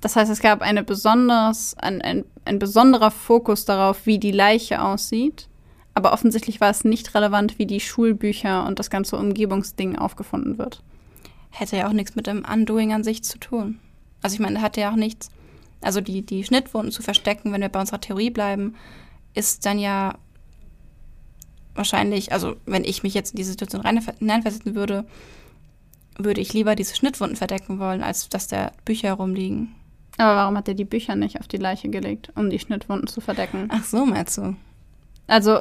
Das 0.00 0.16
heißt, 0.16 0.30
es 0.30 0.40
gab 0.40 0.62
eine 0.62 0.82
besonders, 0.82 1.76
ein, 1.78 2.00
ein, 2.02 2.24
ein 2.44 2.58
besonderer 2.58 3.10
Fokus 3.10 3.64
darauf, 3.64 4.06
wie 4.06 4.18
die 4.18 4.32
Leiche 4.32 4.82
aussieht, 4.82 5.48
aber 5.94 6.12
offensichtlich 6.12 6.60
war 6.60 6.70
es 6.70 6.84
nicht 6.84 7.14
relevant, 7.14 7.58
wie 7.58 7.66
die 7.66 7.80
Schulbücher 7.80 8.66
und 8.66 8.78
das 8.78 8.90
ganze 8.90 9.16
Umgebungsding 9.16 9.98
aufgefunden 9.98 10.58
wird. 10.58 10.82
Hätte 11.50 11.76
ja 11.76 11.88
auch 11.88 11.92
nichts 11.92 12.14
mit 12.14 12.26
dem 12.26 12.44
Undoing 12.50 12.92
an 12.92 13.04
sich 13.04 13.22
zu 13.24 13.38
tun. 13.38 13.78
Also 14.22 14.34
ich 14.34 14.40
meine, 14.40 14.62
hatte 14.62 14.80
ja 14.80 14.92
auch 14.92 14.96
nichts 14.96 15.30
also 15.82 16.00
die, 16.00 16.22
die 16.22 16.44
Schnittwunden 16.44 16.92
zu 16.92 17.02
verstecken, 17.02 17.52
wenn 17.52 17.60
wir 17.60 17.68
bei 17.68 17.80
unserer 17.80 18.00
Theorie 18.00 18.30
bleiben, 18.30 18.76
ist 19.34 19.66
dann 19.66 19.78
ja 19.78 20.14
wahrscheinlich, 21.74 22.32
also 22.32 22.56
wenn 22.66 22.84
ich 22.84 23.02
mich 23.02 23.14
jetzt 23.14 23.32
in 23.32 23.36
diese 23.36 23.50
Situation 23.50 23.82
hineinversetzen 23.82 24.74
würde, 24.74 25.04
würde 26.18 26.40
ich 26.40 26.52
lieber 26.52 26.74
diese 26.74 26.94
Schnittwunden 26.94 27.36
verdecken 27.36 27.78
wollen, 27.78 28.02
als 28.02 28.28
dass 28.28 28.48
da 28.48 28.72
Bücher 28.84 29.08
herumliegen. 29.08 29.74
Aber 30.18 30.36
warum 30.36 30.56
hat 30.56 30.68
er 30.68 30.74
die 30.74 30.84
Bücher 30.84 31.16
nicht 31.16 31.40
auf 31.40 31.48
die 31.48 31.56
Leiche 31.56 31.88
gelegt, 31.88 32.30
um 32.34 32.50
die 32.50 32.58
Schnittwunden 32.58 33.06
zu 33.06 33.20
verdecken? 33.20 33.68
Ach 33.72 33.84
so, 33.84 34.04
meinst 34.04 34.36
du? 34.36 34.54
Also, 35.26 35.60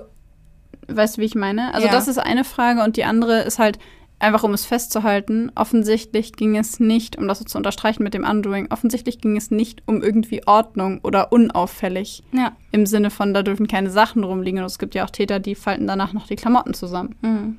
weißt 0.88 1.18
du, 1.18 1.22
wie 1.22 1.26
ich 1.26 1.36
meine? 1.36 1.74
Also, 1.74 1.88
ja. 1.88 1.94
das 1.94 2.08
ist 2.08 2.18
eine 2.18 2.44
Frage 2.44 2.84
und 2.84 2.98
die 2.98 3.06
andere 3.06 3.42
ist 3.42 3.60
halt, 3.60 3.80
einfach 4.22 4.44
um 4.44 4.54
es 4.54 4.66
festzuhalten, 4.66 5.52
offensichtlich 5.56 6.34
ging 6.34 6.58
es 6.58 6.80
nicht, 6.80 7.18
um 7.18 7.28
das 7.28 7.40
so 7.40 7.46
zu 7.46 7.58
unterstreichen 7.58 8.04
mit 8.04 8.14
dem 8.14 8.24
Undoing, 8.24 8.68
offensichtlich 8.72 9.20
ging 9.20 9.36
es 9.38 9.52
nicht 9.52 9.84
um 9.86 10.02
irgendwie 10.02 10.46
Ordnung 10.48 11.00
oder 11.04 11.32
unauffällig. 11.32 12.24
Ja. 12.32 12.54
Im 12.72 12.86
Sinne 12.86 13.10
von, 13.10 13.34
da 13.34 13.44
dürfen 13.44 13.68
keine 13.68 13.90
Sachen 13.90 14.24
rumliegen. 14.24 14.60
Und 14.60 14.66
es 14.66 14.80
gibt 14.80 14.96
ja 14.96 15.06
auch 15.06 15.10
Täter, 15.10 15.40
die 15.40 15.56
falten 15.56 15.88
danach 15.88 16.14
noch 16.14 16.28
die 16.28 16.36
Klamotten 16.36 16.74
zusammen. 16.74 17.16
Mhm. 17.22 17.58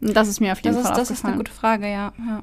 Und 0.00 0.14
das 0.14 0.28
ist 0.28 0.40
mir 0.40 0.52
auf 0.52 0.60
jeden 0.60 0.76
das 0.76 0.84
Fall 0.84 0.92
ist, 0.92 0.98
Das 0.98 1.10
ist 1.10 1.24
eine 1.24 1.36
gute 1.36 1.52
Frage, 1.52 1.90
ja. 1.90 2.12
ja. 2.18 2.42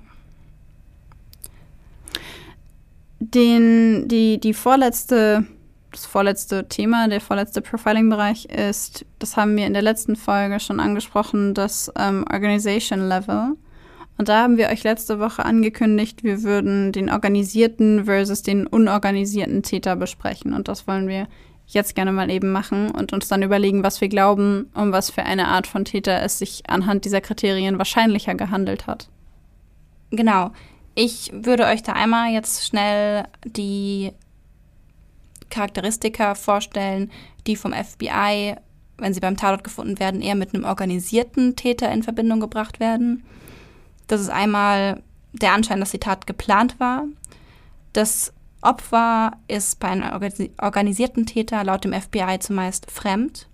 Den, 3.20 4.08
die, 4.08 4.40
die 4.40 4.54
vorletzte 4.54 5.46
das 5.94 6.06
vorletzte 6.06 6.68
Thema, 6.68 7.07
der 7.07 7.22
vorletzte 7.22 7.61
Profiling-Bereich 7.61 8.45
ist, 8.45 9.06
das 9.20 9.38
haben 9.38 9.56
wir 9.56 9.65
in 9.65 9.74
der 9.74 9.82
letzten 9.82 10.15
Folge 10.15 10.60
schon 10.60 10.80
angesprochen, 10.80 11.53
das 11.53 11.91
ähm, 11.98 12.26
Organization 12.32 13.07
Level. 13.07 13.53
Und 14.18 14.30
da 14.30 14.44
haben 14.44 14.57
wir 14.57 14.70
euch 14.70 14.84
letzte 14.84 15.20
Woche 15.20 15.45
angekündigt, 15.45 16.24
wir 16.24 16.44
würden 16.44 16.91
den 16.91 17.10
organisierten 17.10 18.06
versus 18.06 18.44
den 18.44 18.68
unorganisierten 18.68 19.64
Täter 19.64 19.95
besprechen. 19.95 20.53
Und 20.53 20.68
das 20.68 20.88
wollen 20.88 21.07
wir 21.07 21.28
jetzt 21.68 21.95
gerne 21.95 22.11
mal 22.11 22.30
eben 22.30 22.52
machen 22.52 22.91
und 22.91 23.14
uns 23.14 23.28
dann 23.28 23.41
überlegen, 23.41 23.84
was 23.84 24.02
wir 24.02 24.10
glauben, 24.10 24.70
um 24.76 24.91
was 24.91 25.10
für 25.10 25.24
eine 25.24 25.48
Art 25.48 25.65
von 25.65 25.86
Täter 25.86 26.22
es 26.22 26.40
sich 26.40 26.70
anhand 26.70 27.06
dieser 27.06 27.22
Kriterien 27.22 27.78
wahrscheinlicher 27.78 28.36
gehandelt 28.36 28.86
hat. 28.88 29.10
Genau. 30.11 30.52
Ich 30.95 31.32
würde 31.34 31.65
euch 31.65 31.82
da 31.82 31.94
einmal 31.94 32.32
jetzt 32.32 32.68
schnell 32.68 33.24
die 33.45 34.11
Charakteristika 35.54 36.36
vorstellen, 36.36 37.12
die 37.46 37.56
vom 37.56 37.74
FBI, 37.74 38.56
wenn 38.98 39.14
sie 39.14 39.20
beim 39.20 39.38
Tatort 39.38 39.64
gefunden 39.64 40.00
werden, 40.00 40.22
eher 40.22 40.36
mit 40.36 40.54
einem 40.54 40.66
organisierten 40.66 41.56
Täter 41.56 41.92
in 41.92 42.04
Verbindung 42.04 42.40
gebracht 42.40 42.80
werden. 42.80 43.24
Das 44.08 44.20
ist 44.20 44.30
einmal 44.30 45.02
der 45.32 45.54
Anschein, 45.54 45.80
dass 45.80 45.92
die 45.92 46.00
Tat 46.00 46.28
geplant 46.28 46.80
war. 46.80 47.06
Das 47.94 48.34
Opfer 48.62 49.34
ist 49.48 49.80
bei 49.80 49.90
einem 49.90 50.12
organisierten 50.62 51.26
Täter 51.26 51.64
laut 51.64 51.84
dem 51.84 51.94
FBI 51.94 52.40
zumeist 52.40 52.90
fremd. 52.90 53.48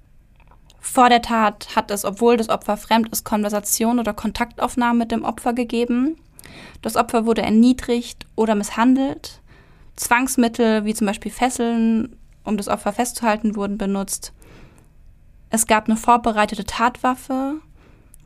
Vor 0.80 1.10
der 1.10 1.22
Tat 1.22 1.76
hat 1.76 1.92
es, 1.92 2.06
obwohl 2.06 2.38
das 2.38 2.50
Opfer 2.50 2.78
fremd 2.78 3.10
ist, 3.10 3.26
Konversation 3.26 4.00
oder 4.00 4.14
Kontaktaufnahmen 4.14 4.98
mit 4.98 5.12
dem 5.12 5.24
Opfer 5.24 5.54
gegeben. 5.54 6.16
Das 6.82 6.96
Opfer 6.96 7.26
wurde 7.26 7.42
erniedrigt 7.42 8.26
oder 8.36 8.56
misshandelt. 8.56 9.39
Zwangsmittel 10.00 10.86
wie 10.86 10.94
zum 10.94 11.08
Beispiel 11.08 11.32
Fesseln, 11.32 12.16
um 12.44 12.58
das 12.58 12.70
Opfer 12.70 12.94
festzuhalten, 12.94 13.56
wurden 13.56 13.78
benutzt. 13.78 14.34
Es 15.50 15.68
gab 15.68 15.88
eine 15.88 15.98
vorbereitete 15.98 16.64
Tatwaffe. 16.64 17.56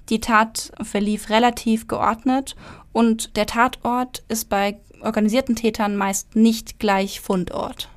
Die 0.10 0.20
Tat 0.20 0.72
verlief 0.82 1.30
relativ 1.30 1.88
geordnet 1.88 2.56
und 2.92 3.36
der 3.38 3.48
Tatort 3.48 4.24
ist 4.28 4.50
bei 4.50 4.78
organisierten 5.02 5.56
Tätern 5.56 5.96
meist 5.96 6.36
nicht 6.36 6.80
gleich 6.80 7.20
Fundort. 7.22 7.90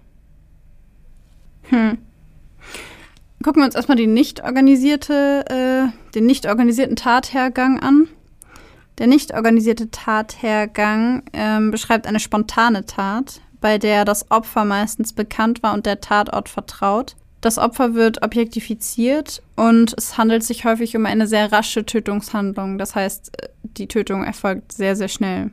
Hm. 1.64 1.98
Gucken 3.42 3.60
wir 3.60 3.66
uns 3.66 3.74
erstmal 3.74 3.98
die 3.98 4.06
nicht 4.06 4.42
organisierte, 4.42 5.44
äh, 5.50 6.12
den 6.14 6.26
nicht 6.26 6.46
organisierten 6.46 6.96
Tathergang 6.96 7.80
an. 7.80 8.08
Der 8.98 9.06
nicht 9.06 9.34
organisierte 9.34 9.90
Tathergang 9.90 11.22
ähm, 11.34 11.70
beschreibt 11.70 12.06
eine 12.06 12.20
spontane 12.20 12.86
Tat, 12.86 13.42
bei 13.60 13.78
der 13.78 14.04
das 14.04 14.30
Opfer 14.30 14.64
meistens 14.64 15.12
bekannt 15.12 15.62
war 15.62 15.74
und 15.74 15.86
der 15.86 16.00
Tatort 16.00 16.48
vertraut. 16.48 17.16
Das 17.40 17.58
Opfer 17.58 17.94
wird 17.94 18.22
objektifiziert 18.22 19.42
und 19.54 19.94
es 19.96 20.18
handelt 20.18 20.42
sich 20.42 20.64
häufig 20.64 20.96
um 20.96 21.06
eine 21.06 21.26
sehr 21.26 21.52
rasche 21.52 21.84
Tötungshandlung. 21.84 22.78
Das 22.78 22.94
heißt, 22.94 23.30
die 23.62 23.86
Tötung 23.86 24.24
erfolgt 24.24 24.72
sehr, 24.72 24.96
sehr 24.96 25.08
schnell. 25.08 25.50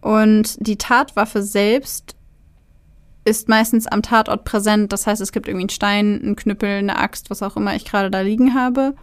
Und 0.00 0.56
die 0.60 0.76
Tatwaffe 0.76 1.42
selbst 1.42 2.14
ist 3.24 3.48
meistens 3.48 3.86
am 3.86 4.02
Tatort 4.02 4.44
präsent. 4.44 4.92
Das 4.92 5.06
heißt, 5.06 5.20
es 5.20 5.32
gibt 5.32 5.48
irgendwie 5.48 5.64
einen 5.64 5.70
Stein, 5.70 6.20
einen 6.22 6.36
Knüppel, 6.36 6.78
eine 6.78 6.98
Axt, 6.98 7.30
was 7.30 7.42
auch 7.42 7.56
immer 7.56 7.74
ich 7.74 7.84
gerade 7.84 8.10
da 8.10 8.20
liegen 8.20 8.54
habe. 8.54 8.94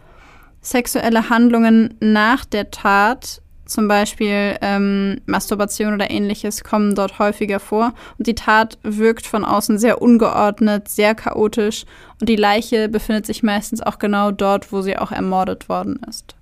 Sexuelle 0.62 1.28
Handlungen 1.30 1.94
nach 2.00 2.44
der 2.44 2.70
Tat 2.70 3.40
zum 3.66 3.88
Beispiel 3.88 4.56
ähm, 4.62 5.20
Masturbation 5.26 5.94
oder 5.94 6.10
ähnliches 6.10 6.64
kommen 6.64 6.94
dort 6.94 7.18
häufiger 7.18 7.60
vor. 7.60 7.92
Und 8.18 8.26
die 8.26 8.34
Tat 8.34 8.78
wirkt 8.82 9.26
von 9.26 9.44
außen 9.44 9.78
sehr 9.78 10.00
ungeordnet, 10.00 10.88
sehr 10.88 11.14
chaotisch. 11.14 11.84
Und 12.20 12.28
die 12.28 12.36
Leiche 12.36 12.88
befindet 12.88 13.26
sich 13.26 13.42
meistens 13.42 13.82
auch 13.82 13.98
genau 13.98 14.30
dort, 14.30 14.72
wo 14.72 14.82
sie 14.82 14.96
auch 14.96 15.12
ermordet 15.12 15.68
worden 15.68 16.00
ist. 16.08 16.34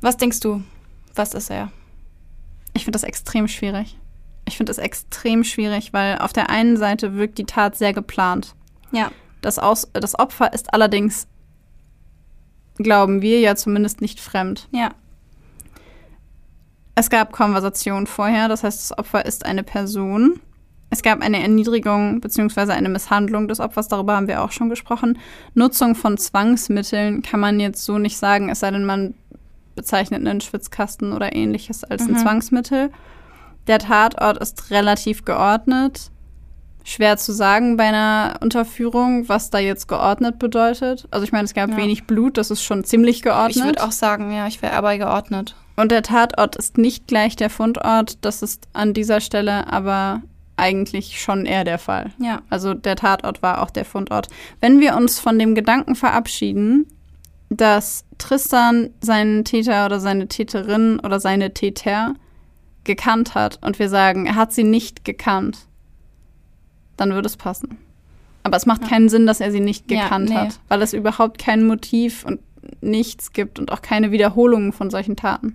Was 0.00 0.16
denkst 0.16 0.40
du? 0.40 0.62
Was 1.14 1.34
ist 1.34 1.50
er? 1.50 1.70
Ich 2.74 2.84
finde 2.84 2.96
das 2.96 3.04
extrem 3.04 3.48
schwierig. 3.48 3.96
Ich 4.46 4.56
finde 4.56 4.72
es 4.72 4.78
extrem 4.78 5.44
schwierig, 5.44 5.92
weil 5.92 6.18
auf 6.18 6.32
der 6.32 6.50
einen 6.50 6.76
Seite 6.76 7.14
wirkt 7.14 7.38
die 7.38 7.46
Tat 7.46 7.76
sehr 7.76 7.92
geplant. 7.92 8.54
Ja. 8.92 9.10
Das, 9.40 9.58
Aus 9.58 9.88
das 9.92 10.18
Opfer 10.18 10.52
ist 10.52 10.72
allerdings 10.72 11.26
glauben 12.76 13.22
wir 13.22 13.40
ja 13.40 13.56
zumindest 13.56 14.00
nicht 14.00 14.20
fremd. 14.20 14.68
Ja. 14.72 14.90
Es 16.94 17.10
gab 17.10 17.32
Konversationen 17.32 18.06
vorher, 18.06 18.48
das 18.48 18.62
heißt, 18.62 18.90
das 18.90 18.98
Opfer 18.98 19.26
ist 19.26 19.44
eine 19.44 19.62
Person. 19.62 20.40
Es 20.90 21.02
gab 21.02 21.22
eine 21.22 21.42
Erniedrigung 21.42 22.20
bzw. 22.20 22.72
eine 22.72 22.88
Misshandlung 22.88 23.48
des 23.48 23.58
Opfers, 23.58 23.88
darüber 23.88 24.14
haben 24.14 24.28
wir 24.28 24.42
auch 24.42 24.52
schon 24.52 24.68
gesprochen. 24.68 25.18
Nutzung 25.54 25.96
von 25.96 26.18
Zwangsmitteln 26.18 27.22
kann 27.22 27.40
man 27.40 27.58
jetzt 27.58 27.84
so 27.84 27.98
nicht 27.98 28.16
sagen, 28.16 28.48
es 28.48 28.60
sei 28.60 28.70
denn, 28.70 28.84
man 28.84 29.14
bezeichnet 29.74 30.20
einen 30.20 30.40
Schwitzkasten 30.40 31.12
oder 31.12 31.34
ähnliches 31.34 31.82
als 31.82 32.04
mhm. 32.04 32.14
ein 32.14 32.20
Zwangsmittel. 32.20 32.90
Der 33.66 33.80
Tatort 33.80 34.38
ist 34.38 34.70
relativ 34.70 35.24
geordnet 35.24 36.12
schwer 36.84 37.16
zu 37.16 37.32
sagen 37.32 37.76
bei 37.76 37.84
einer 37.84 38.36
Unterführung, 38.40 39.28
was 39.28 39.50
da 39.50 39.58
jetzt 39.58 39.88
geordnet 39.88 40.38
bedeutet. 40.38 41.08
Also 41.10 41.24
ich 41.24 41.32
meine, 41.32 41.44
es 41.44 41.54
gab 41.54 41.70
ja. 41.70 41.76
wenig 41.76 42.04
Blut, 42.04 42.36
das 42.36 42.50
ist 42.50 42.62
schon 42.62 42.84
ziemlich 42.84 43.22
geordnet. 43.22 43.56
Ich 43.56 43.64
würde 43.64 43.82
auch 43.82 43.92
sagen, 43.92 44.32
ja, 44.32 44.46
ich 44.46 44.62
wäre 44.62 44.74
aber 44.74 44.96
geordnet. 44.98 45.56
Und 45.76 45.90
der 45.90 46.02
Tatort 46.02 46.54
ist 46.56 46.78
nicht 46.78 47.08
gleich 47.08 47.34
der 47.34 47.50
Fundort, 47.50 48.18
das 48.24 48.42
ist 48.42 48.68
an 48.74 48.92
dieser 48.92 49.20
Stelle 49.20 49.72
aber 49.72 50.22
eigentlich 50.56 51.20
schon 51.20 51.46
eher 51.46 51.64
der 51.64 51.78
Fall. 51.78 52.12
Ja. 52.18 52.42
Also 52.48 52.74
der 52.74 52.94
Tatort 52.94 53.42
war 53.42 53.62
auch 53.62 53.70
der 53.70 53.84
Fundort. 53.84 54.28
Wenn 54.60 54.78
wir 54.78 54.94
uns 54.94 55.18
von 55.18 55.38
dem 55.38 55.54
Gedanken 55.54 55.96
verabschieden, 55.96 56.86
dass 57.50 58.04
Tristan 58.18 58.90
seinen 59.00 59.44
Täter 59.44 59.86
oder 59.86 59.98
seine 60.00 60.28
Täterin 60.28 61.00
oder 61.00 61.18
seine 61.18 61.54
Täter 61.54 62.14
gekannt 62.84 63.34
hat 63.34 63.58
und 63.62 63.78
wir 63.78 63.88
sagen, 63.88 64.26
er 64.26 64.34
hat 64.36 64.52
sie 64.52 64.64
nicht 64.64 65.04
gekannt, 65.04 65.66
dann 66.96 67.12
würde 67.12 67.26
es 67.26 67.36
passen. 67.36 67.78
Aber 68.42 68.56
es 68.56 68.66
macht 68.66 68.82
ja. 68.82 68.88
keinen 68.88 69.08
Sinn, 69.08 69.26
dass 69.26 69.40
er 69.40 69.50
sie 69.50 69.60
nicht 69.60 69.88
gekannt 69.88 70.30
ja, 70.30 70.42
nee. 70.42 70.48
hat, 70.48 70.60
weil 70.68 70.82
es 70.82 70.92
überhaupt 70.92 71.38
kein 71.38 71.66
Motiv 71.66 72.24
und 72.24 72.40
nichts 72.80 73.32
gibt 73.32 73.58
und 73.58 73.72
auch 73.72 73.82
keine 73.82 74.10
Wiederholungen 74.10 74.72
von 74.72 74.90
solchen 74.90 75.16
Taten. 75.16 75.54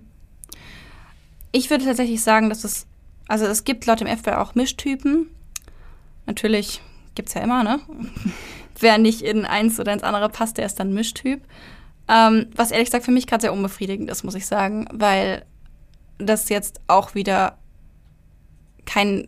Ich 1.52 1.70
würde 1.70 1.84
tatsächlich 1.84 2.22
sagen, 2.22 2.48
dass 2.48 2.64
es, 2.64 2.86
also 3.28 3.46
es 3.46 3.64
gibt 3.64 3.86
laut 3.86 4.00
dem 4.00 4.08
FBI 4.08 4.32
auch 4.32 4.54
Mischtypen. 4.54 5.28
Natürlich 6.26 6.80
gibt 7.14 7.28
es 7.28 7.34
ja 7.34 7.42
immer, 7.42 7.62
ne? 7.64 7.80
Wer 8.78 8.98
nicht 8.98 9.22
in 9.22 9.44
eins 9.44 9.78
oder 9.78 9.92
ins 9.92 10.02
andere 10.02 10.28
passt, 10.28 10.58
der 10.58 10.66
ist 10.66 10.80
dann 10.80 10.94
Mischtyp. 10.94 11.42
Ähm, 12.08 12.46
was 12.56 12.70
ehrlich 12.70 12.86
gesagt 12.86 13.04
für 13.04 13.10
mich 13.12 13.26
gerade 13.26 13.42
sehr 13.42 13.52
unbefriedigend 13.52 14.10
ist, 14.10 14.24
muss 14.24 14.34
ich 14.34 14.46
sagen, 14.46 14.88
weil 14.92 15.44
das 16.18 16.48
jetzt 16.48 16.80
auch 16.86 17.14
wieder 17.14 17.58
kein 18.84 19.26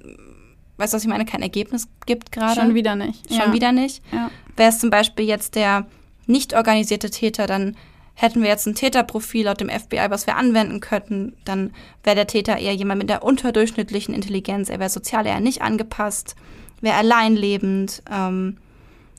weißt 0.77 0.93
du, 0.93 0.97
was 0.97 1.03
ich 1.03 1.09
meine, 1.09 1.25
kein 1.25 1.43
Ergebnis 1.43 1.89
gibt 2.07 2.33
gerade. 2.33 2.61
Schon 2.61 2.75
wieder 2.75 2.97
nicht. 2.97 3.29
Schon 3.29 3.49
ja. 3.49 3.53
wieder 3.53 3.73
nicht. 3.73 4.03
Ja. 4.13 4.31
Wäre 4.57 4.71
es 4.71 4.79
zum 4.79 4.91
Beispiel 4.91 5.27
jetzt 5.27 5.55
der 5.55 5.87
nicht 6.27 6.55
organisierte 6.55 7.11
Täter, 7.11 7.47
dann 7.47 7.77
hätten 8.15 8.43
wir 8.43 8.49
jetzt 8.49 8.67
ein 8.67 8.75
Täterprofil 8.75 9.47
laut 9.47 9.61
dem 9.61 9.71
FBI, 9.71 10.07
was 10.09 10.27
wir 10.27 10.37
anwenden 10.37 10.81
könnten, 10.81 11.35
dann 11.45 11.73
wäre 12.05 12.17
der 12.17 12.27
Täter 12.27 12.59
eher 12.59 12.75
jemand 12.75 13.01
mit 13.01 13.11
der 13.11 13.25
unterdurchschnittlichen 13.25 14.15
Intelligenz, 14.15 14.69
er 14.69 14.79
wäre 14.79 14.91
sozial 14.91 15.27
eher 15.27 15.41
nicht 15.41 15.63
angepasst, 15.63 16.37
wäre 16.81 16.97
alleinlebend, 16.97 18.03
ähm, 18.11 18.59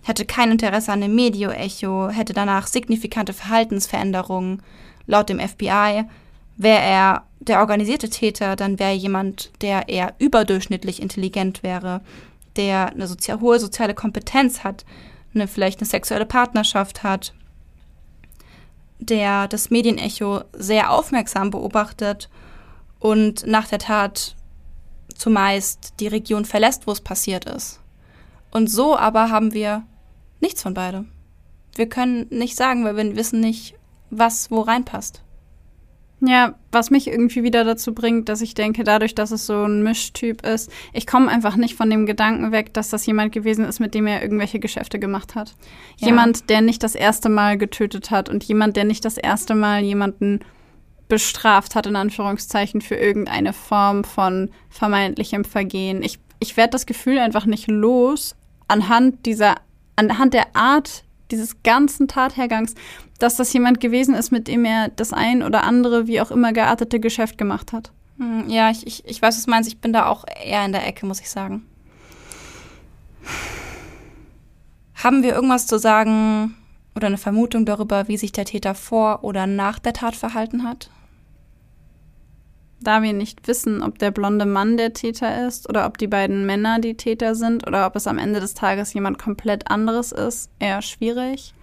hätte 0.03 0.25
kein 0.25 0.51
Interesse 0.51 0.91
an 0.91 1.01
dem 1.01 1.15
Medio-Echo, 1.15 2.09
hätte 2.09 2.33
danach 2.33 2.67
signifikante 2.67 3.33
Verhaltensveränderungen 3.33 4.61
laut 5.07 5.29
dem 5.29 5.39
FBI, 5.39 6.05
wäre 6.57 6.81
er 6.81 7.23
der 7.39 7.59
organisierte 7.59 8.09
Täter, 8.09 8.55
dann 8.55 8.79
wäre 8.79 8.93
jemand, 8.93 9.51
der 9.61 9.89
eher 9.89 10.13
überdurchschnittlich 10.19 11.01
intelligent 11.01 11.63
wäre, 11.63 12.01
der 12.55 12.89
eine 12.89 13.07
sozial, 13.07 13.41
hohe 13.41 13.59
soziale 13.59 13.93
Kompetenz 13.93 14.63
hat, 14.63 14.85
eine, 15.33 15.47
vielleicht 15.47 15.79
eine 15.79 15.89
sexuelle 15.89 16.25
Partnerschaft 16.25 17.03
hat, 17.03 17.33
der 18.99 19.47
das 19.47 19.69
Medienecho 19.69 20.43
sehr 20.53 20.91
aufmerksam 20.91 21.49
beobachtet 21.49 22.29
und 22.99 23.45
nach 23.45 23.67
der 23.67 23.79
Tat 23.79 24.35
zumeist 25.15 25.93
die 25.99 26.07
Region 26.07 26.45
verlässt, 26.45 26.87
wo 26.87 26.91
es 26.91 27.01
passiert 27.01 27.45
ist. 27.45 27.79
Und 28.51 28.67
so 28.67 28.97
aber 28.97 29.29
haben 29.29 29.53
wir 29.53 29.83
nichts 30.39 30.61
von 30.61 30.73
beidem. 30.73 31.09
Wir 31.75 31.89
können 31.89 32.27
nicht 32.29 32.55
sagen, 32.55 32.85
weil 32.85 32.95
wir 32.95 33.15
wissen 33.15 33.39
nicht, 33.39 33.75
was 34.11 34.51
wo 34.51 34.61
reinpasst. 34.61 35.22
Ja, 36.25 36.55
was 36.71 36.89
mich 36.89 37.07
irgendwie 37.07 37.43
wieder 37.43 37.65
dazu 37.65 37.93
bringt, 37.93 38.29
dass 38.29 38.39
ich 38.39 38.53
denke, 38.53 38.85
dadurch, 38.85 39.13
dass 39.13 39.31
es 39.31 39.45
so 39.45 39.65
ein 39.65 39.83
Mischtyp 39.83 40.45
ist, 40.45 40.71
ich 40.93 41.05
komme 41.05 41.29
einfach 41.29 41.57
nicht 41.57 41.75
von 41.75 41.89
dem 41.89 42.05
Gedanken 42.05 42.53
weg, 42.53 42.73
dass 42.73 42.89
das 42.89 43.05
jemand 43.05 43.33
gewesen 43.33 43.65
ist, 43.65 43.81
mit 43.81 43.93
dem 43.93 44.07
er 44.07 44.21
irgendwelche 44.21 44.59
Geschäfte 44.59 44.99
gemacht 44.99 45.35
hat. 45.35 45.53
Ja. 45.97 46.07
Jemand, 46.07 46.49
der 46.49 46.61
nicht 46.61 46.81
das 46.81 46.95
erste 46.95 47.27
Mal 47.27 47.57
getötet 47.57 48.09
hat 48.09 48.29
und 48.29 48.41
jemand, 48.45 48.77
der 48.77 48.85
nicht 48.85 49.03
das 49.03 49.17
erste 49.17 49.53
Mal 49.53 49.83
jemanden 49.83 50.39
bestraft 51.09 51.75
hat, 51.75 51.87
in 51.87 51.97
Anführungszeichen, 51.97 52.79
für 52.79 52.95
irgendeine 52.95 53.51
Form 53.51 54.05
von 54.05 54.49
vermeintlichem 54.69 55.43
Vergehen. 55.43 56.03
Ich, 56.03 56.19
ich 56.39 56.55
werde 56.55 56.71
das 56.71 56.85
Gefühl 56.85 57.19
einfach 57.19 57.45
nicht 57.45 57.67
los, 57.67 58.37
anhand 58.69 59.25
dieser, 59.25 59.55
anhand 59.97 60.33
der 60.33 60.55
Art 60.55 61.03
dieses 61.33 61.63
ganzen 61.63 62.07
Tathergangs, 62.07 62.75
dass 63.19 63.35
das 63.35 63.51
jemand 63.51 63.79
gewesen 63.79 64.15
ist, 64.15 64.31
mit 64.31 64.47
dem 64.47 64.65
er 64.65 64.89
das 64.89 65.11
ein 65.11 65.43
oder 65.43 65.63
andere, 65.63 66.07
wie 66.07 66.21
auch 66.21 66.31
immer 66.31 66.53
geartete 66.53 66.99
Geschäft 66.99 67.37
gemacht 67.37 67.73
hat. 67.73 67.91
Hm, 68.17 68.47
ja, 68.47 68.69
ich, 68.69 68.87
ich, 68.87 69.05
ich 69.05 69.21
weiß, 69.21 69.35
was 69.35 69.45
du 69.45 69.51
meinst. 69.51 69.67
Ich 69.67 69.79
bin 69.79 69.93
da 69.93 70.05
auch 70.05 70.25
eher 70.43 70.63
in 70.65 70.71
der 70.71 70.87
Ecke, 70.87 71.05
muss 71.05 71.19
ich 71.19 71.29
sagen. 71.29 71.65
Haben 74.95 75.23
wir 75.23 75.33
irgendwas 75.33 75.67
zu 75.67 75.79
sagen 75.79 76.55
oder 76.95 77.07
eine 77.07 77.17
Vermutung 77.17 77.65
darüber, 77.65 78.07
wie 78.07 78.17
sich 78.17 78.31
der 78.31 78.45
Täter 78.45 78.75
vor 78.75 79.23
oder 79.23 79.47
nach 79.47 79.79
der 79.79 79.93
Tat 79.93 80.15
verhalten 80.15 80.63
hat? 80.63 80.89
Da 82.83 83.01
wir 83.01 83.13
nicht 83.13 83.47
wissen, 83.47 83.81
ob 83.81 83.97
der 83.97 84.11
blonde 84.11 84.45
Mann 84.45 84.75
der 84.75 84.91
Täter 84.91 85.47
ist 85.47 85.69
oder 85.69 85.85
ob 85.85 85.97
die 85.97 86.07
beiden 86.07 86.45
Männer 86.45 86.79
die 86.79 86.95
Täter 86.95 87.33
sind 87.33 87.65
oder 87.65 87.87
ob 87.87 87.95
es 87.95 88.07
am 88.07 88.17
Ende 88.17 88.41
des 88.41 88.53
Tages 88.53 88.93
jemand 88.93 89.17
komplett 89.17 89.71
anderes 89.71 90.11
ist, 90.11 90.49
eher 90.59 90.81
schwierig. 90.81 91.53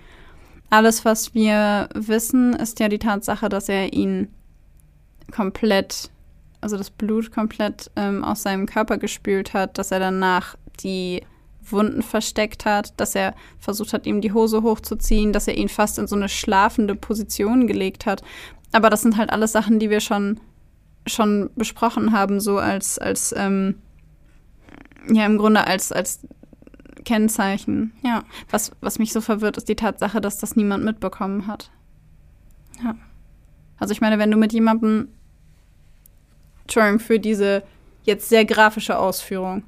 Alles, 0.70 1.04
was 1.04 1.34
wir 1.34 1.88
wissen, 1.94 2.54
ist 2.54 2.80
ja 2.80 2.88
die 2.88 2.98
Tatsache, 2.98 3.48
dass 3.50 3.68
er 3.68 3.92
ihn 3.92 4.28
komplett, 5.30 6.10
also 6.60 6.78
das 6.78 6.90
Blut 6.90 7.32
komplett 7.32 7.90
ähm, 7.96 8.24
aus 8.24 8.42
seinem 8.42 8.66
Körper 8.66 8.96
gespült 8.96 9.52
hat, 9.52 9.76
dass 9.76 9.90
er 9.90 10.00
danach 10.00 10.56
die 10.80 11.22
Wunden 11.62 12.02
versteckt 12.02 12.64
hat, 12.64 12.98
dass 12.98 13.14
er 13.14 13.34
versucht 13.58 13.92
hat, 13.92 14.06
ihm 14.06 14.20
die 14.20 14.32
Hose 14.32 14.62
hochzuziehen, 14.62 15.32
dass 15.32 15.48
er 15.48 15.56
ihn 15.56 15.68
fast 15.68 15.98
in 15.98 16.06
so 16.06 16.16
eine 16.16 16.28
schlafende 16.28 16.94
Position 16.94 17.66
gelegt 17.66 18.06
hat. 18.06 18.22
Aber 18.72 18.88
das 18.88 19.02
sind 19.02 19.16
halt 19.16 19.30
alles 19.30 19.52
Sachen, 19.52 19.78
die 19.78 19.90
wir 19.90 20.00
schon, 20.00 20.40
schon 21.12 21.50
besprochen 21.56 22.12
haben, 22.12 22.40
so 22.40 22.58
als, 22.58 22.98
als 22.98 23.34
ähm, 23.36 23.76
ja, 25.08 25.26
im 25.26 25.38
Grunde 25.38 25.66
als, 25.66 25.92
als 25.92 26.20
Kennzeichen. 27.04 27.92
Ja. 28.02 28.24
Was, 28.50 28.72
was 28.80 28.98
mich 28.98 29.12
so 29.12 29.20
verwirrt, 29.20 29.56
ist 29.56 29.68
die 29.68 29.76
Tatsache, 29.76 30.20
dass 30.20 30.38
das 30.38 30.56
niemand 30.56 30.84
mitbekommen 30.84 31.46
hat. 31.46 31.70
Ja. 32.82 32.94
Also 33.78 33.92
ich 33.92 34.00
meine, 34.00 34.18
wenn 34.18 34.30
du 34.30 34.36
mit 34.36 34.52
jemandem, 34.52 35.08
Entschuldigung 36.62 37.00
für 37.00 37.18
diese 37.18 37.62
jetzt 38.04 38.28
sehr 38.28 38.44
grafische 38.44 38.98
Ausführung, 38.98 39.64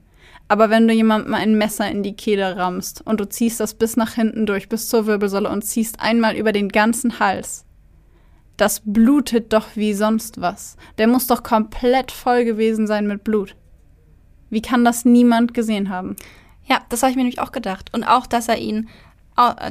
aber 0.48 0.68
wenn 0.68 0.86
du 0.86 0.92
jemandem 0.92 1.32
ein 1.34 1.56
Messer 1.56 1.90
in 1.90 2.02
die 2.02 2.14
Kehle 2.14 2.56
rammst 2.56 3.06
und 3.06 3.20
du 3.20 3.28
ziehst 3.28 3.58
das 3.60 3.74
bis 3.74 3.96
nach 3.96 4.14
hinten 4.14 4.44
durch, 4.44 4.68
bis 4.68 4.88
zur 4.88 5.06
Wirbelsäule 5.06 5.48
und 5.48 5.62
ziehst 5.62 6.00
einmal 6.00 6.36
über 6.36 6.52
den 6.52 6.68
ganzen 6.68 7.18
Hals, 7.18 7.64
das 8.56 8.82
blutet 8.84 9.52
doch 9.52 9.68
wie 9.74 9.94
sonst 9.94 10.40
was. 10.40 10.76
Der 10.98 11.06
muss 11.06 11.26
doch 11.26 11.42
komplett 11.42 12.12
voll 12.12 12.44
gewesen 12.44 12.86
sein 12.86 13.06
mit 13.06 13.24
Blut. 13.24 13.56
Wie 14.50 14.62
kann 14.62 14.84
das 14.84 15.04
niemand 15.04 15.54
gesehen 15.54 15.88
haben? 15.88 16.16
Ja, 16.66 16.82
das 16.88 17.02
habe 17.02 17.10
ich 17.10 17.16
mir 17.16 17.22
nämlich 17.22 17.40
auch 17.40 17.52
gedacht. 17.52 17.92
Und 17.94 18.04
auch, 18.04 18.26
dass 18.26 18.48
er 18.48 18.58
ihn, 18.58 18.88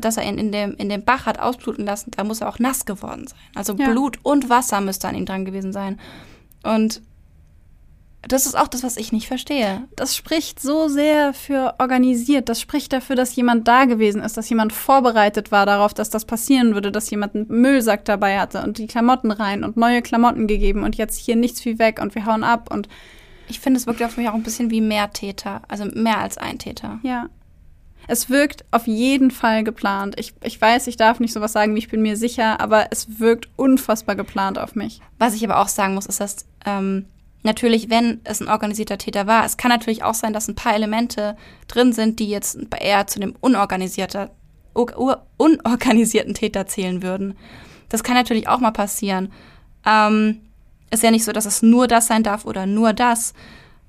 dass 0.02 0.18
er 0.18 0.24
ihn 0.24 0.38
in 0.38 0.52
dem, 0.52 0.74
in 0.76 0.90
dem 0.90 1.06
Bach 1.06 1.26
hat 1.26 1.40
ausbluten 1.40 1.86
lassen, 1.86 2.12
da 2.12 2.24
muss 2.24 2.42
er 2.42 2.50
auch 2.50 2.60
nass 2.60 2.86
geworden 2.86 3.28
sein. 3.28 3.40
Also 3.56 3.76
Ja. 3.76 3.90
Blut 3.90 4.18
und 4.24 4.50
Wasser 4.50 4.82
müsste 4.82 5.08
an 5.08 5.16
ihm 5.16 5.26
dran 5.26 5.46
gewesen 5.46 5.72
sein. 5.72 6.00
Und 6.64 7.02
das 8.28 8.46
ist 8.46 8.56
auch 8.56 8.68
das, 8.68 8.84
was 8.84 8.98
ich 8.98 9.12
nicht 9.12 9.28
verstehe. 9.28 9.88
Das 9.96 10.16
spricht 10.16 10.60
so 10.60 10.88
sehr 10.88 11.34
für 11.34 11.76
organisiert. 11.80 12.50
Das 12.50 12.62
spricht 12.62 12.94
dafür, 12.94 13.16
dass 13.16 13.36
jemand 13.36 13.68
da 13.68 13.86
gewesen 13.86 14.22
ist, 14.22 14.38
dass 14.38 14.50
jemand 14.50 14.74
vorbereitet 14.74 15.52
war 15.52 15.66
darauf, 15.66 15.94
dass 15.94 16.10
das 16.10 16.26
passieren 16.26 16.76
würde, 16.76 16.92
dass 16.92 17.10
jemand 17.10 17.36
einen 17.36 17.48
Müllsack 17.48 18.06
dabei 18.06 18.40
hatte 18.40 18.62
und 18.62 18.78
die 18.78 18.88
Klamotten 18.88 19.32
rein 19.32 19.64
und 19.64 19.76
neue 19.76 20.04
Klamotten 20.04 20.46
gegeben 20.46 20.84
und 20.84 20.98
jetzt 20.98 21.18
hier 21.18 21.36
nichts 21.36 21.66
wie 21.66 21.80
weg 21.80 22.00
und 22.00 22.14
wir 22.14 22.26
hauen 22.26 22.44
ab 22.44 22.72
und 22.72 22.88
Ich 23.48 23.60
finde, 23.60 23.80
es 23.80 23.88
wirkt 23.88 24.04
auf 24.04 24.18
mich 24.18 24.30
auch 24.30 24.36
ein 24.36 24.44
bisschen 24.44 24.70
wie 24.70 24.82
mehr 24.82 25.12
Täter. 25.12 25.64
Also 25.68 25.86
mehr 25.86 26.20
als 26.20 26.38
ein 26.38 26.60
Täter. 26.60 27.00
ja. 27.04 27.28
Es 28.08 28.30
wirkt 28.30 28.66
auf 28.72 28.88
jeden 28.88 29.30
Fall 29.30 29.64
geplant. 29.64 30.16
Ich, 30.20 30.34
ich 30.44 30.60
weiß, 30.60 30.88
ich 30.88 30.98
darf 30.98 31.20
nicht 31.20 31.34
sowas 31.34 31.54
sagen, 31.54 31.76
wie 31.76 31.80
ich 31.80 31.88
bin 31.88 32.02
mir 32.02 32.18
sicher, 32.18 32.60
aber 32.60 32.88
es 32.90 33.20
wirkt 33.20 33.48
unfassbar 33.56 34.16
geplant 34.16 34.58
auf 34.58 34.76
mich. 34.76 35.02
Was 35.20 35.36
ich 35.36 35.46
aber 35.46 35.62
auch 35.62 35.68
sagen 35.68 35.94
muss, 35.94 36.08
ist, 36.08 36.20
dass 36.20 36.48
ähm, 36.66 37.06
natürlich, 37.44 37.90
wenn 37.90 38.22
es 38.24 38.42
ein 38.42 38.48
organisierter 38.48 38.98
Täter 38.98 39.28
war, 39.28 39.46
es 39.46 39.58
kann 39.58 39.70
natürlich 39.70 40.04
auch 40.04 40.14
sein, 40.14 40.34
dass 40.34 40.48
ein 40.48 40.56
paar 40.56 40.76
Elemente 40.76 41.36
drin 41.68 41.94
sind, 41.94 42.20
die 42.20 42.30
jetzt 42.30 42.58
eher 42.80 43.08
zu 43.08 43.20
dem 43.20 43.36
unorganisierten 43.42 44.30
Täter 46.34 46.68
zählen 46.68 47.02
würden. 47.04 47.38
Das 47.90 48.04
kann 48.04 48.16
natürlich 48.16 48.48
auch 48.48 48.60
mal 48.60 48.72
passieren. 48.72 49.32
Ähm, 49.86 50.42
ist 50.92 51.04
ja 51.04 51.12
nicht 51.12 51.26
so, 51.26 51.32
dass 51.32 51.46
es 51.46 51.62
nur 51.62 51.88
das 51.88 52.08
sein 52.08 52.24
darf 52.24 52.46
oder 52.46 52.66
nur 52.66 52.94
das. 52.94 53.34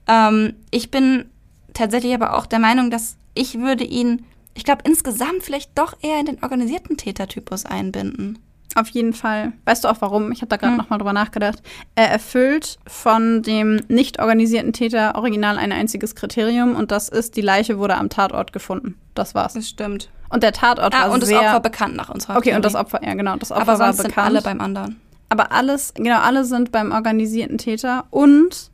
Ähm, 0.09 0.55
ich 0.70 0.91
bin 0.91 1.27
tatsächlich 1.74 2.15
aber 2.15 2.37
auch 2.37 2.47
der 2.47 2.59
Meinung, 2.59 2.91
dass 2.91 3.16
ich 3.35 3.59
würde 3.59 3.85
ihn, 3.85 4.24
ich 4.55 4.65
glaube, 4.65 4.83
insgesamt 4.85 5.43
vielleicht 5.43 5.77
doch 5.79 5.97
eher 6.03 6.20
in 6.20 6.27
den 6.27 6.43
organisierten 6.43 6.97
Tätertypus 6.97 7.65
einbinden. 7.66 8.39
Auf 8.74 8.89
jeden 8.89 9.12
Fall. 9.12 9.53
Weißt 9.66 9.85
du 9.85 9.89
auch 9.89 9.97
warum? 10.01 10.32
Ich 10.32 10.40
habe 10.40 10.49
da 10.49 10.57
gerade 10.57 10.73
Hm. 10.73 10.78
noch 10.78 10.89
mal 10.90 10.99
drüber 10.99 11.12
nachgedacht. 11.12 11.62
Er 11.94 12.11
erfüllt 12.11 12.78
von 12.86 13.43
dem 13.43 13.81
nicht 13.89 14.19
organisierten 14.20 14.73
Täter 14.73 15.15
original 15.15 15.59
ein 15.59 15.73
einziges 15.73 16.15
Kriterium 16.15 16.74
und 16.74 16.90
das 16.90 17.09
ist, 17.09 17.36
die 17.36 17.43
Leiche 17.43 17.78
wurde 17.78 17.97
am 17.97 18.09
Tatort 18.09 18.53
gefunden. 18.53 18.97
Das 19.15 19.35
war's. 19.35 19.53
Das 19.55 19.69
stimmt. 19.69 20.09
Und 20.31 20.43
der 20.43 20.53
Tatort 20.53 20.94
Ah, 20.94 21.03
war 21.09 21.11
und 21.12 21.20
das 21.20 21.28
sehr 21.28 21.40
Opfer 21.40 21.61
bekannt 21.61 21.97
nach 21.97 22.09
unserer 22.09 22.36
Okay, 22.39 22.55
und 22.57 22.65
das 22.65 22.73
Theorie. 22.73 22.86
Opfer, 22.86 23.05
ja 23.07 23.12
genau, 23.15 23.36
das 23.36 23.51
Opfer 23.53 23.61
Aber 23.62 23.78
war 23.78 23.86
sonst 23.93 23.97
sind 23.99 24.09
bekannt. 24.09 24.28
alle 24.28 24.40
beim 24.40 24.61
anderen. 24.62 24.99
aber 25.28 25.53
alles, 25.53 25.93
genau, 25.94 26.20
alle 26.20 26.44
sind 26.47 26.73
beim 26.73 26.93
organisierten 26.93 27.59
Täter 27.59 28.05
und 28.11 28.70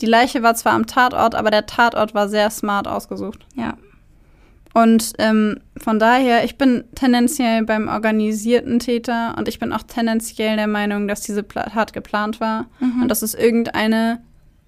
die 0.00 0.06
Leiche 0.06 0.42
war 0.42 0.54
zwar 0.54 0.72
am 0.72 0.86
Tatort, 0.86 1.34
aber 1.34 1.50
der 1.50 1.66
Tatort 1.66 2.14
war 2.14 2.28
sehr 2.30 2.48
smart 2.50 2.88
ausgesucht. 2.88 3.40
Ja. 3.54 3.74
Und 4.74 5.12
ähm, 5.18 5.58
von 5.76 5.98
daher, 5.98 6.44
ich 6.44 6.56
bin 6.56 6.84
tendenziell 6.94 7.62
beim 7.64 7.88
organisierten 7.88 8.78
Täter 8.78 9.34
und 9.36 9.48
ich 9.48 9.58
bin 9.58 9.72
auch 9.72 9.82
tendenziell 9.82 10.56
der 10.56 10.66
Meinung, 10.66 11.08
dass 11.08 11.20
diese 11.20 11.46
Tat 11.46 11.92
geplant 11.92 12.40
war 12.40 12.66
Mhm. 12.80 13.02
und 13.02 13.08
dass 13.08 13.22
es 13.22 13.34
irgendeine, 13.34 14.22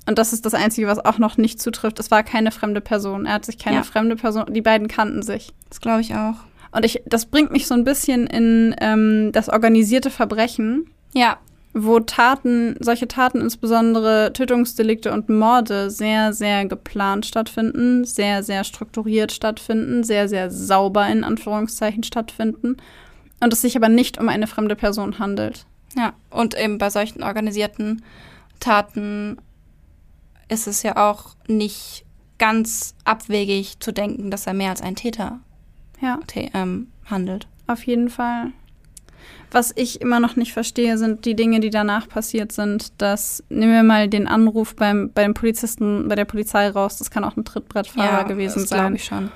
und 0.06 0.18
das 0.18 0.32
ist 0.34 0.44
das 0.44 0.52
Einzige, 0.54 0.86
was 0.88 1.02
auch 1.04 1.18
noch 1.18 1.38
nicht 1.38 1.60
zutrifft, 1.60 1.98
es 2.00 2.10
war 2.10 2.22
keine 2.22 2.50
fremde 2.50 2.80
Person. 2.82 3.24
Er 3.24 3.34
hat 3.34 3.46
sich 3.46 3.58
keine 3.58 3.76
Ja. 3.76 3.82
fremde 3.82 4.16
Person, 4.16 4.44
die 4.52 4.60
beiden 4.60 4.88
kannten 4.88 5.22
sich. 5.22 5.54
Das 5.70 5.80
glaube 5.80 6.02
ich 6.02 6.14
auch. 6.14 6.34
Und 6.72 6.84
ich, 6.84 7.02
das 7.06 7.26
bringt 7.26 7.50
mich 7.52 7.66
so 7.66 7.74
ein 7.74 7.84
bisschen 7.84 8.26
in 8.26 8.74
ähm, 8.80 9.30
das 9.32 9.48
organisierte 9.48 10.10
Verbrechen, 10.10 10.90
Ja. 11.14 11.38
Wo 11.74 11.98
Taten, 11.98 12.76
solche 12.78 13.08
Taten, 13.08 13.40
insbesondere 13.40 14.32
Tötungsdelikte 14.32 15.12
und 15.12 15.28
Morde, 15.28 15.90
sehr, 15.90 16.32
sehr 16.32 16.66
geplant 16.66 17.26
stattfinden, 17.26 18.04
sehr, 18.04 18.44
sehr 18.44 18.62
strukturiert 18.62 19.32
stattfinden, 19.32 20.04
sehr, 20.04 20.28
sehr 20.28 20.50
sauber 20.50 21.06
in 21.08 21.24
Anführungszeichen 21.24 22.04
stattfinden. 22.04 22.76
Und 23.40 23.52
es 23.52 23.60
sich 23.62 23.76
aber 23.76 23.88
nicht 23.88 24.18
um 24.18 24.28
eine 24.28 24.46
fremde 24.46 24.76
Person 24.76 25.18
handelt. 25.18 25.66
Ja. 25.96 26.12
Und 26.30 26.56
eben 26.56 26.78
bei 26.78 26.90
solchen 26.90 27.24
organisierten 27.24 28.02
Taten 28.60 29.36
ist 30.48 30.68
es 30.68 30.82
ja 30.84 30.96
auch 31.10 31.34
nicht 31.48 32.04
ganz 32.38 32.94
abwegig 33.04 33.80
zu 33.80 33.92
denken, 33.92 34.30
dass 34.30 34.46
er 34.46 34.54
mehr 34.54 34.70
als 34.70 34.80
ein 34.80 34.96
Täter 34.96 35.40
Ja, 36.00 36.20
ähm, 36.34 36.88
handelt. 37.06 37.48
auf 37.66 37.84
jeden 37.84 38.10
Fall. 38.10 38.52
Was 39.54 39.72
ich 39.76 40.00
immer 40.00 40.18
noch 40.18 40.34
nicht 40.34 40.52
verstehe, 40.52 40.98
sind 40.98 41.24
die 41.24 41.36
Dinge, 41.36 41.60
die 41.60 41.70
danach 41.70 42.08
passiert 42.08 42.50
sind. 42.50 42.92
Das 42.98 43.44
nehmen 43.48 43.72
wir 43.72 43.84
mal 43.84 44.08
den 44.08 44.26
Anruf 44.26 44.74
beim, 44.74 45.12
beim 45.14 45.32
Polizisten, 45.32 46.08
bei 46.08 46.16
der 46.16 46.24
Polizei 46.24 46.68
raus. 46.68 46.98
Das 46.98 47.08
kann 47.08 47.22
auch 47.22 47.36
ein 47.36 47.44
Trittbrettfahrer 47.44 48.24
gewesen 48.24 48.62
das 48.62 48.70
sein. 48.70 48.96
ich 48.96 49.04
schon. 49.04 49.30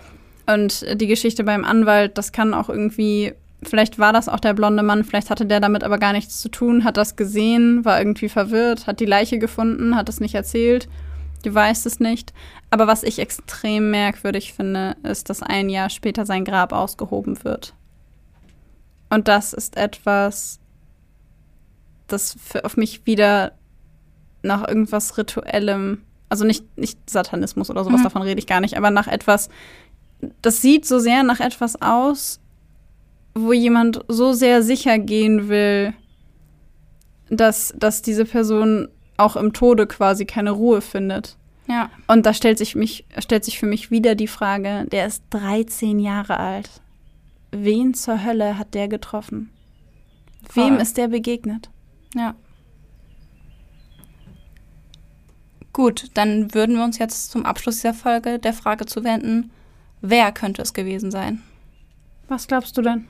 Und 0.53 0.85
die 1.01 1.07
Geschichte 1.07 1.45
beim 1.45 1.65
Anwalt, 1.65 2.19
das 2.19 2.33
kann 2.33 2.53
auch 2.53 2.69
irgendwie, 2.69 3.33
vielleicht 3.63 4.01
war 4.01 4.13
das 4.13 4.29
auch 4.29 4.41
der 4.41 4.55
blonde 4.55 4.83
Mann, 4.83 5.05
vielleicht 5.05 5.31
hatte 5.31 5.47
der 5.47 5.61
damit 5.61 5.85
aber 5.85 5.99
gar 5.99 6.13
nichts 6.13 6.41
zu 6.41 6.49
tun, 6.49 6.83
hat 6.83 6.97
das 6.97 7.15
gesehen, 7.15 7.85
war 7.85 8.01
irgendwie 8.01 8.29
verwirrt, 8.29 8.89
hat 8.89 8.99
die 8.99 9.07
Leiche 9.07 9.39
gefunden, 9.39 9.95
hat 9.95 10.09
es 10.09 10.19
nicht 10.19 10.35
erzählt. 10.35 10.89
Du 11.45 11.55
weißt 11.55 11.87
es 11.87 12.01
nicht. 12.01 12.33
Aber 12.71 12.89
was 12.89 13.05
ich 13.05 13.21
extrem 13.21 13.93
merkwürdig 13.93 14.53
finde, 14.53 14.97
ist, 15.05 15.31
dass 15.31 15.45
ein 15.45 15.69
Jahr 15.69 15.91
später 15.91 16.27
sein 16.27 16.45
Grab 16.45 16.73
ausgehoben 16.73 17.45
wird. 17.45 17.75
Und 19.11 19.29
das 19.29 19.53
ist 19.53 19.77
etwas, 19.77 20.61
das 22.07 22.37
für, 22.43 22.65
auf 22.65 22.77
mich 22.77 23.07
wieder 23.07 23.53
nach 24.43 24.67
irgendwas 24.67 25.19
Rituellem, 25.19 26.03
also 26.29 26.45
nicht, 26.45 26.65
nicht 26.79 26.99
Satanismus 27.09 27.71
oder 27.71 27.85
sowas, 27.85 28.01
Mhm. 28.01 28.05
davon 28.05 28.23
rede 28.23 28.39
ich 28.39 28.47
gar 28.47 28.61
nicht, 28.61 28.77
aber 28.77 28.91
nach 28.91 29.09
etwas, 29.09 29.49
das 30.43 30.61
sieht 30.63 30.87
so 30.87 30.99
sehr 30.99 31.23
nach 31.23 31.41
etwas 31.41 31.81
aus, 31.81 32.41
wo 33.35 33.53
jemand 33.53 34.05
so 34.09 34.33
sehr 34.33 34.63
sicher 34.63 34.99
gehen 34.99 35.49
will, 35.49 35.93
dass, 37.31 37.75
dass 37.77 38.03
diese 38.03 38.25
Person 38.25 38.89
auch 39.17 39.37
im 39.37 39.53
Tode 39.53 39.87
quasi 39.87 40.25
keine 40.25 40.51
Ruhe 40.51 40.81
findet. 40.81 41.37
Ja. 41.69 41.91
Und 42.07 42.25
da 42.25 42.33
stellt 42.33 42.57
sich, 42.59 42.75
mich, 42.75 43.05
stellt 43.19 43.45
sich 43.45 43.59
für 43.59 43.67
mich 43.67 43.91
wieder 43.91 44.15
die 44.15 44.29
Frage, 44.29 44.87
der 44.91 45.07
ist 45.07 45.23
13 45.31 45.99
Jahre 46.01 46.39
alt. 46.39 46.71
Wen 47.51 47.95
zur 47.95 48.25
Hölle 48.25 48.59
hat 48.59 48.75
der 48.75 48.89
getroffen? 48.89 49.51
Wem 50.55 50.75
Voll. 50.75 50.83
ist 50.83 50.97
der 50.97 51.09
begegnet? 51.09 51.71
Ja. 52.15 52.35
Gut, 55.73 56.11
dann 56.15 56.55
würden 56.55 56.77
wir 56.77 56.85
uns 56.85 56.99
jetzt 56.99 57.31
zum 57.31 57.47
Abschluss 57.47 57.77
dieser 57.77 57.95
Folge 57.95 58.39
der 58.39 58.53
Frage 58.53 58.87
zuwenden, 58.87 59.51
wer 60.01 60.33
könnte 60.33 60.63
es 60.63 60.75
gewesen 60.75 61.11
sein? 61.11 61.43
Was 62.27 62.47
glaubst 62.47 62.77
du 62.77 62.83
denn? 62.83 63.07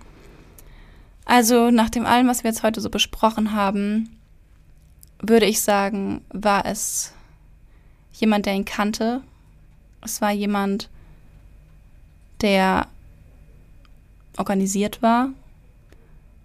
Also 1.24 1.70
nach 1.70 1.90
dem 1.90 2.06
allem, 2.06 2.28
was 2.28 2.44
wir 2.44 2.50
jetzt 2.50 2.62
heute 2.62 2.80
so 2.80 2.90
besprochen 2.90 3.52
haben, 3.52 4.18
würde 5.20 5.46
ich 5.46 5.60
sagen, 5.60 6.24
war 6.30 6.64
es 6.64 7.12
jemand, 8.12 8.46
der 8.46 8.54
ihn 8.54 8.64
kannte. 8.64 9.22
Es 10.02 10.20
war 10.20 10.30
jemand, 10.30 10.88
der 12.40 12.86
organisiert 14.38 15.02
war, 15.02 15.30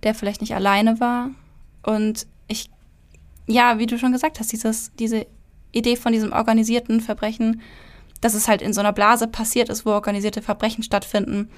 der 0.03 0.15
vielleicht 0.15 0.41
nicht 0.41 0.55
alleine 0.55 0.99
war. 0.99 1.29
Und 1.83 2.27
ich, 2.47 2.69
ja, 3.47 3.79
wie 3.79 3.85
du 3.85 3.97
schon 3.97 4.11
gesagt 4.11 4.39
hast, 4.39 4.51
dieses, 4.51 4.91
diese 4.95 5.25
Idee 5.71 5.95
von 5.95 6.13
diesem 6.13 6.31
organisierten 6.31 7.01
Verbrechen, 7.01 7.61
dass 8.21 8.33
es 8.33 8.47
halt 8.47 8.61
in 8.61 8.73
so 8.73 8.79
einer 8.79 8.93
Blase 8.93 9.27
passiert 9.27 9.69
ist, 9.69 9.85
wo 9.85 9.91
organisierte 9.91 10.41
Verbrechen 10.41 10.83
stattfinden, 10.83 11.49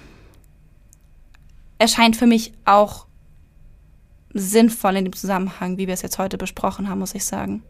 erscheint 1.78 2.16
für 2.16 2.26
mich 2.26 2.54
auch 2.66 3.06
sinnvoll 4.34 4.98
in 4.98 5.06
dem 5.06 5.16
Zusammenhang, 5.16 5.78
wie 5.78 5.88
wir 5.88 5.94
es 5.94 6.02
jetzt 6.02 6.18
heute 6.18 6.38
besprochen 6.38 6.90
haben, 6.90 7.00
muss 7.00 7.16
ich 7.16 7.26
sagen. 7.26 7.64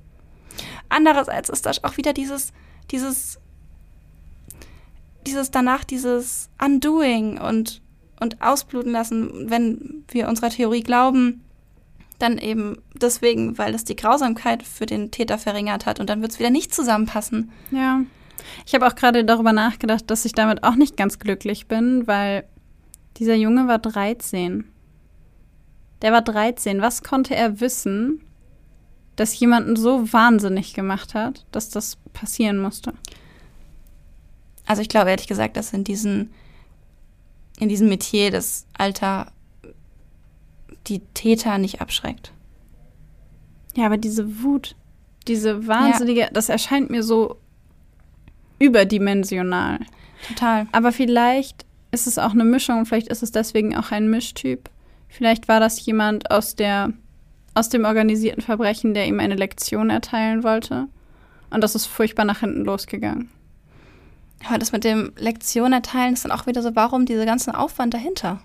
Andererseits 0.89 1.49
ist 1.49 1.65
das 1.65 1.83
auch 1.83 1.97
wieder 1.97 2.13
dieses, 2.13 2.53
dieses, 2.91 3.39
dieses 5.27 5.51
danach, 5.51 5.83
dieses 5.83 6.49
Undoing 6.63 7.39
und, 7.39 7.81
und 8.19 8.41
ausbluten 8.41 8.91
lassen, 8.91 9.49
wenn 9.49 10.03
wir 10.09 10.27
unserer 10.27 10.49
Theorie 10.49 10.81
glauben, 10.81 11.41
dann 12.19 12.37
eben 12.37 12.77
deswegen, 12.93 13.57
weil 13.57 13.75
es 13.75 13.83
die 13.83 13.95
Grausamkeit 13.95 14.63
für 14.63 14.85
den 14.85 15.11
Täter 15.11 15.37
verringert 15.37 15.85
hat 15.85 15.99
und 15.99 16.09
dann 16.09 16.21
wird 16.21 16.31
es 16.31 16.39
wieder 16.39 16.49
nicht 16.49 16.73
zusammenpassen. 16.73 17.51
Ja. 17.71 18.01
Ich 18.65 18.73
habe 18.73 18.87
auch 18.87 18.95
gerade 18.95 19.25
darüber 19.25 19.53
nachgedacht, 19.53 20.09
dass 20.09 20.25
ich 20.25 20.33
damit 20.33 20.63
auch 20.63 20.75
nicht 20.75 20.97
ganz 20.97 21.19
glücklich 21.19 21.67
bin, 21.67 22.07
weil 22.07 22.45
dieser 23.17 23.35
Junge 23.35 23.67
war 23.67 23.79
13. 23.79 24.65
Der 26.01 26.11
war 26.11 26.21
13. 26.21 26.81
Was 26.81 27.03
konnte 27.03 27.35
er 27.35 27.59
wissen, 27.59 28.21
das 29.15 29.37
jemanden 29.39 29.75
so 29.75 30.11
wahnsinnig 30.11 30.73
gemacht 30.73 31.13
hat, 31.13 31.45
dass 31.51 31.69
das 31.69 31.97
passieren 32.13 32.59
musste? 32.59 32.93
Also 34.65 34.81
ich 34.81 34.89
glaube 34.89 35.09
ehrlich 35.09 35.27
gesagt, 35.27 35.57
dass 35.57 35.73
in 35.73 35.83
diesen 35.83 36.31
in 37.59 37.69
diesem 37.69 37.89
Metier 37.89 38.31
das 38.31 38.65
Alter 38.77 39.31
die 40.87 40.99
Täter 41.13 41.57
nicht 41.57 41.81
abschreckt. 41.81 42.31
Ja, 43.75 43.85
aber 43.85 43.97
diese 43.97 44.41
Wut, 44.43 44.75
diese 45.27 45.67
wahnsinnige, 45.67 46.21
ja. 46.21 46.29
das 46.31 46.49
erscheint 46.49 46.89
mir 46.89 47.03
so 47.03 47.37
überdimensional. 48.59 49.79
Total. 50.27 50.67
Aber 50.71 50.91
vielleicht 50.91 51.65
ist 51.91 52.07
es 52.07 52.17
auch 52.17 52.31
eine 52.31 52.43
Mischung, 52.43 52.85
vielleicht 52.85 53.07
ist 53.07 53.23
es 53.23 53.31
deswegen 53.31 53.75
auch 53.75 53.91
ein 53.91 54.09
Mischtyp. 54.09 54.69
Vielleicht 55.07 55.47
war 55.47 55.59
das 55.59 55.83
jemand 55.85 56.31
aus 56.31 56.55
der 56.55 56.93
aus 57.55 57.69
dem 57.69 57.85
organisierten 57.85 58.41
Verbrechen, 58.43 58.93
der 58.93 59.07
ihm 59.07 59.19
eine 59.21 59.35
Lektion 59.35 59.89
erteilen 59.89 60.43
wollte. 60.43 60.87
Und 61.49 61.61
das 61.63 61.73
ist 61.73 61.85
furchtbar 61.85 62.25
nach 62.25 62.41
hinten 62.41 62.65
losgegangen. 62.65 63.29
Aber 64.47 64.57
das 64.59 64.71
mit 64.71 64.83
dem 64.83 65.11
Lektion 65.17 65.73
erteilen 65.73 66.13
ist 66.13 66.25
dann 66.25 66.31
auch 66.31 66.47
wieder 66.47 66.61
so, 66.61 66.75
warum 66.75 67.05
dieser 67.05 67.25
ganze 67.25 67.57
Aufwand 67.57 67.93
dahinter? 67.93 68.39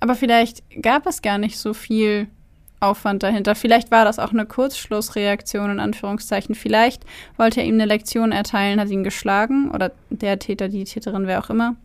Aber 0.00 0.14
vielleicht 0.14 0.62
gab 0.80 1.06
es 1.06 1.22
gar 1.22 1.38
nicht 1.38 1.58
so 1.58 1.74
viel 1.74 2.26
Aufwand 2.80 3.22
dahinter. 3.22 3.54
Vielleicht 3.54 3.90
war 3.90 4.04
das 4.04 4.18
auch 4.18 4.32
eine 4.32 4.46
Kurzschlussreaktion 4.46 5.70
in 5.70 5.80
Anführungszeichen. 5.80 6.54
Vielleicht 6.54 7.04
wollte 7.36 7.60
er 7.60 7.66
ihm 7.66 7.74
eine 7.74 7.84
Lektion 7.84 8.32
erteilen, 8.32 8.80
hat 8.80 8.88
ihn 8.88 9.04
geschlagen 9.04 9.70
oder 9.70 9.92
der 10.10 10.38
Täter, 10.38 10.68
die 10.68 10.84
Täterin, 10.84 11.26
wer 11.26 11.38
auch 11.38 11.50
immer, 11.50 11.76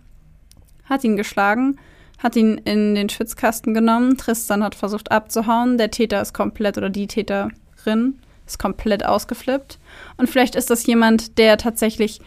hat 0.85 1.03
ihn 1.03 1.17
geschlagen 1.17 1.77
hat 2.17 2.35
ihn 2.35 2.57
in 2.57 2.95
den 2.95 3.09
Schwitzkasten 3.09 3.73
genommen. 3.73 4.17
Tristan 4.17 4.63
hat 4.63 4.75
versucht 4.75 5.11
abzuhauen. 5.11 5.77
Der 5.77 5.91
Täter 5.91 6.21
ist 6.21 6.33
komplett 6.33 6.77
oder 6.77 6.89
die 6.89 7.07
Täterin 7.07 8.19
ist 8.45 8.59
komplett 8.59 9.05
ausgeflippt. 9.05 9.77
Und 10.17 10.29
vielleicht 10.29 10.55
ist 10.55 10.69
das 10.69 10.85
jemand, 10.85 11.37
der 11.37 11.57
tatsächlich 11.57 12.19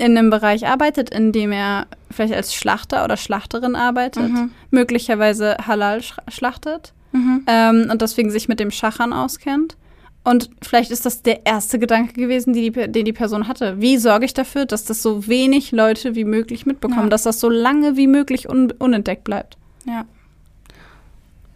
in 0.00 0.16
einem 0.16 0.30
Bereich 0.30 0.66
arbeitet, 0.66 1.10
in 1.10 1.30
dem 1.30 1.52
er 1.52 1.86
vielleicht 2.10 2.32
als 2.32 2.54
Schlachter 2.54 3.04
oder 3.04 3.18
Schlachterin 3.18 3.76
arbeitet, 3.76 4.30
mhm. 4.30 4.50
möglicherweise 4.70 5.58
Halal 5.66 6.00
schlachtet 6.28 6.94
mhm. 7.12 7.44
ähm, 7.46 7.88
und 7.90 8.00
deswegen 8.00 8.30
sich 8.30 8.48
mit 8.48 8.60
dem 8.60 8.70
Schachern 8.70 9.12
auskennt. 9.12 9.76
Und 10.24 10.50
vielleicht 10.62 10.90
ist 10.90 11.04
das 11.04 11.22
der 11.22 11.46
erste 11.46 11.78
Gedanke 11.78 12.14
gewesen, 12.14 12.52
die, 12.52 12.70
die, 12.70 12.92
den 12.92 13.04
die 13.04 13.12
Person 13.12 13.46
hatte. 13.46 13.80
Wie 13.80 13.98
sorge 13.98 14.24
ich 14.24 14.34
dafür, 14.34 14.64
dass 14.64 14.84
das 14.84 15.02
so 15.02 15.26
wenig 15.26 15.70
Leute 15.70 16.14
wie 16.14 16.24
möglich 16.24 16.66
mitbekommen, 16.66 17.04
ja. 17.04 17.10
dass 17.10 17.22
das 17.22 17.40
so 17.40 17.50
lange 17.50 17.96
wie 17.96 18.06
möglich 18.06 18.48
un 18.48 18.70
unentdeckt 18.78 19.24
bleibt? 19.24 19.58
Ja. 19.86 20.04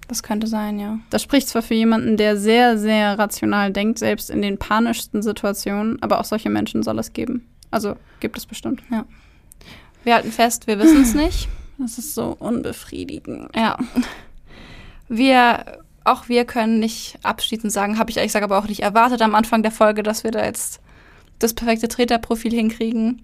Das 0.09 0.23
könnte 0.23 0.47
sein, 0.47 0.79
ja. 0.79 0.99
Das 1.09 1.23
spricht 1.23 1.49
zwar 1.49 1.62
für 1.62 1.75
jemanden, 1.75 2.19
der 2.19 2.37
sehr, 2.37 2.77
sehr 2.77 3.19
rational 3.19 3.73
denkt, 3.73 3.99
selbst 3.99 4.29
in 4.29 4.43
den 4.43 4.59
panischsten 4.59 5.23
Situationen, 5.23 6.03
aber 6.03 6.21
auch 6.21 6.25
solche 6.25 6.51
Menschen 6.51 6.83
soll 6.83 6.99
es 6.99 7.15
geben. 7.15 7.47
Also 7.75 7.97
gibt 8.21 8.39
es 8.39 8.47
bestimmt. 8.47 8.83
Ja. 8.91 9.05
Wir 10.05 10.15
halten 10.15 10.33
fest, 10.33 10.67
wir 10.67 10.79
wissen 10.79 11.03
es 11.03 11.15
nicht. 11.15 11.49
Das 11.79 11.99
ist 11.99 12.15
so 12.15 12.37
unbefriedigend. 12.39 13.49
Ja. 13.57 13.77
Wir 15.09 15.83
auch 16.05 16.29
wir 16.29 16.45
können 16.45 16.79
nicht 16.79 17.19
abschließend 17.23 17.73
sagen, 17.73 17.99
habe 17.99 18.11
ich 18.11 18.19
ehrlich 18.19 18.29
gesagt 18.29 18.45
aber 18.45 18.59
auch 18.59 18.69
nicht 18.69 18.83
erwartet 18.83 19.23
am 19.23 19.35
Anfang 19.35 19.63
der 19.63 19.73
Folge, 19.73 20.03
dass 20.03 20.23
wir 20.23 20.31
da 20.31 20.45
jetzt 20.45 20.81
das 21.39 21.55
perfekte 21.55 21.89
Treterprofil 21.89 22.53
hinkriegen. 22.53 23.23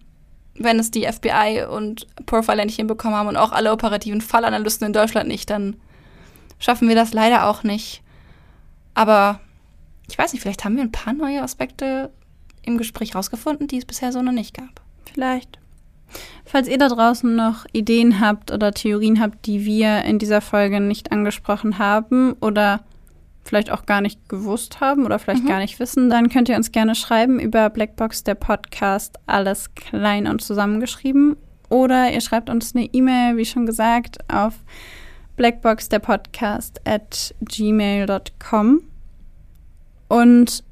Wenn 0.54 0.78
es 0.78 0.90
die 0.90 1.04
FBI 1.04 1.66
und 1.70 2.06
Profiler 2.26 2.64
nicht 2.64 2.76
hinbekommen 2.76 3.16
haben 3.16 3.28
und 3.28 3.36
auch 3.36 3.52
alle 3.52 3.72
operativen 3.72 4.20
Fallanalysten 4.20 4.88
in 4.88 4.92
Deutschland 4.92 5.28
nicht, 5.28 5.48
dann 5.48 5.76
schaffen 6.58 6.88
wir 6.88 6.96
das 6.96 7.12
leider 7.12 7.46
auch 7.46 7.62
nicht. 7.62 8.02
Aber 8.94 9.40
ich 10.08 10.18
weiß 10.18 10.32
nicht, 10.32 10.42
vielleicht 10.42 10.64
haben 10.64 10.76
wir 10.76 10.82
ein 10.82 10.92
paar 10.92 11.12
neue 11.12 11.42
Aspekte 11.42 12.10
im 12.62 12.78
Gespräch 12.78 13.14
rausgefunden, 13.14 13.66
die 13.66 13.78
es 13.78 13.84
bisher 13.84 14.12
so 14.12 14.22
noch 14.22 14.32
nicht 14.32 14.56
gab. 14.56 14.80
Vielleicht. 15.12 15.58
Falls 16.44 16.68
ihr 16.68 16.78
da 16.78 16.88
draußen 16.88 17.34
noch 17.34 17.66
Ideen 17.72 18.20
habt 18.20 18.50
oder 18.50 18.72
Theorien 18.72 19.20
habt, 19.20 19.46
die 19.46 19.64
wir 19.64 20.04
in 20.04 20.18
dieser 20.18 20.40
Folge 20.40 20.80
nicht 20.80 21.12
angesprochen 21.12 21.78
haben 21.78 22.32
oder 22.40 22.80
vielleicht 23.44 23.70
auch 23.70 23.86
gar 23.86 24.00
nicht 24.00 24.28
gewusst 24.28 24.80
haben 24.80 25.04
oder 25.04 25.18
vielleicht 25.18 25.44
mhm. 25.44 25.48
gar 25.48 25.58
nicht 25.58 25.78
wissen, 25.78 26.10
dann 26.10 26.28
könnt 26.28 26.48
ihr 26.48 26.56
uns 26.56 26.72
gerne 26.72 26.94
schreiben 26.94 27.40
über 27.40 27.70
Blackbox 27.70 28.24
der 28.24 28.34
Podcast, 28.34 29.18
alles 29.26 29.74
klein 29.74 30.26
und 30.26 30.42
zusammengeschrieben. 30.42 31.36
Oder 31.68 32.12
ihr 32.12 32.20
schreibt 32.20 32.50
uns 32.50 32.74
eine 32.74 32.86
E-Mail, 32.86 33.36
wie 33.36 33.44
schon 33.44 33.64
gesagt, 33.64 34.18
auf 34.28 34.54
Blackbox 35.36 35.88
der 35.88 36.00
Podcast 36.00 36.80
at 36.84 37.34
gmail.com. 37.40 38.82
Und 40.08 40.64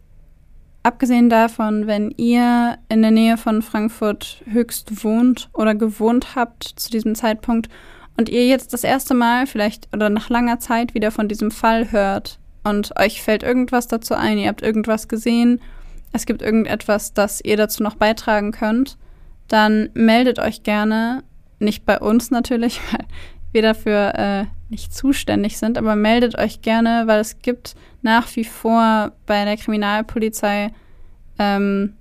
Abgesehen 0.83 1.29
davon, 1.29 1.87
wenn 1.87 2.11
ihr 2.13 2.79
in 2.89 3.03
der 3.03 3.11
Nähe 3.11 3.37
von 3.37 3.63
Frankfurt 3.63 4.43
höchst 4.51 5.05
wohnt 5.05 5.51
oder 5.53 5.75
gewohnt 5.75 6.35
habt 6.35 6.65
zu 6.65 6.91
diesem 6.91 7.15
Zeitpunkt 7.15 7.69
und 8.17 8.29
ihr 8.29 8.47
jetzt 8.47 8.73
das 8.73 8.85
erste 8.85 9.15
Mal 9.15 9.47
vielleicht 9.47 9.89
oder 9.93 10.09
nach 10.09 10.29
langer 10.31 10.61
Zeit 10.61 10.95
wieder 10.95 11.11
von 11.11 11.29
diesem 11.29 11.51
Fall 11.51 11.93
hört 11.93 12.39
und 12.65 12.99
euch 12.99 13.23
fällt 13.23 13.43
irgendwas 13.43 13.89
dazu 13.89 14.15
ein, 14.15 14.39
ihr 14.39 14.49
habt 14.49 14.63
irgendwas 14.63 15.09
gesehen, 15.09 15.61
es 16.13 16.27
gibt 16.27 16.43
irgendetwas, 16.43 17.13
das 17.13 17.41
ihr 17.41 17.57
dazu 17.57 17.83
noch 17.83 17.97
beitragen 17.97 18.53
könnt, 18.53 18.97
dann 19.49 19.91
meldet 19.95 20.39
euch 20.39 20.63
gerne, 20.63 21.23
nicht 21.59 21.85
bei 21.85 21.99
uns 21.99 22.31
natürlich, 22.31 22.81
weil 22.93 23.07
wir 23.53 23.63
dafür 23.63 24.15
äh, 24.15 24.45
nicht 24.69 24.95
zuständig 24.95 25.59
sind, 25.59 25.79
aber 25.79 25.97
meldet 25.97 26.39
euch 26.39 26.63
gerne, 26.63 27.05
weil 27.07 27.21
es 27.21 27.41
gibt 27.41 27.75
nach 28.03 28.35
wie 28.37 28.45
vor 28.45 29.13
bei 29.27 29.45
der 29.45 29.57
Kriminalpolizei 29.57 30.73
ähm, 31.39 31.95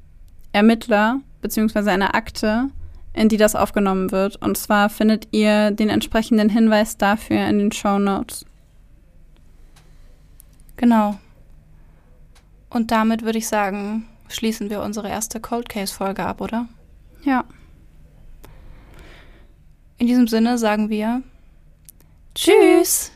Ermittler 0.51 1.21
beziehungsweise 1.41 1.91
eine 1.91 2.13
Akte, 2.13 2.69
in 3.13 3.29
die 3.29 3.37
das 3.37 3.55
aufgenommen 3.55 4.11
wird. 4.11 4.35
Und 4.37 4.57
zwar 4.57 4.89
findet 4.89 5.27
ihr 5.31 5.71
den 5.71 5.89
entsprechenden 5.89 6.49
Hinweis 6.49 6.97
dafür 6.97 7.47
in 7.47 7.59
den 7.59 7.71
Show 7.71 7.99
Notes. 7.99 8.45
Genau. 10.75 11.17
Und 12.69 12.91
damit 12.91 13.23
würde 13.23 13.39
ich 13.39 13.47
sagen, 13.47 14.07
schließen 14.27 14.69
wir 14.69 14.81
unsere 14.81 15.09
erste 15.09 15.39
Cold 15.39 15.69
Case 15.69 15.93
Folge 15.93 16.23
ab, 16.23 16.41
oder? 16.41 16.67
Ja. 17.23 17.45
In 19.97 20.07
diesem 20.07 20.27
Sinne 20.27 20.57
sagen 20.57 20.89
wir 20.89 21.23
Tschüss. 22.35 23.11